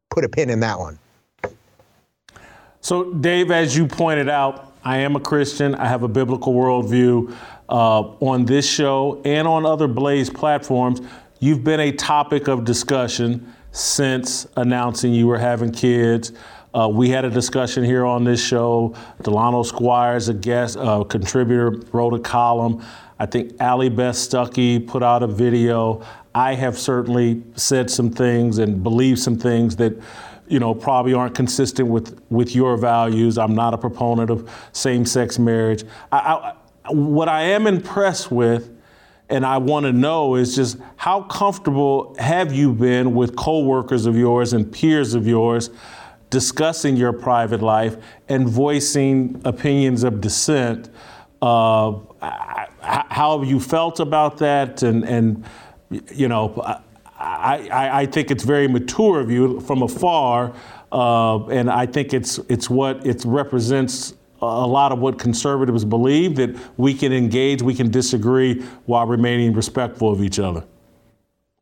Put 0.09 0.23
a 0.23 0.29
pin 0.29 0.49
in 0.49 0.59
that 0.59 0.79
one. 0.79 0.99
So, 2.81 3.13
Dave, 3.13 3.49
as 3.49 3.75
you 3.75 3.87
pointed 3.87 4.29
out, 4.29 4.73
I 4.83 4.97
am 4.97 5.15
a 5.15 5.19
Christian. 5.19 5.73
I 5.75 5.87
have 5.87 6.03
a 6.03 6.07
biblical 6.09 6.53
worldview 6.53 7.33
on 7.77 8.45
this 8.45 8.69
show 8.69 9.21
and 9.25 9.47
on 9.47 9.65
other 9.65 9.87
Blaze 9.87 10.29
platforms. 10.29 11.01
You've 11.39 11.63
been 11.63 11.79
a 11.79 11.91
topic 11.91 12.47
of 12.47 12.63
discussion 12.63 13.53
since 13.71 14.47
announcing 14.55 15.13
you 15.13 15.27
were 15.27 15.39
having 15.39 15.71
kids. 15.71 16.31
Uh, 16.73 16.87
we 16.87 17.09
had 17.09 17.25
a 17.25 17.29
discussion 17.29 17.83
here 17.83 18.05
on 18.05 18.23
this 18.23 18.43
show. 18.43 18.95
Delano 19.21 19.63
Squires, 19.63 20.29
a 20.29 20.33
guest, 20.33 20.77
uh, 20.77 21.03
contributor, 21.03 21.81
wrote 21.91 22.13
a 22.13 22.19
column. 22.19 22.83
I 23.19 23.25
think 23.25 23.59
Allie 23.59 23.89
Beth 23.89 24.15
Stuckey 24.15 24.85
put 24.85 25.03
out 25.03 25.21
a 25.21 25.27
video. 25.27 26.03
I 26.33 26.55
have 26.55 26.77
certainly 26.77 27.43
said 27.55 27.91
some 27.91 28.09
things 28.09 28.57
and 28.57 28.81
believed 28.81 29.19
some 29.19 29.37
things 29.37 29.75
that 29.75 29.93
you 30.47 30.59
know, 30.59 30.73
probably 30.73 31.13
aren't 31.13 31.35
consistent 31.35 31.87
with, 31.87 32.21
with 32.29 32.55
your 32.55 32.75
values. 32.75 33.37
I'm 33.37 33.55
not 33.55 33.73
a 33.73 33.77
proponent 33.77 34.29
of 34.29 34.49
same 34.73 35.05
sex 35.05 35.39
marriage. 35.39 35.83
I, 36.11 36.17
I, 36.17 36.53
what 36.89 37.29
I 37.29 37.43
am 37.43 37.67
impressed 37.67 38.31
with, 38.31 38.69
and 39.29 39.45
I 39.45 39.57
want 39.57 39.85
to 39.85 39.93
know, 39.93 40.35
is 40.35 40.55
just 40.55 40.77
how 40.97 41.23
comfortable 41.23 42.15
have 42.19 42.53
you 42.53 42.73
been 42.73 43.15
with 43.15 43.35
coworkers 43.35 44.05
of 44.05 44.17
yours 44.17 44.53
and 44.53 44.71
peers 44.71 45.13
of 45.13 45.27
yours 45.27 45.69
discussing 46.29 46.97
your 46.97 47.13
private 47.13 47.61
life 47.61 47.95
and 48.27 48.47
voicing 48.47 49.41
opinions 49.45 50.03
of 50.03 50.19
dissent? 50.21 50.89
Uh, 51.41 51.99
how 52.21 53.39
have 53.39 53.49
you 53.49 53.59
felt 53.59 53.99
about 53.99 54.37
that? 54.37 54.83
And, 54.83 55.03
and 55.03 55.45
you 56.11 56.27
know, 56.27 56.61
I, 57.23 57.67
I, 57.69 58.01
I 58.01 58.05
think 58.05 58.31
it's 58.31 58.43
very 58.43 58.67
mature 58.67 59.19
of 59.19 59.31
you 59.31 59.59
from 59.61 59.81
afar, 59.81 60.53
uh, 60.91 61.45
and 61.47 61.69
I 61.69 61.85
think 61.85 62.13
it's 62.13 62.37
it's 62.49 62.69
what 62.69 63.05
it 63.05 63.23
represents 63.25 64.13
a 64.43 64.67
lot 64.67 64.91
of 64.91 64.99
what 64.99 65.17
conservatives 65.19 65.85
believe 65.85 66.35
that 66.35 66.55
we 66.77 66.93
can 66.93 67.13
engage, 67.13 67.61
we 67.61 67.73
can 67.73 67.89
disagree 67.89 68.61
while 68.85 69.05
remaining 69.05 69.53
respectful 69.53 70.11
of 70.11 70.21
each 70.21 70.39
other. 70.39 70.63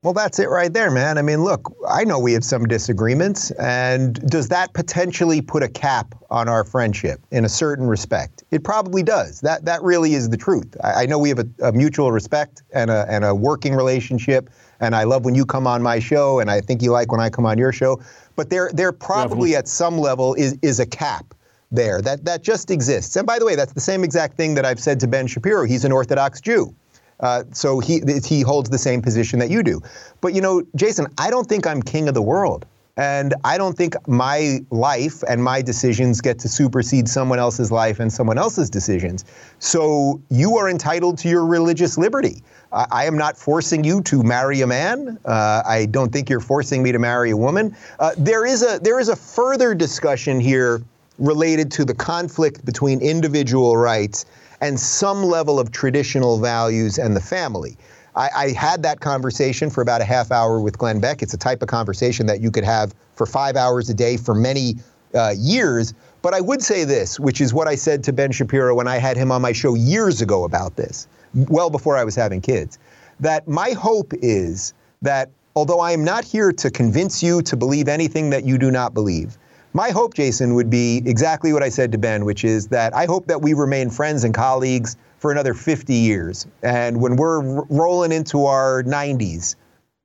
Well, 0.03 0.13
that's 0.13 0.39
it 0.39 0.49
right 0.49 0.73
there, 0.73 0.89
man. 0.89 1.19
I 1.19 1.21
mean, 1.21 1.43
look, 1.43 1.71
I 1.87 2.03
know 2.05 2.17
we 2.17 2.33
have 2.33 2.43
some 2.43 2.65
disagreements, 2.65 3.51
and 3.51 4.15
does 4.27 4.47
that 4.47 4.73
potentially 4.73 5.41
put 5.41 5.61
a 5.61 5.67
cap 5.67 6.15
on 6.31 6.49
our 6.49 6.63
friendship 6.63 7.21
in 7.29 7.45
a 7.45 7.49
certain 7.49 7.85
respect? 7.85 8.43
It 8.49 8.63
probably 8.63 9.03
does. 9.03 9.41
That 9.41 9.63
that 9.65 9.83
really 9.83 10.15
is 10.15 10.27
the 10.29 10.37
truth. 10.37 10.75
I, 10.83 11.03
I 11.03 11.05
know 11.05 11.19
we 11.19 11.29
have 11.29 11.37
a, 11.37 11.47
a, 11.61 11.71
mutual 11.71 12.11
respect 12.11 12.63
and 12.73 12.89
a 12.89 13.05
and 13.09 13.23
a 13.23 13.35
working 13.35 13.75
relationship, 13.75 14.49
and 14.79 14.95
I 14.95 15.03
love 15.03 15.23
when 15.23 15.35
you 15.35 15.45
come 15.45 15.67
on 15.67 15.83
my 15.83 15.99
show, 15.99 16.39
and 16.39 16.49
I 16.49 16.61
think 16.61 16.81
you 16.81 16.91
like 16.91 17.11
when 17.11 17.21
I 17.21 17.29
come 17.29 17.45
on 17.45 17.59
your 17.59 17.71
show. 17.71 18.01
But 18.35 18.49
there 18.49 18.71
there 18.73 18.91
probably 18.91 19.55
at 19.55 19.67
some 19.67 19.99
level 19.99 20.33
is 20.33 20.57
is 20.63 20.79
a 20.79 20.85
cap 20.87 21.35
there 21.71 22.01
that 22.01 22.25
that 22.25 22.43
just 22.43 22.69
exists. 22.69 23.15
And 23.15 23.25
by 23.25 23.39
the 23.39 23.45
way, 23.45 23.55
that's 23.55 23.73
the 23.73 23.81
same 23.81 24.03
exact 24.03 24.37
thing 24.37 24.55
that 24.55 24.65
I've 24.65 24.79
said 24.79 24.99
to 25.01 25.07
Ben 25.07 25.27
Shapiro. 25.27 25.65
He's 25.65 25.85
an 25.85 25.91
Orthodox 25.91 26.41
Jew. 26.41 26.75
Uh, 27.19 27.43
so 27.51 27.79
he 27.79 28.01
he 28.25 28.41
holds 28.41 28.69
the 28.69 28.77
same 28.77 29.01
position 29.01 29.39
that 29.39 29.49
you 29.49 29.63
do. 29.63 29.81
But 30.21 30.33
you 30.33 30.41
know, 30.41 30.63
Jason, 30.75 31.07
I 31.17 31.29
don't 31.29 31.47
think 31.47 31.65
I'm 31.65 31.81
king 31.81 32.07
of 32.07 32.13
the 32.13 32.21
world. 32.21 32.65
And 32.97 33.33
I 33.45 33.57
don't 33.57 33.77
think 33.77 33.95
my 34.07 34.59
life 34.69 35.23
and 35.27 35.41
my 35.41 35.61
decisions 35.61 36.19
get 36.19 36.39
to 36.39 36.49
supersede 36.49 37.07
someone 37.07 37.39
else's 37.39 37.71
life 37.71 38.01
and 38.01 38.11
someone 38.11 38.37
else's 38.37 38.69
decisions. 38.69 39.23
So 39.59 40.21
you 40.29 40.57
are 40.57 40.69
entitled 40.69 41.17
to 41.19 41.29
your 41.29 41.45
religious 41.45 41.97
liberty. 41.97 42.43
I, 42.73 42.85
I 42.91 43.05
am 43.05 43.17
not 43.17 43.37
forcing 43.37 43.85
you 43.85 44.01
to 44.03 44.23
marry 44.23 44.59
a 44.61 44.67
man. 44.67 45.17
Uh, 45.23 45.63
I 45.65 45.85
don't 45.85 46.11
think 46.11 46.29
you're 46.29 46.41
forcing 46.41 46.83
me 46.83 46.91
to 46.91 46.99
marry 46.99 47.31
a 47.31 47.37
woman. 47.37 47.75
Uh, 47.97 48.11
there 48.17 48.45
is 48.45 48.61
a 48.61 48.79
there 48.79 48.99
is 48.99 49.07
a 49.07 49.15
further 49.15 49.73
discussion 49.73 50.39
here 50.39 50.81
related 51.21 51.71
to 51.71 51.85
the 51.85 51.93
conflict 51.93 52.65
between 52.65 52.99
individual 52.99 53.77
rights 53.77 54.25
and 54.59 54.79
some 54.79 55.23
level 55.23 55.59
of 55.59 55.71
traditional 55.71 56.39
values 56.39 56.97
and 56.97 57.15
the 57.15 57.21
family. 57.21 57.77
I, 58.15 58.29
I, 58.35 58.49
had 58.49 58.83
that 58.83 58.99
conversation 58.99 59.69
for 59.69 59.81
about 59.81 60.01
a 60.01 60.03
half 60.03 60.31
hour 60.31 60.59
with 60.59 60.77
Glenn 60.77 60.99
Beck. 60.99 61.21
It's 61.21 61.33
a 61.33 61.37
type 61.37 61.61
of 61.61 61.69
conversation 61.69 62.25
that 62.25 62.41
you 62.41 62.51
could 62.51 62.65
have 62.65 62.93
for 63.15 63.25
five 63.25 63.55
hours 63.55 63.89
a 63.89 63.93
day 63.93 64.17
for 64.17 64.35
many 64.35 64.75
uh, 65.15 65.33
years. 65.37 65.93
But 66.21 66.33
I 66.33 66.41
would 66.41 66.61
say 66.61 66.83
this, 66.83 67.19
which 67.19 67.39
is 67.39 67.53
what 67.53 67.67
I 67.67 67.75
said 67.75 68.03
to 68.05 68.13
Ben 68.13 68.31
Shapiro 68.31 68.75
when 68.75 68.87
I 68.87 68.97
had 68.97 69.15
him 69.15 69.31
on 69.31 69.41
my 69.41 69.53
show 69.53 69.75
years 69.75 70.21
ago 70.21 70.43
about 70.43 70.75
this, 70.75 71.07
well 71.33 71.69
before 71.69 71.95
I 71.97 72.03
was 72.03 72.15
having 72.15 72.41
kids, 72.41 72.79
that 73.19 73.47
my 73.47 73.71
hope 73.71 74.11
is 74.21 74.73
that 75.01 75.29
although 75.55 75.79
I 75.79 75.91
am 75.91 76.03
not 76.03 76.23
here 76.25 76.51
to 76.51 76.69
convince 76.69 77.23
you 77.23 77.41
to 77.43 77.55
believe 77.55 77.87
anything 77.87 78.31
that 78.31 78.43
you 78.43 78.57
do 78.57 78.71
not 78.71 78.93
believe, 78.93 79.37
my 79.73 79.89
hope, 79.89 80.13
Jason, 80.13 80.55
would 80.55 80.69
be 80.69 81.01
exactly 81.05 81.53
what 81.53 81.63
I 81.63 81.69
said 81.69 81.91
to 81.93 81.97
Ben, 81.97 82.25
which 82.25 82.43
is 82.43 82.67
that 82.69 82.93
I 82.93 83.05
hope 83.05 83.27
that 83.27 83.41
we 83.41 83.53
remain 83.53 83.89
friends 83.89 84.23
and 84.23 84.33
colleagues 84.33 84.97
for 85.17 85.31
another 85.31 85.53
50 85.53 85.93
years. 85.93 86.47
And 86.61 86.99
when 86.99 87.15
we're 87.15 87.59
r- 87.59 87.65
rolling 87.69 88.11
into 88.11 88.45
our 88.45 88.83
90s, 88.83 89.55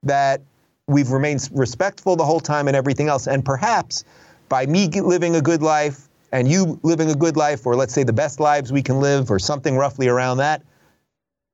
that 0.02 0.40
we've 0.86 1.10
remained 1.10 1.48
respectful 1.52 2.16
the 2.16 2.24
whole 2.24 2.40
time 2.40 2.68
and 2.68 2.76
everything 2.76 3.08
else. 3.08 3.26
And 3.26 3.44
perhaps 3.44 4.04
by 4.48 4.66
me 4.66 4.88
living 4.88 5.34
a 5.34 5.40
good 5.40 5.62
life 5.62 6.08
and 6.32 6.48
you 6.48 6.78
living 6.82 7.10
a 7.10 7.14
good 7.14 7.36
life, 7.36 7.66
or 7.66 7.74
let's 7.74 7.94
say 7.94 8.02
the 8.02 8.12
best 8.12 8.40
lives 8.40 8.72
we 8.72 8.82
can 8.82 9.00
live, 9.00 9.30
or 9.30 9.38
something 9.38 9.76
roughly 9.76 10.08
around 10.08 10.38
that, 10.38 10.62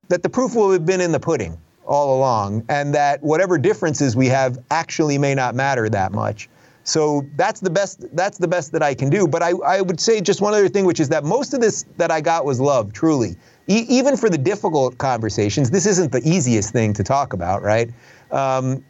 that 0.08 0.22
the 0.22 0.28
proof 0.28 0.54
will 0.54 0.72
have 0.72 0.84
been 0.84 1.00
in 1.00 1.12
the 1.12 1.20
pudding 1.20 1.56
all 1.86 2.16
along, 2.16 2.64
and 2.68 2.94
that 2.94 3.22
whatever 3.22 3.58
differences 3.58 4.16
we 4.16 4.28
have 4.28 4.58
actually 4.70 5.18
may 5.18 5.34
not 5.34 5.54
matter 5.54 5.88
that 5.88 6.12
much. 6.12 6.48
So 6.84 7.26
that's 7.36 7.60
the 7.60 7.70
best. 7.70 8.04
That's 8.14 8.38
the 8.38 8.48
best 8.48 8.72
that 8.72 8.82
I 8.82 8.94
can 8.94 9.08
do. 9.08 9.26
But 9.28 9.42
I, 9.42 9.50
I 9.64 9.80
would 9.80 10.00
say 10.00 10.20
just 10.20 10.40
one 10.40 10.52
other 10.52 10.68
thing, 10.68 10.84
which 10.84 11.00
is 11.00 11.08
that 11.10 11.24
most 11.24 11.54
of 11.54 11.60
this 11.60 11.84
that 11.96 12.10
I 12.10 12.20
got 12.20 12.44
was 12.44 12.60
love, 12.60 12.92
truly. 12.92 13.36
E- 13.68 13.86
even 13.88 14.16
for 14.16 14.28
the 14.28 14.38
difficult 14.38 14.98
conversations, 14.98 15.70
this 15.70 15.86
isn't 15.86 16.10
the 16.10 16.20
easiest 16.24 16.72
thing 16.72 16.92
to 16.94 17.04
talk 17.04 17.32
about, 17.32 17.62
right? 17.62 17.90
Um, 18.30 18.84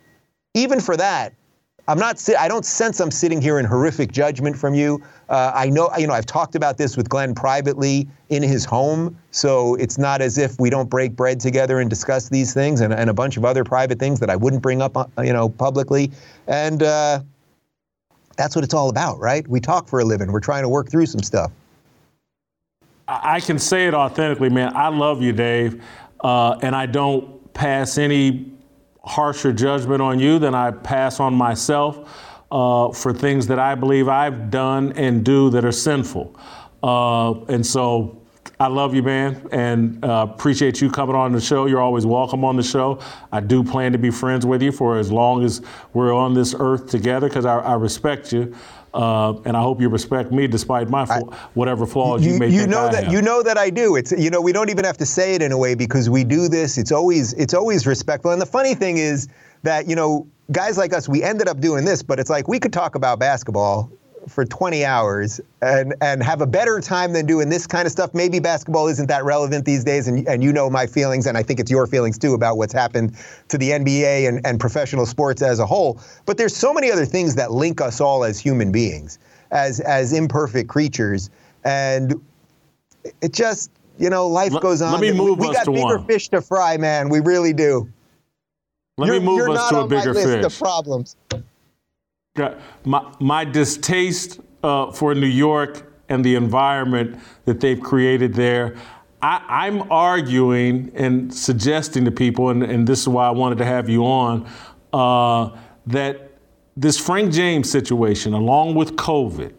even 0.54 0.80
for 0.80 0.96
that, 0.96 1.34
I'm 1.88 1.98
not. 1.98 2.22
I 2.38 2.46
don't 2.46 2.64
sense 2.64 3.00
I'm 3.00 3.10
sitting 3.10 3.42
here 3.42 3.58
in 3.58 3.64
horrific 3.64 4.12
judgment 4.12 4.56
from 4.56 4.72
you. 4.72 5.02
Uh, 5.28 5.50
I 5.52 5.68
know. 5.68 5.90
You 5.98 6.06
know. 6.06 6.14
I've 6.14 6.26
talked 6.26 6.54
about 6.54 6.78
this 6.78 6.96
with 6.96 7.08
Glenn 7.08 7.34
privately 7.34 8.08
in 8.28 8.42
his 8.42 8.64
home, 8.64 9.18
so 9.32 9.74
it's 9.74 9.98
not 9.98 10.22
as 10.22 10.38
if 10.38 10.60
we 10.60 10.70
don't 10.70 10.88
break 10.88 11.16
bread 11.16 11.40
together 11.40 11.80
and 11.80 11.90
discuss 11.90 12.28
these 12.28 12.54
things 12.54 12.80
and, 12.80 12.94
and 12.94 13.10
a 13.10 13.14
bunch 13.14 13.36
of 13.36 13.44
other 13.44 13.64
private 13.64 13.98
things 13.98 14.20
that 14.20 14.30
I 14.30 14.36
wouldn't 14.36 14.62
bring 14.62 14.80
up, 14.80 14.96
uh, 14.96 15.06
you 15.22 15.32
know, 15.32 15.48
publicly. 15.48 16.12
And 16.46 16.84
uh, 16.84 17.22
that's 18.36 18.54
what 18.54 18.64
it's 18.64 18.74
all 18.74 18.88
about, 18.88 19.18
right? 19.18 19.46
We 19.46 19.60
talk 19.60 19.88
for 19.88 20.00
a 20.00 20.04
living. 20.04 20.30
We're 20.32 20.40
trying 20.40 20.62
to 20.62 20.68
work 20.68 20.90
through 20.90 21.06
some 21.06 21.22
stuff. 21.22 21.52
I 23.08 23.40
can 23.40 23.58
say 23.58 23.86
it 23.86 23.94
authentically, 23.94 24.48
man. 24.48 24.74
I 24.74 24.88
love 24.88 25.20
you, 25.20 25.32
Dave, 25.32 25.82
uh, 26.20 26.58
and 26.62 26.74
I 26.74 26.86
don't 26.86 27.52
pass 27.52 27.98
any 27.98 28.52
harsher 29.04 29.52
judgment 29.52 30.00
on 30.00 30.18
you 30.18 30.38
than 30.38 30.54
I 30.54 30.70
pass 30.70 31.20
on 31.20 31.34
myself 31.34 32.08
uh, 32.50 32.90
for 32.92 33.12
things 33.12 33.46
that 33.48 33.58
I 33.58 33.74
believe 33.74 34.08
I've 34.08 34.50
done 34.50 34.92
and 34.92 35.24
do 35.24 35.50
that 35.50 35.64
are 35.64 35.72
sinful. 35.72 36.36
Uh, 36.82 37.44
and 37.46 37.66
so 37.66 38.21
I 38.62 38.68
love 38.68 38.94
you, 38.94 39.02
man, 39.02 39.44
and 39.50 40.04
uh, 40.04 40.24
appreciate 40.30 40.80
you 40.80 40.88
coming 40.88 41.16
on 41.16 41.32
the 41.32 41.40
show. 41.40 41.66
You're 41.66 41.80
always 41.80 42.06
welcome 42.06 42.44
on 42.44 42.54
the 42.54 42.62
show. 42.62 43.00
I 43.32 43.40
do 43.40 43.64
plan 43.64 43.90
to 43.90 43.98
be 43.98 44.08
friends 44.08 44.46
with 44.46 44.62
you 44.62 44.70
for 44.70 45.00
as 45.00 45.10
long 45.10 45.42
as 45.42 45.62
we're 45.94 46.14
on 46.14 46.32
this 46.32 46.54
earth 46.56 46.86
together 46.86 47.26
because 47.26 47.44
I, 47.44 47.58
I, 47.58 47.74
respect 47.74 48.32
you. 48.32 48.54
Uh, 48.94 49.32
and 49.46 49.56
I 49.56 49.60
hope 49.60 49.80
you 49.80 49.88
respect 49.88 50.30
me 50.30 50.46
despite 50.46 50.88
my 50.88 51.02
I, 51.02 51.18
whatever 51.54 51.86
flaws 51.86 52.24
you, 52.24 52.34
you 52.34 52.38
may 52.38 52.50
you 52.50 52.68
know 52.68 52.86
I 52.86 52.92
that 52.92 53.04
have. 53.04 53.12
you 53.12 53.20
know 53.20 53.42
that 53.42 53.58
I 53.58 53.68
do. 53.68 53.96
It's 53.96 54.12
you 54.12 54.30
know 54.30 54.40
we 54.40 54.52
don't 54.52 54.70
even 54.70 54.84
have 54.84 54.98
to 54.98 55.06
say 55.06 55.34
it 55.34 55.42
in 55.42 55.50
a 55.50 55.58
way 55.58 55.74
because 55.74 56.08
we 56.08 56.22
do 56.22 56.46
this. 56.46 56.78
It's 56.78 56.92
always 56.92 57.32
it's 57.32 57.54
always 57.54 57.84
respectful. 57.84 58.30
And 58.30 58.40
the 58.40 58.46
funny 58.46 58.76
thing 58.76 58.98
is 58.98 59.26
that 59.64 59.88
you 59.88 59.96
know 59.96 60.28
guys 60.52 60.78
like 60.78 60.92
us 60.92 61.08
we 61.08 61.24
ended 61.24 61.48
up 61.48 61.58
doing 61.60 61.84
this, 61.84 62.00
but 62.00 62.20
it's 62.20 62.30
like 62.30 62.46
we 62.46 62.60
could 62.60 62.72
talk 62.72 62.94
about 62.94 63.18
basketball 63.18 63.90
for 64.28 64.44
20 64.44 64.84
hours 64.84 65.40
and, 65.60 65.94
and 66.00 66.22
have 66.22 66.40
a 66.40 66.46
better 66.46 66.80
time 66.80 67.12
than 67.12 67.26
doing 67.26 67.48
this 67.48 67.66
kind 67.66 67.86
of 67.86 67.92
stuff. 67.92 68.14
Maybe 68.14 68.38
basketball 68.38 68.88
isn't 68.88 69.06
that 69.06 69.24
relevant 69.24 69.64
these 69.64 69.84
days, 69.84 70.08
and, 70.08 70.26
and 70.28 70.42
you 70.42 70.52
know 70.52 70.70
my 70.70 70.86
feelings, 70.86 71.26
and 71.26 71.36
I 71.36 71.42
think 71.42 71.60
it's 71.60 71.70
your 71.70 71.86
feelings 71.86 72.18
too 72.18 72.34
about 72.34 72.56
what's 72.56 72.72
happened 72.72 73.16
to 73.48 73.58
the 73.58 73.70
NBA 73.70 74.28
and, 74.28 74.44
and 74.46 74.60
professional 74.60 75.06
sports 75.06 75.42
as 75.42 75.58
a 75.58 75.66
whole. 75.66 76.00
But 76.26 76.38
there's 76.38 76.56
so 76.56 76.72
many 76.72 76.90
other 76.90 77.06
things 77.06 77.34
that 77.36 77.52
link 77.52 77.80
us 77.80 78.00
all 78.00 78.24
as 78.24 78.38
human 78.38 78.72
beings, 78.72 79.18
as, 79.50 79.80
as 79.80 80.12
imperfect 80.12 80.68
creatures. 80.68 81.30
And 81.64 82.20
it 83.20 83.32
just, 83.32 83.70
you 83.98 84.10
know, 84.10 84.26
life 84.26 84.52
let, 84.52 84.62
goes 84.62 84.82
on. 84.82 84.92
Let 84.92 85.00
me 85.00 85.12
move 85.12 85.38
we, 85.38 85.48
we 85.48 85.54
got 85.54 85.66
bigger 85.66 85.98
one. 85.98 86.06
fish 86.06 86.28
to 86.30 86.40
fry, 86.40 86.76
man. 86.76 87.08
We 87.08 87.20
really 87.20 87.52
do. 87.52 87.88
Let 88.98 89.06
you're, 89.06 89.20
me 89.20 89.26
move 89.26 89.48
us 89.50 89.70
to 89.70 89.80
a 89.80 89.88
bigger 89.88 90.14
fish. 90.14 90.44
Of 90.44 90.58
problems 90.58 91.16
my, 92.34 93.14
my 93.20 93.44
distaste 93.44 94.40
uh, 94.62 94.90
for 94.90 95.14
New 95.14 95.26
York 95.26 95.92
and 96.08 96.24
the 96.24 96.34
environment 96.34 97.18
that 97.44 97.60
they've 97.60 97.80
created 97.80 98.32
there. 98.32 98.76
I, 99.20 99.68
am 99.68 99.92
arguing 99.92 100.90
and 100.94 101.32
suggesting 101.32 102.04
to 102.06 102.10
people, 102.10 102.48
and, 102.48 102.62
and, 102.62 102.86
this 102.86 103.02
is 103.02 103.08
why 103.08 103.28
I 103.28 103.30
wanted 103.30 103.58
to 103.58 103.64
have 103.64 103.88
you 103.88 104.04
on, 104.04 104.50
uh, 104.92 105.56
that 105.86 106.32
this 106.76 106.98
Frank 106.98 107.32
James 107.32 107.70
situation, 107.70 108.32
along 108.32 108.74
with 108.74 108.96
COVID, 108.96 109.52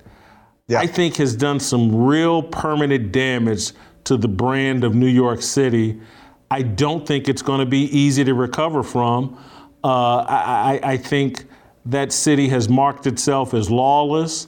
yeah. 0.67 0.79
I 0.79 0.87
think 0.87 1.15
has 1.17 1.33
done 1.33 1.61
some 1.61 1.95
real 1.95 2.43
permanent 2.43 3.13
damage 3.13 3.71
to 4.03 4.17
the 4.17 4.27
brand 4.27 4.83
of 4.83 4.95
New 4.95 5.07
York 5.07 5.41
City. 5.41 6.01
I 6.51 6.61
don't 6.63 7.07
think 7.07 7.29
it's 7.29 7.41
going 7.41 7.59
to 7.59 7.65
be 7.65 7.83
easy 7.97 8.25
to 8.25 8.33
recover 8.33 8.83
from. 8.83 9.37
Uh, 9.81 10.25
I, 10.27 10.79
I, 10.83 10.91
I 10.91 10.97
think 10.97 11.45
that 11.85 12.11
city 12.11 12.47
has 12.49 12.69
marked 12.69 13.07
itself 13.07 13.53
as 13.53 13.69
lawless 13.69 14.47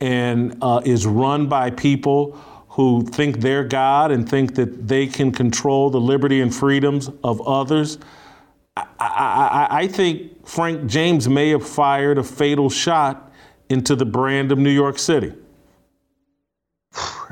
and 0.00 0.56
uh, 0.62 0.80
is 0.84 1.06
run 1.06 1.48
by 1.48 1.70
people 1.70 2.32
who 2.68 3.02
think 3.02 3.40
they're 3.40 3.64
God 3.64 4.10
and 4.10 4.28
think 4.28 4.54
that 4.56 4.86
they 4.86 5.06
can 5.06 5.32
control 5.32 5.90
the 5.90 6.00
liberty 6.00 6.42
and 6.42 6.54
freedoms 6.54 7.08
of 7.24 7.40
others. 7.46 7.98
I, 8.76 8.86
I, 9.00 9.68
I 9.70 9.88
think 9.88 10.46
Frank 10.46 10.86
James 10.86 11.28
may 11.28 11.48
have 11.50 11.66
fired 11.66 12.18
a 12.18 12.22
fatal 12.22 12.68
shot 12.68 13.32
into 13.68 13.96
the 13.96 14.04
brand 14.04 14.52
of 14.52 14.58
New 14.58 14.70
York 14.70 14.98
City? 14.98 15.32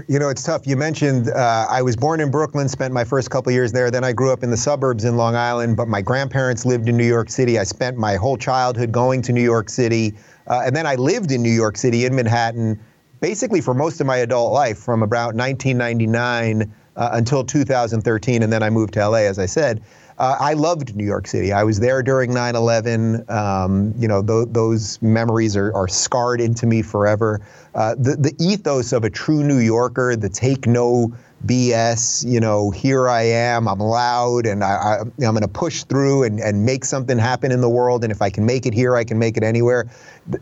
You 0.09 0.19
know, 0.19 0.29
it's 0.29 0.43
tough. 0.43 0.67
You 0.67 0.77
mentioned 0.77 1.31
uh, 1.31 1.67
I 1.71 1.81
was 1.83 1.97
born 1.97 2.21
in 2.21 2.31
Brooklyn, 2.31 2.69
spent 2.69 2.93
my 2.93 3.05
first 3.05 3.31
couple 3.31 3.53
years 3.53 3.73
there. 3.73 3.91
Then 3.91 4.05
I 4.05 4.13
grew 4.13 4.33
up 4.33 4.43
in 4.43 4.51
the 4.51 4.57
suburbs 4.57 5.05
in 5.05 5.17
Long 5.17 5.37
Island, 5.37 5.77
but 5.77 5.89
my 5.89 6.03
grandparents 6.03 6.67
lived 6.67 6.89
in 6.89 6.97
New 6.97 7.07
York 7.07 7.31
City. 7.31 7.59
I 7.59 7.65
spent 7.65 7.97
my 7.97 8.17
whole 8.17 8.37
childhood 8.37 8.93
going 8.93 9.23
to 9.23 9.33
New 9.33 9.43
York 9.43 9.71
City. 9.71 10.15
Uh, 10.47 10.63
and 10.67 10.75
then 10.75 10.87
I 10.87 10.97
lived 10.97 11.31
in 11.31 11.43
New 11.43 11.53
York 11.53 11.77
City, 11.77 12.05
in 12.05 12.15
Manhattan, 12.15 12.81
basically 13.21 13.61
for 13.61 13.73
most 13.73 14.01
of 14.01 14.07
my 14.07 14.17
adult 14.17 14.53
life, 14.53 14.79
from 14.79 15.03
about 15.03 15.35
1999 15.35 16.75
uh, 16.97 17.09
until 17.13 17.45
2013. 17.45 18.43
And 18.43 18.53
then 18.53 18.63
I 18.63 18.71
moved 18.71 18.95
to 18.95 19.09
LA, 19.09 19.19
as 19.19 19.39
I 19.39 19.47
said. 19.47 19.83
Uh, 20.19 20.37
I 20.39 20.53
loved 20.55 20.95
New 20.95 21.05
York 21.05 21.27
City. 21.27 21.53
I 21.53 21.65
was 21.65 21.81
there 21.81 22.03
during 22.03 22.33
9 22.33 22.55
11. 22.55 23.25
Um, 23.29 23.95
you 23.99 24.07
know, 24.07 24.23
th- 24.23 24.49
those 24.51 25.03
memories 25.03 25.57
are, 25.57 25.75
are, 25.75 25.89
scarred 25.89 26.41
into 26.41 26.67
me 26.67 26.83
forever. 26.83 27.41
Uh, 27.75 27.95
the, 27.97 28.17
the 28.17 28.35
ethos 28.39 28.93
of 28.93 29.03
a 29.03 29.11
true 29.11 29.43
New 29.43 29.59
Yorker, 29.59 30.15
the 30.15 30.29
take 30.29 30.67
no 30.67 31.13
BS, 31.47 32.25
you 32.27 32.41
know, 32.41 32.71
here 32.71 33.09
I 33.09 33.23
am, 33.23 33.69
I'm 33.69 33.79
loud, 33.79 34.47
and 34.47 34.65
I, 34.65 35.01
am 35.01 35.13
going 35.19 35.43
to 35.43 35.49
push 35.49 35.85
through 35.85 36.23
and, 36.23 36.41
and 36.41 36.65
make 36.65 36.85
something 36.85 37.19
happen 37.19 37.53
in 37.53 37.61
the 37.61 37.69
world. 37.69 38.03
And 38.03 38.11
if 38.11 38.23
I 38.23 38.31
can 38.31 38.47
make 38.47 38.67
it 38.67 38.73
here, 38.73 38.97
I 38.97 39.05
can 39.05 39.19
make 39.19 39.37
it 39.37 39.43
anywhere. 39.43 39.87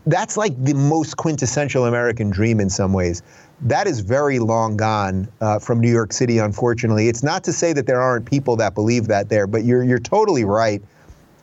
That's 0.05 0.37
like 0.37 0.53
the 0.63 0.73
most 0.75 1.17
quintessential 1.17 1.85
American 1.85 2.29
dream 2.29 2.59
in 2.59 2.69
some 2.69 2.93
ways 2.93 3.21
that 3.63 3.87
is 3.87 4.01
very 4.01 4.39
long 4.39 4.75
gone 4.75 5.27
uh, 5.39 5.57
from 5.57 5.79
New 5.79 5.91
York 5.91 6.11
City, 6.11 6.37
unfortunately. 6.37 7.07
It's 7.07 7.23
not 7.23 7.43
to 7.45 7.53
say 7.53 7.71
that 7.73 7.87
there 7.87 8.01
aren't 8.01 8.25
people 8.25 8.55
that 8.57 8.75
believe 8.75 9.07
that 9.07 9.29
there, 9.29 9.47
but 9.47 9.63
you're, 9.63 9.83
you're 9.83 9.99
totally 9.99 10.43
right 10.43 10.81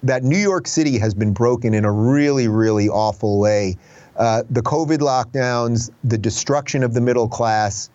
that 0.02 0.22
New 0.22 0.38
York 0.38 0.66
City 0.66 0.98
has 0.98 1.14
been 1.14 1.32
broken 1.32 1.74
in 1.74 1.84
a 1.84 1.92
really, 1.92 2.48
really 2.48 2.88
awful 2.88 3.38
way. 3.38 3.76
Uh, 4.16 4.42
the 4.50 4.62
COVID 4.62 4.98
lockdowns, 4.98 5.90
the 6.04 6.18
destruction 6.18 6.82
of 6.82 6.94
the 6.94 7.00
middle 7.00 7.28
class, 7.28 7.90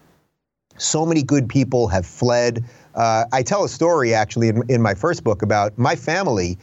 so 0.77 1.05
many 1.05 1.23
good 1.23 1.47
people 1.47 1.87
have 1.87 2.05
fled. 2.05 2.63
Uh, 2.95 3.25
I 3.31 3.43
tell 3.43 3.63
a 3.63 3.69
story 3.69 4.13
actually 4.13 4.49
in, 4.49 4.63
in, 4.69 4.81
my 4.81 4.93
first 4.93 5.23
book 5.23 5.41
about 5.41 5.77
my 5.77 5.95
family. 5.95 6.57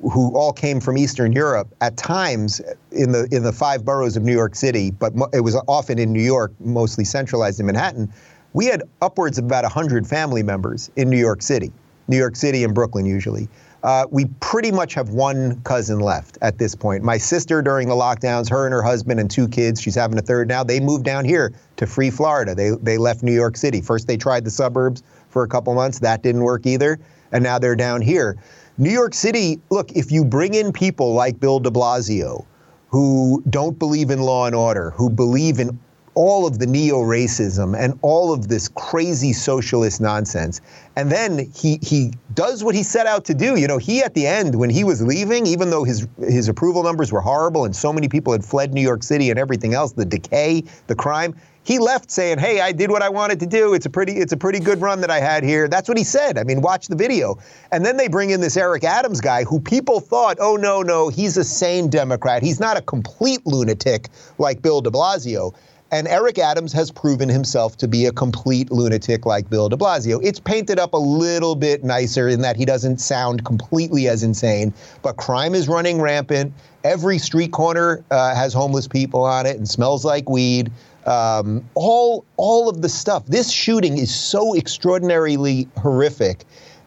Who 0.00 0.34
all 0.34 0.52
came 0.52 0.80
from 0.80 0.96
Eastern 0.96 1.32
Europe 1.32 1.74
at 1.82 1.96
times 1.96 2.60
in 2.90 3.12
the 3.12 3.28
in 3.30 3.42
the 3.42 3.52
five 3.52 3.84
boroughs 3.84 4.16
of 4.16 4.22
New 4.22 4.32
York 4.32 4.54
City, 4.54 4.90
but 4.90 5.12
it 5.34 5.40
was 5.40 5.56
often 5.68 5.98
in 5.98 6.12
New 6.12 6.22
York, 6.22 6.52
mostly 6.60 7.04
centralized 7.04 7.60
in 7.60 7.66
Manhattan. 7.66 8.10
We 8.52 8.66
had 8.66 8.82
upwards 9.02 9.38
of 9.38 9.44
about 9.44 9.64
100 9.64 10.06
family 10.06 10.42
members 10.42 10.90
in 10.96 11.10
New 11.10 11.18
York 11.18 11.42
City, 11.42 11.70
New 12.08 12.16
York 12.16 12.34
City 12.34 12.64
and 12.64 12.74
Brooklyn 12.74 13.04
usually. 13.04 13.48
Uh, 13.82 14.06
we 14.10 14.26
pretty 14.40 14.70
much 14.70 14.92
have 14.94 15.10
one 15.10 15.60
cousin 15.62 16.00
left 16.00 16.36
at 16.42 16.58
this 16.58 16.74
point. 16.74 17.02
My 17.02 17.16
sister, 17.16 17.62
during 17.62 17.88
the 17.88 17.94
lockdowns, 17.94 18.50
her 18.50 18.66
and 18.66 18.74
her 18.74 18.82
husband 18.82 19.20
and 19.20 19.30
two 19.30 19.48
kids, 19.48 19.80
she's 19.80 19.94
having 19.94 20.18
a 20.18 20.22
third 20.22 20.48
now, 20.48 20.62
they 20.62 20.80
moved 20.80 21.04
down 21.04 21.24
here 21.24 21.52
to 21.76 21.86
Free 21.86 22.10
Florida. 22.10 22.54
They, 22.54 22.70
they 22.82 22.98
left 22.98 23.22
New 23.22 23.32
York 23.32 23.56
City. 23.56 23.80
First, 23.80 24.06
they 24.06 24.18
tried 24.18 24.44
the 24.44 24.50
suburbs 24.50 25.02
for 25.30 25.44
a 25.44 25.48
couple 25.48 25.74
months. 25.74 26.00
That 26.00 26.22
didn't 26.22 26.42
work 26.42 26.66
either. 26.66 26.98
And 27.32 27.42
now 27.42 27.58
they're 27.58 27.76
down 27.76 28.02
here. 28.02 28.36
New 28.80 28.90
York 28.90 29.12
City, 29.12 29.60
look, 29.68 29.92
if 29.92 30.10
you 30.10 30.24
bring 30.24 30.54
in 30.54 30.72
people 30.72 31.12
like 31.12 31.38
Bill 31.38 31.60
de 31.60 31.70
Blasio, 31.70 32.46
who 32.88 33.42
don't 33.50 33.78
believe 33.78 34.08
in 34.08 34.20
law 34.22 34.46
and 34.46 34.54
order, 34.54 34.92
who 34.92 35.10
believe 35.10 35.60
in 35.60 35.78
all 36.14 36.46
of 36.46 36.58
the 36.58 36.66
neo 36.66 36.98
racism 36.98 37.78
and 37.78 37.98
all 38.02 38.32
of 38.32 38.48
this 38.48 38.68
crazy 38.68 39.32
socialist 39.32 40.00
nonsense. 40.00 40.60
And 40.96 41.10
then 41.10 41.50
he 41.54 41.78
he 41.82 42.12
does 42.34 42.64
what 42.64 42.74
he 42.74 42.82
set 42.82 43.06
out 43.06 43.24
to 43.26 43.34
do. 43.34 43.56
You 43.56 43.68
know, 43.68 43.78
he 43.78 44.02
at 44.02 44.14
the 44.14 44.26
end 44.26 44.54
when 44.54 44.70
he 44.70 44.84
was 44.84 45.02
leaving, 45.02 45.46
even 45.46 45.70
though 45.70 45.84
his 45.84 46.06
his 46.18 46.48
approval 46.48 46.82
numbers 46.82 47.12
were 47.12 47.20
horrible 47.20 47.64
and 47.64 47.74
so 47.74 47.92
many 47.92 48.08
people 48.08 48.32
had 48.32 48.44
fled 48.44 48.74
New 48.74 48.82
York 48.82 49.02
City 49.02 49.30
and 49.30 49.38
everything 49.38 49.74
else, 49.74 49.92
the 49.92 50.04
decay, 50.04 50.64
the 50.88 50.94
crime, 50.94 51.34
he 51.62 51.78
left 51.78 52.10
saying, 52.10 52.38
"Hey, 52.38 52.60
I 52.60 52.72
did 52.72 52.90
what 52.90 53.02
I 53.02 53.08
wanted 53.08 53.38
to 53.40 53.46
do. 53.46 53.74
It's 53.74 53.86
a 53.86 53.90
pretty 53.90 54.14
it's 54.14 54.32
a 54.32 54.36
pretty 54.36 54.58
good 54.58 54.80
run 54.80 55.00
that 55.02 55.10
I 55.10 55.20
had 55.20 55.44
here." 55.44 55.68
That's 55.68 55.88
what 55.88 55.98
he 55.98 56.04
said. 56.04 56.38
I 56.38 56.42
mean, 56.42 56.62
watch 56.62 56.88
the 56.88 56.96
video. 56.96 57.38
And 57.70 57.84
then 57.84 57.96
they 57.96 58.08
bring 58.08 58.30
in 58.30 58.40
this 58.40 58.56
Eric 58.56 58.82
Adams 58.82 59.20
guy 59.20 59.44
who 59.44 59.60
people 59.60 60.00
thought, 60.00 60.38
"Oh 60.40 60.56
no, 60.56 60.82
no, 60.82 61.08
he's 61.08 61.36
a 61.36 61.44
sane 61.44 61.88
Democrat. 61.88 62.42
He's 62.42 62.60
not 62.60 62.76
a 62.76 62.82
complete 62.82 63.46
lunatic 63.46 64.08
like 64.38 64.62
Bill 64.62 64.80
de 64.80 64.90
Blasio." 64.90 65.52
And 65.92 66.06
Eric 66.06 66.38
Adams 66.38 66.72
has 66.72 66.92
proven 66.92 67.28
himself 67.28 67.76
to 67.78 67.88
be 67.88 68.06
a 68.06 68.12
complete 68.12 68.70
lunatic 68.70 69.26
like 69.26 69.50
Bill 69.50 69.68
de 69.68 69.76
Blasio. 69.76 70.20
It's 70.22 70.38
painted 70.38 70.78
up 70.78 70.94
a 70.94 70.98
little 70.98 71.56
bit 71.56 71.82
nicer 71.82 72.28
in 72.28 72.42
that 72.42 72.56
he 72.56 72.64
doesn't 72.64 72.98
sound 72.98 73.44
completely 73.44 74.06
as 74.06 74.22
insane, 74.22 74.72
but 75.02 75.16
crime 75.16 75.52
is 75.52 75.66
running 75.66 76.00
rampant. 76.00 76.52
Every 76.84 77.18
street 77.18 77.52
corner 77.52 78.04
uh, 78.10 78.34
has 78.36 78.54
homeless 78.54 78.86
people 78.86 79.24
on 79.24 79.46
it 79.46 79.56
and 79.56 79.68
smells 79.68 80.04
like 80.04 80.28
weed. 80.28 80.70
Um, 81.06 81.68
all 81.74 82.24
all 82.36 82.68
of 82.68 82.82
the 82.82 82.88
stuff. 82.88 83.26
This 83.26 83.50
shooting 83.50 83.98
is 83.98 84.14
so 84.14 84.54
extraordinarily 84.54 85.66
horrific, 85.78 86.44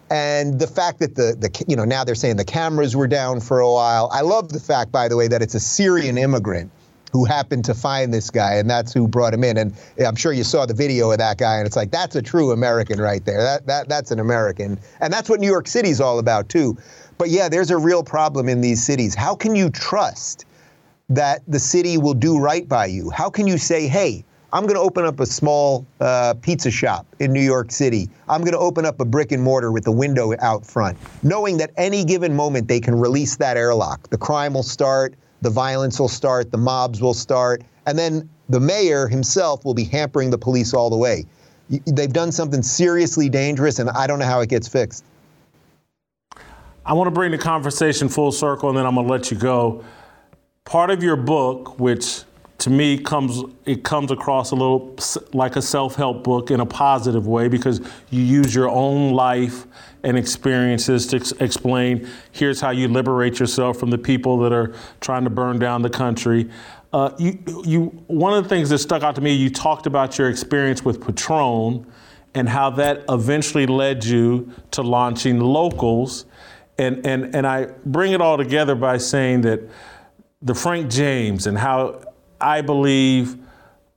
and 0.08 0.58
the 0.58 0.66
fact 0.66 1.00
that 1.00 1.16
the 1.16 1.36
the 1.38 1.64
you 1.68 1.76
know 1.76 1.84
now 1.84 2.04
they're 2.04 2.14
saying 2.14 2.36
the 2.36 2.44
cameras 2.44 2.96
were 2.96 3.08
down 3.08 3.40
for 3.40 3.60
a 3.60 3.70
while. 3.70 4.08
I 4.12 4.22
love 4.22 4.52
the 4.52 4.60
fact, 4.60 4.92
by 4.92 5.08
the 5.08 5.16
way, 5.16 5.28
that 5.28 5.42
it's 5.42 5.54
a 5.54 5.60
Syrian 5.60 6.16
immigrant 6.16 6.70
who 7.14 7.24
happened 7.24 7.64
to 7.64 7.74
find 7.74 8.12
this 8.12 8.28
guy, 8.28 8.56
and 8.56 8.68
that's 8.68 8.92
who 8.92 9.08
brought 9.08 9.32
him 9.32 9.44
in. 9.44 9.56
And 9.56 9.72
I'm 10.04 10.16
sure 10.16 10.32
you 10.32 10.44
saw 10.44 10.66
the 10.66 10.74
video 10.74 11.12
of 11.12 11.18
that 11.18 11.38
guy, 11.38 11.58
and 11.58 11.66
it's 11.66 11.76
like 11.76 11.90
that's 11.90 12.16
a 12.16 12.22
true 12.22 12.50
American 12.50 13.00
right 13.00 13.24
there. 13.24 13.40
That 13.40 13.66
that 13.66 13.88
that's 13.88 14.10
an 14.10 14.18
American, 14.18 14.78
and 15.00 15.12
that's 15.12 15.30
what 15.30 15.40
New 15.40 15.46
York 15.46 15.68
City's 15.68 16.00
all 16.00 16.18
about 16.18 16.48
too. 16.48 16.76
But 17.16 17.30
yeah, 17.30 17.48
there's 17.48 17.70
a 17.70 17.78
real 17.78 18.02
problem 18.02 18.48
in 18.48 18.60
these 18.60 18.84
cities. 18.84 19.14
How 19.14 19.34
can 19.34 19.56
you 19.56 19.70
trust? 19.70 20.44
that 21.10 21.42
the 21.46 21.58
city 21.58 21.98
will 21.98 22.14
do 22.14 22.38
right 22.38 22.68
by 22.68 22.86
you? 22.86 23.10
How 23.10 23.28
can 23.28 23.46
you 23.46 23.58
say, 23.58 23.88
hey, 23.88 24.24
I'm 24.52 24.62
going 24.62 24.76
to 24.76 24.80
open 24.80 25.04
up 25.04 25.18
a 25.18 25.26
small 25.26 25.84
uh, 26.00 26.34
pizza 26.40 26.70
shop 26.70 27.06
in 27.18 27.32
New 27.32 27.42
York 27.42 27.72
City. 27.72 28.08
I'm 28.28 28.42
going 28.42 28.52
to 28.52 28.58
open 28.58 28.86
up 28.86 29.00
a 29.00 29.04
brick 29.04 29.32
and 29.32 29.42
mortar 29.42 29.72
with 29.72 29.86
a 29.88 29.92
window 29.92 30.32
out 30.40 30.64
front, 30.64 30.96
knowing 31.24 31.56
that 31.56 31.72
any 31.76 32.04
given 32.04 32.36
moment 32.36 32.68
they 32.68 32.78
can 32.78 32.94
release 32.94 33.36
that 33.36 33.56
airlock. 33.56 34.08
The 34.10 34.18
crime 34.18 34.54
will 34.54 34.62
start, 34.62 35.14
the 35.44 35.50
violence 35.50 36.00
will 36.00 36.08
start, 36.08 36.50
the 36.50 36.58
mobs 36.58 37.00
will 37.00 37.14
start, 37.14 37.62
and 37.86 37.96
then 37.98 38.28
the 38.48 38.58
mayor 38.58 39.06
himself 39.06 39.64
will 39.64 39.74
be 39.74 39.84
hampering 39.84 40.30
the 40.30 40.38
police 40.38 40.72
all 40.74 40.88
the 40.88 40.96
way. 40.96 41.26
They've 41.86 42.12
done 42.12 42.32
something 42.32 42.62
seriously 42.62 43.28
dangerous, 43.28 43.78
and 43.78 43.90
I 43.90 44.06
don't 44.06 44.18
know 44.18 44.24
how 44.24 44.40
it 44.40 44.48
gets 44.48 44.66
fixed. 44.66 45.04
I 46.86 46.94
want 46.94 47.08
to 47.08 47.10
bring 47.10 47.30
the 47.30 47.38
conversation 47.38 48.08
full 48.08 48.32
circle, 48.32 48.70
and 48.70 48.76
then 48.76 48.86
I'm 48.86 48.94
going 48.94 49.06
to 49.06 49.12
let 49.12 49.30
you 49.30 49.36
go 49.36 49.84
part 50.64 50.90
of 50.90 51.02
your 51.02 51.16
book, 51.16 51.78
which 51.78 52.22
to 52.58 52.70
me 52.70 52.98
comes 52.98 53.42
it 53.66 53.82
comes 53.82 54.10
across 54.10 54.50
a 54.52 54.54
little 54.54 54.96
like 55.32 55.56
a 55.56 55.62
self-help 55.62 56.22
book 56.22 56.50
in 56.50 56.60
a 56.60 56.66
positive 56.66 57.26
way 57.26 57.48
because 57.48 57.80
you 58.10 58.22
use 58.22 58.54
your 58.54 58.68
own 58.68 59.12
life 59.12 59.66
and 60.04 60.16
experiences 60.16 61.06
to 61.08 61.16
ex- 61.16 61.32
explain 61.40 62.08
here's 62.30 62.60
how 62.60 62.70
you 62.70 62.86
liberate 62.86 63.40
yourself 63.40 63.78
from 63.78 63.90
the 63.90 63.98
people 63.98 64.38
that 64.38 64.52
are 64.52 64.74
trying 65.00 65.24
to 65.24 65.30
burn 65.30 65.58
down 65.58 65.82
the 65.82 65.90
country. 65.90 66.48
Uh, 66.92 67.10
you, 67.18 67.38
you, 67.64 67.84
one 68.06 68.32
of 68.32 68.44
the 68.44 68.48
things 68.48 68.68
that 68.68 68.78
stuck 68.78 69.02
out 69.02 69.16
to 69.16 69.20
me, 69.20 69.32
you 69.32 69.50
talked 69.50 69.86
about 69.86 70.16
your 70.16 70.28
experience 70.28 70.84
with 70.84 71.00
Patreon 71.00 71.84
and 72.34 72.48
how 72.48 72.70
that 72.70 73.04
eventually 73.08 73.66
led 73.66 74.04
you 74.04 74.52
to 74.70 74.82
launching 74.82 75.40
Locals. 75.40 76.26
And, 76.78 77.04
and, 77.04 77.34
and 77.34 77.46
I 77.46 77.66
bring 77.84 78.12
it 78.12 78.20
all 78.20 78.36
together 78.36 78.74
by 78.76 78.98
saying 78.98 79.40
that 79.40 79.60
the 80.42 80.54
Frank 80.54 80.90
James 80.90 81.46
and 81.46 81.58
how 81.58 82.00
I 82.44 82.60
believe 82.60 83.38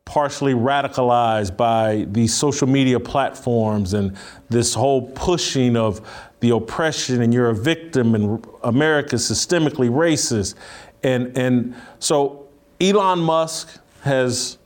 partially 0.06 0.54
radicalized 0.54 1.58
by 1.58 2.08
these 2.12 2.34
social 2.34 2.66
media 2.66 2.98
platforms 2.98 3.94
and 3.94 4.16
this 4.50 4.74
whole 4.74 5.02
pushing 5.12 5.76
of 5.76 6.00
the 6.40 6.52
oppression 6.52 7.22
and 7.22 7.34
you're 7.34 7.50
a 7.50 7.56
victim 7.56 8.16
and 8.16 8.46
America's 8.64 9.30
systemically 9.30 9.90
racist. 9.90 10.56
And, 11.04 11.38
and 11.38 11.76
so 12.00 12.48
Elon 12.80 13.20
Musk 13.20 13.80
has 14.04 14.58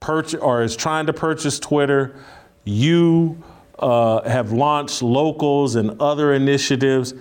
purchased 0.00 0.42
or 0.42 0.62
is 0.62 0.74
trying 0.74 1.04
to 1.06 1.12
purchase 1.12 1.58
Twitter. 1.58 2.16
You 2.64 3.42
uh, 3.78 4.26
have 4.26 4.52
launched 4.52 5.02
locals 5.02 5.76
and 5.76 6.00
other 6.00 6.32
initiatives. 6.32 7.12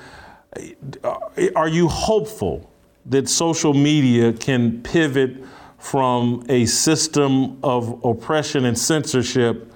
Are 1.58 1.68
you 1.68 1.90
hopeful 1.90 2.70
that 3.08 3.28
social 3.28 3.74
media 3.74 4.32
can 4.32 4.82
pivot 4.82 5.44
from 5.84 6.46
a 6.48 6.66
system 6.66 7.58
of 7.62 8.00
oppression 8.06 8.64
and 8.64 8.80
censorship 8.80 9.70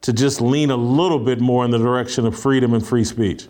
to 0.00 0.10
just 0.10 0.40
lean 0.40 0.70
a 0.70 0.76
little 0.76 1.18
bit 1.18 1.38
more 1.38 1.66
in 1.66 1.70
the 1.70 1.76
direction 1.76 2.26
of 2.26 2.36
freedom 2.36 2.72
and 2.72 2.84
free 2.84 3.04
speech? 3.04 3.46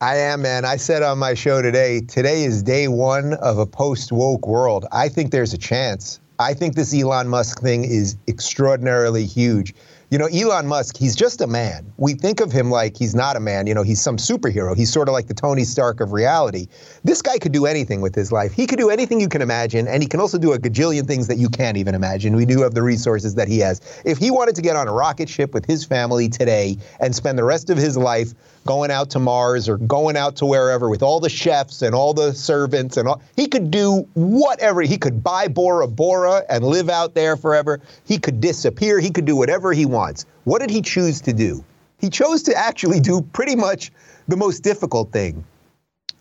I 0.00 0.16
am, 0.16 0.42
man. 0.42 0.64
I 0.64 0.76
said 0.76 1.02
on 1.02 1.18
my 1.18 1.34
show 1.34 1.60
today, 1.60 2.02
today 2.02 2.44
is 2.44 2.62
day 2.62 2.86
one 2.86 3.34
of 3.34 3.58
a 3.58 3.66
post 3.66 4.12
woke 4.12 4.46
world. 4.46 4.86
I 4.92 5.08
think 5.08 5.32
there's 5.32 5.52
a 5.52 5.58
chance. 5.58 6.20
I 6.38 6.54
think 6.54 6.76
this 6.76 6.94
Elon 6.94 7.26
Musk 7.26 7.60
thing 7.60 7.84
is 7.84 8.16
extraordinarily 8.28 9.26
huge. 9.26 9.74
You 10.10 10.16
know, 10.16 10.24
Elon 10.26 10.66
Musk, 10.66 10.96
he's 10.96 11.14
just 11.14 11.42
a 11.42 11.46
man. 11.46 11.92
We 11.98 12.14
think 12.14 12.40
of 12.40 12.50
him 12.50 12.70
like 12.70 12.96
he's 12.96 13.14
not 13.14 13.36
a 13.36 13.40
man. 13.40 13.66
You 13.66 13.74
know, 13.74 13.82
he's 13.82 14.00
some 14.00 14.16
superhero. 14.16 14.74
He's 14.74 14.90
sort 14.90 15.06
of 15.06 15.12
like 15.12 15.26
the 15.26 15.34
Tony 15.34 15.64
Stark 15.64 16.00
of 16.00 16.12
reality. 16.12 16.66
This 17.04 17.20
guy 17.20 17.36
could 17.36 17.52
do 17.52 17.66
anything 17.66 18.00
with 18.00 18.14
his 18.14 18.32
life. 18.32 18.54
He 18.54 18.66
could 18.66 18.78
do 18.78 18.88
anything 18.88 19.20
you 19.20 19.28
can 19.28 19.42
imagine, 19.42 19.86
and 19.86 20.02
he 20.02 20.08
can 20.08 20.18
also 20.18 20.38
do 20.38 20.54
a 20.54 20.58
gajillion 20.58 21.06
things 21.06 21.26
that 21.26 21.36
you 21.36 21.50
can't 21.50 21.76
even 21.76 21.94
imagine. 21.94 22.36
We 22.36 22.46
do 22.46 22.62
have 22.62 22.72
the 22.72 22.82
resources 22.82 23.34
that 23.34 23.48
he 23.48 23.58
has. 23.58 23.82
If 24.06 24.16
he 24.16 24.30
wanted 24.30 24.54
to 24.54 24.62
get 24.62 24.76
on 24.76 24.88
a 24.88 24.92
rocket 24.92 25.28
ship 25.28 25.52
with 25.52 25.66
his 25.66 25.84
family 25.84 26.30
today 26.30 26.78
and 27.00 27.14
spend 27.14 27.38
the 27.38 27.44
rest 27.44 27.68
of 27.68 27.76
his 27.76 27.98
life 27.98 28.32
going 28.68 28.90
out 28.90 29.08
to 29.08 29.18
Mars 29.18 29.66
or 29.66 29.78
going 29.78 30.14
out 30.14 30.36
to 30.36 30.44
wherever 30.44 30.90
with 30.90 31.02
all 31.02 31.20
the 31.20 31.30
chefs 31.30 31.80
and 31.80 31.94
all 31.94 32.12
the 32.12 32.34
servants 32.34 32.98
and 32.98 33.08
all, 33.08 33.22
he 33.34 33.48
could 33.48 33.70
do 33.70 34.06
whatever. 34.12 34.82
He 34.82 34.98
could 34.98 35.24
buy 35.24 35.48
Bora 35.48 35.88
Bora 35.88 36.42
and 36.50 36.62
live 36.62 36.90
out 36.90 37.14
there 37.14 37.38
forever. 37.38 37.80
He 38.04 38.18
could 38.18 38.42
disappear. 38.42 39.00
He 39.00 39.10
could 39.10 39.24
do 39.24 39.36
whatever 39.36 39.72
he 39.72 39.86
wants. 39.86 40.26
What 40.44 40.58
did 40.58 40.68
he 40.68 40.82
choose 40.82 41.22
to 41.22 41.32
do? 41.32 41.64
He 41.98 42.10
chose 42.10 42.42
to 42.42 42.54
actually 42.54 43.00
do 43.00 43.22
pretty 43.32 43.56
much 43.56 43.90
the 44.28 44.36
most 44.36 44.60
difficult 44.60 45.12
thing. 45.12 45.42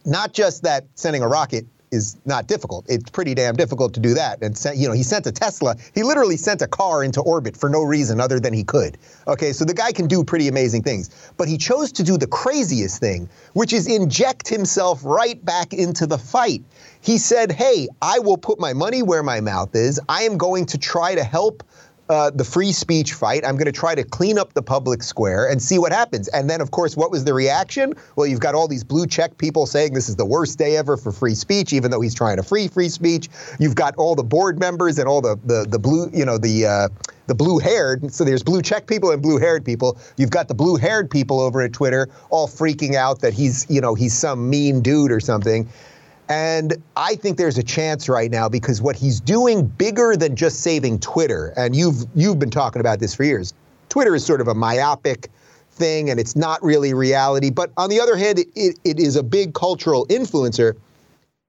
Not 0.05 0.31
just 0.31 0.63
that 0.63 0.85
sending 0.95 1.23
a 1.23 1.27
rocket 1.27 1.65
is 1.91 2.17
not 2.25 2.47
difficult. 2.47 2.85
It's 2.89 3.09
pretty 3.09 3.33
damn 3.33 3.55
difficult 3.55 3.93
to 3.93 3.99
do 3.99 4.13
that. 4.13 4.41
And 4.41 4.57
sent, 4.57 4.77
you 4.77 4.87
know, 4.87 4.93
he 4.93 5.03
sent 5.03 5.25
a 5.27 5.31
Tesla. 5.31 5.75
He 5.95 6.03
literally 6.03 6.37
sent 6.37 6.61
a 6.61 6.67
car 6.67 7.03
into 7.03 7.21
orbit 7.21 7.55
for 7.55 7.69
no 7.69 7.83
reason 7.83 8.19
other 8.19 8.39
than 8.39 8.53
he 8.53 8.63
could. 8.63 8.97
Okay, 9.27 9.53
so 9.53 9.65
the 9.65 9.73
guy 9.73 9.91
can 9.91 10.07
do 10.07 10.23
pretty 10.23 10.47
amazing 10.47 10.83
things. 10.83 11.09
But 11.37 11.47
he 11.47 11.57
chose 11.57 11.91
to 11.93 12.03
do 12.03 12.17
the 12.17 12.27
craziest 12.27 12.99
thing, 12.99 13.29
which 13.53 13.73
is 13.73 13.87
inject 13.87 14.47
himself 14.47 15.03
right 15.03 15.43
back 15.43 15.73
into 15.73 16.05
the 16.05 16.17
fight. 16.17 16.63
He 16.99 17.17
said, 17.17 17.51
"Hey, 17.51 17.87
I 18.01 18.19
will 18.19 18.37
put 18.37 18.59
my 18.59 18.73
money 18.73 19.01
where 19.01 19.23
my 19.23 19.39
mouth 19.39 19.75
is. 19.75 19.99
I 20.09 20.23
am 20.23 20.37
going 20.37 20.65
to 20.67 20.77
try 20.77 21.15
to 21.15 21.23
help 21.23 21.63
uh, 22.09 22.29
the 22.29 22.43
free 22.43 22.71
speech 22.71 23.13
fight. 23.13 23.45
I'm 23.45 23.55
going 23.55 23.65
to 23.65 23.71
try 23.71 23.95
to 23.95 24.03
clean 24.03 24.37
up 24.37 24.53
the 24.53 24.61
public 24.61 25.03
square 25.03 25.49
and 25.49 25.61
see 25.61 25.77
what 25.77 25.91
happens. 25.91 26.27
And 26.29 26.49
then, 26.49 26.61
of 26.61 26.71
course, 26.71 26.95
what 26.95 27.11
was 27.11 27.25
the 27.25 27.33
reaction? 27.33 27.93
Well, 28.15 28.27
you've 28.27 28.39
got 28.39 28.55
all 28.55 28.67
these 28.67 28.83
blue 28.83 29.07
check 29.07 29.37
people 29.37 29.65
saying 29.65 29.93
this 29.93 30.09
is 30.09 30.15
the 30.15 30.25
worst 30.25 30.57
day 30.57 30.77
ever 30.77 30.97
for 30.97 31.11
free 31.11 31.35
speech, 31.35 31.73
even 31.73 31.91
though 31.91 32.01
he's 32.01 32.15
trying 32.15 32.37
to 32.37 32.43
free 32.43 32.67
free 32.67 32.89
speech. 32.89 33.29
You've 33.59 33.75
got 33.75 33.95
all 33.97 34.15
the 34.15 34.23
board 34.23 34.59
members 34.59 34.97
and 34.97 35.07
all 35.07 35.21
the 35.21 35.37
the, 35.45 35.65
the 35.67 35.79
blue, 35.79 36.09
you 36.13 36.25
know, 36.25 36.37
the 36.37 36.65
uh, 36.65 36.89
the 37.27 37.35
blue 37.35 37.59
haired. 37.59 38.11
So 38.11 38.23
there's 38.23 38.43
blue 38.43 38.61
check 38.61 38.87
people 38.87 39.11
and 39.11 39.21
blue 39.21 39.37
haired 39.37 39.63
people. 39.63 39.97
You've 40.15 40.31
got 40.31 40.47
the 40.47 40.55
blue 40.55 40.77
haired 40.77 41.11
people 41.11 41.39
over 41.39 41.61
at 41.61 41.73
Twitter 41.73 42.09
all 42.29 42.47
freaking 42.47 42.95
out 42.95 43.19
that 43.21 43.33
he's, 43.33 43.65
you 43.69 43.81
know, 43.81 43.93
he's 43.93 44.17
some 44.17 44.49
mean 44.49 44.81
dude 44.81 45.11
or 45.11 45.19
something. 45.19 45.69
And 46.29 46.81
I 46.97 47.15
think 47.15 47.37
there's 47.37 47.57
a 47.57 47.63
chance 47.63 48.09
right 48.09 48.29
now 48.29 48.49
because 48.49 48.81
what 48.81 48.95
he's 48.95 49.21
doing 49.21 49.65
bigger 49.65 50.15
than 50.17 50.35
just 50.35 50.59
saving 50.59 50.99
Twitter, 50.99 51.53
and 51.55 51.75
you've 51.75 52.05
you've 52.15 52.39
been 52.39 52.49
talking 52.49 52.79
about 52.81 52.99
this 52.99 53.15
for 53.15 53.23
years. 53.23 53.53
Twitter 53.89 54.13
is 54.13 54.25
sort 54.25 54.41
of 54.41 54.49
a 54.49 54.53
myopic 54.53 55.29
thing 55.71 56.09
and 56.09 56.19
it's 56.19 56.35
not 56.35 56.61
really 56.61 56.93
reality. 56.93 57.49
But 57.49 57.71
on 57.77 57.89
the 57.89 57.99
other 58.01 58.17
hand, 58.17 58.39
it, 58.39 58.79
it 58.83 58.99
is 58.99 59.15
a 59.15 59.23
big 59.23 59.53
cultural 59.53 60.05
influencer. 60.07 60.75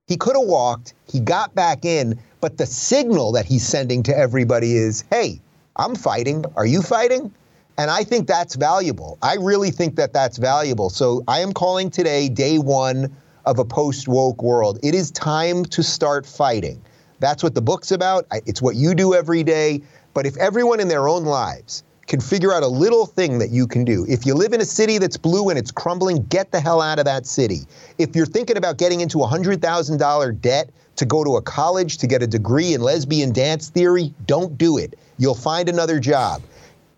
He 0.07 0.17
could 0.17 0.37
have 0.37 0.47
walked, 0.47 0.95
he 1.11 1.21
got 1.21 1.55
back 1.55 1.85
in, 1.85 2.19
but 2.41 2.57
the 2.57 2.67
signal 2.67 3.33
that 3.33 3.45
he's 3.45 3.67
sending 3.67 4.03
to 4.05 4.17
everybody 4.17 4.77
is, 4.77 5.05
hey, 5.11 5.41
I'm 5.77 5.95
fighting. 5.95 6.45
Are 6.57 6.67
you 6.67 6.83
fighting? 6.83 7.33
And 7.77 7.91
I 7.91 8.05
think 8.05 8.27
that's 8.27 8.55
valuable. 8.55 9.19
I 9.23 9.35
really 9.35 9.71
think 9.71 9.97
that 9.97 10.13
that's 10.13 10.39
valuable. 10.39 10.91
So 10.91 11.23
I 11.29 11.41
am 11.41 11.53
calling 11.53 11.91
today, 11.91 12.29
day 12.29 12.59
one 12.59 13.15
of 13.49 13.59
a 13.59 13.65
post 13.65 14.07
woke 14.07 14.43
world. 14.43 14.79
It 14.83 14.95
is 14.95 15.11
time 15.11 15.65
to 15.67 15.83
start 15.83 16.27
fighting. 16.27 16.83
That's 17.19 17.43
what 17.43 17.55
the 17.55 17.63
book's 17.63 17.91
about. 17.91 18.27
It's 18.45 18.61
what 18.61 18.77
you 18.77 18.95
do 18.95 19.15
every 19.15 19.43
day. 19.43 19.81
But 20.13 20.27
if 20.27 20.37
everyone 20.37 20.81
in 20.81 20.89
their 20.89 21.09
own 21.09 21.25
lives 21.25 21.83
can 22.07 22.21
figure 22.21 22.53
out 22.53 22.63
a 22.63 22.69
little 22.69 23.07
thing 23.07 23.39
that 23.39 23.49
you 23.51 23.67
can 23.67 23.87
do, 23.87 24.05
if 24.07 24.27
you 24.27 24.35
live 24.35 24.53
in 24.53 24.61
a 24.61 24.67
city 24.67 24.99
that's 24.99 25.17
blue 25.17 25.49
and 25.49 25.59
it's 25.59 25.71
crumbling, 25.71 26.25
get 26.25 26.53
the 26.53 26.61
hell 26.61 26.83
out 26.83 26.99
of 26.99 27.07
that 27.07 27.27
city. 27.27 27.61
If 27.97 28.15
you're 28.15 28.27
thinking 28.27 28.59
about 28.59 28.77
getting 28.77 29.01
into 29.01 29.23
a 29.23 29.27
$100,000 29.27 30.41
debt 30.43 30.71
to 30.97 31.07
go 31.07 31.25
to 31.25 31.37
a 31.37 31.43
college 31.43 31.97
to 31.99 32.07
get 32.07 32.23
a 32.23 32.27
degree 32.27 32.75
in 32.75 32.83
lesbian 32.83 33.33
dance 33.33 33.71
theory, 33.71 34.13
don't 34.27 34.59
do 34.59 34.77
it. 34.77 34.99
You'll 35.17 35.35
find 35.35 35.71
another 35.71 35.99
job. 35.99 36.43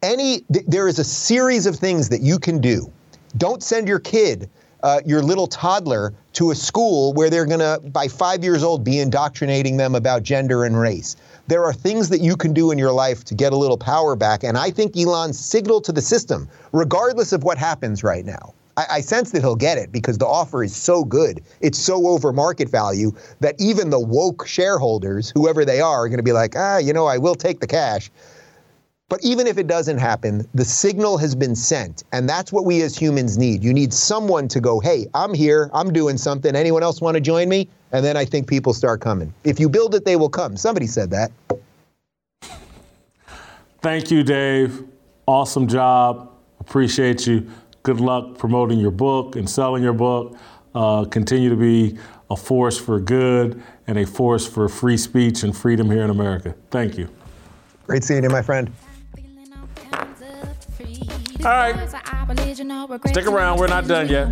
Any, 0.03 0.41
th- 0.53 0.67
there 0.67 0.89
is 0.89 0.99
a 0.99 1.05
series 1.05 1.67
of 1.67 1.77
things 1.77 2.09
that 2.09 2.23
you 2.23 2.41
can 2.41 2.61
do. 2.61 2.91
Don't 3.37 3.63
send 3.63 3.87
your 3.87 4.01
kid 4.01 4.51
uh, 4.83 5.01
your 5.05 5.23
little 5.23 5.47
toddler 5.47 6.13
to 6.35 6.51
a 6.51 6.55
school 6.55 7.13
where 7.15 7.31
they're 7.31 7.47
going 7.47 7.61
to, 7.61 7.81
by 7.91 8.09
five 8.09 8.43
years 8.45 8.63
old, 8.63 8.85
be 8.85 8.99
indoctrinating 8.99 9.77
them 9.77 9.95
about 9.95 10.23
gender 10.23 10.65
and 10.65 10.79
race. 10.79 11.17
There 11.49 11.65
are 11.65 11.73
things 11.73 12.09
that 12.11 12.21
you 12.21 12.37
can 12.37 12.53
do 12.53 12.71
in 12.71 12.79
your 12.79 12.93
life 12.93 13.25
to 13.25 13.35
get 13.35 13.53
a 13.53 13.57
little 13.57 13.79
power 13.79 14.15
back. 14.15 14.45
And 14.45 14.57
I 14.57 14.71
think 14.71 14.97
Elon's 14.97 15.39
signal 15.39 15.81
to 15.83 15.93
the 15.93 16.01
system, 16.01 16.49
regardless 16.73 17.33
of 17.33 17.43
what 17.43 17.59
happens 17.59 18.05
right 18.05 18.25
now, 18.25 18.55
I, 18.77 18.87
I 18.91 19.01
sense 19.01 19.33
that 19.33 19.43
he'll 19.43 19.57
get 19.57 19.77
it 19.79 19.93
because 19.93 20.19
the 20.19 20.27
offer 20.27 20.63
is 20.63 20.75
so 20.75 21.05
good. 21.05 21.43
It's 21.61 21.79
so 21.79 22.07
over 22.07 22.33
market 22.33 22.69
value 22.69 23.13
that 23.41 23.57
even 23.59 23.91
the 23.91 24.01
woke 24.01 24.47
shareholders, 24.47 25.31
whoever 25.31 25.65
they 25.65 25.81
are, 25.81 26.05
are 26.05 26.09
going 26.09 26.19
to 26.19 26.23
be 26.23 26.33
like, 26.33 26.55
ah, 26.57 26.79
you 26.79 26.93
know, 26.93 27.07
I 27.07 27.19
will 27.19 27.35
take 27.35 27.61
the 27.61 27.67
cash. 27.67 28.11
But 29.11 29.25
even 29.25 29.49
if 29.49 29.59
it 29.59 29.67
doesn't 29.67 29.99
happen, 29.99 30.49
the 30.55 30.65
signal 30.65 31.19
has 31.19 31.35
been 31.35 31.57
sent. 31.57 32.05
And 32.13 32.29
that's 32.29 32.53
what 32.53 32.65
we 32.65 32.81
as 32.83 32.97
humans 32.97 33.37
need. 33.37 33.65
You 33.65 33.75
need 33.75 33.93
someone 33.93 34.47
to 34.47 34.61
go, 34.61 34.79
hey, 34.79 35.09
I'm 35.15 35.35
here, 35.35 35.69
I'm 35.75 35.93
doing 35.93 36.17
something. 36.17 36.55
Anyone 36.55 36.85
else 36.85 37.01
want 37.01 37.17
to 37.17 37.21
join 37.21 37.49
me? 37.49 37.69
And 37.91 38.05
then 38.05 38.17
I 38.17 38.25
think 38.25 38.47
people 38.47 38.73
start 38.73 39.01
coming. 39.01 39.35
If 39.43 39.59
you 39.59 39.69
build 39.69 39.97
it, 39.97 40.05
they 40.05 40.15
will 40.15 40.29
come. 40.29 40.57
Somebody 40.57 40.87
said 40.87 41.11
that. 41.11 41.33
Thank 43.81 44.13
you, 44.13 44.23
Dave. 44.23 44.85
Awesome 45.27 45.67
job. 45.67 46.31
Appreciate 46.61 47.27
you. 47.27 47.51
Good 47.83 48.01
luck 48.01 48.39
promoting 48.39 48.79
your 48.79 48.93
book 48.93 49.35
and 49.35 49.51
selling 49.51 49.83
your 49.83 49.93
book. 49.93 50.37
Uh, 50.73 51.05
continue 51.05 51.51
to 51.51 51.57
be 51.57 51.99
a 52.31 52.37
force 52.37 52.79
for 52.79 53.01
good 53.01 53.61
and 53.89 53.99
a 53.99 54.07
force 54.07 54.47
for 54.47 54.69
free 54.69 54.97
speech 54.97 55.43
and 55.43 55.57
freedom 55.57 55.91
here 55.91 56.05
in 56.05 56.11
America. 56.11 56.55
Thank 56.71 56.97
you. 56.97 57.09
Great 57.89 58.05
seeing 58.05 58.23
you, 58.23 58.31
my 58.31 58.43
friend. 58.43 58.71
All 61.43 61.53
right. 61.53 61.89
Stick 63.09 63.27
around. 63.27 63.59
We're 63.59 63.69
not 63.69 63.87
done 63.87 64.09
yet. 64.09 64.29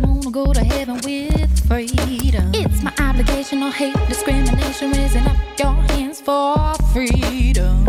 It's 2.53 2.83
my 2.83 2.93
obligation 2.99 3.63
or 3.63 3.71
hate 3.71 3.95
discrimination, 4.07 4.91
raising 4.91 5.25
up 5.25 5.37
your 5.57 5.73
hands 5.73 6.21
for 6.21 6.75
freedom. 6.93 7.85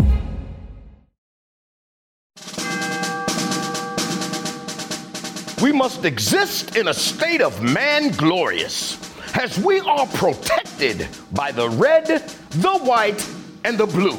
We 5.61 5.71
must 5.71 6.03
exist 6.03 6.75
in 6.75 6.87
a 6.87 6.93
state 6.93 7.41
of 7.41 7.61
man 7.61 8.09
glorious, 8.13 8.97
as 9.35 9.59
we 9.59 9.81
are 9.81 10.07
protected 10.07 11.07
by 11.31 11.51
the 11.51 11.69
red, 11.69 12.07
the 12.07 12.79
white, 12.79 13.23
and 13.63 13.77
the 13.77 13.85
blue. 13.85 14.17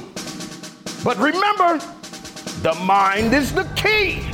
But 1.02 1.18
remember, 1.18 1.84
the 2.62 2.74
mind 2.84 3.34
is 3.34 3.52
the 3.52 3.64
key. 3.74 4.31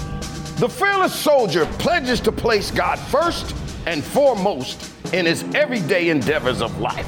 The 0.58 0.68
fearless 0.68 1.14
soldier 1.14 1.66
pledges 1.78 2.18
to 2.22 2.32
place 2.32 2.72
God 2.72 2.98
first 2.98 3.54
and 3.86 4.02
foremost 4.02 4.92
in 5.14 5.24
his 5.24 5.44
everyday 5.54 6.08
endeavors 6.08 6.60
of 6.60 6.80
life. 6.80 7.06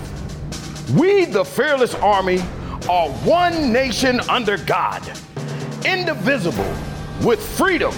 We, 0.93 1.24
the 1.24 1.44
fearless 1.44 1.97
army, 1.97 2.39
are 2.89 3.09
one 3.24 3.72
nation 3.72 4.20
under 4.31 4.56
God, 4.56 5.02
indivisible, 5.85 6.72
with 7.24 7.44
freedom 7.56 7.93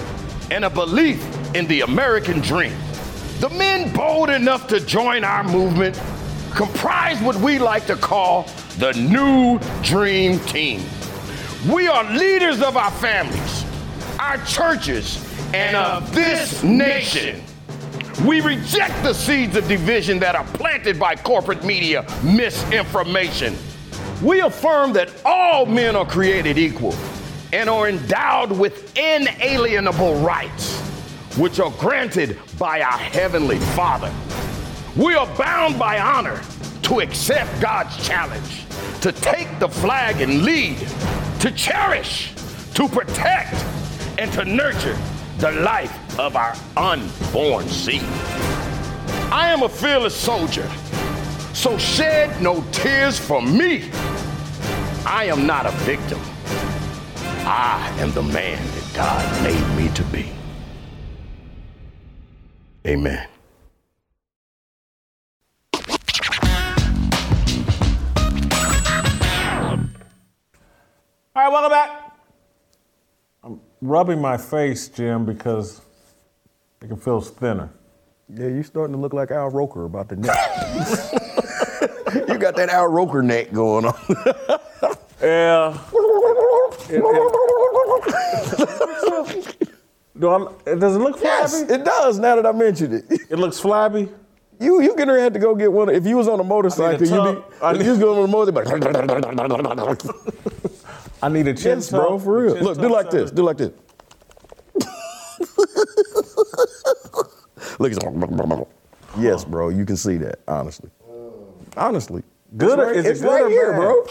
and 0.49 0.65
a 0.65 0.71
belief 0.71 1.23
in 1.55 1.67
the 1.67 1.81
American 1.81 2.39
dream. 2.39 2.73
The 3.39 3.49
men 3.49 3.93
bold 3.93 4.31
enough 4.31 4.67
to 4.69 4.79
join 4.79 5.23
our 5.23 5.43
movement 5.43 6.01
comprise 6.55 7.21
what 7.21 7.35
we 7.35 7.59
like 7.59 7.85
to 7.87 7.95
call 7.95 8.49
the 8.79 8.93
New 8.93 9.59
Dream 9.83 10.39
Team. 10.39 10.81
We 11.71 11.87
are 11.87 12.03
leaders 12.11 12.63
of 12.63 12.75
our 12.75 12.91
families, 12.91 13.65
our 14.19 14.43
churches, 14.45 15.22
and 15.53 15.75
of 15.75 16.13
this 16.15 16.63
nation. 16.63 17.41
We 18.25 18.41
reject 18.41 19.03
the 19.03 19.13
seeds 19.13 19.55
of 19.55 19.67
division 19.67 20.19
that 20.19 20.35
are 20.35 20.45
planted 20.45 20.99
by 20.99 21.15
corporate 21.15 21.63
media 21.63 22.05
misinformation. 22.23 23.55
We 24.23 24.41
affirm 24.41 24.93
that 24.93 25.11
all 25.23 25.65
men 25.65 25.95
are 25.95 26.05
created 26.05 26.57
equal 26.57 26.95
and 27.51 27.69
are 27.69 27.87
endowed 27.87 28.51
with 28.51 28.97
inalienable 28.97 30.15
rights, 30.15 30.79
which 31.37 31.59
are 31.59 31.71
granted 31.71 32.39
by 32.57 32.81
our 32.81 32.97
Heavenly 32.97 33.59
Father. 33.75 34.11
We 34.95 35.13
are 35.15 35.27
bound 35.37 35.77
by 35.77 35.99
honor 35.99 36.41
to 36.83 36.99
accept 36.99 37.61
God's 37.61 37.95
challenge, 38.05 38.65
to 39.01 39.11
take 39.11 39.59
the 39.59 39.69
flag 39.69 40.21
and 40.21 40.43
lead, 40.43 40.77
to 41.41 41.51
cherish, 41.51 42.33
to 42.73 42.87
protect, 42.87 43.53
and 44.17 44.31
to 44.33 44.45
nurture 44.45 44.97
the 45.43 45.51
life 45.51 46.17
of 46.17 46.37
our 46.37 46.55
unborn 46.77 47.67
seed. 47.67 48.01
I 49.29 49.49
am 49.49 49.63
a 49.63 49.67
fearless 49.67 50.15
soldier, 50.15 50.71
so 51.53 51.77
shed 51.77 52.41
no 52.41 52.63
tears 52.71 53.19
for 53.19 53.41
me. 53.41 53.91
I 55.05 55.25
am 55.25 55.45
not 55.45 55.65
a 55.65 55.71
victim. 55.83 56.21
I 57.45 57.93
am 57.99 58.13
the 58.13 58.23
man 58.23 58.65
that 58.65 58.91
God 58.95 59.43
made 59.43 59.75
me 59.75 59.93
to 59.95 60.03
be. 60.03 60.31
Amen. 62.87 63.27
All 71.35 71.41
right, 71.43 71.51
welcome 71.51 71.69
back. 71.69 72.02
Rubbing 73.85 74.21
my 74.21 74.37
face, 74.37 74.87
Jim, 74.87 75.25
because 75.25 75.81
it 76.81 76.87
can 76.87 76.95
feel 76.95 77.19
thinner. 77.19 77.69
Yeah, 78.33 78.47
you're 78.47 78.63
starting 78.63 78.95
to 78.95 79.01
look 79.01 79.11
like 79.13 79.29
Al 79.31 79.49
Roker 79.49 79.83
about 79.83 80.07
the 80.07 80.15
neck. 80.15 80.33
you 82.29 82.37
got 82.37 82.55
that 82.55 82.69
Al 82.69 82.87
Roker 82.87 83.21
neck 83.21 83.51
going 83.51 83.85
on. 83.85 83.93
Yeah. 85.21 85.77
It, 86.89 87.01
it- 87.01 87.01
Do 90.19 90.29
I, 90.29 90.47
does 90.75 90.95
it 90.95 90.99
look 90.99 91.17
flabby? 91.17 91.23
yes, 91.23 91.61
it 91.61 91.83
does. 91.85 92.19
Now 92.19 92.35
that 92.35 92.45
I 92.45 92.51
mentioned 92.51 92.93
it, 92.93 93.05
It 93.29 93.39
looks 93.39 93.57
flabby. 93.57 94.09
you 94.59 94.81
you 94.81 94.95
gonna 94.97 95.17
have 95.21 95.31
to 95.33 95.39
go 95.39 95.55
get 95.55 95.71
one. 95.71 95.87
If 95.89 96.05
you 96.05 96.17
was 96.17 96.27
on 96.27 96.39
a 96.41 96.43
motorcycle, 96.43 97.07
you'd 97.07 97.09
be 97.09 97.41
I 97.61 97.71
if 97.71 97.77
need- 97.77 97.85
you 97.85 97.91
was 97.91 97.99
going 97.99 98.19
on 98.19 98.25
a 98.25 98.27
motorcycle. 98.27 100.11
I 101.23 101.29
need 101.29 101.47
a 101.47 101.53
chin 101.53 101.79
yes, 101.79 101.89
bro, 101.89 102.19
for 102.19 102.43
real. 102.43 102.55
Look, 102.55 102.77
do 102.79 102.89
like 102.89 103.09
this. 103.09 103.31
Do 103.37 103.43
like 103.43 103.57
this. 103.57 103.71
Look, 107.79 107.93
yes, 109.17 109.45
bro. 109.45 109.69
You 109.69 109.85
can 109.85 109.95
see 109.97 110.17
that. 110.17 110.39
Honestly, 110.47 110.89
oh. 111.09 111.45
honestly, 111.77 112.23
Good 112.55 112.77
It's 112.79 112.87
right, 112.87 112.95
is 112.95 113.05
it 113.05 113.09
it's 113.11 113.21
good 113.21 113.27
right 113.29 113.43
or 113.43 113.49
here, 113.49 113.71
bad? 113.71 113.77
bro. 113.79 114.05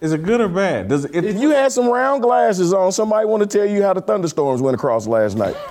Is 0.00 0.12
it 0.12 0.22
good 0.22 0.40
or 0.40 0.48
bad? 0.48 0.88
Does 0.88 1.04
it? 1.06 1.24
If 1.24 1.40
you 1.40 1.50
had 1.50 1.72
some 1.72 1.88
round 1.88 2.22
glasses 2.22 2.72
on, 2.72 2.92
somebody 2.92 3.26
want 3.26 3.48
to 3.48 3.58
tell 3.58 3.66
you 3.68 3.82
how 3.82 3.94
the 3.94 4.00
thunderstorms 4.00 4.60
went 4.60 4.74
across 4.74 5.06
last 5.06 5.36
night. 5.36 5.56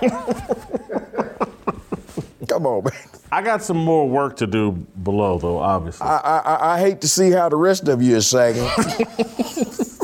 Come 2.48 2.66
on, 2.66 2.84
man. 2.84 2.92
I 3.30 3.42
got 3.42 3.62
some 3.62 3.76
more 3.76 4.08
work 4.08 4.36
to 4.38 4.46
do 4.46 4.72
below, 4.72 5.38
though. 5.38 5.58
Obviously. 5.58 6.06
I, 6.06 6.16
I, 6.16 6.38
I- 6.38 6.74
I 6.74 6.80
hate 6.80 7.02
to 7.02 7.08
see 7.08 7.30
how 7.30 7.48
the 7.50 7.56
rest 7.56 7.88
of 7.88 8.02
you 8.02 8.16
is 8.16 8.26
sagging. 8.26 8.68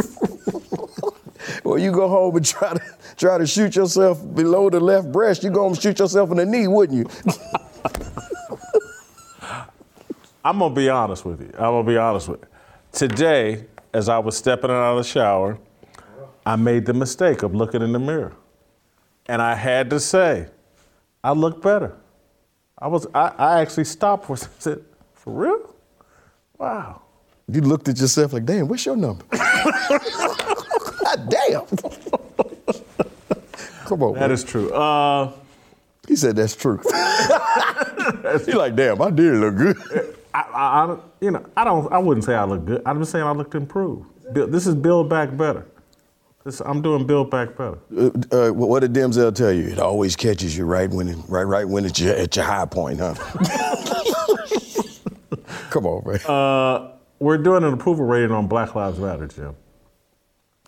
well, 1.65 1.79
you 1.79 1.91
go 1.91 2.09
home 2.09 2.37
and 2.37 2.45
try 2.55 2.75
to 2.75 2.83
try 3.17 3.39
to 3.39 3.47
shoot 3.47 3.75
yourself 3.75 4.23
below 4.35 4.71
the 4.71 4.79
left 4.81 5.11
breast. 5.11 5.43
You 5.43 5.51
go 5.51 5.63
home 5.63 5.73
and 5.73 5.83
shoot 5.83 5.99
yourself 5.99 6.31
in 6.31 6.37
the 6.37 6.47
knee, 6.47 6.69
wouldn't 6.69 6.99
you? 6.99 7.07
I'm 10.45 10.59
gonna 10.59 10.75
be 10.75 10.91
honest 10.91 11.25
with 11.25 11.41
you. 11.41 11.51
I'm 11.55 11.73
gonna 11.73 11.85
be 11.85 11.97
honest 11.97 12.29
with 12.29 12.41
you. 12.43 12.49
Today, 12.93 13.65
as 13.95 14.11
I 14.11 14.19
was 14.19 14.37
stepping 14.37 14.71
out 14.71 14.93
of 14.93 14.99
the 14.99 15.05
shower, 15.05 15.59
I 16.45 16.57
made 16.57 16.85
the 16.85 16.93
mistake 16.93 17.43
of 17.43 17.55
looking 17.55 17.81
in 17.81 17.93
the 17.93 17.99
mirror, 17.99 18.35
and 19.27 19.41
I 19.41 19.55
had 19.55 19.89
to 19.91 19.99
say, 19.99 20.49
I 21.23 21.33
look 21.33 21.63
better. 21.63 21.97
I 22.79 22.89
was. 22.89 23.07
I, 23.15 23.33
I 23.39 23.61
actually 23.63 23.85
stopped 23.85 24.27
for. 24.27 24.37
Said, 24.59 24.85
for 25.15 25.33
real? 25.33 25.75
Wow. 26.59 27.01
You 27.49 27.63
looked 27.63 27.89
at 27.89 27.99
yourself 27.99 28.33
like, 28.33 28.45
damn, 28.45 28.69
what's 28.69 28.85
your 28.87 28.97
number? 28.97 29.25
God 31.05 31.29
damn. 31.29 31.67
Come 33.87 34.03
on, 34.03 34.15
That 34.15 34.21
man. 34.21 34.31
is 34.33 34.45
true. 34.45 34.73
Uh, 34.73 35.33
He 36.09 36.17
said 36.17 36.37
that's 36.37 36.57
true. 36.57 36.81
You're 38.47 38.57
like, 38.57 38.75
damn, 38.77 39.01
I 39.03 39.11
did 39.11 39.35
look 39.35 39.57
good. 39.57 39.77
I, 40.33 40.41
I, 40.41 40.85
I, 40.93 40.97
you 41.21 41.31
know, 41.31 41.45
I 41.57 41.65
don't. 41.65 41.93
I 41.93 41.99
wouldn't 41.99 42.25
say 42.25 42.35
I 42.35 42.45
look 42.45 42.65
good. 42.65 42.83
I'm 42.87 42.99
just 42.99 43.13
saying 43.13 43.25
I 43.25 43.33
looked 43.33 43.55
improved. 43.55 44.09
This 44.35 44.67
is 44.67 44.75
build 44.75 45.09
back 45.11 45.37
better. 45.37 45.67
This, 46.45 46.61
I'm 46.61 46.83
doing 46.83 47.07
build 47.07 47.31
back 47.31 47.57
better. 47.57 47.79
Uh, 47.97 48.11
uh, 48.33 48.51
what 48.53 48.81
did 48.81 48.93
Denzel 48.93 49.35
tell 49.35 49.53
you? 49.53 49.69
It 49.69 49.79
always 49.79 50.15
catches 50.17 50.57
you 50.59 50.65
right 50.67 50.91
when, 50.91 51.23
right, 51.27 51.45
right 51.45 51.67
when 51.67 51.85
it's 51.87 51.99
your, 52.01 52.15
at 52.17 52.35
your 52.37 52.45
high 52.45 52.67
point, 52.67 53.01
huh? 53.01 53.15
Come 55.71 55.87
on, 55.87 56.03
man. 56.07 56.21
Uh, 56.27 56.91
we're 57.19 57.39
doing 57.39 57.65
an 57.65 57.73
approval 57.73 58.05
rating 58.05 58.31
on 58.33 58.47
Black 58.47 58.75
Lives 58.75 58.99
Matter, 58.99 59.27
Jim. 59.27 59.57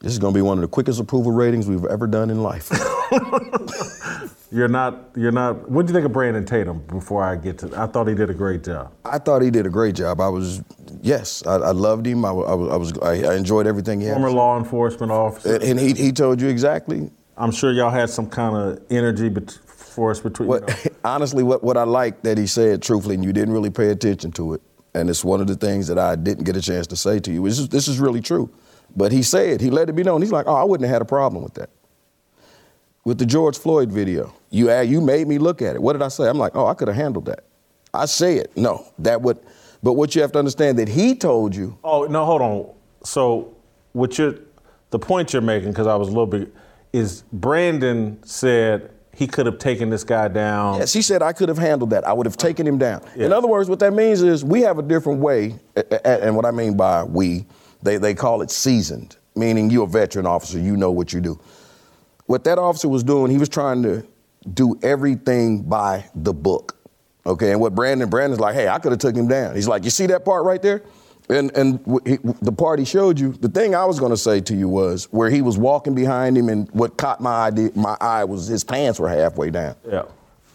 This 0.02 0.12
is 0.12 0.18
gonna 0.18 0.34
be 0.34 0.42
one 0.42 0.58
of 0.58 0.62
the 0.62 0.68
quickest 0.68 1.00
approval 1.00 1.32
ratings 1.32 1.66
we've 1.66 1.84
ever 1.86 2.06
done 2.06 2.30
in 2.30 2.42
life. 2.42 2.70
You're 4.52 4.68
not. 4.68 5.10
You're 5.16 5.32
not. 5.32 5.68
What 5.68 5.86
do 5.86 5.90
you 5.90 5.94
think 5.94 6.06
of 6.06 6.12
Brandon 6.12 6.44
Tatum? 6.44 6.78
Before 6.86 7.24
I 7.24 7.36
get 7.36 7.58
to, 7.58 7.80
I 7.80 7.86
thought 7.86 8.06
he 8.06 8.14
did 8.14 8.30
a 8.30 8.34
great 8.34 8.62
job. 8.62 8.92
I 9.04 9.18
thought 9.18 9.42
he 9.42 9.50
did 9.50 9.66
a 9.66 9.70
great 9.70 9.94
job. 9.96 10.20
I 10.20 10.28
was, 10.28 10.62
yes, 11.02 11.44
I, 11.46 11.54
I 11.56 11.70
loved 11.72 12.06
him. 12.06 12.24
I, 12.24 12.28
I 12.28 12.32
was, 12.54 12.70
I, 12.70 12.76
was 12.76 12.98
I, 13.00 13.34
enjoyed 13.34 13.66
everything 13.66 14.00
he 14.00 14.06
had. 14.06 14.14
Former 14.14 14.30
law 14.30 14.56
enforcement 14.56 15.10
officer. 15.10 15.56
And, 15.56 15.80
he, 15.80 15.92
he 15.94 16.12
told 16.12 16.40
you 16.40 16.48
exactly 16.48 17.10
I'm 17.36 17.50
sure 17.50 17.72
y'all 17.72 17.90
had 17.90 18.08
some 18.08 18.30
kind 18.30 18.56
of 18.56 18.82
energy 18.88 19.28
bet- 19.28 19.58
force 19.66 20.20
between. 20.20 20.48
what. 20.48 20.86
honestly, 21.04 21.42
what, 21.42 21.62
what 21.62 21.76
I 21.76 21.82
liked 21.82 22.22
that 22.24 22.38
he 22.38 22.46
said, 22.46 22.82
truthfully, 22.82 23.16
and 23.16 23.24
you 23.24 23.32
didn't 23.32 23.52
really 23.52 23.70
pay 23.70 23.90
attention 23.90 24.30
to 24.32 24.54
it. 24.54 24.62
And 24.94 25.10
it's 25.10 25.24
one 25.24 25.40
of 25.40 25.46
the 25.46 25.56
things 25.56 25.88
that 25.88 25.98
I 25.98 26.16
didn't 26.16 26.44
get 26.44 26.56
a 26.56 26.62
chance 26.62 26.86
to 26.86 26.96
say 26.96 27.18
to 27.18 27.30
you. 27.30 27.46
This 27.46 27.58
is, 27.58 27.68
this 27.68 27.88
is 27.88 27.98
really 27.98 28.20
true. 28.20 28.50
But 28.96 29.12
he 29.12 29.22
said, 29.22 29.60
he 29.60 29.70
let 29.70 29.88
it 29.88 29.92
be 29.92 30.02
known. 30.02 30.22
He's 30.22 30.32
like, 30.32 30.46
oh, 30.48 30.54
I 30.54 30.64
wouldn't 30.64 30.88
have 30.88 30.94
had 30.94 31.02
a 31.02 31.06
problem 31.06 31.42
with 31.42 31.54
that. 31.54 31.68
With 33.04 33.18
the 33.18 33.26
George 33.26 33.58
Floyd 33.58 33.92
video, 33.92 34.34
you 34.50 34.72
you 34.80 35.00
made 35.00 35.28
me 35.28 35.38
look 35.38 35.62
at 35.62 35.76
it. 35.76 35.82
What 35.82 35.92
did 35.92 36.02
I 36.02 36.08
say? 36.08 36.28
I'm 36.28 36.38
like, 36.38 36.56
oh, 36.56 36.66
I 36.66 36.74
could 36.74 36.88
have 36.88 36.96
handled 36.96 37.26
that. 37.26 37.44
I 37.94 38.06
say 38.06 38.36
it. 38.36 38.56
No, 38.56 38.84
that 38.98 39.22
would. 39.22 39.38
But 39.82 39.92
what 39.92 40.14
you 40.14 40.22
have 40.22 40.32
to 40.32 40.38
understand 40.38 40.78
that 40.78 40.88
he 40.88 41.14
told 41.14 41.54
you. 41.54 41.78
Oh 41.84 42.04
no, 42.04 42.24
hold 42.24 42.42
on. 42.42 42.74
So, 43.04 43.54
what 43.92 44.18
you're, 44.18 44.34
the 44.90 44.98
point 44.98 45.32
you're 45.32 45.42
making, 45.42 45.70
because 45.70 45.86
I 45.86 45.94
was 45.94 46.08
a 46.08 46.10
little 46.10 46.26
bit, 46.26 46.52
is 46.92 47.22
Brandon 47.32 48.18
said 48.24 48.90
he 49.14 49.26
could 49.26 49.46
have 49.46 49.58
taken 49.58 49.88
this 49.90 50.02
guy 50.02 50.28
down. 50.28 50.80
Yes, 50.80 50.92
he 50.92 51.02
said 51.02 51.22
I 51.22 51.32
could 51.32 51.48
have 51.48 51.58
handled 51.58 51.90
that. 51.90 52.06
I 52.06 52.12
would 52.12 52.26
have 52.26 52.36
taken 52.36 52.66
him 52.66 52.78
down. 52.78 53.02
In 53.14 53.32
other 53.32 53.46
words, 53.46 53.68
what 53.68 53.78
that 53.78 53.92
means 53.92 54.22
is 54.22 54.44
we 54.44 54.62
have 54.62 54.78
a 54.78 54.82
different 54.82 55.20
way, 55.20 55.56
and 56.04 56.34
what 56.34 56.44
I 56.44 56.50
mean 56.50 56.76
by 56.76 57.04
we, 57.04 57.46
they, 57.82 57.98
they 57.98 58.14
call 58.14 58.42
it 58.42 58.50
seasoned, 58.50 59.16
meaning 59.34 59.70
you're 59.70 59.84
a 59.84 59.88
veteran 59.88 60.26
officer, 60.26 60.58
you 60.58 60.76
know 60.76 60.90
what 60.90 61.12
you 61.12 61.20
do. 61.20 61.40
What 62.26 62.44
that 62.44 62.58
officer 62.58 62.88
was 62.88 63.04
doing, 63.04 63.30
he 63.30 63.38
was 63.38 63.48
trying 63.48 63.82
to 63.84 64.06
do 64.52 64.78
everything 64.82 65.62
by 65.62 66.04
the 66.14 66.32
book. 66.32 66.76
Okay, 67.24 67.50
and 67.50 67.60
what 67.60 67.74
Brandon, 67.74 68.08
Brandon's 68.08 68.40
like, 68.40 68.54
hey, 68.54 68.68
I 68.68 68.78
could 68.78 68.92
have 68.92 69.00
took 69.00 69.16
him 69.16 69.26
down. 69.26 69.56
He's 69.56 69.66
like, 69.66 69.84
you 69.84 69.90
see 69.90 70.06
that 70.06 70.24
part 70.24 70.44
right 70.44 70.62
there? 70.62 70.82
And 71.28 71.50
and 71.56 71.80
he, 72.06 72.18
the 72.40 72.52
part 72.52 72.78
he 72.78 72.84
showed 72.84 73.18
you, 73.18 73.32
the 73.32 73.48
thing 73.48 73.74
I 73.74 73.84
was 73.84 73.98
going 73.98 74.12
to 74.12 74.16
say 74.16 74.40
to 74.42 74.54
you 74.54 74.68
was 74.68 75.06
where 75.10 75.28
he 75.28 75.42
was 75.42 75.58
walking 75.58 75.94
behind 75.94 76.38
him, 76.38 76.48
and 76.48 76.70
what 76.70 76.96
caught 76.96 77.20
my 77.20 77.48
eye, 77.48 77.70
my 77.74 77.96
eye 78.00 78.24
was 78.24 78.46
his 78.46 78.62
pants 78.62 79.00
were 79.00 79.08
halfway 79.08 79.50
down. 79.50 79.74
Yeah. 79.88 80.04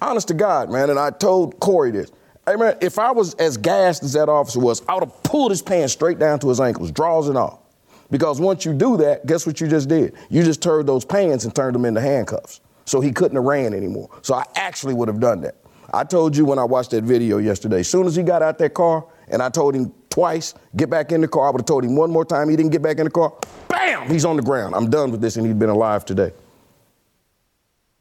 Honest 0.02 0.30
to 0.30 0.34
God, 0.34 0.70
man, 0.70 0.90
and 0.90 0.98
I 0.98 1.10
told 1.10 1.60
Corey 1.60 1.92
this. 1.92 2.10
Hey 2.52 2.58
man, 2.58 2.76
if 2.82 3.00
I 3.00 3.12
was 3.12 3.34
as 3.36 3.56
gassed 3.56 4.04
as 4.04 4.12
that 4.12 4.28
officer 4.28 4.60
was, 4.60 4.82
I 4.86 4.96
would 4.96 5.06
have 5.06 5.24
pulled 5.24 5.52
his 5.52 5.62
pants 5.62 5.94
straight 5.94 6.20
down 6.20 6.38
to 6.40 6.50
his 6.50 6.60
ankles, 6.60 6.92
draws 6.92 7.30
and 7.30 7.38
all. 7.38 7.66
Because 8.10 8.42
once 8.42 8.66
you 8.66 8.74
do 8.74 8.98
that, 8.98 9.26
guess 9.26 9.48
what 9.48 9.62
you 9.62 9.70
just 9.70 9.88
did? 9.88 10.16
You 10.30 10.44
just 10.44 10.62
turned 10.62 10.86
those 10.86 11.06
pants 11.06 11.46
and 11.46 11.56
turned 11.56 11.76
them 11.76 11.86
into 11.86 12.02
handcuffs. 12.02 12.60
So 12.84 13.00
he 13.00 13.14
couldn't 13.14 13.38
have 13.38 13.46
ran 13.46 13.74
anymore. 13.74 14.10
So 14.22 14.34
I 14.34 14.44
actually 14.56 14.94
would 14.96 15.08
have 15.08 15.22
done 15.22 15.40
that. 15.44 15.56
I 15.94 16.04
told 16.04 16.36
you 16.36 16.44
when 16.44 16.60
I 16.60 16.66
watched 16.66 16.92
that 16.92 17.06
video 17.06 17.38
yesterday, 17.38 17.80
as 17.80 17.90
soon 17.90 18.06
as 18.06 18.18
he 18.18 18.24
got 18.24 18.42
out 18.42 18.58
that 18.58 18.74
car 18.74 19.06
and 19.30 19.42
I 19.42 19.48
told 19.48 19.74
him 19.74 19.94
twice, 20.10 20.54
get 20.76 20.90
back 20.90 21.14
in 21.14 21.22
the 21.22 21.30
car, 21.30 21.48
I 21.48 21.52
would 21.52 21.62
have 21.62 21.68
told 21.68 21.86
him 21.86 21.96
one 21.96 22.12
more 22.12 22.26
time 22.26 22.50
he 22.50 22.58
didn't 22.58 22.74
get 22.74 22.82
back 22.82 22.98
in 22.98 23.06
the 23.06 23.12
car, 23.12 23.34
bam, 23.70 24.10
he's 24.10 24.26
on 24.26 24.36
the 24.36 24.44
ground. 24.44 24.76
I'm 24.76 24.90
done 24.90 25.10
with 25.10 25.22
this 25.22 25.38
and 25.38 25.48
he'd 25.48 25.58
been 25.58 25.70
alive 25.70 26.04
today. 26.04 26.34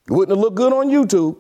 It 0.09 0.13
wouldn't 0.13 0.37
have 0.37 0.43
looked 0.43 0.57
good 0.57 0.73
on 0.73 0.89
YouTube. 0.89 1.37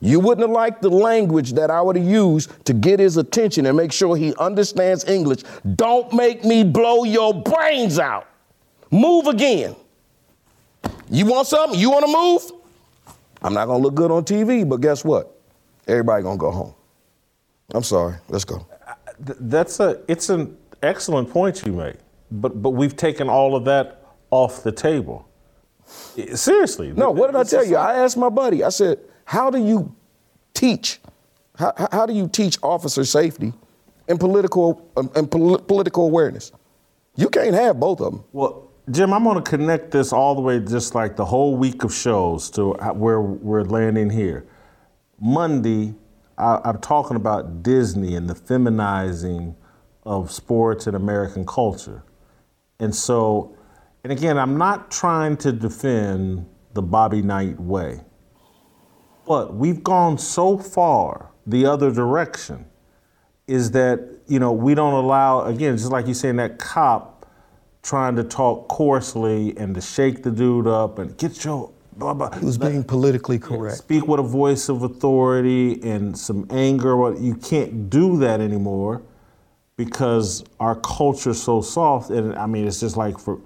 You 0.00 0.18
wouldn't 0.18 0.46
have 0.46 0.54
liked 0.54 0.80
the 0.80 0.88
language 0.88 1.52
that 1.52 1.70
I 1.70 1.82
would 1.82 1.96
have 1.96 2.04
used 2.04 2.64
to 2.64 2.72
get 2.72 3.00
his 3.00 3.18
attention 3.18 3.66
and 3.66 3.76
make 3.76 3.92
sure 3.92 4.16
he 4.16 4.34
understands 4.36 5.04
English. 5.04 5.42
Don't 5.76 6.12
make 6.14 6.42
me 6.42 6.64
blow 6.64 7.04
your 7.04 7.42
brains 7.42 7.98
out. 7.98 8.26
Move 8.90 9.26
again. 9.26 9.76
You 11.10 11.26
want 11.26 11.48
something? 11.48 11.78
You 11.78 11.90
want 11.90 12.06
to 12.06 12.12
move? 12.12 12.60
I'm 13.42 13.52
not 13.52 13.66
gonna 13.66 13.82
look 13.82 13.94
good 13.94 14.10
on 14.10 14.24
TV, 14.24 14.68
but 14.68 14.80
guess 14.80 15.04
what? 15.04 15.38
Everybody 15.86 16.22
gonna 16.22 16.38
go 16.38 16.50
home. 16.50 16.74
I'm 17.74 17.82
sorry. 17.82 18.16
Let's 18.28 18.44
go. 18.44 18.66
That's 19.18 19.80
a. 19.80 20.00
It's 20.08 20.28
an 20.30 20.56
excellent 20.82 21.30
point 21.30 21.64
you 21.66 21.72
make, 21.72 21.96
but 22.30 22.62
but 22.62 22.70
we've 22.70 22.96
taken 22.96 23.28
all 23.28 23.54
of 23.54 23.64
that 23.66 24.04
off 24.30 24.62
the 24.62 24.72
table. 24.72 25.28
Seriously. 26.34 26.92
No, 26.92 27.10
what 27.10 27.26
did 27.26 27.36
I 27.36 27.44
tell 27.44 27.64
you? 27.64 27.76
I 27.76 27.94
asked 27.94 28.16
my 28.16 28.28
buddy. 28.28 28.62
I 28.62 28.68
said, 28.68 28.98
"How 29.30 29.48
do 29.48 29.58
you 29.58 29.94
teach? 30.54 31.00
How, 31.56 31.72
how- 31.92 32.06
do 32.06 32.12
you 32.12 32.26
teach 32.26 32.58
officer 32.62 33.04
safety 33.04 33.52
and 34.08 34.18
political 34.18 34.66
um, 34.96 35.08
and 35.14 35.30
pol- 35.30 35.58
political 35.58 36.04
awareness? 36.06 36.50
You 37.14 37.28
can't 37.28 37.54
have 37.54 37.78
both 37.78 38.00
of 38.00 38.12
them." 38.12 38.24
Well, 38.32 38.68
Jim, 38.90 39.12
I'm 39.12 39.22
going 39.22 39.40
to 39.42 39.48
connect 39.48 39.92
this 39.92 40.12
all 40.12 40.34
the 40.34 40.40
way, 40.40 40.58
just 40.58 40.96
like 40.96 41.14
the 41.14 41.24
whole 41.24 41.56
week 41.56 41.84
of 41.84 41.94
shows, 41.94 42.50
to 42.50 42.72
where 43.04 43.20
we're 43.20 43.62
landing 43.62 44.10
here. 44.10 44.46
Monday, 45.20 45.94
I, 46.36 46.60
I'm 46.64 46.80
talking 46.80 47.16
about 47.16 47.62
Disney 47.62 48.16
and 48.16 48.28
the 48.28 48.34
feminizing 48.34 49.54
of 50.04 50.32
sports 50.32 50.88
and 50.88 50.96
American 50.96 51.46
culture. 51.46 52.02
And 52.80 52.92
so, 52.92 53.54
and 54.02 54.12
again, 54.12 54.36
I'm 54.38 54.56
not 54.58 54.90
trying 54.90 55.36
to 55.44 55.52
defend 55.52 56.46
the 56.74 56.82
Bobby 56.82 57.22
Knight 57.22 57.60
way. 57.60 58.00
But 59.30 59.54
we've 59.54 59.84
gone 59.84 60.18
so 60.18 60.58
far 60.58 61.30
the 61.46 61.64
other 61.64 61.92
direction 61.92 62.66
is 63.46 63.70
that, 63.70 64.00
you 64.26 64.40
know, 64.40 64.50
we 64.50 64.74
don't 64.74 64.92
allow, 64.92 65.42
again, 65.44 65.76
just 65.76 65.92
like 65.92 66.06
you're 66.06 66.16
saying, 66.16 66.34
that 66.38 66.58
cop 66.58 67.30
trying 67.80 68.16
to 68.16 68.24
talk 68.24 68.66
coarsely 68.66 69.56
and 69.56 69.76
to 69.76 69.80
shake 69.80 70.24
the 70.24 70.32
dude 70.32 70.66
up 70.66 70.98
and 70.98 71.16
get 71.16 71.44
your 71.44 71.70
blah, 71.92 72.12
blah. 72.12 72.36
He 72.40 72.44
was 72.44 72.58
being 72.58 72.82
politically 72.82 73.38
correct. 73.38 73.76
Speak 73.76 74.08
with 74.08 74.18
a 74.18 74.24
voice 74.24 74.68
of 74.68 74.82
authority 74.82 75.80
and 75.80 76.18
some 76.18 76.48
anger. 76.50 76.96
What 76.96 77.20
you 77.20 77.36
can't 77.36 77.88
do 77.88 78.18
that 78.18 78.40
anymore 78.40 79.00
because 79.76 80.42
our 80.58 80.74
culture's 80.74 81.40
so 81.40 81.60
soft. 81.60 82.10
And 82.10 82.34
I 82.34 82.46
mean, 82.46 82.66
it's 82.66 82.80
just 82.80 82.96
like 82.96 83.16
for 83.16 83.40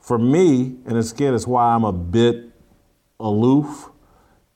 for 0.00 0.18
me, 0.18 0.76
and 0.84 0.98
it's, 0.98 1.12
again, 1.12 1.32
it's 1.32 1.46
why 1.46 1.74
I'm 1.74 1.84
a 1.84 1.94
bit 1.94 2.50
aloof, 3.18 3.89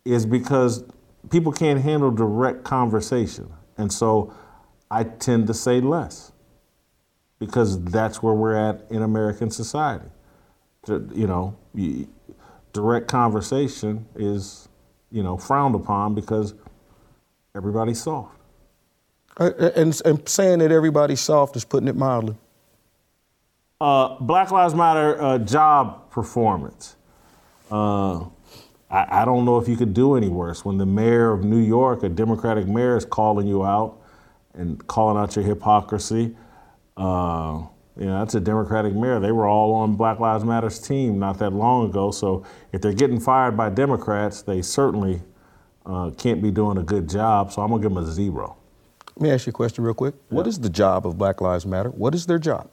is 0.05 0.27
because 0.27 0.85
people 1.31 1.53
can't 1.53 1.81
handle 1.81 2.11
direct 2.11 2.65
conversation. 2.65 3.53
And 3.77 3.93
so 3.93 4.33
I 4.91 5.05
tend 5.05 5.47
to 5.49 5.55
say 5.55 5.81
less 5.81 6.33
because 7.39 7.83
that's 7.85 8.23
where 8.23 8.35
we're 8.35 8.57
at 8.57 8.85
in 8.91 9.03
American 9.03 9.51
society. 9.51 10.09
You 10.87 11.27
know, 11.27 11.57
direct 12.73 13.09
conversation 13.09 14.07
is, 14.15 14.69
you 15.11 15.23
know, 15.23 15.39
frowned 15.39 15.75
upon 15.75 16.15
because 16.15 16.55
everybody's 17.57 18.03
soft. 18.03 18.37
And, 19.39 20.01
and 20.05 20.29
saying 20.29 20.61
that 20.61 20.71
everybody's 20.71 21.21
soft 21.21 21.57
is 21.57 21.65
putting 21.65 21.89
it 21.89 21.97
mildly. 21.97 22.37
Uh, 23.81 24.17
Black 24.21 24.51
Lives 24.51 24.75
Matter 24.75 25.21
uh, 25.21 25.39
job 25.39 26.11
performance. 26.11 26.97
Uh, 27.71 28.27
I, 28.91 29.23
I, 29.23 29.25
don't 29.25 29.45
know 29.45 29.59
if 29.59 29.69
you 29.69 29.77
could 29.77 29.95
do 29.95 30.17
any 30.17 30.29
worse. 30.29 30.65
When 30.65 30.79
the 30.79 30.87
mayor 30.87 31.33
of 31.33 31.45
New 31.45 31.59
York, 31.59 32.03
a 32.03 32.09
Democratic 32.09 32.67
mayor, 32.67 32.97
is 32.97 33.05
calling 33.05 33.47
you 33.47 33.65
out 33.65 34.01
and 34.55 34.85
calling 34.87 35.21
out 35.21 35.35
your 35.37 35.45
hypocrisy. 35.45 36.37
Uh, 36.97 37.63
you 37.97 38.07
know, 38.07 38.19
that's 38.19 38.35
a 38.35 38.41
Democratic 38.41 38.95
mayor. 38.95 39.21
They 39.21 39.33
were 39.33 39.47
all 39.47 39.73
on 39.75 39.95
Black 39.95 40.19
Lives 40.19 40.45
Matter's 40.45 40.79
team 40.81 41.19
not 41.19 41.39
that 41.39 41.53
long 41.53 41.89
ago. 41.89 42.11
So 42.11 42.45
if 42.73 42.81
they're 42.81 42.93
getting 42.93 43.21
fired 43.21 43.57
by 43.57 43.71
Democrats, 43.71 44.43
they 44.43 44.63
certainly 44.63 45.23
uh, 45.87 46.11
can't 46.11 46.43
be 46.43 46.51
doing 46.51 46.79
a 46.79 46.83
good 46.83 47.09
job. 47.09 47.53
So 47.53 47.63
I'm 47.63 47.69
going 47.69 47.83
to 47.83 47.89
give 47.89 47.95
them 47.95 48.05
a 48.05 48.11
zero. 48.11 48.57
Let 49.17 49.23
me 49.23 49.31
ask 49.31 49.47
you 49.47 49.51
a 49.51 49.53
question 49.55 49.85
real 49.85 49.95
quick. 49.95 50.15
Yeah. 50.15 50.37
What 50.37 50.47
is 50.49 50.59
the 50.59 50.69
job 50.69 51.07
of 51.07 51.17
Black 51.17 51.41
Lives 51.41 51.67
Matter? 51.67 51.91
What 51.91 52.15
is 52.15 52.27
their 52.27 52.39
job? 52.39 52.69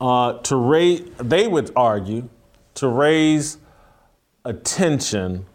Uh, 0.00 0.38
to 0.40 0.56
raise, 0.56 1.08
they 1.18 1.46
would 1.46 1.70
argue, 1.76 2.28
to 2.74 2.88
raise 2.88 3.58
attention 4.44 5.46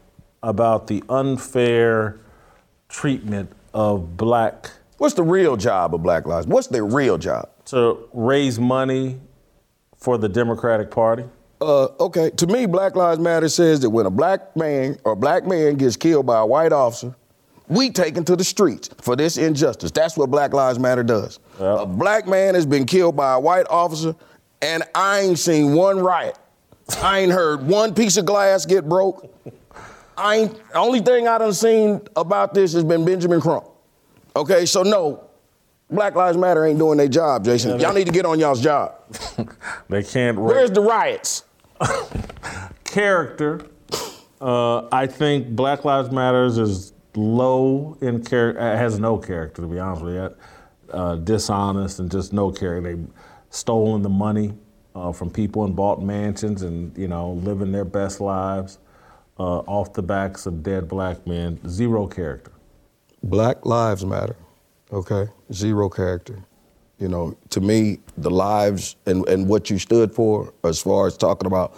about 0.44 0.88
the 0.88 1.04
unfair 1.10 2.20
treatment 2.90 3.52
of 3.74 4.18
black. 4.18 4.72
What's 4.98 5.14
the 5.14 5.24
real 5.24 5.58
job 5.58 5.94
of 5.94 6.02
Black 6.02 6.26
Lives? 6.26 6.48
What's 6.48 6.68
their 6.68 6.86
real 6.86 7.18
job? 7.18 7.50
To 7.66 8.08
raise 8.14 8.60
money 8.60 9.20
for 9.98 10.18
the 10.18 10.30
Democratic 10.30 10.90
Party. 10.90 11.26
Uh, 11.60 11.88
okay, 12.00 12.30
to 12.32 12.48
me, 12.48 12.66
Black 12.66 12.96
Lives 12.96 13.20
Matter 13.20 13.50
says 13.50 13.80
that 13.82 13.90
when 13.90 14.06
a 14.06 14.12
black 14.12 14.56
man 14.56 14.98
or 15.04 15.16
black 15.16 15.46
man 15.46 15.76
gets 15.76 15.98
killed 15.98 16.26
by 16.26 16.40
a 16.40 16.46
white 16.46 16.72
officer, 16.72 17.16
we 17.68 17.90
take 17.90 18.16
him 18.16 18.24
to 18.26 18.36
the 18.36 18.44
streets 18.44 18.90
for 19.02 19.16
this 19.16 19.38
injustice. 19.38 19.92
That's 19.92 20.16
what 20.16 20.32
Black 20.32 20.54
Lives 20.54 20.80
Matter 20.80 21.04
does. 21.04 21.40
Yep. 21.60 21.80
A 21.80 21.86
black 21.86 22.28
man 22.28 22.56
has 22.56 22.66
been 22.66 22.86
killed 22.86 23.16
by 23.16 23.34
a 23.34 23.40
white 23.40 23.66
officer, 23.70 24.16
and 24.62 24.84
I 24.96 25.22
ain't 25.22 25.40
seen 25.40 25.74
one 25.74 26.00
riot. 26.00 26.38
I 27.02 27.20
ain't 27.20 27.32
heard 27.32 27.68
one 27.68 27.94
piece 27.94 28.18
of 28.18 28.26
glass 28.26 28.66
get 28.66 28.88
broke. 28.88 29.34
I 30.18 30.36
ain't, 30.38 30.58
the 30.72 30.80
only 30.80 31.02
thing 31.02 31.28
I 31.28 31.38
done 31.38 31.54
seen 31.54 32.02
about 32.16 32.54
this 32.54 32.74
has 32.74 32.84
been 32.84 33.06
Benjamin 33.06 33.40
Crump. 33.40 33.66
Okay, 34.36 34.66
so 34.66 34.84
no, 34.84 35.28
Black 35.90 36.16
Lives 36.16 36.38
Matter 36.38 36.66
ain't 36.66 36.80
doing 36.80 36.98
their 36.98 37.08
job, 37.08 37.46
Jason. 37.46 37.80
Y'all 37.80 37.94
need 37.94 38.08
to 38.08 38.12
get 38.12 38.26
on 38.26 38.40
y'all's 38.40 38.62
job. 38.62 38.96
they 39.90 40.04
can't. 40.04 40.38
Where's 40.38 40.72
the 40.72 40.82
riots? 40.82 41.44
character. 42.84 43.62
Uh, 44.42 44.88
I 44.92 45.08
think 45.08 45.50
Black 45.50 45.86
Lives 45.86 46.12
Matters 46.12 46.58
is 46.58 46.94
low 47.16 47.98
in 48.02 48.24
character. 48.24 48.60
Has 48.60 49.00
no 49.00 49.18
character, 49.18 49.62
to 49.62 49.68
be 49.68 49.80
honest 49.80 50.04
with 50.04 50.16
you. 50.16 50.36
Uh, 50.92 51.16
dishonest 51.16 52.00
and 52.00 52.10
just 52.10 52.34
no 52.34 52.52
character. 52.52 52.96
They 52.96 53.04
stolen 53.50 54.02
the 54.02 54.10
money 54.10 54.54
uh, 54.98 55.12
from 55.12 55.30
people 55.30 55.64
and 55.66 55.76
bought 55.76 56.02
mansions 56.02 56.64
and 56.64 56.98
you 56.98 57.08
know 57.08 57.32
living 57.32 57.72
their 57.72 57.86
best 57.86 58.20
lives 58.20 58.80
uh, 59.40 59.60
off 59.60 59.94
the 59.94 60.02
backs 60.02 60.46
of 60.46 60.64
dead 60.64 60.88
black 60.88 61.26
men. 61.28 61.60
Zero 61.70 62.08
character. 62.08 62.52
Black 63.24 63.66
lives 63.66 64.06
matter. 64.06 64.36
Okay, 64.92 65.28
zero 65.54 65.90
character. 65.90 66.40
You 67.00 67.08
know, 67.10 67.38
to 67.52 67.62
me, 67.62 68.00
the 68.18 68.32
lives 68.32 68.96
and, 69.06 69.28
and 69.30 69.48
what 69.48 69.70
you 69.70 69.78
stood 69.78 70.12
for, 70.12 70.52
as 70.64 70.82
far 70.82 71.06
as 71.06 71.16
talking 71.16 71.46
about 71.46 71.78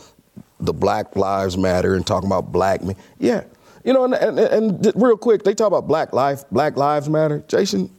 the 0.62 0.72
Black 0.72 1.14
Lives 1.18 1.58
Matter 1.58 1.96
and 1.96 2.08
talking 2.08 2.28
about 2.28 2.54
black 2.54 2.82
men. 2.82 2.96
Yeah, 3.18 3.44
you 3.84 3.92
know, 3.92 4.06
and, 4.06 4.14
and, 4.14 4.40
and 4.40 4.92
real 4.96 5.18
quick, 5.18 5.44
they 5.44 5.54
talk 5.54 5.68
about 5.68 5.88
black 5.88 6.14
life, 6.14 6.44
Black 6.52 6.78
Lives 6.78 7.10
Matter. 7.10 7.44
Jason, 7.50 7.94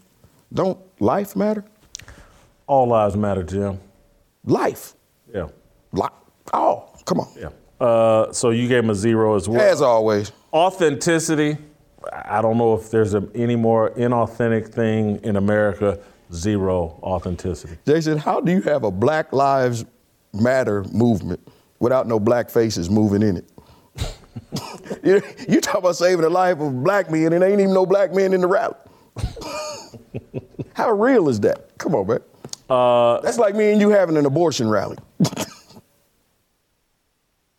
don't 0.55 0.79
life 0.99 1.37
matter? 1.37 1.65
All 2.67 2.87
lives 2.87 3.17
matter, 3.17 3.43
Jim. 3.43 3.81
Life. 4.45 4.95
Yeah. 5.35 5.49
Life. 5.93 6.13
Oh, 6.53 6.89
come 7.05 7.21
on. 7.21 7.29
Yeah. 7.39 7.51
Uh, 7.81 8.33
so 8.33 8.51
you 8.51 8.69
gave 8.69 8.85
him 8.85 8.91
a 8.91 8.95
zero 8.95 9.37
as 9.37 9.49
well. 9.49 9.61
As 9.61 9.81
always. 9.81 10.33
Authenticity. 10.53 11.57
I 12.13 12.41
don't 12.41 12.59
know 12.59 12.75
if 12.75 12.91
there's 12.91 13.15
a, 13.15 13.27
any 13.35 13.57
more 13.57 13.91
inauthentic 13.91 14.69
thing 14.69 15.17
in 15.23 15.37
America. 15.37 15.99
Zero 16.33 16.99
authenticity. 17.03 17.77
Jason, 17.87 18.17
how 18.19 18.41
do 18.41 18.53
you 18.53 18.63
have 18.63 18.85
a 18.85 18.91
Black 18.91 19.33
Lives 19.33 19.85
Matter 20.33 20.85
movement 20.93 21.41
without 21.81 22.07
no 22.07 22.21
black 22.21 22.51
faces 22.51 22.89
moving 22.89 23.23
in 23.23 23.37
it? 23.39 23.51
you, 25.03 25.21
you 25.49 25.61
talk 25.61 25.79
about 25.79 25.97
saving 25.97 26.21
the 26.21 26.31
life 26.31 26.61
of 26.61 26.85
black 26.85 27.11
men, 27.11 27.33
and 27.33 27.43
ain't 27.43 27.61
even 27.61 27.75
no 27.75 27.85
black 27.85 28.13
men 28.13 28.33
in 28.33 28.41
the 28.41 28.47
rally. 28.47 28.75
how 30.75 30.93
real 30.93 31.29
is 31.29 31.41
that? 31.41 31.77
Come 31.79 31.95
on, 31.97 32.07
man. 32.07 32.21
Uh, 32.69 33.21
That's 33.21 33.39
like 33.39 33.57
me 33.57 33.73
and 33.73 33.81
you 33.81 33.91
having 33.91 34.17
an 34.17 34.25
abortion 34.27 34.69
rally. 34.69 34.97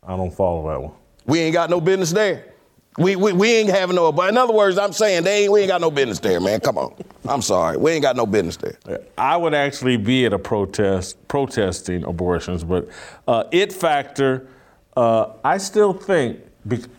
I 0.02 0.16
don't 0.16 0.34
follow 0.34 0.68
that 0.68 0.82
one. 0.82 0.92
We 1.26 1.38
ain't 1.40 1.52
got 1.52 1.70
no 1.70 1.80
business 1.80 2.10
there. 2.10 2.52
We, 2.98 3.16
we, 3.16 3.32
we 3.32 3.50
ain't 3.54 3.70
having 3.70 3.96
no, 3.96 4.12
but 4.12 4.28
in 4.28 4.36
other 4.36 4.52
words, 4.52 4.76
I'm 4.76 4.92
saying 4.92 5.24
they 5.24 5.44
ain't, 5.44 5.52
we 5.52 5.60
ain't 5.60 5.68
got 5.68 5.80
no 5.80 5.90
business 5.90 6.18
there, 6.18 6.40
man. 6.40 6.60
Come 6.60 6.76
on. 6.76 6.94
I'm 7.26 7.40
sorry. 7.40 7.78
We 7.78 7.92
ain't 7.92 8.02
got 8.02 8.16
no 8.16 8.26
business 8.26 8.58
there. 8.58 8.76
I 9.16 9.36
would 9.36 9.54
actually 9.54 9.96
be 9.96 10.26
at 10.26 10.34
a 10.34 10.38
protest, 10.38 11.16
protesting 11.28 12.04
abortions, 12.04 12.64
but 12.64 12.88
uh, 13.26 13.44
it 13.50 13.72
factor, 13.72 14.46
uh, 14.94 15.32
I 15.42 15.56
still 15.56 15.94
think 15.94 16.40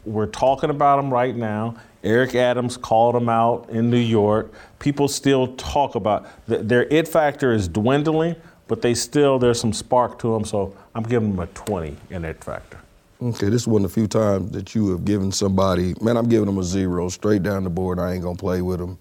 we're 0.06 0.26
talking 0.26 0.72
about 0.72 0.98
them 0.98 1.14
right 1.14 1.36
now. 1.36 1.76
Eric 2.04 2.36
Adams 2.36 2.76
called 2.76 3.16
them 3.16 3.30
out 3.30 3.70
in 3.70 3.90
New 3.90 3.98
York. 3.98 4.52
People 4.80 5.08
still 5.08 5.56
talk 5.56 5.96
about 5.96 6.28
their 6.48 6.84
it 6.84 7.08
factor 7.08 7.54
is 7.54 7.68
dwindling, 7.68 8.36
but 8.68 8.82
they 8.82 8.94
still 8.94 9.40
there's 9.40 9.60
some 9.60 9.74
spark 9.74 10.20
to 10.20 10.34
them. 10.34 10.46
So 10.46 10.76
I'm 10.96 11.04
giving 11.04 11.32
them 11.32 11.40
a 11.40 11.48
20 11.48 11.96
in 12.10 12.26
it 12.26 12.44
factor. 12.44 12.80
Okay, 13.22 13.48
this 13.48 13.62
is 13.62 13.68
one 13.68 13.86
of 13.86 13.92
the 13.92 13.94
few 13.94 14.08
times 14.08 14.52
that 14.52 14.76
you 14.76 14.90
have 14.92 15.06
given 15.06 15.32
somebody, 15.32 15.96
man, 16.02 16.18
I'm 16.18 16.28
giving 16.28 16.46
them 16.46 16.58
a 16.58 16.64
zero 16.64 17.08
straight 17.08 17.42
down 17.42 17.64
the 17.64 17.70
board. 17.70 17.98
I 17.98 18.14
ain't 18.14 18.24
gonna 18.24 18.36
play 18.36 18.62
with 18.62 18.80
them. 18.80 18.98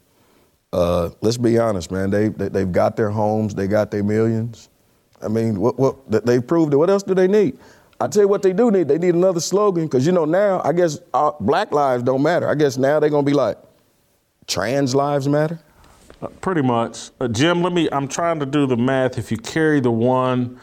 Uh, 0.72 1.10
let's 1.22 1.36
be 1.36 1.58
honest, 1.58 1.90
man. 1.90 2.10
They, 2.10 2.28
they 2.28 2.60
have 2.60 2.72
got 2.72 2.96
their 2.96 3.10
homes, 3.10 3.54
they 3.54 3.66
got 3.66 3.90
their 3.90 4.04
millions. 4.04 4.68
I 5.20 5.28
mean, 5.28 5.60
what 5.60 5.78
what 5.78 6.24
they 6.24 6.40
proved 6.40 6.72
it. 6.72 6.76
What 6.76 6.90
else 6.90 7.02
do 7.02 7.14
they 7.14 7.28
need? 7.28 7.58
I 8.00 8.08
tell 8.08 8.22
you 8.22 8.28
what 8.28 8.42
they 8.42 8.52
do 8.52 8.70
need. 8.70 8.88
They 8.88 8.98
need 8.98 9.14
another 9.14 9.40
slogan 9.40 9.84
because 9.86 10.04
you 10.06 10.12
know 10.12 10.24
now 10.24 10.60
I 10.64 10.72
guess 10.72 10.98
uh, 11.14 11.32
black 11.40 11.72
lives 11.72 12.02
don't 12.02 12.22
matter. 12.22 12.48
I 12.48 12.54
guess 12.54 12.76
now 12.76 12.98
they're 13.00 13.10
gonna 13.10 13.22
be 13.22 13.32
like, 13.32 13.58
trans 14.46 14.94
lives 14.94 15.28
matter. 15.28 15.60
Uh, 16.22 16.28
pretty 16.40 16.62
much, 16.62 17.10
uh, 17.20 17.26
Jim. 17.26 17.62
Let 17.62 17.72
me. 17.72 17.88
I'm 17.90 18.06
trying 18.06 18.38
to 18.38 18.46
do 18.46 18.66
the 18.66 18.76
math. 18.76 19.18
If 19.18 19.32
you 19.32 19.36
carry 19.36 19.80
the 19.80 19.90
one 19.90 20.60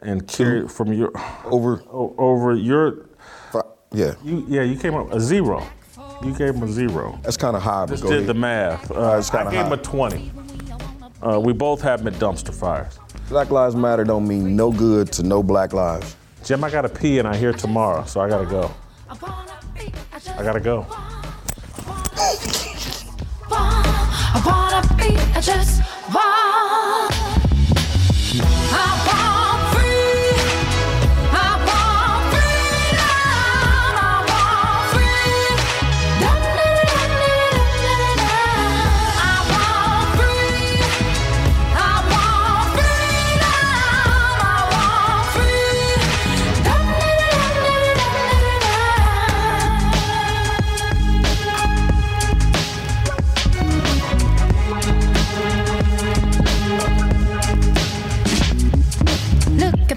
and 0.00 0.26
carry 0.28 0.60
it 0.60 0.70
from 0.70 0.92
your 0.92 1.10
over 1.44 1.82
over 1.90 2.54
your 2.54 3.06
yeah 3.92 4.14
you 4.24 4.44
yeah 4.48 4.62
you 4.62 4.78
came 4.78 4.94
up 4.94 5.12
a 5.12 5.20
zero. 5.20 5.66
You 6.22 6.34
gave 6.34 6.54
him 6.54 6.62
a 6.62 6.68
zero. 6.68 7.18
That's 7.22 7.36
kind 7.36 7.56
of 7.56 7.62
high. 7.62 7.86
Just 7.86 8.02
did 8.02 8.12
ahead. 8.12 8.26
the 8.26 8.34
math. 8.34 8.90
Uh, 8.90 8.94
uh, 8.94 9.22
I 9.32 9.44
gave 9.44 9.52
high. 9.52 9.66
him 9.66 9.72
a 9.72 9.76
twenty. 9.78 10.30
Uh, 11.22 11.40
we 11.40 11.52
both 11.52 11.80
have 11.82 12.06
at 12.06 12.14
dumpster 12.14 12.54
fires. 12.54 12.98
Black 13.28 13.50
Lives 13.50 13.74
Matter 13.74 14.04
don't 14.04 14.28
mean 14.28 14.54
no 14.54 14.70
good 14.70 15.10
to 15.12 15.22
no 15.22 15.42
black 15.42 15.72
lives. 15.72 16.14
Jim, 16.44 16.62
I 16.62 16.70
gotta 16.70 16.88
pee 16.88 17.18
and 17.18 17.26
I 17.26 17.36
hear 17.36 17.52
tomorrow, 17.52 18.04
so 18.04 18.20
I 18.20 18.28
gotta 18.28 18.46
go. 18.46 18.72
I 19.08 20.42
gotta 20.42 20.60
go. 20.60 20.86
I 24.32 24.40
wanna 24.46 24.82
be, 24.96 25.16
I 25.34 25.40
just 25.40 25.82
want. 26.14 27.12
I 28.72 29.06
want. 29.06 29.29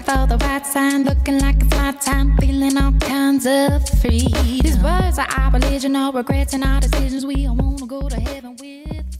Saw 0.04 0.26
the 0.26 0.36
right 0.38 0.66
sign, 0.66 1.04
looking 1.04 1.38
like 1.40 1.56
it's 1.62 1.70
my 1.76 1.92
time, 1.92 2.36
feeling 2.36 2.76
all 2.76 2.92
kinds 3.00 3.46
of 3.46 3.88
free. 4.00 4.28
These 4.42 4.78
words 4.78 5.18
are 5.18 5.26
our 5.38 5.50
religion, 5.52 5.96
all 5.96 6.12
regrets 6.12 6.52
and 6.52 6.62
our 6.62 6.80
decisions. 6.80 7.24
We 7.24 7.46
all 7.46 7.56
wanna 7.56 7.86
go 7.86 8.08
to 8.08 8.20
heaven 8.20 8.56
with. 8.60 9.13